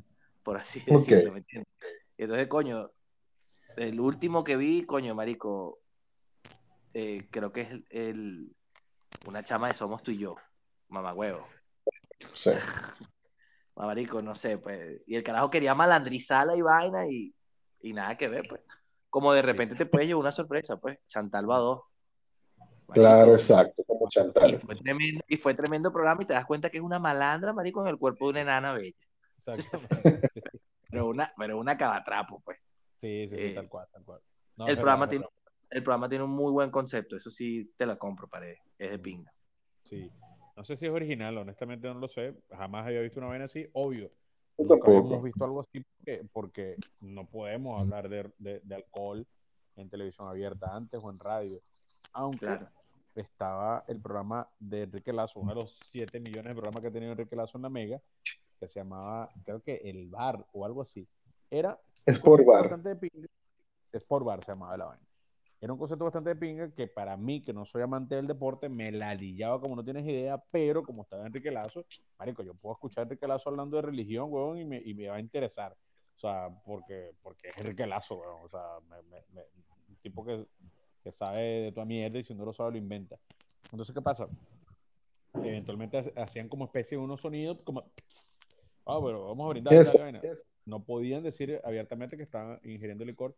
por 0.44 0.58
así 0.58 0.84
decirlo, 0.86 1.34
¿me 1.34 1.40
entiendes? 1.40 1.74
Entonces, 2.18 2.48
coño, 2.48 2.92
el 3.78 4.00
último 4.00 4.44
que 4.44 4.58
vi, 4.58 4.86
coño, 4.86 5.16
marico, 5.16 5.80
eh, 6.94 7.28
creo 7.32 7.52
que 7.52 7.62
es 7.62 7.70
el, 7.90 8.56
una 9.24 9.44
chama 9.44 9.68
de 9.68 9.74
Somos 9.74 10.04
tú 10.04 10.12
y 10.12 10.18
yo, 10.18 10.36
mamá 10.90 11.14
huevo. 11.14 11.48
Sí. 12.34 12.52
Marico, 13.76 14.22
no 14.22 14.36
sé, 14.36 14.58
pues. 14.58 15.02
Y 15.08 15.16
el 15.16 15.24
carajo 15.24 15.50
quería 15.50 15.74
malandrizarla 15.74 16.54
y 16.58 16.62
vaina 16.62 17.08
y, 17.08 17.34
y 17.82 17.94
nada 17.94 18.18
que 18.18 18.28
ver, 18.28 18.46
pues. 18.48 18.62
Como 19.10 19.32
de 19.32 19.42
repente 19.42 19.74
te 19.76 19.86
puede 19.86 20.06
llevar 20.06 20.22
una 20.22 20.32
sorpresa, 20.34 20.76
pues. 20.78 21.00
Chantal 21.08 21.50
va 21.50 21.60
dos. 21.60 21.82
Claro, 22.92 23.32
exacto, 23.34 23.84
como 23.86 24.08
Y 24.08 24.10
Chantal. 24.10 24.60
fue, 24.60 24.76
tremendo, 24.76 25.24
y 25.28 25.38
fue 25.38 25.54
tremendo 25.54 25.94
programa 25.94 26.24
y 26.24 26.26
te 26.26 26.34
das 26.34 26.46
cuenta 26.46 26.70
que 26.70 26.78
es 26.78 26.84
una 26.84 27.00
malandra, 27.00 27.54
marico, 27.54 27.82
en 27.82 27.88
el 27.88 27.98
cuerpo 27.98 28.26
de 28.26 28.32
una 28.32 28.42
enana 28.42 28.74
bella. 28.74 28.98
Exactamente. 29.48 30.30
Pero 30.92 31.08
una, 31.08 31.32
pero 31.38 31.60
una 31.60 31.78
cagatrapo, 31.78 32.42
pues. 32.44 32.58
Sí, 33.00 33.28
sí, 33.30 33.36
sí, 33.36 33.42
Eh, 33.44 33.54
tal 33.54 33.70
cual, 33.70 33.88
tal 33.92 34.04
cual. 34.04 34.22
No, 34.58 34.68
el, 34.68 34.76
programa 34.76 35.08
tiene, 35.08 35.26
el 35.70 35.84
programa 35.84 36.10
tiene 36.10 36.24
un 36.24 36.32
muy 36.32 36.52
buen 36.52 36.72
concepto, 36.72 37.16
eso 37.16 37.30
sí 37.30 37.72
te 37.78 37.86
la 37.86 37.96
compro, 37.96 38.28
pared. 38.28 38.56
Es 38.78 38.90
de 38.90 38.98
pinga. 38.98 39.32
Sí. 39.84 40.12
No 40.58 40.64
sé 40.66 40.76
si 40.76 40.88
es 40.88 40.92
original, 40.92 41.38
honestamente 41.38 41.88
no 41.88 41.94
lo 42.00 42.08
sé. 42.10 42.34
Jamás 42.50 42.88
había 42.88 43.02
visto 43.02 43.20
una 43.20 43.28
vaina 43.30 43.46
así, 43.46 43.68
obvio. 43.74 44.12
Nunca 44.58 44.90
habíamos 44.90 45.24
visto 45.24 45.46
algo 45.46 45.60
así 45.60 45.80
porque, 45.96 46.26
porque 46.34 46.76
no 47.02 47.28
podemos 47.28 47.80
hablar 47.80 48.10
de, 48.10 48.30
de- 48.40 48.60
de 48.64 48.76
alcohol 48.76 49.26
en 49.76 49.90
televisión 49.92 50.28
abierta 50.28 50.76
antes 50.76 51.00
o 51.04 51.12
en 51.12 51.20
radio. 51.20 51.62
Aunque 52.14 52.48
Claro. 52.48 52.68
estaba 53.14 53.86
el 53.88 54.02
programa 54.02 54.50
de 54.60 54.82
Enrique 54.84 55.14
Lazo, 55.14 55.40
uno 55.40 55.52
de 55.54 55.62
los 55.62 55.72
7 55.86 56.20
millones 56.20 56.46
de 56.50 56.54
programas 56.56 56.82
que 56.82 56.88
ha 56.88 56.92
tenido 56.92 57.12
Enrique 57.12 57.36
Lazo 57.36 57.60
en 57.60 57.62
la 57.62 57.70
Mega, 57.70 58.02
que 58.60 58.68
se 58.68 58.80
llamaba, 58.80 59.30
creo 59.44 59.62
que 59.62 59.76
El 59.84 60.08
Bar 60.10 60.46
o 60.54 60.66
algo 60.66 60.82
así. 60.82 61.08
Era 61.50 61.80
Sport 62.06 62.46
Bar. 62.46 62.62
bastante 62.62 62.90
de 62.90 62.96
pinga. 62.96 63.28
Sport 63.94 64.26
Bar 64.26 64.44
se 64.44 64.52
llamaba 64.52 64.78
la 64.78 64.86
vaina. 64.86 65.04
Era 65.62 65.74
un 65.74 65.80
concepto 65.80 66.06
bastante 66.06 66.30
de 66.30 66.36
pinga 66.38 66.70
que 66.74 66.88
para 66.88 67.18
mí, 67.18 67.42
que 67.44 67.52
no 67.52 67.66
soy 67.66 67.82
amante 67.82 68.16
del 68.16 68.28
deporte, 68.28 68.70
me 68.70 68.92
ladillaba 68.92 69.60
como 69.60 69.76
no 69.76 69.84
tienes 69.84 70.06
idea, 70.06 70.42
pero 70.52 70.84
como 70.84 71.02
estaba 71.04 71.26
Enrique 71.26 71.52
Lazo, 71.52 71.84
marico, 72.18 72.44
yo 72.44 72.54
puedo 72.54 72.74
escuchar 72.76 73.02
a 73.02 73.04
Enrique 73.04 73.28
Lazo 73.28 73.50
hablando 73.50 73.76
de 73.76 73.82
religión, 73.82 74.28
weón, 74.32 74.58
y 74.58 74.66
me, 74.66 74.78
y 74.84 74.94
me 74.94 75.10
va 75.10 75.16
a 75.16 75.20
interesar. 75.20 75.76
O 76.16 76.20
sea, 76.20 76.50
porque, 76.66 77.14
porque 77.22 77.48
es 77.50 77.58
Enrique 77.58 77.86
Lazo, 77.86 78.16
weón. 78.20 78.38
O 78.46 78.50
sea, 78.50 78.62
me- 78.90 79.24
me- 79.34 79.44
un 79.90 79.96
tipo 80.02 80.24
que, 80.26 80.46
que 81.04 81.12
sabe 81.12 81.42
de 81.42 81.72
toda 81.74 81.86
mierda 81.86 82.20
y 82.20 82.24
si 82.24 82.34
no 82.34 82.46
lo 82.46 82.54
sabe 82.54 82.72
lo 82.72 82.78
inventa. 82.78 83.18
Entonces, 83.72 83.94
¿qué 83.94 84.02
pasa? 84.02 84.28
Eventualmente 85.34 85.98
ha- 85.98 86.24
hacían 86.24 86.48
como 86.48 86.66
especie 86.66 86.98
de 86.98 87.04
unos 87.04 87.22
sonidos 87.22 87.58
como... 87.64 87.84
Ah, 88.90 89.00
pero 89.04 89.28
vamos 89.28 89.46
a 89.46 89.50
brindar 89.50 89.86
vaina. 90.00 90.22
No 90.66 90.84
podían 90.84 91.24
decir 91.24 91.60
abiertamente 91.64 92.18
que 92.18 92.24
estaban 92.24 92.60
ingiriendo 92.64 93.06
licor 93.06 93.36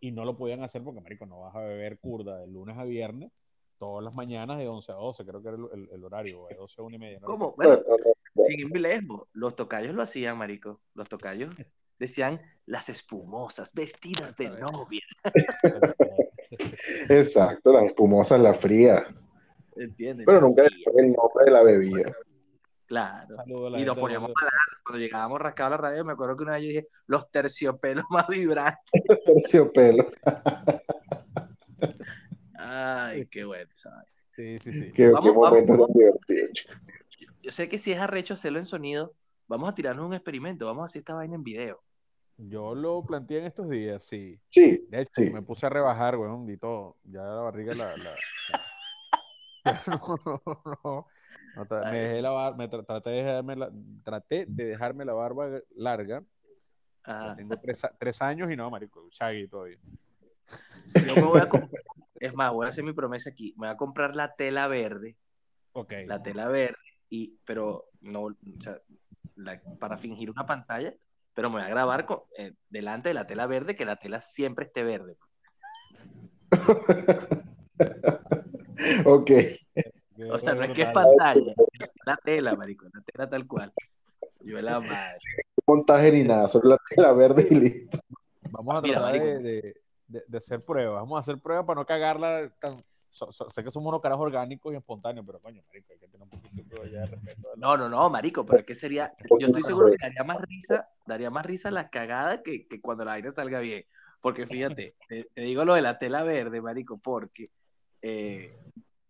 y 0.00 0.10
no 0.10 0.24
lo 0.24 0.36
podían 0.36 0.62
hacer 0.62 0.82
porque, 0.82 1.00
marico, 1.00 1.26
no 1.26 1.40
vas 1.40 1.54
a 1.54 1.60
beber 1.60 1.98
curda 1.98 2.38
de 2.38 2.46
lunes 2.46 2.76
a 2.78 2.84
viernes 2.84 3.30
todas 3.78 4.04
las 4.04 4.14
mañanas 4.14 4.58
de 4.58 4.68
11 4.68 4.92
a 4.92 4.94
12, 4.94 5.24
creo 5.24 5.42
que 5.42 5.48
era 5.48 5.56
el, 5.58 5.64
el- 5.72 5.88
el 5.92 6.04
horario, 6.04 6.46
de 6.48 6.56
12 6.56 6.80
a 6.80 6.84
1 6.84 6.96
y 6.96 6.98
media. 6.98 7.20
no 7.20 7.26
¿Cómo? 7.26 7.54
Bueno, 7.56 7.76
Bueno, 7.76 7.96
no, 7.98 8.14
no, 8.34 8.44
sin 8.44 8.60
ir 8.60 8.68
muy 8.68 8.78
lejos, 8.80 9.28
los 9.32 9.56
tocayos 9.56 9.94
lo 9.94 10.02
hacían, 10.02 10.38
marico. 10.38 10.80
Los 10.94 11.08
tocayos 11.08 11.54
decían 11.98 12.40
las 12.66 12.88
espumosas, 12.88 13.72
vestidas 13.74 14.36
de 14.36 14.50
novia. 14.50 15.02
Exacto, 17.08 17.72
la 17.72 17.84
espumosa, 17.84 18.38
la 18.38 18.54
fría. 18.54 19.06
¿Entiendes? 19.76 20.26
Pero 20.26 20.40
nunca 20.40 20.62
el 20.62 21.12
nombre 21.12 21.44
de 21.44 21.50
la 21.50 21.62
bebida. 21.62 22.12
Claro. 22.86 23.34
Saludo 23.34 23.66
a 23.66 23.70
la 23.70 23.80
Y 23.80 23.84
nos 23.84 23.96
poníamos 23.96 24.28
Radio- 24.28 24.34
malandros. 24.36 24.82
Cuando 24.84 25.00
llegábamos 25.00 25.40
rascados 25.40 25.72
a 25.72 25.76
la 25.82 25.88
radio, 25.90 26.04
me 26.04 26.12
acuerdo 26.12 26.36
que 26.36 26.42
una 26.42 26.52
vez 26.52 26.62
yo 26.62 26.68
dije, 26.68 26.88
los 27.06 27.30
terciopelos 27.30 28.04
más 28.10 28.26
vibrantes. 28.28 28.80
Terciopelo. 29.26 30.06
Ay, 32.58 33.26
qué 33.26 33.44
bueno. 33.44 33.70
Sí, 34.34 34.58
sí, 34.58 34.72
sí. 34.72 34.92
Qué, 34.92 35.08
Vamos, 35.08 35.30
qué 35.30 35.32
momento 35.36 35.72
vamos. 35.72 35.88
divertido, 35.94 36.46
chico. 36.52 36.74
Yo 37.42 37.50
sé 37.50 37.68
que 37.68 37.78
si 37.78 37.92
es 37.92 37.98
arrecho 38.00 38.34
hacerlo 38.34 38.58
en 38.58 38.66
sonido, 38.66 39.14
vamos 39.48 39.70
a 39.70 39.74
tirarnos 39.74 40.06
un 40.06 40.14
experimento, 40.14 40.66
vamos 40.66 40.82
a 40.82 40.86
hacer 40.86 41.00
esta 41.00 41.14
vaina 41.14 41.34
en 41.34 41.44
video. 41.44 41.82
Yo 42.36 42.74
lo 42.74 43.04
planteé 43.04 43.38
en 43.40 43.44
estos 43.46 43.68
días, 43.70 44.04
sí. 44.04 44.40
Sí, 44.50 44.84
De 44.88 45.02
hecho, 45.02 45.22
Sí. 45.22 45.30
me 45.30 45.42
puse 45.42 45.66
a 45.66 45.68
rebajar, 45.68 46.16
weón, 46.16 46.48
y 46.50 46.56
todo. 46.56 46.96
Ya 47.04 47.22
la 47.22 47.42
barriga 47.42 47.72
la... 47.74 47.96
la- 47.96 48.14
no, 49.86 50.42
no, 50.44 50.62
no. 50.84 51.06
No, 51.54 51.66
me 51.90 51.98
dejé 52.00 52.22
la 52.22 52.30
bar- 52.30 52.56
me 52.56 52.68
tra- 52.68 52.84
traté, 52.84 53.10
de 53.10 53.22
dejarme 53.22 53.56
la, 53.56 53.70
traté 54.02 54.46
de 54.48 54.64
dejarme 54.66 55.04
la 55.04 55.12
barba 55.12 55.48
larga. 55.76 56.22
Ajá. 57.04 57.36
Tengo 57.36 57.56
tres, 57.58 57.82
tres 57.98 58.20
años 58.22 58.50
y 58.50 58.56
no, 58.56 58.68
marico, 58.70 59.08
shaggy 59.10 59.46
todavía. 59.46 59.78
Yo 61.06 61.14
me 61.14 61.22
voy 61.22 61.40
a 61.40 61.48
comprar, 61.48 61.82
es 62.18 62.34
más, 62.34 62.52
voy 62.52 62.66
a 62.66 62.70
hacer 62.70 62.82
mi 62.84 62.92
promesa 62.92 63.30
aquí, 63.30 63.52
me 63.56 63.66
voy 63.66 63.74
a 63.74 63.76
comprar 63.76 64.16
la 64.16 64.34
tela 64.34 64.66
verde, 64.68 65.16
Ok. 65.72 65.92
la 66.06 66.22
tela 66.22 66.48
verde, 66.48 66.76
y, 67.10 67.36
pero 67.44 67.84
no, 68.00 68.22
o 68.24 68.34
sea, 68.58 68.78
la- 69.36 69.60
para 69.78 69.96
fingir 69.98 70.30
una 70.30 70.46
pantalla, 70.46 70.94
pero 71.34 71.50
me 71.50 71.56
voy 71.56 71.64
a 71.64 71.68
grabar 71.68 72.06
con, 72.06 72.20
eh, 72.38 72.54
delante 72.68 73.10
de 73.10 73.14
la 73.14 73.26
tela 73.26 73.46
verde, 73.46 73.76
que 73.76 73.84
la 73.84 73.96
tela 73.96 74.20
siempre 74.22 74.66
esté 74.66 74.82
verde. 74.82 75.16
Ok. 79.06 79.30
O 80.30 80.38
sea, 80.38 80.54
no 80.54 80.64
es 80.64 80.72
que 80.72 80.82
es 80.82 80.88
pantalla, 80.90 81.52
es 81.72 81.88
la 82.06 82.16
tela, 82.16 82.54
marico, 82.56 82.86
la 82.92 83.00
tela 83.02 83.28
tal 83.28 83.46
cual. 83.46 83.72
Yo 84.40 84.60
la 84.60 84.80
madre. 84.80 85.18
montaje 85.66 86.12
ni 86.12 86.22
nada, 86.24 86.48
solo 86.48 86.70
la 86.70 86.78
tela 86.88 87.12
verde 87.12 87.46
y 87.50 87.54
listo. 87.54 87.98
Vamos 88.50 88.76
a 88.76 88.80
Mira, 88.82 88.98
tratar 89.00 89.20
de, 89.20 89.38
de- 89.38 89.82
de- 90.06 90.24
de 90.26 90.38
hacer 90.38 90.62
pruebas. 90.64 91.00
Vamos 91.02 91.16
a 91.16 91.20
hacer 91.20 91.40
pruebas 91.40 91.66
para 91.66 91.80
no 91.80 91.86
cagarla 91.86 92.48
tan. 92.60 92.76
so- 93.10 93.32
so- 93.32 93.48
sé 93.50 93.64
que 93.64 93.70
somos 93.70 93.88
unos 93.88 94.00
carajos 94.02 94.26
orgánicos 94.26 94.72
y 94.72 94.76
espontáneos, 94.76 95.24
pero 95.26 95.40
coño, 95.40 95.62
marico, 95.66 95.92
hay 95.92 95.98
que 95.98 96.08
tener 96.08 96.22
un 96.30 96.40
poquito 96.40 96.84
ya 96.86 97.00
de 97.00 97.06
respeto. 97.06 97.48
a 97.48 97.56
la- 97.56 97.56
No, 97.56 97.76
no, 97.76 97.88
no, 97.88 98.10
marico, 98.10 98.44
pero 98.44 98.58
es 98.60 98.64
que 98.66 98.74
sería, 98.74 99.12
yo 99.38 99.46
estoy 99.46 99.62
seguro 99.62 99.90
que 99.90 99.96
daría 100.00 100.22
más 100.24 100.40
risa, 100.42 100.88
daría 101.06 101.30
más 101.30 101.46
risa 101.46 101.70
la 101.70 101.88
cagada 101.88 102.42
que, 102.42 102.66
que 102.68 102.80
cuando 102.80 103.04
la 103.04 103.12
vaina 103.12 103.30
salga 103.30 103.60
bien. 103.60 103.84
Porque 104.20 104.46
fíjate, 104.46 104.94
te, 105.08 105.24
te 105.34 105.40
digo 105.42 105.64
lo 105.64 105.74
de 105.74 105.82
la 105.82 105.98
tela 105.98 106.22
verde, 106.22 106.60
marico, 106.60 106.98
porque 106.98 107.50
eh, 108.02 108.58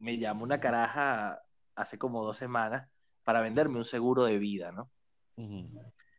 me 0.05 0.19
llamó 0.19 0.45
una 0.45 0.61
caraja 0.61 1.41
hace 1.75 1.97
como 1.97 2.23
dos 2.23 2.37
semanas 2.37 2.91
para 3.23 3.41
venderme 3.41 3.79
un 3.79 3.85
seguro 3.85 4.25
de 4.25 4.39
vida, 4.39 4.71
¿no? 4.71 4.91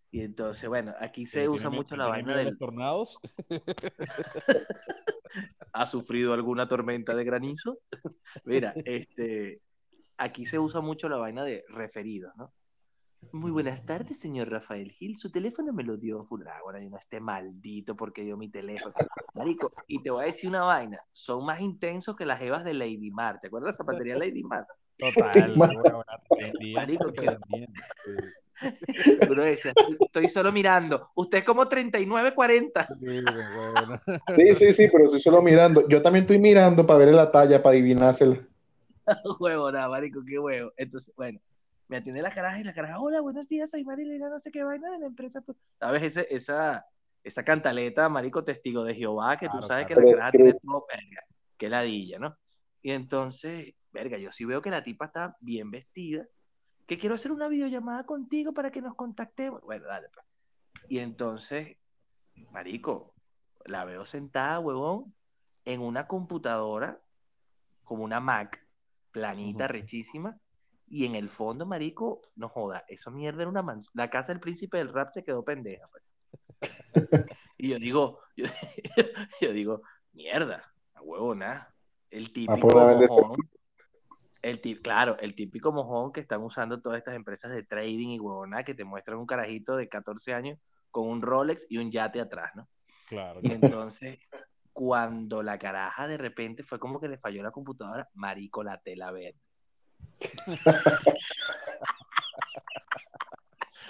Y 0.09 0.21
entonces, 0.21 0.67
bueno, 0.67 0.95
aquí 0.99 1.27
se 1.27 1.41
¿Tiene 1.41 1.49
usa 1.49 1.69
mucho 1.69 1.95
la 1.95 2.07
vaina 2.07 2.41
los 2.41 2.57
tornados? 2.57 3.19
¿Ha 5.73 5.85
sufrido 5.85 6.33
alguna 6.33 6.67
tormenta 6.67 7.13
de 7.13 7.25
granizo? 7.25 7.77
Mira, 8.43 8.73
este, 8.85 9.61
aquí 10.17 10.47
se 10.47 10.57
usa 10.57 10.81
mucho 10.81 11.07
la 11.07 11.17
vaina 11.17 11.43
de 11.43 11.63
referidos, 11.67 12.35
¿no? 12.37 12.51
Muy 13.31 13.52
buenas 13.52 13.85
tardes, 13.85 14.19
señor 14.19 14.49
Rafael 14.49 14.91
Gil. 14.91 15.18
Su 15.18 15.30
teléfono 15.30 15.73
me 15.73 15.84
lo 15.84 15.97
dio 15.97 16.23
fulano. 16.26 16.57
Ahora 16.64 16.81
yo 16.81 16.89
no 16.89 16.97
esté 16.97 17.19
maldito 17.19 17.95
porque 17.95 18.23
dio 18.23 18.38
mi 18.38 18.49
teléfono. 18.49 18.95
Marico, 19.34 19.73
y 19.88 20.02
te 20.02 20.10
voy 20.10 20.23
a 20.23 20.26
decir 20.27 20.49
una 20.49 20.64
vaina. 20.64 20.99
Son 21.11 21.45
más 21.45 21.60
intensos 21.60 22.15
que 22.15 22.26
las 22.26 22.41
evas 22.41 22.64
de 22.64 22.73
Lady 22.73 23.11
Mar. 23.11 23.39
¿Te 23.41 23.47
acuerdas 23.47 23.68
de 23.68 23.72
la 23.73 23.77
zapatería 23.77 24.15
Lady 24.18 24.43
Mar? 24.43 24.65
Total, 24.97 25.53
Marico. 26.76 27.11
que- 27.14 27.38
decía, 29.43 29.73
estoy 30.06 30.30
solo 30.30 30.52
mirando. 30.52 31.10
Usted 31.15 31.39
es 31.39 31.43
como 31.43 31.68
3940. 31.68 32.88
Sí, 32.99 33.22
bueno. 33.52 33.99
Sí, 34.35 34.56
sí, 34.56 34.73
sí, 34.73 34.88
pero 34.91 35.06
estoy 35.06 35.19
solo 35.19 35.41
mirando. 35.41 35.88
Yo 35.88 36.02
también 36.02 36.23
estoy 36.23 36.39
mirando 36.39 36.85
para 36.85 36.99
ver 36.99 37.14
la 37.14 37.31
talla, 37.31 37.61
para 37.61 37.73
adivinársela. 37.73 38.39
huevo, 39.39 39.72
nada, 39.72 39.89
marico, 39.89 40.22
qué 40.26 40.39
huevo. 40.39 40.72
Entonces, 40.77 41.14
bueno, 41.15 41.39
me 41.87 41.97
atiende 41.97 42.21
la 42.21 42.31
caraja 42.31 42.59
y 42.59 42.63
la 42.63 42.73
caraja, 42.73 42.99
hola, 42.99 43.21
buenos 43.21 43.47
días, 43.47 43.69
soy 43.69 43.83
Marilena, 43.83 44.29
no 44.29 44.39
sé 44.39 44.51
qué 44.51 44.63
vaina 44.63 44.91
de 44.91 44.99
la 44.99 45.05
empresa. 45.05 45.41
pues". 45.41 45.57
¿Sabes? 45.79 46.03
Ese, 46.03 46.27
esa, 46.29 46.85
esa 47.23 47.43
cantaleta, 47.43 48.09
marico, 48.09 48.43
testigo 48.43 48.83
de 48.83 48.95
Jehová, 48.95 49.37
que 49.37 49.49
tú 49.49 49.61
sabes 49.61 49.85
claro. 49.85 49.87
que 49.87 49.95
la 49.95 50.15
caraja 50.15 50.31
tiene 50.31 50.53
todo, 50.53 50.85
verga, 50.87 51.21
que 51.57 51.69
ladilla, 51.69 52.19
¿no? 52.19 52.35
Y 52.81 52.91
entonces, 52.91 53.73
verga, 53.91 54.17
yo 54.17 54.31
sí 54.31 54.45
veo 54.45 54.61
que 54.61 54.69
la 54.69 54.83
tipa 54.83 55.05
está 55.05 55.35
bien 55.39 55.71
vestida, 55.71 56.25
que 56.85 56.97
quiero 56.97 57.15
hacer 57.15 57.31
una 57.31 57.47
videollamada 57.47 58.05
contigo 58.05 58.53
para 58.53 58.71
que 58.71 58.81
nos 58.81 58.95
contactemos. 58.95 59.61
Bueno, 59.61 59.87
dale, 59.87 60.07
pues. 60.13 60.25
Y 60.87 60.99
entonces, 60.99 61.77
marico, 62.51 63.15
la 63.65 63.85
veo 63.85 64.05
sentada, 64.05 64.59
huevón, 64.59 65.15
en 65.65 65.81
una 65.81 66.07
computadora, 66.07 67.01
como 67.83 68.03
una 68.03 68.19
Mac, 68.19 68.63
planita, 69.11 69.65
Ujú. 69.65 69.73
rechísima, 69.73 70.39
y 70.87 71.05
en 71.05 71.15
el 71.15 71.29
fondo, 71.29 71.65
marico, 71.65 72.21
no 72.35 72.47
joda, 72.49 72.85
eso 72.87 73.11
mierda 73.11 73.41
era 73.41 73.49
una 73.49 73.61
mansión. 73.63 73.91
La 73.95 74.09
casa 74.09 74.31
del 74.31 74.39
príncipe 74.41 74.77
del 74.77 74.93
rap 74.93 75.11
se 75.11 75.23
quedó 75.23 75.43
pendeja. 75.43 75.87
pues. 75.89 76.03
y 77.57 77.69
yo 77.69 77.79
digo, 77.79 78.19
yo, 78.37 78.45
yo 79.41 79.51
digo, 79.51 79.81
mierda, 80.13 80.71
a 80.93 81.01
huevo 81.01 81.35
nada. 81.35 81.73
El 82.09 82.31
típico 82.31 82.67
la 82.79 82.85
vender- 82.85 83.09
mojón. 83.09 83.37
El 84.41 84.61
ti- 84.61 84.75
claro, 84.79 85.17
el 85.19 85.33
típico 85.33 85.71
mojón 85.71 86.11
que 86.11 86.21
están 86.21 86.43
usando 86.43 86.79
todas 86.79 86.99
estas 86.99 87.15
empresas 87.15 87.51
de 87.51 87.63
trading 87.63 88.09
y 88.09 88.19
huevona 88.19 88.63
que 88.63 88.75
te 88.75 88.83
muestran 88.83 89.17
un 89.17 89.25
carajito 89.25 89.75
de 89.75 89.89
14 89.89 90.33
años 90.35 90.59
con 90.91 91.07
un 91.07 91.21
Rolex 91.23 91.65
y 91.67 91.79
un 91.79 91.89
yate 91.91 92.21
atrás, 92.21 92.51
¿no? 92.55 92.69
Claro. 93.07 93.39
Y 93.41 93.51
entonces, 93.51 94.19
cuando 94.71 95.41
la 95.41 95.57
caraja 95.57 96.07
de 96.07 96.17
repente 96.17 96.61
fue 96.61 96.77
como 96.77 96.99
que 96.99 97.07
le 97.07 97.17
falló 97.17 97.41
la 97.41 97.49
computadora, 97.51 98.07
marico, 98.13 98.63
la 98.63 98.77
tela 98.79 99.11
verde. 99.11 99.39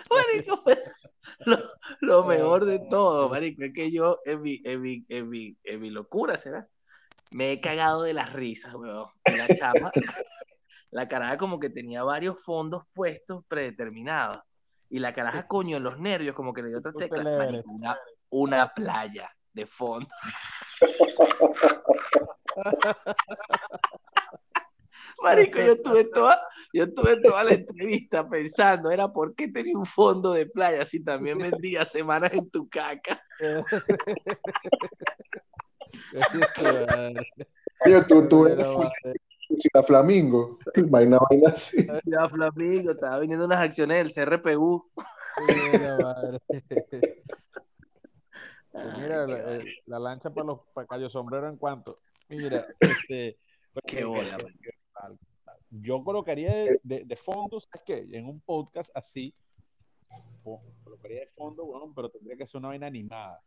marico, 0.10 0.57
fue 0.57 0.84
lo, 1.40 1.57
lo 2.02 2.23
mejor 2.23 2.65
de 2.65 2.80
todo, 2.90 3.30
marico, 3.30 3.64
es 3.64 3.73
que 3.73 3.91
yo 3.91 4.19
en 4.26 4.41
mi, 4.41 4.61
en 4.64 4.82
mi, 4.82 5.06
en 5.10 5.30
mi, 5.30 5.57
en 5.64 5.82
mi 5.82 5.90
locura, 5.90 6.38
¿será? 6.38 6.68
Me 7.32 7.52
he 7.52 7.60
cagado 7.60 8.03
de 8.03 8.14
las 8.14 8.34
risas, 8.34 8.73
weón. 8.76 9.10
Y 9.26 9.32
la 9.32 9.48
chama, 9.53 9.91
la 10.91 11.07
caraja 11.07 11.38
como 11.38 11.60
que 11.60 11.69
tenía 11.69 12.03
varios 12.03 12.44
fondos 12.44 12.84
puestos 12.94 13.44
predeterminados. 13.48 14.38
Y 14.90 14.99
la 14.99 15.14
caraja, 15.14 15.48
coño, 15.48 15.77
en 15.77 15.84
los 15.84 15.99
nervios, 15.99 16.36
como 16.36 16.53
que 16.53 16.61
le 16.61 16.69
dio 16.69 16.80
otra 16.80 16.94
tecla. 16.94 17.22
Everest. 17.22 17.40
Marico, 17.40 17.72
una, 17.72 17.98
una 18.30 18.65
playa 18.68 19.30
de 19.52 19.65
fondo. 19.65 20.07
Marico, 25.26 25.60
yo 25.60 25.81
tuve 25.81 26.06
toda, 26.06 26.39
yo 26.72 26.93
tuve 26.93 27.19
toda 27.19 27.43
la 27.43 27.56
entrevista 27.56 28.30
pensando, 28.30 28.91
era 28.91 29.11
por 29.11 29.34
qué 29.34 29.47
tenía 29.47 29.76
un 29.76 29.85
fondo 29.85 30.34
de 30.34 30.45
playa 30.45 30.85
si 30.85 31.03
también 31.03 31.39
vendía 31.39 31.84
semanas 31.84 32.31
en 32.34 32.47
tu 32.52 32.69
caca. 32.69 33.19
Oye, 37.85 38.03
tú, 38.07 38.27
tú 38.27 38.45
eres 38.45 38.68
la 39.73 39.84
Flamingo. 39.84 40.60
Vaina, 40.89 41.18
vaina 41.30 41.49
así. 41.49 41.85
Ya, 42.06 42.30
Flamingo, 42.30 42.91
estaba 42.91 43.18
vendiendo 43.18 43.45
unas 43.45 43.61
acciones 43.61 44.14
del 44.15 44.27
CRPU. 44.27 44.91
Mira, 45.72 45.97
madre. 45.97 46.39
Pues 48.72 48.97
mira, 48.97 49.26
la, 49.26 49.56
eh, 49.56 49.65
la 49.85 49.99
lancha 49.99 50.30
para 50.31 50.47
los 50.47 50.60
para 50.73 50.85
Cayo 50.85 51.10
Sombrero 51.10 51.47
en 51.47 51.56
cuanto. 51.56 52.02
Mira, 52.27 52.68
este, 52.77 53.38
Qué 53.85 54.03
bola, 54.03 54.38
man. 54.38 54.53
Tal, 54.95 55.19
tal. 55.43 55.57
Yo 55.69 56.03
colocaría 56.03 56.53
de, 56.53 56.80
de, 56.84 57.03
de 57.05 57.15
fondo, 57.15 57.59
¿sabes 57.59 57.84
qué? 57.85 58.07
En 58.17 58.26
un 58.27 58.39
podcast 58.41 58.89
así, 58.95 59.34
po- 60.43 60.63
colocaría 60.84 61.19
de 61.22 61.27
fondo, 61.27 61.65
bueno, 61.65 61.91
pero 61.95 62.09
tendría 62.09 62.35
que 62.38 62.47
ser 62.47 62.59
una 62.59 62.69
vaina 62.69 62.88
animada. 62.88 63.41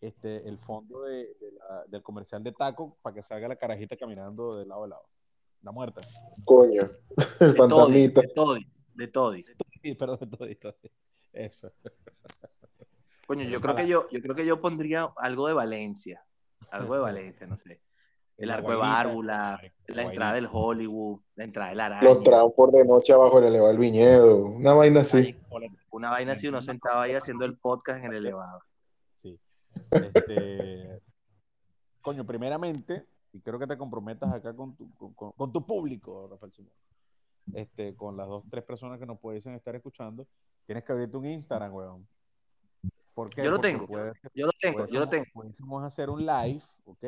Este, 0.00 0.46
el 0.48 0.58
fondo 0.58 1.02
de, 1.02 1.34
de 1.40 1.52
la- 1.52 1.84
del 1.86 2.02
comercial 2.02 2.42
de 2.44 2.52
taco 2.52 2.96
para 3.02 3.14
que 3.14 3.22
salga 3.22 3.48
la 3.48 3.56
carajita 3.56 3.96
caminando 3.96 4.54
de 4.56 4.66
lado 4.66 4.84
a 4.84 4.88
lado. 4.88 5.08
La 5.62 5.72
muerta. 5.72 6.00
Coño. 6.44 6.82
El 7.40 7.52
De 7.52 7.54
Toddy, 7.56 7.56
fantasmita. 7.56 8.20
de 8.20 8.28
Toddy, 8.28 8.66
de 8.94 9.08
Toddy. 9.08 9.44
Sí, 9.82 9.94
perdón, 9.94 10.18
todo, 10.30 10.48
todo. 10.60 10.74
Eso. 11.32 11.72
Coño, 13.26 13.44
yo 13.44 13.60
creo 13.60 13.74
que 13.74 13.86
yo, 13.88 14.06
yo 14.10 14.20
creo 14.20 14.34
que 14.34 14.44
yo 14.44 14.60
pondría 14.60 15.08
algo 15.16 15.48
de 15.48 15.54
Valencia. 15.54 16.22
Algo 16.70 16.94
de 16.94 17.00
Valencia, 17.00 17.46
no 17.46 17.56
sé. 17.56 17.80
El 18.36 18.50
arco 18.50 18.70
de 18.72 18.76
Bárbula, 18.76 19.60
la 19.86 20.02
entrada 20.02 20.32
del 20.32 20.48
Hollywood, 20.50 21.20
la 21.36 21.44
entrada 21.44 21.70
del 21.70 21.80
Araña. 21.80 22.02
Los 22.02 22.18
por 22.54 22.72
de 22.72 22.84
noche 22.84 23.12
abajo 23.12 23.40
del 23.40 23.50
elevado 23.50 23.68
del 23.70 23.78
viñedo. 23.78 24.44
Una 24.46 24.74
vaina 24.74 25.00
así. 25.02 25.36
Una 25.90 26.10
vaina 26.10 26.32
así, 26.32 26.48
uno 26.48 26.60
sentado 26.60 27.00
ahí 27.00 27.12
haciendo 27.12 27.44
el 27.44 27.56
podcast 27.56 28.04
en 28.04 28.10
el 28.12 28.18
elevado. 28.18 28.60
Sí. 29.14 29.38
Este, 29.90 31.00
coño, 32.00 32.26
primeramente, 32.26 33.06
y 33.32 33.40
creo 33.40 33.58
que 33.58 33.66
te 33.68 33.78
comprometas 33.78 34.32
acá 34.32 34.54
con 34.54 34.74
tu, 34.76 34.92
con, 34.94 35.14
con- 35.14 35.32
con 35.32 35.52
tu 35.52 35.64
público, 35.64 36.26
Rafael 36.30 36.52
Simón. 36.52 36.72
Este, 37.52 37.94
con 37.94 38.16
las 38.16 38.26
dos, 38.26 38.42
tres 38.50 38.64
personas 38.64 38.98
que 38.98 39.06
nos 39.06 39.18
pudiesen 39.20 39.54
estar 39.54 39.74
escuchando, 39.76 40.26
tienes 40.66 40.82
que 40.82 40.92
abrirte 40.92 41.16
un 41.16 41.26
Instagram, 41.26 41.72
weón. 41.72 42.08
¿Por 43.14 43.30
qué? 43.30 43.44
Yo 43.44 43.50
lo 43.52 43.56
Porque 43.58 43.68
tengo. 43.72 43.86
puedes- 43.86 44.14
Yo 44.34 44.46
lo 44.46 44.52
tengo, 44.60 44.86
yo 44.86 44.98
lo 45.00 45.06
pudiésemos- 45.06 45.10
tengo. 45.10 45.24
pudiésemos 45.32 45.84
hacer 45.84 46.10
un 46.10 46.26
live, 46.26 46.62
¿ok? 46.84 47.04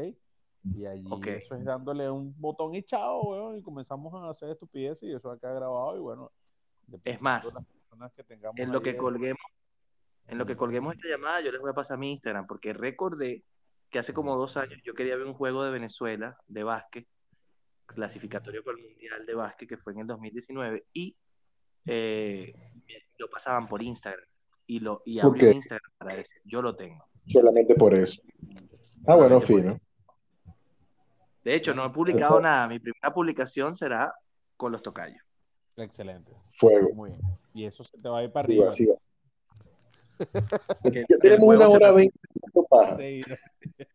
Y 0.74 0.86
allí 0.86 1.08
eso 1.26 1.54
es 1.54 1.64
dándole 1.64 2.10
un 2.10 2.34
botón 2.40 2.74
y 2.74 2.82
chao, 2.82 3.22
weón, 3.30 3.56
y 3.58 3.62
comenzamos 3.62 4.12
a 4.14 4.30
hacer 4.30 4.50
estupideces 4.50 5.04
y 5.08 5.12
eso 5.12 5.30
acá 5.30 5.52
grabado 5.52 5.96
y 5.96 6.00
bueno. 6.00 6.32
dependiendo 6.86 7.22
más, 7.22 7.54
las 7.98 8.12
que 8.12 8.24
tengamos 8.24 8.58
En 8.58 8.72
lo 8.72 8.78
ahí, 8.78 8.84
que 8.84 8.90
eh, 8.90 8.96
colguemos, 8.96 9.40
en 10.26 10.38
lo 10.38 10.46
que 10.46 10.56
colguemos 10.56 10.94
esta 10.94 11.08
llamada, 11.08 11.40
yo 11.40 11.52
les 11.52 11.60
voy 11.60 11.70
a 11.70 11.74
pasar 11.74 11.98
mi 11.98 12.12
Instagram, 12.12 12.46
porque 12.46 12.72
recordé 12.72 13.44
que 13.90 13.98
hace 13.98 14.12
como 14.12 14.36
dos 14.36 14.56
años 14.56 14.80
yo 14.84 14.94
quería 14.94 15.16
ver 15.16 15.26
un 15.26 15.34
juego 15.34 15.62
de 15.64 15.70
Venezuela, 15.70 16.36
de 16.48 16.64
básquet, 16.64 17.06
clasificatorio 17.86 18.64
para 18.64 18.76
el 18.76 18.84
Mundial 18.84 19.24
de 19.24 19.34
Básquet 19.34 19.68
que 19.68 19.76
fue 19.76 19.92
en 19.92 20.00
el 20.00 20.06
2019 20.08 20.86
y 20.92 21.16
eh, 21.86 22.52
lo 23.18 23.30
pasaban 23.30 23.66
por 23.68 23.80
Instagram 23.82 24.26
y, 24.66 24.80
lo, 24.80 25.02
y 25.04 25.20
Ok. 25.20 25.42
Instagram 25.42 25.92
para 25.96 26.16
eso. 26.16 26.32
Yo 26.44 26.60
lo 26.60 26.74
tengo. 26.74 27.04
Solamente 27.26 27.74
por 27.76 27.94
eso. 27.94 28.20
Ah, 29.06 29.14
bueno, 29.14 29.40
fino. 29.40 29.78
De 31.46 31.54
hecho, 31.54 31.72
no 31.72 31.86
he 31.86 31.90
publicado 31.90 32.40
nada. 32.40 32.66
Mi 32.66 32.80
primera 32.80 33.14
publicación 33.14 33.76
será 33.76 34.12
con 34.56 34.72
los 34.72 34.82
tocayos. 34.82 35.22
Excelente. 35.76 36.32
Fuego. 36.58 36.92
Muy 36.92 37.10
bien. 37.10 37.22
Y 37.54 37.66
eso 37.66 37.84
se 37.84 37.96
te 37.98 38.08
va 38.08 38.18
a 38.18 38.24
ir 38.24 38.32
para 38.32 38.48
Sí, 38.48 38.54
arriba. 38.54 38.66
va, 38.68 38.72
sí, 38.72 38.86
va. 40.90 41.06
Ya 41.08 41.18
tenemos 41.20 41.54
una 41.54 41.68
hora 41.68 41.92
veinte. 41.92 42.18
Seguidores. 42.98 43.38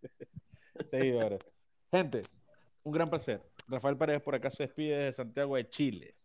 Seguidores. 0.89 1.39
Gente, 1.91 2.21
un 2.83 2.93
gran 2.93 3.09
placer. 3.09 3.41
Rafael 3.67 3.97
Paredes 3.97 4.21
por 4.21 4.33
acá 4.33 4.49
se 4.49 4.63
despide 4.63 4.97
desde 4.99 5.11
Santiago 5.11 5.57
de 5.57 5.67
Chile. 5.67 6.15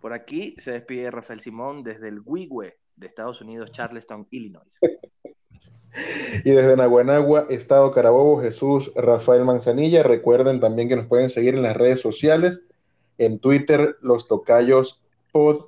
Por 0.00 0.14
aquí 0.14 0.54
se 0.56 0.72
despide 0.72 1.10
Rafael 1.10 1.40
Simón 1.40 1.82
desde 1.82 2.08
el 2.08 2.22
Wigwe 2.24 2.78
de 2.96 3.06
Estados 3.08 3.42
Unidos, 3.42 3.72
Charleston, 3.72 4.26
Illinois. 4.30 4.78
Y 6.44 6.50
desde 6.50 6.76
Naguanagua, 6.76 7.46
Estado 7.48 7.90
Carabobo, 7.92 8.40
Jesús 8.40 8.92
Rafael 8.94 9.44
Manzanilla. 9.44 10.02
Recuerden 10.02 10.60
también 10.60 10.88
que 10.88 10.96
nos 10.96 11.06
pueden 11.06 11.28
seguir 11.28 11.54
en 11.54 11.62
las 11.62 11.76
redes 11.76 12.00
sociales, 12.00 12.66
en 13.18 13.38
Twitter, 13.38 13.96
Los 14.00 14.28
Tocayos 14.28 15.04
Pod, 15.32 15.66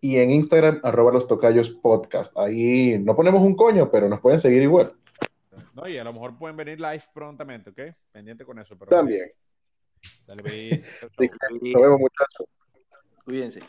y 0.00 0.16
en 0.16 0.30
Instagram, 0.30 0.80
arroba 0.82 1.12
Los 1.12 1.28
Tocayos 1.28 1.70
Podcast. 1.70 2.36
Ahí 2.38 2.98
no 2.98 3.14
ponemos 3.14 3.42
un 3.42 3.54
coño, 3.54 3.90
pero 3.90 4.08
nos 4.08 4.20
pueden 4.20 4.38
seguir 4.38 4.62
igual. 4.62 4.94
No, 5.74 5.86
y 5.88 5.98
a 5.98 6.04
lo 6.04 6.12
mejor 6.12 6.36
pueden 6.38 6.56
venir 6.56 6.80
live 6.80 7.02
prontamente, 7.14 7.70
¿ok? 7.70 7.94
Pendiente 8.12 8.44
con 8.44 8.58
eso. 8.58 8.76
Pero 8.78 8.90
También. 8.90 9.30
Dale, 10.26 10.42
pues. 10.42 10.84
Sí. 11.18 11.30
Nos 11.72 11.82
vemos, 11.82 12.00
muchachos. 12.00 12.46
Cuídense. 13.24 13.60